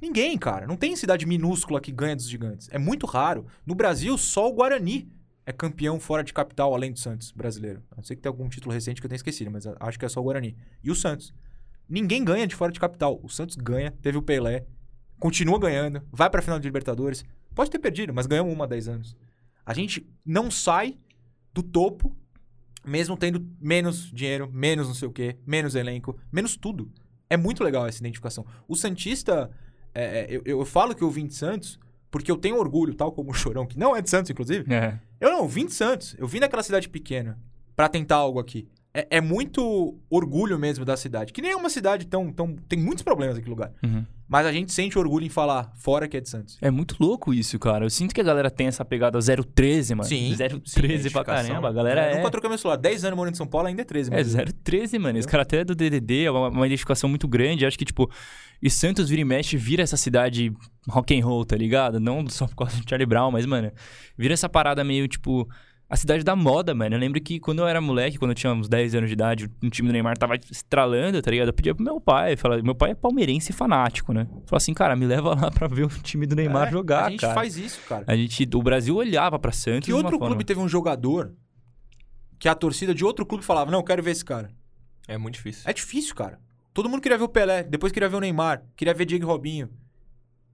Ninguém, 0.00 0.38
cara. 0.38 0.66
Não 0.66 0.76
tem 0.76 0.94
cidade 0.94 1.26
minúscula 1.26 1.80
que 1.80 1.90
ganha 1.90 2.14
dos 2.14 2.28
gigantes. 2.28 2.68
É 2.70 2.78
muito 2.78 3.06
raro. 3.06 3.46
No 3.66 3.74
Brasil, 3.74 4.16
só 4.16 4.48
o 4.48 4.52
Guarani 4.52 5.08
é 5.44 5.52
campeão 5.52 5.98
fora 5.98 6.22
de 6.22 6.32
capital, 6.32 6.74
além 6.74 6.92
do 6.92 6.98
Santos 6.98 7.32
brasileiro. 7.32 7.82
não 7.96 8.04
sei 8.04 8.14
que 8.14 8.22
tem 8.22 8.28
algum 8.28 8.48
título 8.48 8.72
recente 8.72 9.00
que 9.00 9.06
eu 9.06 9.08
tenho 9.08 9.16
esquecido, 9.16 9.50
mas 9.50 9.64
acho 9.80 9.98
que 9.98 10.04
é 10.04 10.08
só 10.08 10.20
o 10.20 10.24
Guarani. 10.24 10.54
E 10.84 10.90
o 10.90 10.94
Santos. 10.94 11.32
Ninguém 11.88 12.22
ganha 12.22 12.46
de 12.46 12.54
fora 12.54 12.70
de 12.70 12.78
capital. 12.78 13.18
O 13.22 13.28
Santos 13.28 13.56
ganha, 13.56 13.90
teve 14.02 14.18
o 14.18 14.22
Pelé, 14.22 14.66
continua 15.18 15.58
ganhando, 15.58 16.02
vai 16.12 16.28
pra 16.28 16.42
final 16.42 16.58
de 16.58 16.68
Libertadores. 16.68 17.24
Pode 17.54 17.70
ter 17.70 17.78
perdido, 17.78 18.12
mas 18.12 18.26
ganhamos 18.26 18.52
uma 18.52 18.64
há 18.64 18.68
10 18.68 18.88
anos. 18.88 19.16
A 19.64 19.72
gente 19.72 20.06
não 20.24 20.50
sai 20.50 20.98
do 21.52 21.62
topo, 21.62 22.14
mesmo 22.84 23.16
tendo 23.16 23.44
menos 23.60 24.10
dinheiro, 24.12 24.50
menos 24.52 24.86
não 24.86 24.94
sei 24.94 25.08
o 25.08 25.12
quê, 25.12 25.38
menos 25.46 25.74
elenco, 25.74 26.18
menos 26.30 26.56
tudo. 26.56 26.92
É 27.30 27.36
muito 27.36 27.64
legal 27.64 27.86
essa 27.86 27.98
identificação. 27.98 28.46
O 28.66 28.76
Santista 28.76 29.50
é, 29.98 30.20
é, 30.20 30.26
eu, 30.30 30.42
eu 30.44 30.64
falo 30.64 30.94
que 30.94 31.02
eu 31.02 31.10
vim 31.10 31.26
de 31.26 31.34
Santos 31.34 31.78
porque 32.10 32.30
eu 32.30 32.36
tenho 32.36 32.56
orgulho, 32.56 32.94
tal 32.94 33.12
como 33.12 33.30
o 33.30 33.34
Chorão, 33.34 33.66
que 33.66 33.78
não 33.78 33.94
é 33.94 34.00
de 34.00 34.08
Santos, 34.08 34.30
inclusive. 34.30 34.72
É. 34.72 34.98
Eu 35.20 35.30
não, 35.30 35.46
vim 35.46 35.66
de 35.66 35.74
Santos. 35.74 36.16
Eu 36.18 36.26
vim 36.26 36.40
daquela 36.40 36.62
cidade 36.62 36.88
pequena 36.88 37.38
para 37.76 37.88
tentar 37.88 38.16
algo 38.16 38.38
aqui. 38.38 38.68
É, 38.92 39.18
é, 39.18 39.20
muito 39.20 39.98
orgulho 40.08 40.58
mesmo 40.58 40.84
da 40.84 40.96
cidade. 40.96 41.32
Que 41.32 41.42
nem 41.42 41.52
é 41.52 41.56
uma 41.56 41.68
cidade 41.68 42.06
tão. 42.06 42.32
tão 42.32 42.56
tem 42.68 42.78
muitos 42.78 43.02
problemas 43.02 43.36
aquele 43.36 43.50
lugar. 43.50 43.72
Uhum. 43.82 44.04
Mas 44.26 44.46
a 44.46 44.52
gente 44.52 44.72
sente 44.72 44.98
orgulho 44.98 45.24
em 45.24 45.28
falar 45.30 45.72
fora 45.76 46.06
que 46.06 46.16
é 46.16 46.20
de 46.20 46.28
Santos. 46.28 46.58
É 46.60 46.70
muito 46.70 46.96
louco 47.00 47.32
isso, 47.32 47.58
cara. 47.58 47.84
Eu 47.84 47.90
sinto 47.90 48.14
que 48.14 48.20
a 48.20 48.24
galera 48.24 48.50
tem 48.50 48.66
essa 48.66 48.84
pegada 48.84 49.18
013, 49.18 49.94
mano. 49.94 50.08
Sim. 50.08 50.34
013 50.36 51.10
pra 51.10 51.24
caramba. 51.24 51.68
A 51.68 51.72
galera 51.72 52.06
é. 52.06 52.12
Eu 52.12 52.16
nunca 52.18 52.30
troquei 52.30 52.48
meu 52.48 52.58
celular. 52.58 52.76
10 52.76 53.04
anos 53.04 53.16
morando 53.16 53.34
em 53.34 53.36
São 53.36 53.46
Paulo 53.46 53.68
ainda 53.68 53.82
é 53.82 53.84
13, 53.84 54.10
mano. 54.10 54.20
É 54.20 54.44
013, 54.64 54.98
mano. 54.98 55.18
Esse 55.18 55.28
cara 55.28 55.42
até 55.42 55.58
é 55.60 55.64
do 55.64 55.74
DDD, 55.74 56.24
é 56.24 56.30
uma, 56.30 56.48
uma 56.48 56.66
identificação 56.66 57.08
muito 57.08 57.26
grande. 57.26 57.64
Acho 57.64 57.78
que, 57.78 57.84
tipo. 57.84 58.10
E 58.60 58.68
Santos 58.68 59.08
vira 59.08 59.22
e 59.22 59.24
mexe, 59.24 59.56
vira 59.56 59.84
essa 59.84 59.96
cidade 59.96 60.52
rock 60.88 61.18
and 61.18 61.24
roll, 61.24 61.44
tá 61.44 61.56
ligado? 61.56 62.00
Não 62.00 62.28
só 62.28 62.46
por 62.48 62.56
causa 62.56 62.76
de 62.76 62.88
Charlie 62.88 63.06
Brown, 63.06 63.30
mas, 63.30 63.46
mano, 63.46 63.70
vira 64.16 64.34
essa 64.34 64.48
parada 64.48 64.82
meio, 64.82 65.06
tipo, 65.06 65.48
a 65.90 65.96
cidade 65.96 66.22
da 66.22 66.36
moda, 66.36 66.74
mano. 66.74 66.94
Eu 66.94 66.98
lembro 66.98 67.18
que 67.20 67.40
quando 67.40 67.60
eu 67.60 67.66
era 67.66 67.80
moleque, 67.80 68.18
quando 68.18 68.32
eu 68.32 68.34
tinha 68.34 68.52
uns 68.52 68.68
10 68.68 68.94
anos 68.94 69.08
de 69.08 69.14
idade, 69.14 69.48
o 69.62 69.70
time 69.70 69.88
do 69.88 69.92
Neymar 69.92 70.18
tava 70.18 70.34
estralando, 70.50 71.22
tá 71.22 71.30
ligado? 71.30 71.48
Eu 71.48 71.52
pedia 71.54 71.74
pro 71.74 71.82
meu 71.82 71.98
pai, 71.98 72.36
falava, 72.36 72.62
meu 72.62 72.74
pai 72.74 72.90
é 72.90 72.94
palmeirense 72.94 73.54
fanático, 73.54 74.12
né? 74.12 74.26
Falou 74.44 74.58
assim, 74.58 74.74
cara, 74.74 74.94
me 74.94 75.06
leva 75.06 75.34
lá 75.34 75.50
pra 75.50 75.66
ver 75.66 75.84
o 75.86 75.88
time 75.88 76.26
do 76.26 76.36
Neymar 76.36 76.68
é, 76.68 76.70
jogar, 76.72 77.06
A 77.06 77.10
gente 77.10 77.20
cara. 77.20 77.34
faz 77.34 77.56
isso, 77.56 77.80
cara. 77.88 78.04
A 78.06 78.14
gente, 78.14 78.46
o 78.54 78.62
Brasil 78.62 78.94
olhava 78.96 79.38
pra 79.38 79.50
Santos 79.50 79.86
Que 79.86 79.92
outro 79.92 80.18
clube 80.18 80.44
teve 80.44 80.60
um 80.60 80.68
jogador 80.68 81.32
que 82.38 82.48
a 82.48 82.54
torcida 82.54 82.94
de 82.94 83.04
outro 83.04 83.24
clube 83.24 83.42
falava, 83.42 83.70
não, 83.70 83.78
eu 83.78 83.84
quero 83.84 84.02
ver 84.02 84.10
esse 84.10 84.24
cara. 84.24 84.50
É 85.08 85.16
muito 85.16 85.34
difícil. 85.34 85.62
É 85.64 85.72
difícil, 85.72 86.14
cara. 86.14 86.38
Todo 86.74 86.88
mundo 86.88 87.00
queria 87.00 87.16
ver 87.16 87.24
o 87.24 87.28
Pelé, 87.28 87.62
depois 87.62 87.92
queria 87.92 88.08
ver 88.10 88.16
o 88.16 88.20
Neymar, 88.20 88.62
queria 88.76 88.92
ver 88.92 89.06
Diego 89.06 89.26
Robinho. 89.26 89.70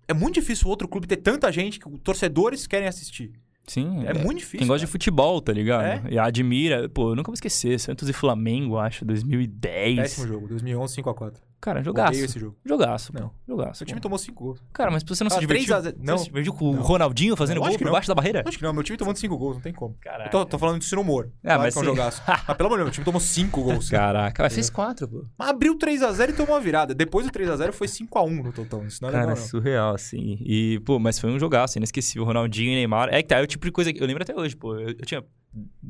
É 0.07 0.15
muito 0.15 0.35
difícil 0.35 0.69
o 0.69 0.71
outro 0.71 0.87
clube 0.87 1.09
ter 1.09 1.17
tanta 1.17 1.51
gente 1.51 1.81
que 1.81 1.91
torcedores 1.99 2.67
querem 2.67 2.87
assistir. 2.87 3.33
Sim. 3.67 4.05
É, 4.05 4.11
é, 4.11 4.15
muito 4.15 4.39
difícil. 4.39 4.59
Quem 4.61 4.69
gosta 4.69 4.81
cara. 4.81 4.87
de 4.87 4.93
futebol, 4.93 5.41
tá 5.41 5.53
ligado? 5.53 5.85
É? 5.85 6.03
E 6.11 6.19
admira. 6.19 6.89
Pô, 6.89 7.11
eu 7.11 7.17
nunca 7.17 7.29
vou 7.29 7.35
esquecer. 7.35 7.79
Santos 7.81 8.09
e 8.09 8.13
Flamengo, 8.13 8.77
acho, 8.77 9.05
2010. 9.05 9.97
Péssimo 9.97 10.27
jogo, 10.27 10.49
2011, 10.49 11.03
5x4. 11.03 11.35
Cara, 11.61 11.83
jogaço. 11.83 12.11
Odeio 12.11 12.25
esse 12.27 12.39
jogo. 12.39 12.57
Jogaço, 12.65 13.13
não. 13.15 13.29
Pô. 13.29 13.35
Jogaço. 13.49 13.79
Seu 13.79 13.87
time 13.87 14.01
tomou 14.01 14.19
5 14.19 14.45
gols. 14.45 14.63
Cara, 14.73 14.91
mas 14.91 15.03
você 15.03 15.25
não 15.25 15.29
ah, 15.29 15.35
se 15.35 15.41
divertiu? 15.41 15.75
A... 15.75 15.83
Não. 15.99 16.19
Você 16.19 16.25
se 16.25 16.31
divertiu 16.31 16.53
com 16.53 16.73
não. 16.73 16.81
o 16.81 16.83
Ronaldinho 16.83 17.35
fazendo 17.37 17.61
não, 17.61 17.69
gol 17.69 17.79
por 17.79 17.91
baixo 17.91 18.09
da 18.09 18.15
barreira? 18.15 18.43
Acho 18.47 18.59
que 18.59 18.63
não. 18.63 18.73
Meu 18.73 18.83
time 18.83 18.99
tomou 18.99 19.17
5 19.17 19.39
gols, 19.39 19.57
não 19.57 19.63
tem 19.63 19.73
como. 19.73 19.97
Caraca. 20.01 20.27
Eu 20.27 20.31
tô, 20.31 20.45
tô 20.45 20.59
falando 20.59 20.79
disso 20.79 20.95
no 20.95 21.01
humor. 21.01 21.31
É, 21.43 21.49
claro 21.49 21.63
mas 21.63 21.75
que 21.75 21.81
é 21.81 21.83
um 21.83 21.85
jogaço. 21.87 22.23
mas 22.27 22.57
pelo 22.57 22.67
amor 22.67 22.79
de 22.79 22.85
Deus, 22.85 22.87
meu 22.87 22.93
time 22.93 23.05
tomou 23.05 23.21
5 23.21 23.63
gols. 23.63 23.89
Caraca, 23.89 24.43
mas 24.43 24.55
fez 24.55 24.69
4, 24.69 25.09
pô. 25.09 25.25
Mas 25.39 25.49
abriu 25.49 25.79
3x0 25.79 26.31
e 26.31 26.33
tomou 26.35 26.55
uma 26.55 26.61
virada. 26.61 26.95
Depois 26.95 27.27
do 27.27 27.33
3x0 27.33 27.73
foi 27.73 27.87
5x1 27.87 28.43
no 28.43 28.53
total. 28.53 28.85
Isso 28.85 29.03
não 29.03 29.09
é 29.09 29.13
Cara, 29.13 29.25
legal, 29.25 29.41
não. 29.41 29.49
surreal, 29.49 29.95
assim. 29.95 30.37
E, 30.41 30.81
pô, 30.85 30.99
mas 30.99 31.19
foi 31.19 31.31
um 31.31 31.39
jogaço, 31.39 31.79
inesquecível. 31.79 32.25
Ronaldinho 32.25 32.73
e 32.73 32.75
Neymar. 32.75 33.09
É 33.11 33.23
que 33.23 33.29
tá, 33.29 33.39
é 33.39 33.43
o 33.43 33.47
tipo 33.47 33.65
de 33.65 33.73
coisa 33.73 33.93
que 33.93 34.03
eu 34.03 34.07
lembro 34.07 34.23
até 34.23 34.35
hoje, 34.35 34.55
pô. 34.55 34.75
Eu, 34.75 34.89
eu 34.89 35.07
tinha 35.07 35.25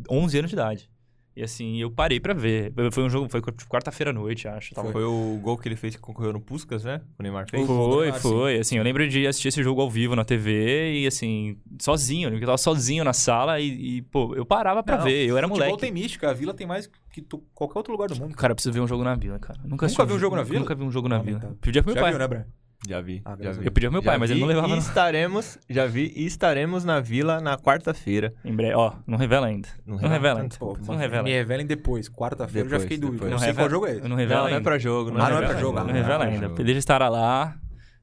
11 0.08 0.38
anos 0.38 0.50
de 0.50 0.54
idade. 0.54 0.90
E 1.36 1.42
assim, 1.42 1.80
eu 1.80 1.90
parei 1.90 2.20
pra 2.20 2.32
ver. 2.32 2.72
Foi 2.92 3.02
um 3.02 3.10
jogo, 3.10 3.28
foi 3.28 3.42
quarta-feira 3.68 4.10
à 4.10 4.12
noite, 4.12 4.46
acho. 4.46 4.72
Foi. 4.74 4.92
foi. 4.92 5.04
o 5.04 5.38
gol 5.42 5.58
que 5.58 5.66
ele 5.66 5.74
fez 5.74 5.96
que 5.96 6.00
concorreu 6.00 6.32
no 6.32 6.40
Puskas, 6.40 6.84
né? 6.84 7.00
O 7.18 7.22
Neymar 7.22 7.50
fez? 7.50 7.66
Foi, 7.66 8.12
foi. 8.12 8.58
Assim, 8.58 8.76
eu 8.76 8.84
lembro 8.84 9.08
de 9.08 9.26
assistir 9.26 9.48
esse 9.48 9.62
jogo 9.62 9.80
ao 9.80 9.90
vivo 9.90 10.14
na 10.14 10.24
TV 10.24 11.00
e 11.00 11.06
assim, 11.06 11.58
sozinho. 11.80 12.28
Eu 12.28 12.40
tava 12.40 12.56
sozinho 12.56 13.02
na 13.02 13.12
sala 13.12 13.58
e, 13.58 13.96
e 13.96 14.02
pô, 14.02 14.34
eu 14.36 14.46
parava 14.46 14.80
pra 14.82 14.98
Não, 14.98 15.04
ver. 15.04 15.26
Eu 15.26 15.36
era 15.36 15.48
moleque. 15.48 15.76
tem 15.78 15.90
mística, 15.90 16.30
a 16.30 16.32
Vila 16.32 16.54
tem 16.54 16.66
mais 16.68 16.88
que 17.10 17.20
tu, 17.20 17.42
qualquer 17.52 17.78
outro 17.78 17.92
lugar 17.92 18.08
do 18.08 18.16
mundo. 18.16 18.36
Cara, 18.36 18.52
eu 18.52 18.54
preciso 18.54 18.72
ver 18.72 18.80
um 18.80 18.86
jogo 18.86 19.02
na 19.02 19.16
Vila, 19.16 19.38
cara. 19.40 19.58
Nunca, 19.64 19.88
nunca 19.88 20.06
vi 20.06 20.12
um 20.12 20.18
jogo 20.18 20.36
na 20.36 20.42
Vila? 20.44 20.60
Nunca 20.60 20.74
vi 20.74 20.84
um 20.84 20.90
jogo 20.90 21.08
na 21.08 21.18
Vila. 21.18 21.56
Pedia 21.60 21.82
pro 21.82 21.92
meu 21.92 21.96
Já 21.96 22.00
pai. 22.00 22.10
Viu, 22.12 22.18
né, 22.20 22.28
Brian? 22.28 22.46
Já 22.86 23.00
vi, 23.00 23.22
ah, 23.24 23.34
já 23.40 23.52
vi. 23.52 23.64
Eu 23.64 23.72
pedi 23.72 23.86
ao 23.86 23.92
meu 23.92 24.02
pai, 24.02 24.18
mas 24.18 24.30
ele 24.30 24.40
não 24.40 24.46
levava. 24.46 24.74
E 24.74 24.78
estaremos, 24.78 25.58
já 25.70 25.86
vi, 25.86 26.12
e 26.14 26.26
estaremos 26.26 26.84
na 26.84 27.00
vila 27.00 27.40
na 27.40 27.56
quarta-feira. 27.56 28.34
Em 28.44 28.54
breve, 28.54 28.74
ó, 28.74 28.92
não 29.06 29.16
revela 29.16 29.46
ainda. 29.46 29.68
Não, 29.86 29.96
não 29.96 30.08
revela 30.08 30.42
ainda. 30.42 30.56
Pô, 30.58 30.76
não 30.86 30.96
revela. 30.96 31.22
Me 31.22 31.32
revelem 31.32 31.66
depois, 31.66 32.10
quarta-feira 32.10 32.66
eu 32.66 32.70
já 32.70 32.80
fiquei 32.80 32.98
dúvida. 32.98 33.26
Não 33.26 33.38
sei 33.38 33.54
qual 33.54 33.70
jogo 33.70 33.86
é 33.86 33.92
esse. 33.92 34.02
Eu 34.02 34.08
não 34.08 34.16
revela 34.16 34.40
não, 34.40 34.46
ainda. 34.48 34.56
Não 34.56 34.60
é 34.60 34.64
pra 34.64 34.78
jogo. 34.78 35.10
Não, 35.10 35.20
ah, 35.20 35.30
não 35.30 35.38
é 35.38 35.46
pra 35.46 35.56
jogo. 35.56 35.78
Não, 35.78 35.86
não 35.86 35.92
revela 35.94 36.24
ainda. 36.24 36.52
Ele 36.58 36.72
estará 36.78 37.08
lá, 37.08 37.56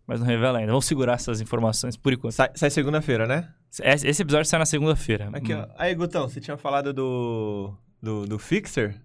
mas 0.08 0.20
não 0.20 0.26
revela 0.26 0.58
ainda. 0.58 0.72
Vamos 0.72 0.86
segurar 0.86 1.14
essas 1.14 1.41
informações 1.41 1.95
por 1.95 2.12
enquanto. 2.12 2.34
Sai, 2.34 2.49
sai 2.56 2.70
segunda-feira, 2.72 3.28
né? 3.28 3.49
Esse 3.84 4.22
episódio 4.22 4.45
sai 4.45 4.60
na 4.60 4.66
segunda-feira. 4.66 5.30
Aqui, 5.32 5.53
ó. 5.53 5.68
Aí, 5.78 5.94
Gutão, 5.94 6.28
você 6.28 6.41
tinha 6.41 6.58
falado 6.58 6.91
do, 6.91 7.74
do, 8.02 8.26
do 8.26 8.40
Fixer? 8.40 8.95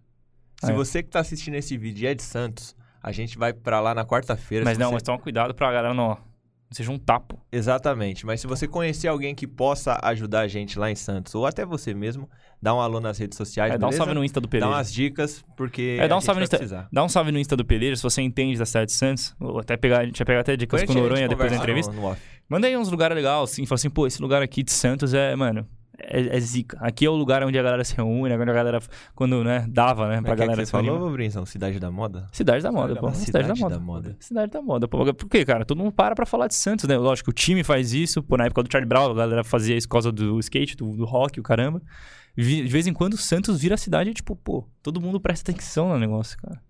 Se 0.65 0.71
é. 0.73 0.75
você 0.75 1.03
que 1.03 1.11
tá 1.11 1.21
assistindo 1.21 1.55
esse 1.55 1.77
vídeo 1.77 2.09
é 2.09 2.15
de 2.15 2.23
Santos, 2.23 2.75
a 3.07 3.13
gente 3.13 3.39
vai 3.39 3.53
pra 3.53 3.79
lá 3.79 3.95
na 3.95 4.05
quarta-feira. 4.05 4.65
Mas 4.65 4.77
não, 4.77 4.89
você... 4.89 4.95
mas 4.95 5.03
toma 5.05 5.19
cuidado 5.19 5.55
pra 5.55 5.71
galera 5.71 5.95
não 5.95 6.19
seja 6.71 6.91
um 6.91 6.99
tapo. 6.99 7.41
Exatamente. 7.53 8.27
Mas 8.27 8.41
se 8.41 8.47
você 8.47 8.67
conhecer 8.67 9.07
alguém 9.07 9.35
que 9.35 9.47
possa 9.47 9.99
ajudar 10.03 10.41
a 10.41 10.49
gente 10.49 10.77
lá 10.77 10.91
em 10.91 10.97
Santos, 10.97 11.33
ou 11.35 11.47
até 11.47 11.65
você 11.65 11.95
mesmo, 11.95 12.29
dá 12.61 12.75
um 12.75 12.81
alô 12.81 13.01
nas 13.01 13.19
redes 13.19 13.39
sociais. 13.39 13.73
É, 13.73 13.79
dá 13.79 13.87
um 13.87 13.93
salve 13.93 14.13
no 14.15 14.25
Insta 14.25 14.41
do 14.41 14.49
Peleja. 14.49 14.69
Dá 14.69 14.77
umas 14.77 14.93
dicas, 14.93 15.45
porque. 15.57 15.97
É, 16.01 16.09
dá 16.09 16.17
um, 16.17 16.21
salve 16.21 16.41
no 16.41 16.45
Insta, 16.45 16.89
dá 16.93 17.05
um 17.05 17.09
salve 17.09 17.31
no 17.31 17.39
Insta 17.39 17.57
do 17.57 17.65
Peleja, 17.65 17.97
se 17.97 18.03
você 18.03 18.21
entende 18.21 18.59
da 18.59 18.67
cidade 18.67 18.87
de 18.87 18.97
Santos. 18.97 19.35
Ou 19.39 19.61
até 19.61 19.77
pegar, 19.77 20.01
a 20.01 20.05
gente 20.05 20.19
vai 20.19 20.27
pegar 20.27 20.41
até 20.41 20.57
dicas 20.57 20.83
com 20.83 20.93
o 20.93 20.97
Noronha 20.97 21.29
depois 21.29 21.51
da 21.51 21.57
entrevista. 21.57 21.93
No, 21.93 22.11
no 22.11 22.17
Manda 22.49 22.67
aí 22.67 22.77
uns 22.77 22.91
lugares 22.91 23.15
legais, 23.15 23.43
assim, 23.43 23.65
fala 23.65 23.77
assim, 23.77 23.91
pô, 23.91 24.07
esse 24.07 24.21
lugar 24.21 24.43
aqui 24.43 24.63
de 24.63 24.73
Santos 24.73 25.15
é, 25.15 25.35
mano, 25.35 25.67
é, 25.99 26.37
é 26.37 26.41
zica. 26.41 26.77
Aqui 26.81 27.07
é 27.07 27.11
o 27.11 27.15
lugar 27.15 27.43
onde 27.43 27.59
a 27.59 27.63
galera 27.63 27.85
se 27.85 27.97
reúne, 27.97 28.35
onde 28.35 28.51
a 28.51 28.55
galera, 28.55 28.81
quando, 29.15 29.43
né, 29.43 29.67
dava, 29.69 30.09
né, 30.09 30.21
pra 30.21 30.23
Mas 30.23 30.25
que 30.25 30.31
é 30.31 30.35
que 30.35 30.41
galera 30.41 30.57
você 30.57 30.67
se 30.67 30.73
falou, 30.73 30.99
reunir. 30.99 31.13
Brinzão? 31.13 31.47
Cidade 31.47 31.79
da 31.79 31.91
Moda? 31.91 32.29
Cidade 32.33 32.63
da 32.63 32.73
moda, 32.73 32.95
da 32.95 33.01
pô. 33.01 33.11
Cidade, 33.13 33.49
da 33.49 33.55
moda. 33.55 33.75
da 33.75 33.81
moda. 33.81 34.17
Cidade 34.21 34.53
da 34.53 34.63
moda, 34.63 34.89
pô. 34.89 35.15
Por 35.15 35.29
quê, 35.29 35.45
cara? 35.45 35.65
Todo 35.65 35.79
mundo 35.79 35.93
para 35.93 36.15
pra 36.15 36.27
falar 36.27 36.47
de 36.47 36.55
Santos, 36.55 36.87
né? 36.87 36.97
Lógico, 36.97 37.31
o 37.31 37.33
time 37.33 37.65
faz 37.65 37.93
isso. 37.93 38.23
Pô, 38.23 38.37
na 38.37 38.47
época 38.47 38.63
do 38.63 38.71
Charlie 38.71 38.89
Brown, 38.89 39.11
a 39.11 39.15
galera 39.15 39.45
fazia 39.45 39.77
isso 39.77 39.89
por 39.89 39.93
causa 39.93 40.13
do 40.13 40.39
skate, 40.41 40.77
do, 40.77 40.97
do 40.97 41.05
rock, 41.05 41.41
o 41.41 41.43
caramba. 41.43 41.81
De 42.37 42.65
vez 42.65 42.87
em 42.87 42.93
quando 42.93 43.15
o 43.15 43.19
Santos 43.19 43.61
vira 43.61 43.77
a 43.77 43.79
cidade 43.79 44.11
e, 44.11 44.15
tipo, 44.15 44.37
pô, 44.37 44.69
todo 44.83 45.01
mundo 45.01 45.19
presta 45.19 45.51
atenção 45.51 45.89
no 45.89 45.99
negócio, 45.99 46.37
cara. 46.39 46.61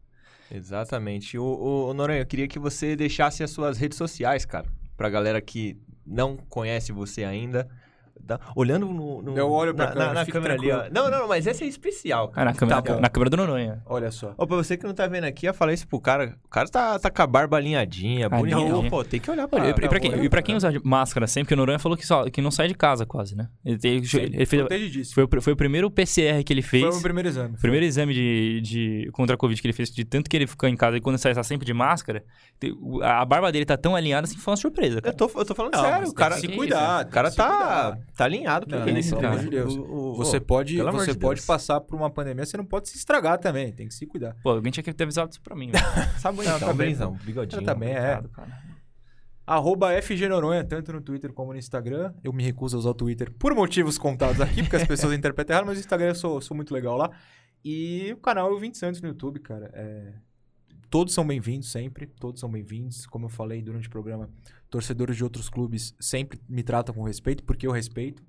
Exatamente. 0.51 1.37
O, 1.37 1.43
o, 1.43 1.91
o 1.91 1.95
Noronha, 1.95 2.21
eu 2.21 2.27
queria 2.27 2.47
que 2.47 2.59
você 2.59 2.95
deixasse 2.95 3.43
as 3.43 3.51
suas 3.51 3.77
redes 3.77 3.99
sociais, 3.99 4.45
cara. 4.45 4.67
Pra 4.97 5.11
galera 5.11 5.41
que 5.41 5.77
não 6.07 6.37
conhece 6.37 6.93
você 6.93 7.25
ainda. 7.25 7.69
Tá? 8.27 8.41
Olhando 8.57 8.87
no, 8.87 9.23
no- 9.23 9.37
Eu 9.39 9.51
olho 9.51 9.75
pra 9.75 9.87
na, 9.87 9.93
câmera, 9.93 10.09
na, 10.13 10.21
na 10.21 10.27
câmera 10.27 10.55
ali, 10.55 10.71
ó. 10.73 10.85
Não, 10.93 11.11
não, 11.11 11.21
não, 11.21 11.29
mas 11.29 11.47
essa 11.47 11.63
é 11.65 11.67
especial, 11.69 12.27
Ah, 12.33 12.35
cara. 12.35 12.51
na 12.51 12.57
câmera, 12.57 12.83
Tá 12.83 13.01
na 13.01 13.09
câmera 13.09 13.31
do 13.31 13.37
Noronha. 13.37 13.83
Olha 13.87 14.11
só. 14.11 14.35
Ô, 14.37 14.47
pra 14.47 14.57
você 14.57 14.77
que 14.77 14.85
não 14.85 14.93
tá 14.95 15.07
vendo 15.07 15.25
aqui, 15.25 15.47
eu 15.47 15.55
falei 15.55 15.75
isso 15.75 15.87
pro 15.87 16.01
cara. 16.01 16.37
O 16.45 16.49
cara 16.49 16.69
tá, 16.69 16.99
tá 16.99 17.09
com 17.11 17.23
a 17.23 17.27
barba 17.27 17.57
alinhadinha, 17.57 18.27
Ah, 18.27 18.31
bonitinho. 18.31 18.69
não. 18.69 18.91
Pô, 18.91 19.05
tem 19.05 19.21
que 19.21 19.31
olhar 19.31 19.47
pra 19.47 19.61
Olha, 19.61 19.71
e 19.71 19.75
pra, 19.75 19.85
e 19.85 19.89
pra 19.89 20.01
quem, 20.01 20.13
olhar 20.13 20.25
e 20.25 20.29
pra 20.29 20.43
quem 20.43 20.57
usa 20.57 20.73
máscara 20.83 21.27
sempre, 21.27 21.45
porque 21.47 21.55
o 21.55 21.57
Noronha 21.57 21.79
falou 21.79 21.97
que, 21.97 22.07
só, 22.07 22.29
que 22.29 22.43
não 22.43 22.51
sai 22.51 22.67
de 22.69 22.75
casa 22.75 23.07
quase, 23.07 23.37
né? 23.37 23.49
Ele, 23.65 23.79
tem- 23.79 23.97
ele 23.97 24.47
fez, 24.47 25.13
foi, 25.13 25.29
foi 25.41 25.53
o 25.53 25.57
primeiro 25.57 25.91
PCR 25.91 26.43
que 26.43 26.53
ele 26.53 26.63
fez. 26.63 26.85
Foi 26.85 26.99
o 26.99 27.03
primeiro 27.03 27.29
exame. 27.29 27.55
O 27.55 27.61
primeiro 27.61 27.87
exame 27.87 28.13
de, 28.13 28.61
de 28.61 29.11
contra 29.13 29.35
a 29.35 29.39
Covid 29.39 29.61
que 29.61 29.67
ele 29.69 29.73
fez, 29.73 29.91
de 29.91 30.05
tanto 30.05 30.29
que 30.29 30.37
ele 30.37 30.47
ficou 30.49 30.69
em 30.69 30.77
casa 30.77 30.97
e 30.97 31.01
quando 31.01 31.17
sai, 31.19 31.33
tá 31.35 31.43
sempre 31.45 31.65
de 31.65 31.73
máscara, 31.73 32.25
a, 33.03 33.25
barba 33.25 33.53
dele 33.53 33.65
tá 33.65 33.77
tão 33.77 33.95
alinhada 33.95 34.27
assim, 34.27 34.37
foi 34.37 34.51
uma 34.53 34.57
surpresa, 34.57 34.99
Eu 34.99 35.03
cara. 35.03 35.15
tô, 35.17 35.31
eu 35.37 35.45
tô 35.45 35.55
falando 35.55 35.75
Não, 35.75 35.81
sério, 35.83 36.01
tem 36.03 36.11
o 36.11 36.15
cara, 36.15 36.35
que 36.35 36.41
se 36.41 36.49
cuidar. 36.49 37.05
o 37.07 37.09
cara 37.09 37.31
tá. 37.31 37.99
Tá 38.17 38.25
alinhado 38.25 38.67
pra 38.67 38.79
Não, 38.85 38.99
isso, 38.99 39.15
pelo 39.17 39.29
amor 39.29 39.41
de 39.41 39.51
Deus. 39.51 39.77
O- 39.77 39.83
o- 39.83 40.15
Você 40.17 40.41
pode, 40.41 40.77
você 40.77 41.13
de 41.13 41.19
pode 41.19 41.39
Deus. 41.41 41.47
passar 41.47 41.81
por 41.81 41.95
uma 41.97 42.11
pandemia, 42.11 42.45
você 42.47 42.57
não 42.57 42.65
pode 42.65 42.89
se 42.89 42.97
estragar 42.97 43.39
também, 43.39 43.73
tem 43.73 43.87
que 43.89 43.95
se 43.95 44.07
cuidar. 44.07 44.37
Pô, 44.43 44.51
alguém 44.51 44.73
tinha 44.73 44.83
que 44.83 44.93
ter 44.93 45.05
avisado 45.05 45.31
isso 45.31 45.41
pra 45.41 45.55
mim. 45.55 45.71
Sabe 46.19 46.41
então, 46.41 46.59
tá 46.59 46.67
bem, 46.69 46.89
Brinzão, 46.89 47.13
bigodinho. 47.23 47.63
Tá 47.63 47.75
bem, 47.75 47.91
é. 47.91 48.23
Cara. 48.33 48.67
Arroba 49.47 49.93
FG 50.03 50.29
Noronha, 50.29 50.65
tanto 50.65 50.93
no 50.93 51.01
Twitter 51.01 51.33
como 51.33 51.53
no 51.53 51.59
Instagram. 51.59 52.13
Eu 52.25 52.33
me 52.33 52.43
recuso 52.43 52.77
a 52.77 52.81
usar 52.81 52.91
o 52.91 52.95
Twitter 52.95 53.31
por 53.31 53.55
motivos 53.55 53.97
contados 53.97 54.41
aqui, 54.41 54.63
porque 54.63 54.75
as 54.77 54.85
pessoas 54.89 55.13
interpretam 55.13 55.55
errado, 55.55 55.67
mas 55.67 55.77
o 55.77 55.81
Instagram 55.81 56.09
eu 56.09 56.15
sou, 56.17 56.41
sou 56.41 56.57
muito 56.57 56.75
legal 56.75 56.97
lá. 56.97 57.11
E 57.65 58.13
o 58.13 58.17
canal 58.17 58.51
é 58.51 58.53
o 58.53 58.59
20 58.59 58.77
Santos 58.77 59.01
no 59.01 59.09
YouTube, 59.09 59.39
cara. 59.41 59.71
É, 59.73 60.13
Todos 60.89 61.13
são 61.15 61.27
bem-vindos 61.27 61.71
sempre, 61.71 62.07
todos 62.07 62.41
são 62.41 62.49
bem-vindos. 62.51 63.07
Como 63.07 63.27
eu 63.27 63.29
falei 63.29 63.61
durante 63.61 63.89
o 63.89 63.91
programa, 63.91 64.31
torcedores 64.71 65.17
de 65.17 65.25
outros 65.25 65.49
clubes 65.49 65.95
sempre 66.01 66.41
me 66.49 66.63
tratam 66.63 66.95
com 66.95 67.03
respeito, 67.05 67.43
porque 67.45 67.67
eu 67.67 67.73
respeito 67.73 68.23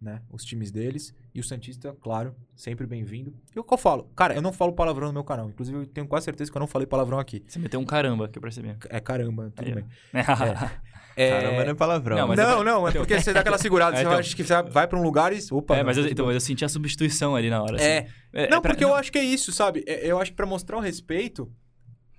né, 0.00 0.20
os 0.30 0.44
times 0.44 0.70
deles. 0.70 1.14
E 1.34 1.40
o 1.40 1.44
Santista, 1.44 1.96
claro, 2.00 2.34
sempre 2.54 2.86
bem-vindo. 2.86 3.32
E 3.54 3.58
o 3.58 3.64
que 3.64 3.72
eu 3.72 3.78
falo? 3.78 4.04
Cara, 4.14 4.34
eu 4.34 4.42
não 4.42 4.52
falo 4.52 4.72
palavrão 4.72 5.06
no 5.08 5.12
meu 5.14 5.24
canal. 5.24 5.48
Inclusive, 5.48 5.78
eu 5.78 5.86
tenho 5.86 6.06
quase 6.06 6.24
certeza 6.24 6.50
que 6.50 6.56
eu 6.56 6.60
não 6.60 6.66
falei 6.66 6.86
palavrão 6.86 7.18
aqui. 7.18 7.42
Você 7.48 7.58
meteu 7.58 7.80
um 7.80 7.84
caramba, 7.84 8.28
que 8.28 8.36
eu 8.38 8.42
percebi. 8.42 8.76
É 8.90 9.00
caramba, 9.00 9.50
tudo 9.56 9.70
ó. 9.70 9.74
bem. 9.74 9.84
É, 10.12 10.20
É, 11.16 11.30
Caramba, 11.30 11.64
não 11.64 11.70
é 11.70 11.74
palavrão. 11.74 12.16
Não, 12.16 12.26
mas 12.26 12.36
não, 12.36 12.50
eu- 12.58 12.64
não, 12.64 12.88
é 12.88 12.90
porque 12.92 13.20
você 13.20 13.32
dá 13.32 13.38
aquela 13.38 13.56
segurada, 13.56 13.94
É, 13.94 13.98
você 13.98 14.02
então. 14.04 14.18
acha 14.18 14.34
que 14.34 14.42
você 14.42 14.62
vai 14.64 14.88
pra 14.88 14.98
um 14.98 15.02
lugar 15.02 15.32
e. 15.32 15.38
Opa, 15.52 15.76
é, 15.76 15.78
não, 15.78 15.84
mas, 15.86 15.96
eu, 15.96 16.02
tudo 16.02 16.12
então, 16.12 16.26
mas 16.26 16.34
eu 16.34 16.40
senti 16.40 16.64
a 16.64 16.68
substituição 16.68 17.36
ali 17.36 17.48
na 17.48 17.62
hora. 17.62 17.76
assim. 17.76 17.84
É. 17.84 18.08
É, 18.32 18.48
Não, 18.50 18.58
é 18.58 18.60
pra- 18.60 18.72
porque 18.72 18.82
eu 18.84 18.92
acho 18.92 19.12
que 19.12 19.18
é 19.18 19.22
isso, 19.22 19.52
sabe? 19.52 19.84
É- 19.86 20.04
Eu 20.10 20.20
acho 20.20 20.32
que 20.32 20.36
pra 20.36 20.44
mostrar 20.44 20.76
o 20.76 20.80
respeito, 20.80 21.48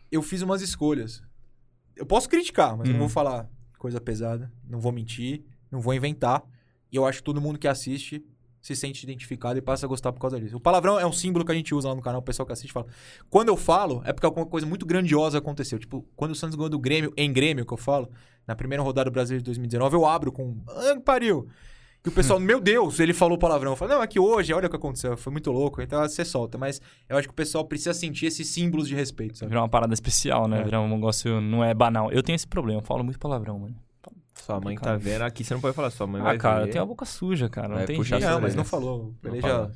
eu 0.09 0.21
fiz 0.21 0.41
umas 0.41 0.61
escolhas. 0.61 1.21
Eu 1.93 2.05
posso 2.05 2.29
criticar, 2.29 2.77
mas 2.77 2.87
Uhum. 2.87 2.93
não 2.93 2.99
vou 3.01 3.09
falar 3.09 3.49
coisa 3.77 3.99
pesada, 3.99 4.51
não 4.67 4.79
vou 4.79 4.91
mentir, 4.91 5.43
não 5.71 5.79
vou 5.79 5.93
inventar. 5.93 6.43
E 6.91 6.95
eu 6.95 7.05
acho 7.05 7.19
que 7.19 7.23
todo 7.23 7.41
mundo 7.41 7.59
que 7.59 7.67
assiste 7.67 8.23
se 8.61 8.75
sente 8.75 9.03
identificado 9.03 9.59
e 9.59 9.61
passa 9.61 9.85
a 9.85 9.89
gostar 9.89 10.11
por 10.11 10.19
causa 10.19 10.39
disso. 10.39 10.57
O 10.57 10.59
palavrão 10.59 10.99
é 10.99 11.05
um 11.05 11.11
símbolo 11.11 11.45
que 11.45 11.51
a 11.51 11.55
gente 11.55 11.75
usa 11.75 11.89
lá 11.89 11.93
no 11.93 12.01
canal, 12.01 12.19
o 12.19 12.23
pessoal 12.23 12.47
que 12.47 12.53
assiste 12.53 12.73
fala. 12.73 12.87
Quando 13.29 13.49
eu 13.49 13.55
falo, 13.55 14.01
é 14.05 14.11
porque 14.11 14.25
alguma 14.25 14.45
coisa 14.45 14.65
muito 14.65 14.87
grandiosa 14.87 15.37
aconteceu. 15.37 15.77
Tipo, 15.77 16.03
quando 16.15 16.31
o 16.31 16.35
Santos 16.35 16.55
ganhou 16.55 16.69
do 16.69 16.79
Grêmio, 16.79 17.13
em 17.15 17.31
Grêmio, 17.31 17.63
que 17.63 17.71
eu 17.71 17.77
falo, 17.77 18.09
na 18.47 18.55
primeira 18.55 18.81
rodada 18.81 19.09
do 19.09 19.13
Brasileiro 19.13 19.43
de 19.43 19.45
2019, 19.45 19.95
eu 19.95 20.05
abro 20.05 20.31
com. 20.31 20.57
Ah, 20.67 20.99
pariu! 20.99 21.47
Que 22.05 22.09
o 22.09 22.11
pessoal, 22.11 22.39
meu 22.39 22.61
Deus, 22.61 22.99
ele 22.99 23.15
falou 23.15 23.35
palavrão. 23.35 23.71
Eu 23.71 23.75
falo, 23.75 23.95
não, 23.95 24.03
é 24.03 24.05
que 24.05 24.19
hoje, 24.19 24.53
olha 24.53 24.67
o 24.67 24.69
que 24.69 24.75
aconteceu, 24.75 25.17
foi 25.17 25.31
muito 25.31 25.51
louco. 25.51 25.81
Então 25.81 25.99
você 26.07 26.23
solta. 26.23 26.55
Mas 26.55 26.79
eu 27.09 27.17
acho 27.17 27.27
que 27.27 27.31
o 27.31 27.35
pessoal 27.35 27.65
precisa 27.65 27.95
sentir 27.95 28.27
esses 28.27 28.47
símbolos 28.47 28.87
de 28.87 28.93
respeito, 28.93 29.39
sabe? 29.39 29.49
Virar 29.49 29.61
uma 29.63 29.69
parada 29.69 29.91
especial, 29.91 30.47
né? 30.47 30.59
É. 30.61 30.63
Virar 30.63 30.81
um 30.81 30.87
negócio, 30.87 31.41
não 31.41 31.63
é 31.63 31.73
banal. 31.73 32.11
Eu 32.11 32.21
tenho 32.21 32.35
esse 32.35 32.45
problema, 32.45 32.79
eu 32.79 32.85
falo 32.85 33.03
muito 33.03 33.17
palavrão, 33.17 33.57
mano. 33.57 33.75
Sua 34.35 34.59
mãe 34.59 34.75
tá 34.77 34.95
vendo 34.95 35.23
aqui, 35.23 35.43
você 35.43 35.55
não 35.55 35.61
pode 35.61 35.75
falar, 35.75 35.89
sua 35.89 36.05
mãe 36.05 36.21
Ah, 36.21 36.25
vai 36.25 36.37
cara, 36.37 36.59
ver. 36.61 36.67
eu 36.67 36.71
tenho 36.73 36.83
a 36.83 36.85
boca 36.85 37.05
suja, 37.05 37.49
cara. 37.49 37.69
Não 37.69 37.75
Vai 37.77 37.85
tem 37.87 37.95
puxar 37.95 38.19
jeito. 38.19 38.29
Não, 38.29 38.37
as 38.37 38.43
mas 38.43 38.53
não 38.53 38.61
orelhas. 38.61 38.69
falou. 38.69 39.13
Não 39.23 39.31
Ele 39.31 39.41
já 39.41 39.47
criou 39.47 39.71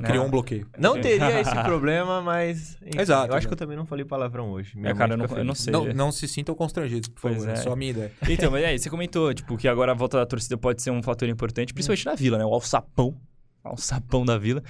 Não. 0.00 0.26
um 0.26 0.30
bloqueio. 0.30 0.66
Não 0.78 0.98
teria 1.00 1.40
esse 1.40 1.54
problema, 1.62 2.22
mas. 2.22 2.78
enfim, 2.86 2.98
Exato, 3.00 3.32
Eu 3.32 3.36
acho 3.36 3.46
que 3.46 3.52
eu 3.52 3.56
também 3.58 3.76
não 3.76 3.84
falei 3.84 4.04
palavrão 4.04 4.50
hoje. 4.50 4.76
Minha 4.76 4.92
É, 4.92 4.94
cara, 4.94 5.12
eu 5.14 5.18
não, 5.18 5.26
eu 5.26 5.44
não 5.44 5.54
sei. 5.54 5.72
Não, 5.72 5.84
não 5.92 6.10
se 6.12 6.26
sintam 6.26 6.54
constrangidos, 6.54 7.08
por 7.08 7.20
Pois 7.22 7.34
favor. 7.36 7.48
É 7.50 7.52
é. 7.52 7.56
só 7.56 7.72
a 7.72 7.76
minha 7.76 7.90
ideia. 7.90 8.12
Então, 8.28 8.50
mas 8.50 8.64
aí, 8.64 8.78
você 8.78 8.88
comentou, 8.88 9.32
tipo, 9.34 9.56
que 9.56 9.68
agora 9.68 9.92
a 9.92 9.94
volta 9.94 10.16
da 10.18 10.24
torcida 10.26 10.56
pode 10.56 10.80
ser 10.82 10.90
um 10.90 11.02
fator 11.02 11.28
importante, 11.28 11.74
principalmente 11.74 12.06
na 12.06 12.14
vila, 12.14 12.38
né? 12.38 12.44
O 12.44 12.54
alçapão. 12.54 13.14
Alçapão 13.62 14.24
da 14.24 14.36
vila. 14.38 14.60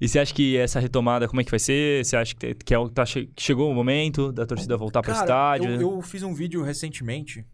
E 0.00 0.08
você 0.08 0.18
acha 0.18 0.32
que 0.32 0.56
essa 0.56 0.80
retomada, 0.80 1.28
como 1.28 1.40
é 1.40 1.44
que 1.44 1.50
vai 1.50 1.60
ser? 1.60 2.02
Você 2.04 2.16
acha 2.16 2.34
que, 2.34 2.54
que, 2.54 2.72
é, 2.72 2.78
o- 2.78 2.88
tá 2.88 3.04
chegou 3.36 3.70
o 3.70 3.74
momento 3.74 4.32
da 4.32 4.46
torcida 4.46 4.74
voltar 4.76 5.02
pro 5.02 5.12
Cara, 5.12 5.24
estádio? 5.24 5.70
Eu, 5.74 5.80
eu 5.96 6.02
fiz 6.02 6.22
um 6.22 6.32
vídeo 6.32 6.62
recentemente. 6.62 7.44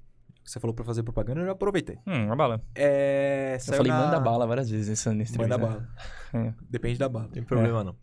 Que 0.44 0.50
Você 0.50 0.60
falou 0.60 0.74
pra 0.74 0.84
fazer 0.84 1.02
propaganda, 1.02 1.40
eu 1.40 1.46
já 1.46 1.52
aproveitei. 1.52 1.98
Hum, 2.06 2.30
a 2.30 2.36
bala. 2.36 2.62
É, 2.74 3.56
Eu 3.66 3.74
falei, 3.76 3.90
na- 3.90 4.04
manda 4.04 4.20
bala 4.20 4.46
várias 4.46 4.68
vezes 4.70 4.88
nesse, 4.88 5.10
nesse 5.10 5.38
Manda 5.38 5.56
bala. 5.58 5.88
É. 6.34 6.52
Depende 6.68 6.98
da 6.98 7.08
bala. 7.08 7.24
Não 7.26 7.32
tem 7.32 7.42
problema, 7.42 7.82
não. 7.82 7.96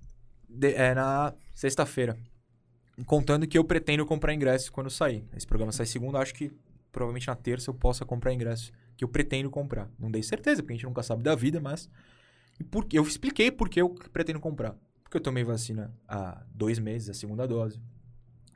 De- 0.49 0.73
é 0.73 0.93
na 0.95 1.33
sexta-feira. 1.53 2.17
Contando 3.05 3.47
que 3.47 3.57
eu 3.57 3.63
pretendo 3.63 4.05
comprar 4.05 4.33
ingressos 4.33 4.69
quando 4.69 4.89
sair. 4.89 5.23
Esse 5.35 5.45
programa 5.47 5.71
sai 5.71 5.85
segunda, 5.85 6.19
acho 6.19 6.33
que 6.33 6.51
provavelmente 6.91 7.27
na 7.27 7.35
terça 7.35 7.69
eu 7.69 7.73
possa 7.73 8.03
comprar 8.05 8.33
ingressos 8.33 8.71
que 8.97 9.03
eu 9.03 9.07
pretendo 9.07 9.49
comprar. 9.49 9.89
Não 9.97 10.11
dei 10.11 10.21
certeza, 10.23 10.61
porque 10.61 10.73
a 10.73 10.75
gente 10.75 10.85
nunca 10.85 11.01
sabe 11.03 11.23
da 11.23 11.33
vida, 11.35 11.59
mas. 11.61 11.89
E 12.59 12.63
por... 12.63 12.85
Eu 12.91 13.03
expliquei 13.03 13.49
por 13.51 13.69
que 13.69 13.81
eu 13.81 13.89
pretendo 14.11 14.39
comprar. 14.39 14.75
Porque 15.03 15.17
eu 15.17 15.21
tomei 15.21 15.43
vacina 15.43 15.93
há 16.07 16.43
dois 16.53 16.79
meses, 16.79 17.09
a 17.09 17.13
segunda 17.13 17.47
dose. 17.47 17.79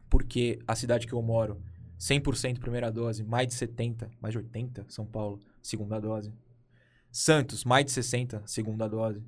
Porque 0.09 0.59
a 0.67 0.75
cidade 0.75 1.07
que 1.07 1.13
eu 1.13 1.21
moro, 1.21 1.61
100% 1.99 2.59
primeira 2.59 2.91
dose, 2.91 3.23
mais 3.23 3.47
de 3.47 3.53
70, 3.53 4.09
mais 4.21 4.31
de 4.33 4.37
80, 4.39 4.85
São 4.89 5.05
Paulo, 5.05 5.39
segunda 5.61 5.99
dose. 5.99 6.33
Santos, 7.11 7.63
mais 7.63 7.85
de 7.85 7.91
60, 7.91 8.43
segunda 8.45 8.87
dose. 8.89 9.23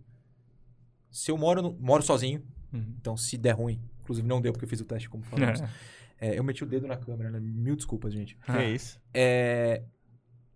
Se 1.09 1.31
eu 1.31 1.37
moro, 1.37 1.61
no- 1.61 1.73
moro 1.79 2.03
sozinho, 2.03 2.43
Uhum. 2.73 2.95
então, 2.99 3.15
se 3.15 3.37
der 3.37 3.53
ruim, 3.53 3.81
inclusive 4.01 4.27
não 4.27 4.41
deu 4.41 4.51
porque 4.51 4.65
eu 4.65 4.69
fiz 4.69 4.81
o 4.81 4.85
teste 4.85 5.09
como 5.09 5.23
falamos. 5.23 5.61
É, 6.19 6.35
eu 6.35 6.43
meti 6.43 6.63
o 6.63 6.65
dedo 6.67 6.87
na 6.87 6.97
câmera, 6.97 7.29
né? 7.29 7.39
Mil 7.39 7.75
desculpas, 7.75 8.11
gente. 8.11 8.35
Que 8.37 8.51
é 8.51 8.71
isso? 8.71 8.99
É, 9.13 9.83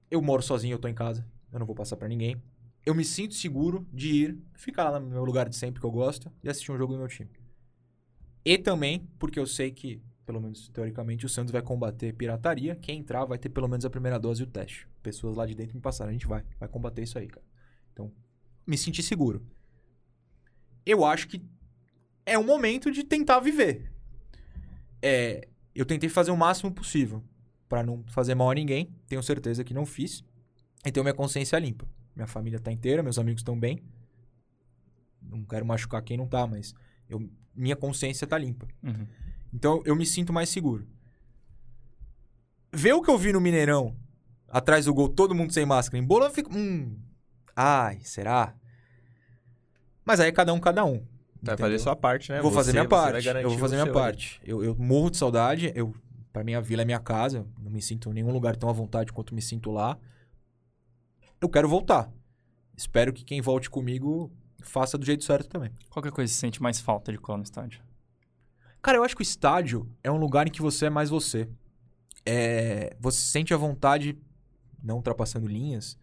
eu 0.09 0.19
moro 0.19 0.41
sozinho, 0.41 0.73
eu 0.73 0.79
tô 0.79 0.87
em 0.87 0.93
casa. 0.95 1.23
Eu 1.53 1.59
não 1.59 1.67
vou 1.67 1.75
passar 1.75 1.95
pra 1.97 2.07
ninguém. 2.07 2.41
Eu 2.83 2.95
me 2.95 3.05
sinto 3.05 3.35
seguro 3.35 3.87
de 3.93 4.07
ir, 4.07 4.39
ficar 4.55 4.89
lá 4.89 4.99
no 4.99 5.07
meu 5.07 5.23
lugar 5.23 5.47
de 5.47 5.55
sempre 5.55 5.79
que 5.79 5.85
eu 5.85 5.91
gosto 5.91 6.31
e 6.43 6.49
assistir 6.49 6.71
um 6.71 6.77
jogo 6.79 6.93
do 6.93 6.97
meu 6.97 7.07
time. 7.07 7.29
E 8.43 8.57
também 8.57 9.07
porque 9.19 9.39
eu 9.39 9.45
sei 9.45 9.69
que, 9.69 10.01
pelo 10.31 10.41
menos 10.41 10.69
teoricamente, 10.69 11.25
o 11.25 11.29
Santos 11.29 11.51
vai 11.51 11.61
combater 11.61 12.13
pirataria. 12.13 12.73
Quem 12.73 12.99
entrar 12.99 13.25
vai 13.25 13.37
ter 13.37 13.49
pelo 13.49 13.67
menos 13.67 13.83
a 13.83 13.89
primeira 13.89 14.17
dose 14.17 14.41
e 14.41 14.45
o 14.45 14.47
teste. 14.47 14.87
Pessoas 15.03 15.35
lá 15.35 15.45
de 15.45 15.53
dentro 15.53 15.75
me 15.75 15.81
passaram. 15.81 16.09
A 16.09 16.13
gente 16.13 16.25
vai, 16.25 16.41
vai 16.57 16.69
combater 16.69 17.01
isso 17.01 17.19
aí, 17.19 17.27
cara. 17.27 17.45
Então, 17.91 18.09
me 18.65 18.77
sentir 18.77 19.03
seguro. 19.03 19.45
Eu 20.85 21.03
acho 21.03 21.27
que 21.27 21.43
é 22.25 22.39
um 22.39 22.45
momento 22.45 22.89
de 22.89 23.03
tentar 23.03 23.41
viver. 23.41 23.91
É, 25.01 25.49
eu 25.75 25.85
tentei 25.85 26.07
fazer 26.07 26.31
o 26.31 26.37
máximo 26.37 26.71
possível 26.71 27.21
Pra 27.67 27.83
não 27.83 28.03
fazer 28.07 28.35
mal 28.35 28.49
a 28.49 28.53
ninguém. 28.53 28.93
Tenho 29.07 29.23
certeza 29.23 29.63
que 29.63 29.73
não 29.73 29.85
fiz. 29.85 30.23
E 30.85 30.91
tenho 30.91 31.03
minha 31.03 31.13
consciência 31.13 31.57
limpa. 31.59 31.85
Minha 32.15 32.27
família 32.27 32.59
tá 32.59 32.71
inteira, 32.71 33.03
meus 33.03 33.17
amigos 33.19 33.41
estão 33.41 33.57
bem. 33.59 33.81
Não 35.21 35.43
quero 35.43 35.65
machucar 35.65 36.01
quem 36.01 36.17
não 36.17 36.27
tá, 36.27 36.45
mas 36.45 36.73
eu, 37.09 37.29
minha 37.55 37.75
consciência 37.75 38.27
tá 38.27 38.37
limpa. 38.37 38.67
Uhum. 38.83 39.07
Então 39.53 39.81
eu 39.85 39.95
me 39.95 40.05
sinto 40.05 40.31
mais 40.31 40.49
seguro. 40.49 40.87
Ver 42.73 42.93
o 42.93 43.01
que 43.01 43.09
eu 43.09 43.17
vi 43.17 43.33
no 43.33 43.41
Mineirão, 43.41 43.95
atrás 44.47 44.85
do 44.85 44.93
gol, 44.93 45.09
todo 45.09 45.35
mundo 45.35 45.51
sem 45.51 45.65
máscara 45.65 46.01
em 46.01 46.05
bola, 46.05 46.27
eu 46.27 46.31
fico. 46.31 46.55
Hum. 46.55 46.97
Ai, 47.55 47.99
será? 48.03 48.55
Mas 50.05 50.19
aí 50.19 50.29
é 50.29 50.31
cada 50.31 50.53
um, 50.53 50.59
cada 50.59 50.85
um. 50.85 51.05
Vai 51.43 51.53
entendeu? 51.55 51.57
fazer 51.57 51.79
sua 51.79 51.95
parte, 51.95 52.31
né? 52.31 52.41
Vou 52.41 52.51
fazer 52.51 52.71
Você- 52.71 52.77
minha 52.77 52.83
você 52.83 52.89
vai 52.89 53.11
parte. 53.11 53.27
Eu 53.27 53.49
vou 53.49 53.59
fazer 53.59 53.75
minha 53.81 53.93
parte. 53.93 54.41
Eu, 54.43 54.63
eu 54.63 54.75
morro 54.75 55.09
de 55.09 55.17
saudade. 55.17 55.71
Eu, 55.75 55.93
pra 56.31 56.43
mim, 56.43 56.53
a 56.53 56.61
vila 56.61 56.83
é 56.83 56.85
minha 56.85 56.99
casa. 56.99 57.45
Não 57.59 57.71
me 57.71 57.81
sinto 57.81 58.09
em 58.09 58.13
nenhum 58.13 58.31
lugar 58.31 58.55
tão 58.55 58.69
à 58.69 58.73
vontade 58.73 59.11
quanto 59.11 59.33
me 59.35 59.41
sinto 59.41 59.71
lá. 59.71 59.97
Eu 61.41 61.49
quero 61.49 61.67
voltar. 61.67 62.11
Espero 62.77 63.11
que 63.11 63.23
quem 63.23 63.41
volte 63.41 63.69
comigo 63.69 64.31
faça 64.61 64.97
do 64.97 65.05
jeito 65.05 65.23
certo 65.23 65.49
também. 65.49 65.71
Qualquer 65.89 66.11
coisa 66.11 66.31
você 66.31 66.39
sente 66.39 66.61
mais 66.61 66.79
falta 66.79 67.11
de 67.11 67.17
colar 67.17 67.37
no 67.37 67.43
estádio? 67.43 67.81
Cara, 68.81 68.97
eu 68.97 69.03
acho 69.03 69.15
que 69.15 69.21
o 69.21 69.23
estádio 69.23 69.87
é 70.03 70.11
um 70.11 70.17
lugar 70.17 70.47
em 70.47 70.51
que 70.51 70.61
você 70.61 70.87
é 70.87 70.89
mais 70.89 71.09
você. 71.09 71.47
É, 72.25 72.95
você 72.99 73.19
sente 73.19 73.53
a 73.53 73.57
vontade, 73.57 74.17
não 74.83 74.97
ultrapassando 74.97 75.47
linhas, 75.47 75.97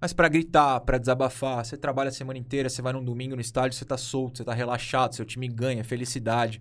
Mas 0.00 0.12
pra 0.12 0.28
gritar, 0.28 0.80
pra 0.80 0.98
desabafar, 0.98 1.64
você 1.64 1.78
trabalha 1.78 2.08
a 2.08 2.12
semana 2.12 2.38
inteira, 2.38 2.68
você 2.68 2.82
vai 2.82 2.92
num 2.92 3.02
domingo 3.02 3.34
no 3.34 3.40
estádio, 3.40 3.78
você 3.78 3.86
tá 3.86 3.96
solto, 3.96 4.36
você 4.36 4.44
tá 4.44 4.52
relaxado, 4.52 5.14
seu 5.14 5.24
time 5.24 5.48
ganha, 5.48 5.82
felicidade. 5.82 6.60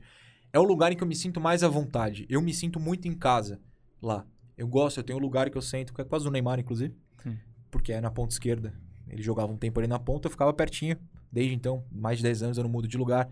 É 0.53 0.59
o 0.59 0.63
lugar 0.63 0.91
em 0.91 0.95
que 0.95 1.03
eu 1.03 1.07
me 1.07 1.15
sinto 1.15 1.41
mais 1.41 1.61
à 1.61 1.67
vontade. 1.67 2.25
Eu 2.29 2.41
me 2.41 2.53
sinto 2.53 2.79
muito 2.79 3.07
em 3.07 3.13
casa 3.13 3.59
lá. 4.01 4.25
Eu 4.57 4.67
gosto, 4.67 4.97
eu 4.99 5.03
tenho 5.03 5.19
um 5.19 5.21
lugar 5.21 5.49
que 5.49 5.57
eu 5.57 5.61
sento, 5.61 5.93
que 5.93 5.99
é 5.99 6.05
quase 6.05 6.25
o 6.27 6.31
Neymar, 6.31 6.59
inclusive. 6.59 6.95
Sim. 7.21 7.37
Porque 7.69 7.91
é 7.91 7.99
na 7.99 8.11
ponta 8.11 8.33
esquerda. 8.33 8.73
Ele 9.09 9.21
jogava 9.21 9.51
um 9.51 9.57
tempo 9.57 9.79
ali 9.79 9.87
na 9.87 9.99
ponta, 9.99 10.27
eu 10.27 10.31
ficava 10.31 10.53
pertinho. 10.53 10.97
Desde 11.31 11.53
então, 11.53 11.83
mais 11.91 12.19
de 12.19 12.23
10 12.23 12.43
anos 12.43 12.57
eu 12.57 12.63
não 12.63 12.69
mudo 12.69 12.87
de 12.87 12.97
lugar. 12.97 13.29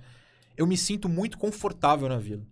Eu 0.58 0.68
me 0.68 0.78
sinto 0.78 1.08
muito 1.10 1.38
confortável 1.38 2.08
na 2.10 2.18
vila. 2.18 2.44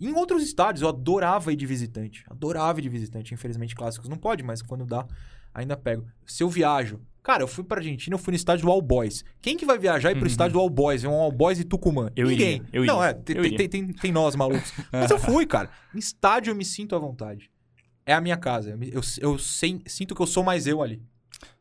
Em 0.00 0.12
outros 0.12 0.42
estádios, 0.42 0.82
eu 0.82 0.88
adorava 0.88 1.52
ir 1.52 1.56
de 1.56 1.66
visitante. 1.66 2.24
Adorava 2.28 2.78
ir 2.80 2.82
de 2.82 2.88
visitante. 2.88 3.32
Infelizmente, 3.32 3.74
clássicos 3.74 4.08
não 4.08 4.16
pode, 4.16 4.42
mas 4.42 4.60
quando 4.60 4.84
dá, 4.84 5.06
ainda 5.54 5.76
pego. 5.76 6.04
Se 6.26 6.42
eu 6.42 6.48
viajo. 6.48 7.00
Cara, 7.22 7.42
eu 7.42 7.48
fui 7.48 7.64
pra 7.64 7.78
Argentina, 7.78 8.12
eu 8.14 8.18
fui 8.18 8.32
no 8.32 8.36
estádio 8.36 8.66
do 8.66 8.70
All 8.70 8.82
Boys. 8.82 9.24
Quem 9.40 9.56
que 9.56 9.64
vai 9.64 9.78
viajar 9.78 10.10
e 10.10 10.12
ir 10.12 10.16
pro 10.16 10.24
Uhum. 10.24 10.30
estádio 10.30 10.52
do 10.54 10.58
All 10.60 10.68
Boys? 10.68 11.00
Ver 11.02 11.08
um 11.08 11.14
All 11.14 11.32
Boys 11.32 11.58
e 11.58 11.64
Tucumã? 11.64 12.10
Eu 12.14 12.28
Ninguém. 12.28 12.56
iria, 12.56 12.68
eu 12.72 12.84
não, 12.84 12.98
iria, 12.98 13.08
é, 13.10 13.14
tem, 13.14 13.36
eu 13.36 13.56
tem, 13.56 13.68
tem, 13.68 13.86
tem 13.94 14.12
nós 14.12 14.36
malucos. 14.36 14.70
Mas 14.92 15.10
eu 15.10 15.18
fui, 15.18 15.46
cara. 15.46 15.70
Em 15.94 15.98
estádio 15.98 16.50
eu 16.50 16.54
me 16.54 16.64
sinto 16.66 16.94
à 16.94 16.98
vontade. 16.98 17.50
É 18.04 18.12
a 18.12 18.20
minha 18.20 18.36
casa. 18.36 18.70
Eu, 18.72 18.78
eu, 18.92 19.00
eu 19.20 19.38
sei- 19.38 19.80
sinto 19.86 20.14
que 20.14 20.20
eu 20.20 20.26
sou 20.26 20.44
mais 20.44 20.66
eu 20.66 20.82
ali. 20.82 21.00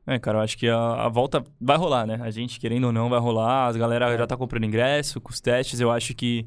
É, 0.06 0.20
cara, 0.20 0.40
eu 0.40 0.42
acho 0.42 0.58
que 0.58 0.68
a, 0.68 1.06
a 1.06 1.10
volta 1.10 1.44
vai 1.60 1.78
rolar, 1.78 2.06
né? 2.06 2.20
A 2.22 2.30
gente, 2.30 2.60
querendo 2.60 2.86
ou 2.86 2.92
não, 2.92 3.10
vai 3.10 3.20
rolar. 3.20 3.68
As 3.68 3.78
galera 3.78 4.18
já 4.18 4.28
tá 4.28 4.36
comprando 4.36 4.66
ingresso 4.66 5.22
com 5.22 5.32
os 5.32 5.40
testes. 5.40 5.80
Eu 5.80 5.90
acho 5.90 6.14
que 6.14 6.46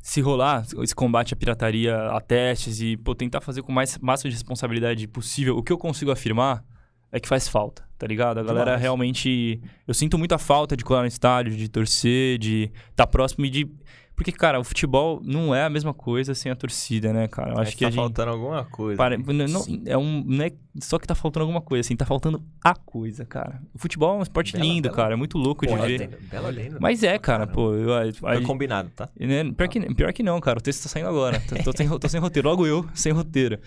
se 0.00 0.20
rolar 0.20 0.66
esse 0.82 0.94
combate 0.94 1.32
à 1.32 1.36
pirataria 1.36 1.96
a 2.08 2.20
testes 2.20 2.80
e 2.80 2.96
pô, 2.96 3.14
tentar 3.14 3.40
fazer 3.40 3.62
com 3.62 3.72
o 3.72 3.74
mais 3.74 3.96
máximo 3.98 4.28
de 4.28 4.36
responsabilidade 4.36 5.06
possível, 5.08 5.56
o 5.56 5.62
que 5.62 5.72
eu 5.72 5.78
consigo 5.78 6.10
afirmar 6.10 6.62
é 7.10 7.20
que 7.20 7.28
faz 7.28 7.48
falta, 7.48 7.88
tá 7.96 8.06
ligado? 8.08 8.38
A 8.38 8.42
galera 8.42 8.72
Demais. 8.72 8.82
realmente. 8.82 9.62
Eu 9.86 9.94
sinto 9.94 10.18
muita 10.18 10.36
falta 10.36 10.76
de 10.76 10.84
colar 10.84 11.02
no 11.02 11.06
estádio, 11.06 11.56
de 11.56 11.68
torcer, 11.68 12.38
de 12.38 12.72
estar 12.90 13.06
próximo 13.06 13.46
e 13.46 13.50
de. 13.50 13.70
Porque, 14.16 14.30
cara, 14.30 14.60
o 14.60 14.64
futebol 14.64 15.20
não 15.24 15.52
é 15.52 15.64
a 15.64 15.68
mesma 15.68 15.92
coisa 15.92 16.34
sem 16.34 16.50
a 16.50 16.54
torcida, 16.54 17.12
né, 17.12 17.26
cara? 17.26 17.48
Eu 17.50 17.52
acho 17.54 17.62
Acho 17.62 17.72
que 17.76 17.80
tá 17.84 17.88
a 17.88 17.90
gente. 17.90 18.00
faltando 18.00 18.30
alguma 18.30 18.64
coisa. 18.64 18.96
Pare- 18.96 19.16
Não, 19.18 19.34
não- 19.48 19.64
é 19.86 19.98
um, 19.98 20.22
não 20.24 20.44
é 20.44 20.52
só 20.80 20.98
que 21.00 21.06
tá 21.06 21.14
faltando 21.16 21.42
alguma 21.42 21.60
coisa, 21.60 21.80
assim, 21.80 21.96
tá 21.96 22.06
faltando 22.06 22.40
a 22.62 22.74
coisa, 22.76 23.24
cara. 23.24 23.60
O 23.74 23.78
futebol 23.78 24.14
é 24.14 24.18
um 24.20 24.22
esporte 24.22 24.52
Bela- 24.52 24.64
lindo, 24.64 24.82
bela- 24.88 24.94
cara, 24.96 25.14
é 25.14 25.16
muito 25.16 25.36
louco 25.36 25.66
Pô, 25.66 25.76
de 25.76 25.86
ver. 25.86 25.94
adendo, 26.02 26.16
Bela 26.30 26.48
lenda. 26.48 26.78
Mas 26.80 27.02
é, 27.02 27.18
cara, 27.18 27.44
pô, 27.46 27.74
eu, 27.74 27.92
a- 27.92 28.40
combinado, 28.42 28.88
tá? 28.94 29.08
né, 29.18 29.44
pior, 29.52 29.68
que, 29.68 29.94
pior 29.94 30.12
que 30.12 30.22
não, 30.22 30.40
cara, 30.40 30.58
o 30.58 30.62
texto 30.62 30.84
tá 30.84 30.88
saindo 30.88 31.08
agora. 31.08 31.40
Tô, 31.48 31.56
tô 31.72 31.76
sem, 31.76 31.88
tô 31.98 32.08
sem 32.08 32.20
roteiro, 32.20 32.48
logo 32.48 32.66
eu, 32.66 32.86
sem 32.94 33.12
roteiro. 33.12 33.58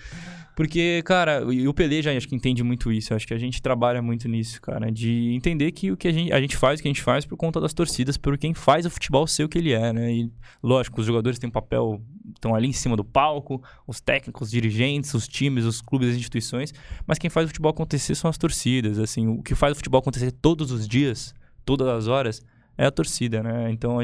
Porque, 0.57 1.03
cara, 1.05 1.43
e 1.53 1.67
o 1.67 1.73
Pelé 1.73 2.01
já 2.01 2.11
acho 2.17 2.27
que 2.27 2.35
entende 2.35 2.63
muito 2.63 2.91
isso. 2.91 3.13
Acho 3.13 3.27
que 3.27 3.33
a 3.35 3.37
gente 3.37 3.61
trabalha 3.61 4.01
muito 4.01 4.27
nisso, 4.27 4.59
cara. 4.59 4.91
De 4.91 5.31
entender 5.35 5.71
que 5.71 5.91
o 5.91 5.95
que 5.95 6.07
a 6.07 6.11
gente, 6.11 6.33
a 6.33 6.41
gente 6.41 6.57
faz, 6.57 6.79
o 6.79 6.81
que 6.81 6.89
a 6.89 6.91
gente 6.91 7.03
faz 7.03 7.27
por 7.27 7.37
conta 7.37 7.61
das 7.61 7.75
torcidas, 7.75 8.17
por 8.17 8.35
quem 8.39 8.55
faz 8.55 8.83
o 8.83 8.89
futebol 8.89 9.27
ser 9.27 9.43
o 9.43 9.49
que 9.49 9.59
ele 9.59 9.71
é, 9.71 9.93
né? 9.93 10.11
E, 10.11 10.31
lógico, 10.63 10.99
os 10.99 11.05
jogadores 11.05 11.37
têm 11.37 11.47
um 11.47 11.51
papel, 11.51 12.01
estão 12.33 12.55
ali 12.55 12.67
em 12.67 12.73
cima 12.73 12.95
do 12.97 13.03
palco, 13.05 13.61
os 13.85 14.01
técnicos, 14.01 14.47
os 14.47 14.51
dirigentes, 14.51 15.13
os 15.13 15.27
times, 15.27 15.63
os 15.63 15.79
clubes, 15.79 16.09
as 16.09 16.15
instituições. 16.15 16.73
Mas 17.05 17.19
quem 17.19 17.29
faz 17.29 17.45
o 17.45 17.49
futebol 17.49 17.69
acontecer 17.69 18.15
são 18.15 18.27
as 18.27 18.37
torcidas, 18.39 18.97
assim. 18.97 19.27
O 19.27 19.43
que 19.43 19.53
faz 19.53 19.73
o 19.73 19.75
futebol 19.75 19.99
acontecer 19.99 20.31
todos 20.31 20.71
os 20.71 20.87
dias, 20.87 21.35
todas 21.63 21.87
as 21.87 22.07
horas, 22.07 22.41
é 22.75 22.87
a 22.87 22.89
torcida, 22.89 23.43
né? 23.43 23.69
Então, 23.69 24.01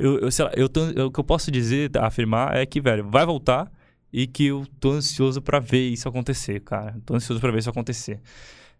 eu, 0.00 0.18
eu, 0.18 0.30
sei 0.32 0.46
lá, 0.46 0.50
eu 0.56 0.68
tô- 0.68 0.86
eu- 0.96 1.06
o 1.06 1.10
que 1.12 1.20
eu 1.20 1.24
posso 1.24 1.48
dizer, 1.48 1.92
afirmar, 1.96 2.56
é 2.56 2.66
que, 2.66 2.80
velho, 2.80 3.08
vai 3.08 3.24
voltar 3.24 3.70
e 4.16 4.26
que 4.26 4.46
eu 4.46 4.66
tô 4.80 4.92
ansioso 4.92 5.42
pra 5.42 5.58
ver 5.58 5.90
isso 5.90 6.08
acontecer, 6.08 6.60
cara. 6.60 6.96
Tô 7.04 7.14
ansioso 7.14 7.38
pra 7.38 7.50
ver 7.50 7.58
isso 7.58 7.68
acontecer. 7.68 8.18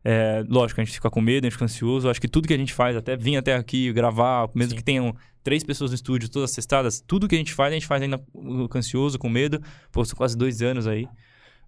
É, 0.03 0.43
lógico, 0.49 0.81
a 0.81 0.85
gente 0.85 0.95
fica 0.95 1.11
com 1.11 1.21
medo, 1.21 1.45
a 1.45 1.47
gente 1.47 1.53
fica 1.53 1.67
ansioso. 1.67 2.09
Acho 2.09 2.19
que 2.19 2.27
tudo 2.27 2.49
que 2.49 2.55
a 2.55 2.57
gente 2.57 2.73
faz, 2.73 2.97
até 2.97 3.19
vir 3.19 3.37
até 3.37 3.55
aqui 3.55 3.93
gravar, 3.93 4.49
mesmo 4.55 4.71
Sim. 4.71 4.77
que 4.77 4.83
tenham 4.83 5.15
três 5.45 5.63
pessoas 5.63 5.91
no 5.91 5.95
estúdio, 5.95 6.31
todas 6.31 6.53
testadas, 6.53 7.03
tudo 7.07 7.29
que 7.29 7.35
a 7.35 7.39
gente 7.39 7.53
faz, 7.53 7.71
a 7.71 7.75
gente 7.75 7.87
faz 7.87 8.01
ainda 8.01 8.19
uh, 8.33 8.67
ansioso, 8.75 9.19
com 9.19 9.29
medo. 9.29 9.61
Pô, 9.93 10.03
são 10.07 10.17
quase 10.17 10.35
dois 10.39 10.63
anos 10.63 10.87
aí. 10.87 11.07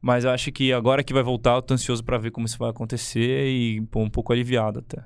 Mas 0.01 0.25
eu 0.25 0.31
acho 0.31 0.51
que 0.51 0.73
agora 0.73 1.05
que 1.05 1.13
vai 1.13 1.23
voltar, 1.23 1.57
eu 1.57 1.61
tô 1.61 1.75
ansioso 1.75 2.03
pra 2.03 2.17
ver 2.17 2.31
como 2.31 2.47
isso 2.47 2.57
vai 2.57 2.71
acontecer 2.71 3.49
e 3.51 3.83
pô, 3.91 4.01
um 4.01 4.09
pouco 4.09 4.33
aliviado 4.33 4.79
até. 4.79 5.05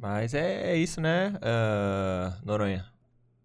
Mas 0.00 0.32
é, 0.32 0.72
é 0.72 0.76
isso, 0.78 1.02
né, 1.02 1.34
ah, 1.42 2.38
Noronha? 2.46 2.86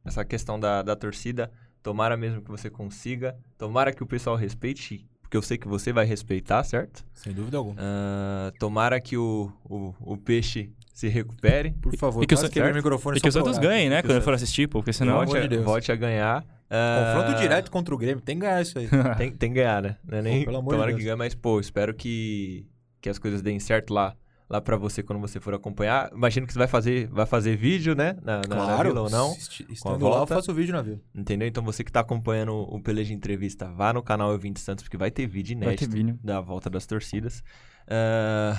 Essa 0.06 0.23
questão 0.23 0.57
da, 0.57 0.82
da 0.82 0.95
torcida. 0.95 1.52
Tomara 1.85 2.17
mesmo 2.17 2.41
que 2.41 2.49
você 2.49 2.67
consiga. 2.67 3.37
Tomara 3.59 3.93
que 3.93 4.01
o 4.01 4.07
pessoal 4.07 4.35
respeite, 4.35 5.05
porque 5.21 5.37
eu 5.37 5.41
sei 5.43 5.55
que 5.55 5.67
você 5.67 5.93
vai 5.93 6.03
respeitar, 6.03 6.63
certo? 6.63 7.05
Sem 7.13 7.31
dúvida 7.31 7.57
alguma. 7.57 7.75
Ah, 7.79 8.51
tomara 8.59 8.99
que 8.99 9.15
o, 9.15 9.51
o, 9.63 9.93
o 9.99 10.17
peixe 10.17 10.71
se 10.91 11.07
recupere. 11.07 11.73
Por 11.79 11.95
favor, 11.95 12.23
e 12.23 12.25
que 12.25 12.33
o 12.33 12.49
quebrei 12.49 12.71
o 12.71 12.75
microfone 12.75 13.19
E 13.19 13.21
que 13.21 13.29
o 13.29 13.31
só 13.31 13.43
pra 13.43 13.53
Santos 13.53 13.59
orar. 13.59 13.69
ganhe, 13.77 13.87
né? 13.87 14.01
Que 14.01 14.07
Quando 14.07 14.23
for 14.23 14.33
assistir, 14.33 14.67
porque 14.67 14.91
senão. 14.91 15.17
Volte, 15.23 15.39
de 15.41 15.47
Deus. 15.47 15.63
volte 15.63 15.91
a 15.91 15.95
ganhar. 15.95 16.43
Ah, 16.67 17.13
Confronto 17.13 17.39
direto 17.39 17.69
contra 17.69 17.93
o 17.93 17.97
Grêmio. 17.99 18.19
Tem 18.19 18.35
que 18.35 18.41
ganhar 18.41 18.63
isso 18.63 18.79
aí. 18.79 18.87
Tem, 19.15 19.31
tem 19.31 19.49
que 19.51 19.55
ganhar, 19.59 19.83
né? 19.83 19.97
Não 20.03 20.17
é 20.17 20.21
nem 20.23 20.39
Pô, 20.39 20.45
pelo 20.45 20.57
amor 20.57 20.69
de 20.71 20.75
tomara 20.77 20.91
que 20.91 20.95
Deus. 20.97 21.05
ganhe, 21.05 21.15
mas, 21.17 21.35
pô, 21.35 21.59
espero 21.59 21.93
que, 21.93 22.65
que 22.99 23.09
as 23.09 23.19
coisas 23.19 23.43
deem 23.43 23.59
certo 23.59 23.93
lá, 23.93 24.15
lá 24.49 24.61
pra 24.61 24.77
você 24.77 25.01
quando 25.03 25.19
você 25.19 25.39
for 25.39 25.53
acompanhar. 25.53 26.11
Imagino 26.13 26.45
que 26.47 26.53
você 26.53 26.59
vai 26.59 26.67
fazer, 26.67 27.07
vai 27.07 27.26
fazer 27.26 27.55
vídeo, 27.55 27.95
né? 27.95 28.15
Na, 28.23 28.38
na, 28.38 28.47
na 28.47 28.55
claro. 28.55 28.89
vila 28.89 29.01
ou 29.01 29.09
não. 29.09 29.34
Estando 29.69 30.03
lá, 30.05 30.09
eu 30.11 30.17
volta. 30.17 30.35
faço 30.35 30.53
vídeo 30.53 30.73
na 30.73 30.81
vila. 30.81 30.99
Entendeu? 31.13 31.47
Então 31.47 31.63
você 31.63 31.84
que 31.84 31.91
tá 31.91 31.99
acompanhando 32.01 32.53
o 32.53 32.80
Peleja 32.80 33.13
Entrevista, 33.13 33.65
vá 33.72 33.91
no 33.91 34.03
canal 34.03 34.31
Eu 34.31 34.38
Vim 34.39 34.53
de 34.53 34.59
Santos, 34.59 34.84
porque 34.84 34.97
vai 34.97 35.09
ter 35.11 35.26
vídeo 35.27 35.57
Vai 35.57 35.76
ter 35.76 35.85
inédito 35.85 35.91
vídeo. 35.91 36.19
da 36.23 36.39
volta 36.41 36.69
das 36.69 36.85
torcidas. 36.85 37.43
Ah, 37.88 38.55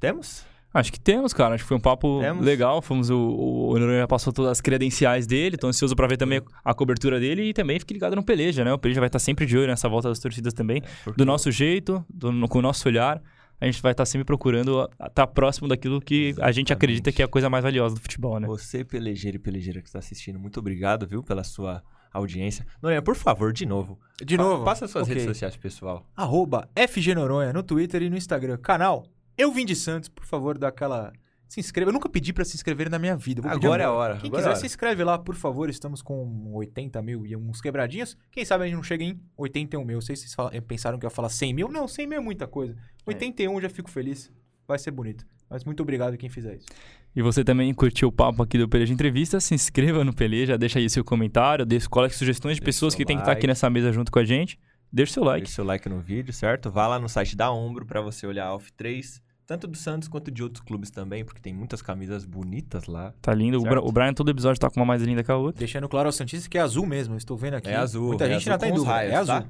temos? 0.00 0.44
Acho 0.74 0.92
que 0.92 1.00
temos, 1.00 1.32
cara. 1.32 1.54
Acho 1.54 1.64
que 1.64 1.68
foi 1.68 1.76
um 1.78 1.80
papo 1.80 2.20
Temos. 2.20 2.44
legal. 2.44 2.82
Fomos 2.82 3.08
o, 3.08 3.16
o, 3.16 3.68
o 3.70 3.78
Noronha 3.78 4.00
já 4.00 4.06
passou 4.06 4.30
todas 4.30 4.52
as 4.52 4.60
credenciais 4.60 5.26
dele. 5.26 5.56
Tô 5.56 5.66
ansioso 5.68 5.96
pra 5.96 6.06
ver 6.06 6.18
também 6.18 6.42
a 6.62 6.74
cobertura 6.74 7.18
dele 7.18 7.44
e 7.48 7.54
também 7.54 7.78
fique 7.78 7.94
ligado 7.94 8.14
no 8.14 8.22
Peleja, 8.22 8.62
né? 8.62 8.70
O 8.74 8.78
Peleja 8.78 9.00
vai 9.00 9.08
estar 9.08 9.18
sempre 9.18 9.46
de 9.46 9.56
olho 9.56 9.68
nessa 9.68 9.88
volta 9.88 10.10
das 10.10 10.18
torcidas 10.18 10.52
também. 10.52 10.82
Porque 11.02 11.16
Do 11.16 11.24
nosso 11.24 11.50
jeito, 11.50 12.04
do, 12.12 12.30
no- 12.30 12.46
com 12.46 12.58
o 12.58 12.62
nosso 12.62 12.86
olhar, 12.86 13.22
a 13.60 13.66
gente 13.66 13.80
vai 13.82 13.92
estar 13.92 14.04
sempre 14.04 14.24
procurando 14.24 14.88
estar 15.06 15.26
próximo 15.28 15.68
daquilo 15.68 16.00
que 16.00 16.30
a 16.40 16.52
gente 16.52 16.70
Exatamente. 16.70 16.72
acredita 16.72 17.12
que 17.12 17.22
é 17.22 17.24
a 17.24 17.28
coisa 17.28 17.48
mais 17.48 17.62
valiosa 17.62 17.94
do 17.94 18.00
futebol, 18.00 18.38
né? 18.38 18.46
Você, 18.46 18.84
pelejeiro 18.84 19.36
e 19.36 19.40
pelejeira 19.40 19.80
que 19.80 19.88
está 19.88 19.98
assistindo, 19.98 20.38
muito 20.38 20.58
obrigado, 20.60 21.06
viu, 21.06 21.22
pela 21.22 21.42
sua 21.44 21.82
audiência. 22.12 22.66
Noronha, 22.82 23.02
por 23.02 23.14
favor, 23.14 23.52
de 23.52 23.66
novo. 23.66 23.98
De 24.24 24.36
novo. 24.36 24.64
Passa 24.64 24.86
suas 24.88 25.04
Ok. 25.04 25.14
redes 25.14 25.28
sociais, 25.28 25.56
pessoal. 25.56 26.06
Arroba 26.16 26.68
FG 26.74 27.14
Noronha 27.14 27.52
no 27.52 27.62
Twitter 27.62 28.02
e 28.02 28.10
no 28.10 28.16
Instagram. 28.16 28.56
Canal 28.58 29.06
Eu 29.36 29.52
Vim 29.52 29.66
de 29.66 29.76
Santos. 29.76 30.08
Por 30.08 30.24
favor, 30.24 30.56
dá 30.58 30.68
aquela... 30.68 31.12
Se 31.48 31.60
inscreva. 31.60 31.90
Eu 31.90 31.92
nunca 31.92 32.08
pedi 32.08 32.32
pra 32.32 32.44
se 32.44 32.56
inscrever 32.56 32.90
na 32.90 32.98
minha 32.98 33.16
vida. 33.16 33.40
Vou 33.40 33.50
pedir 33.50 33.66
Agora 33.66 33.82
é 33.82 33.86
a 33.86 33.92
hora. 33.92 34.16
Quem 34.16 34.28
agora 34.28 34.42
quiser, 34.42 34.48
é 34.48 34.52
hora. 34.52 34.60
se 34.60 34.66
inscreve 34.66 35.04
lá, 35.04 35.18
por 35.18 35.34
favor. 35.34 35.70
Estamos 35.70 36.02
com 36.02 36.52
80 36.54 37.00
mil 37.02 37.24
e 37.26 37.36
uns 37.36 37.60
quebradinhos. 37.60 38.16
Quem 38.30 38.44
sabe 38.44 38.64
a 38.64 38.66
gente 38.66 38.76
não 38.76 38.82
chega 38.82 39.04
em 39.04 39.20
81 39.36 39.84
mil. 39.84 39.94
Não 39.96 40.00
sei 40.00 40.16
se 40.16 40.28
vocês 40.28 40.64
pensaram 40.66 40.98
que 40.98 41.06
eu 41.06 41.08
ia 41.08 41.14
falar 41.14 41.28
100 41.28 41.54
mil. 41.54 41.68
Não, 41.68 41.86
100 41.86 42.06
mil 42.06 42.18
é 42.18 42.20
muita 42.20 42.46
coisa. 42.46 42.76
81 43.06 43.60
já 43.60 43.68
fico 43.68 43.90
feliz. 43.90 44.30
Vai 44.66 44.78
ser 44.78 44.90
bonito. 44.90 45.24
Mas 45.48 45.64
muito 45.64 45.80
obrigado 45.82 46.16
quem 46.16 46.28
fizer 46.28 46.56
isso. 46.56 46.66
E 47.14 47.22
você 47.22 47.44
também 47.44 47.72
curtiu 47.72 48.08
o 48.08 48.12
papo 48.12 48.42
aqui 48.42 48.58
do 48.58 48.68
Peleja 48.68 48.92
Entrevista, 48.92 49.40
se 49.40 49.54
inscreva 49.54 50.04
no 50.04 50.12
Peleja, 50.12 50.58
deixa 50.58 50.78
aí 50.78 50.90
seu 50.90 51.04
comentário, 51.04 51.64
deixa, 51.64 51.88
coloque 51.88 52.14
sugestões 52.14 52.56
de 52.56 52.60
Deixa 52.60 52.66
pessoas 52.76 52.94
que 52.94 53.04
tem 53.06 53.16
que 53.16 53.22
estar 53.22 53.32
aqui 53.32 53.42
like. 53.42 53.46
nessa 53.46 53.70
mesa 53.70 53.92
junto 53.92 54.10
com 54.12 54.18
a 54.18 54.24
gente. 54.24 54.58
Deixa 54.92 55.12
o 55.12 55.14
seu 55.14 55.24
like. 55.24 55.42
Deixe 55.44 55.54
seu 55.54 55.64
like 55.64 55.88
no 55.88 56.00
vídeo, 56.00 56.32
certo? 56.32 56.70
Vá 56.70 56.86
lá 56.86 56.98
no 56.98 57.08
site 57.08 57.36
da 57.36 57.50
Ombro 57.50 57.86
pra 57.86 58.00
você 58.00 58.26
olhar 58.26 58.46
a 58.46 58.54
Off 58.54 58.72
3, 58.72 59.22
tanto 59.46 59.66
do 59.66 59.76
Santos 59.76 60.08
quanto 60.08 60.30
de 60.30 60.42
outros 60.42 60.62
clubes 60.64 60.90
também, 60.90 61.24
porque 61.24 61.40
tem 61.40 61.54
muitas 61.54 61.80
camisas 61.80 62.24
bonitas 62.24 62.86
lá. 62.86 63.14
Tá 63.22 63.32
lindo. 63.32 63.58
O, 63.58 63.60
Certo. 63.60 63.72
Bra- 63.72 63.82
o 63.82 63.92
Brian, 63.92 64.12
todo 64.12 64.30
episódio, 64.30 64.60
tá 64.60 64.68
com 64.68 64.80
uma 64.80 64.86
mais 64.86 65.02
linda 65.02 65.22
que 65.22 65.30
a 65.30 65.36
outra. 65.36 65.58
Deixando 65.60 65.88
claro 65.88 66.08
ao 66.08 66.12
Santista 66.12 66.48
que 66.48 66.58
é 66.58 66.60
azul 66.60 66.84
mesmo. 66.86 67.16
Estou 67.16 67.36
vendo 67.36 67.54
aqui. 67.54 67.68
É 67.68 67.76
azul. 67.76 68.08
Muita 68.08 68.24
é 68.26 68.28
gente 68.38 68.50
azul 68.50 68.52
ainda 68.52 68.58
tá 68.58 68.68
em 68.68 68.72
dúvida. 68.74 68.92
raios, 68.92 69.12
é 69.12 69.16
azul. 69.16 69.34
tá? 69.42 69.46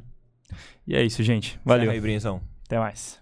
E 0.86 0.94
é 0.94 1.02
isso, 1.02 1.22
gente. 1.22 1.58
Valeu. 1.64 1.90
Aí, 1.90 2.00
Brinzão. 2.00 2.40
Até 2.64 2.78
mais. 2.78 3.18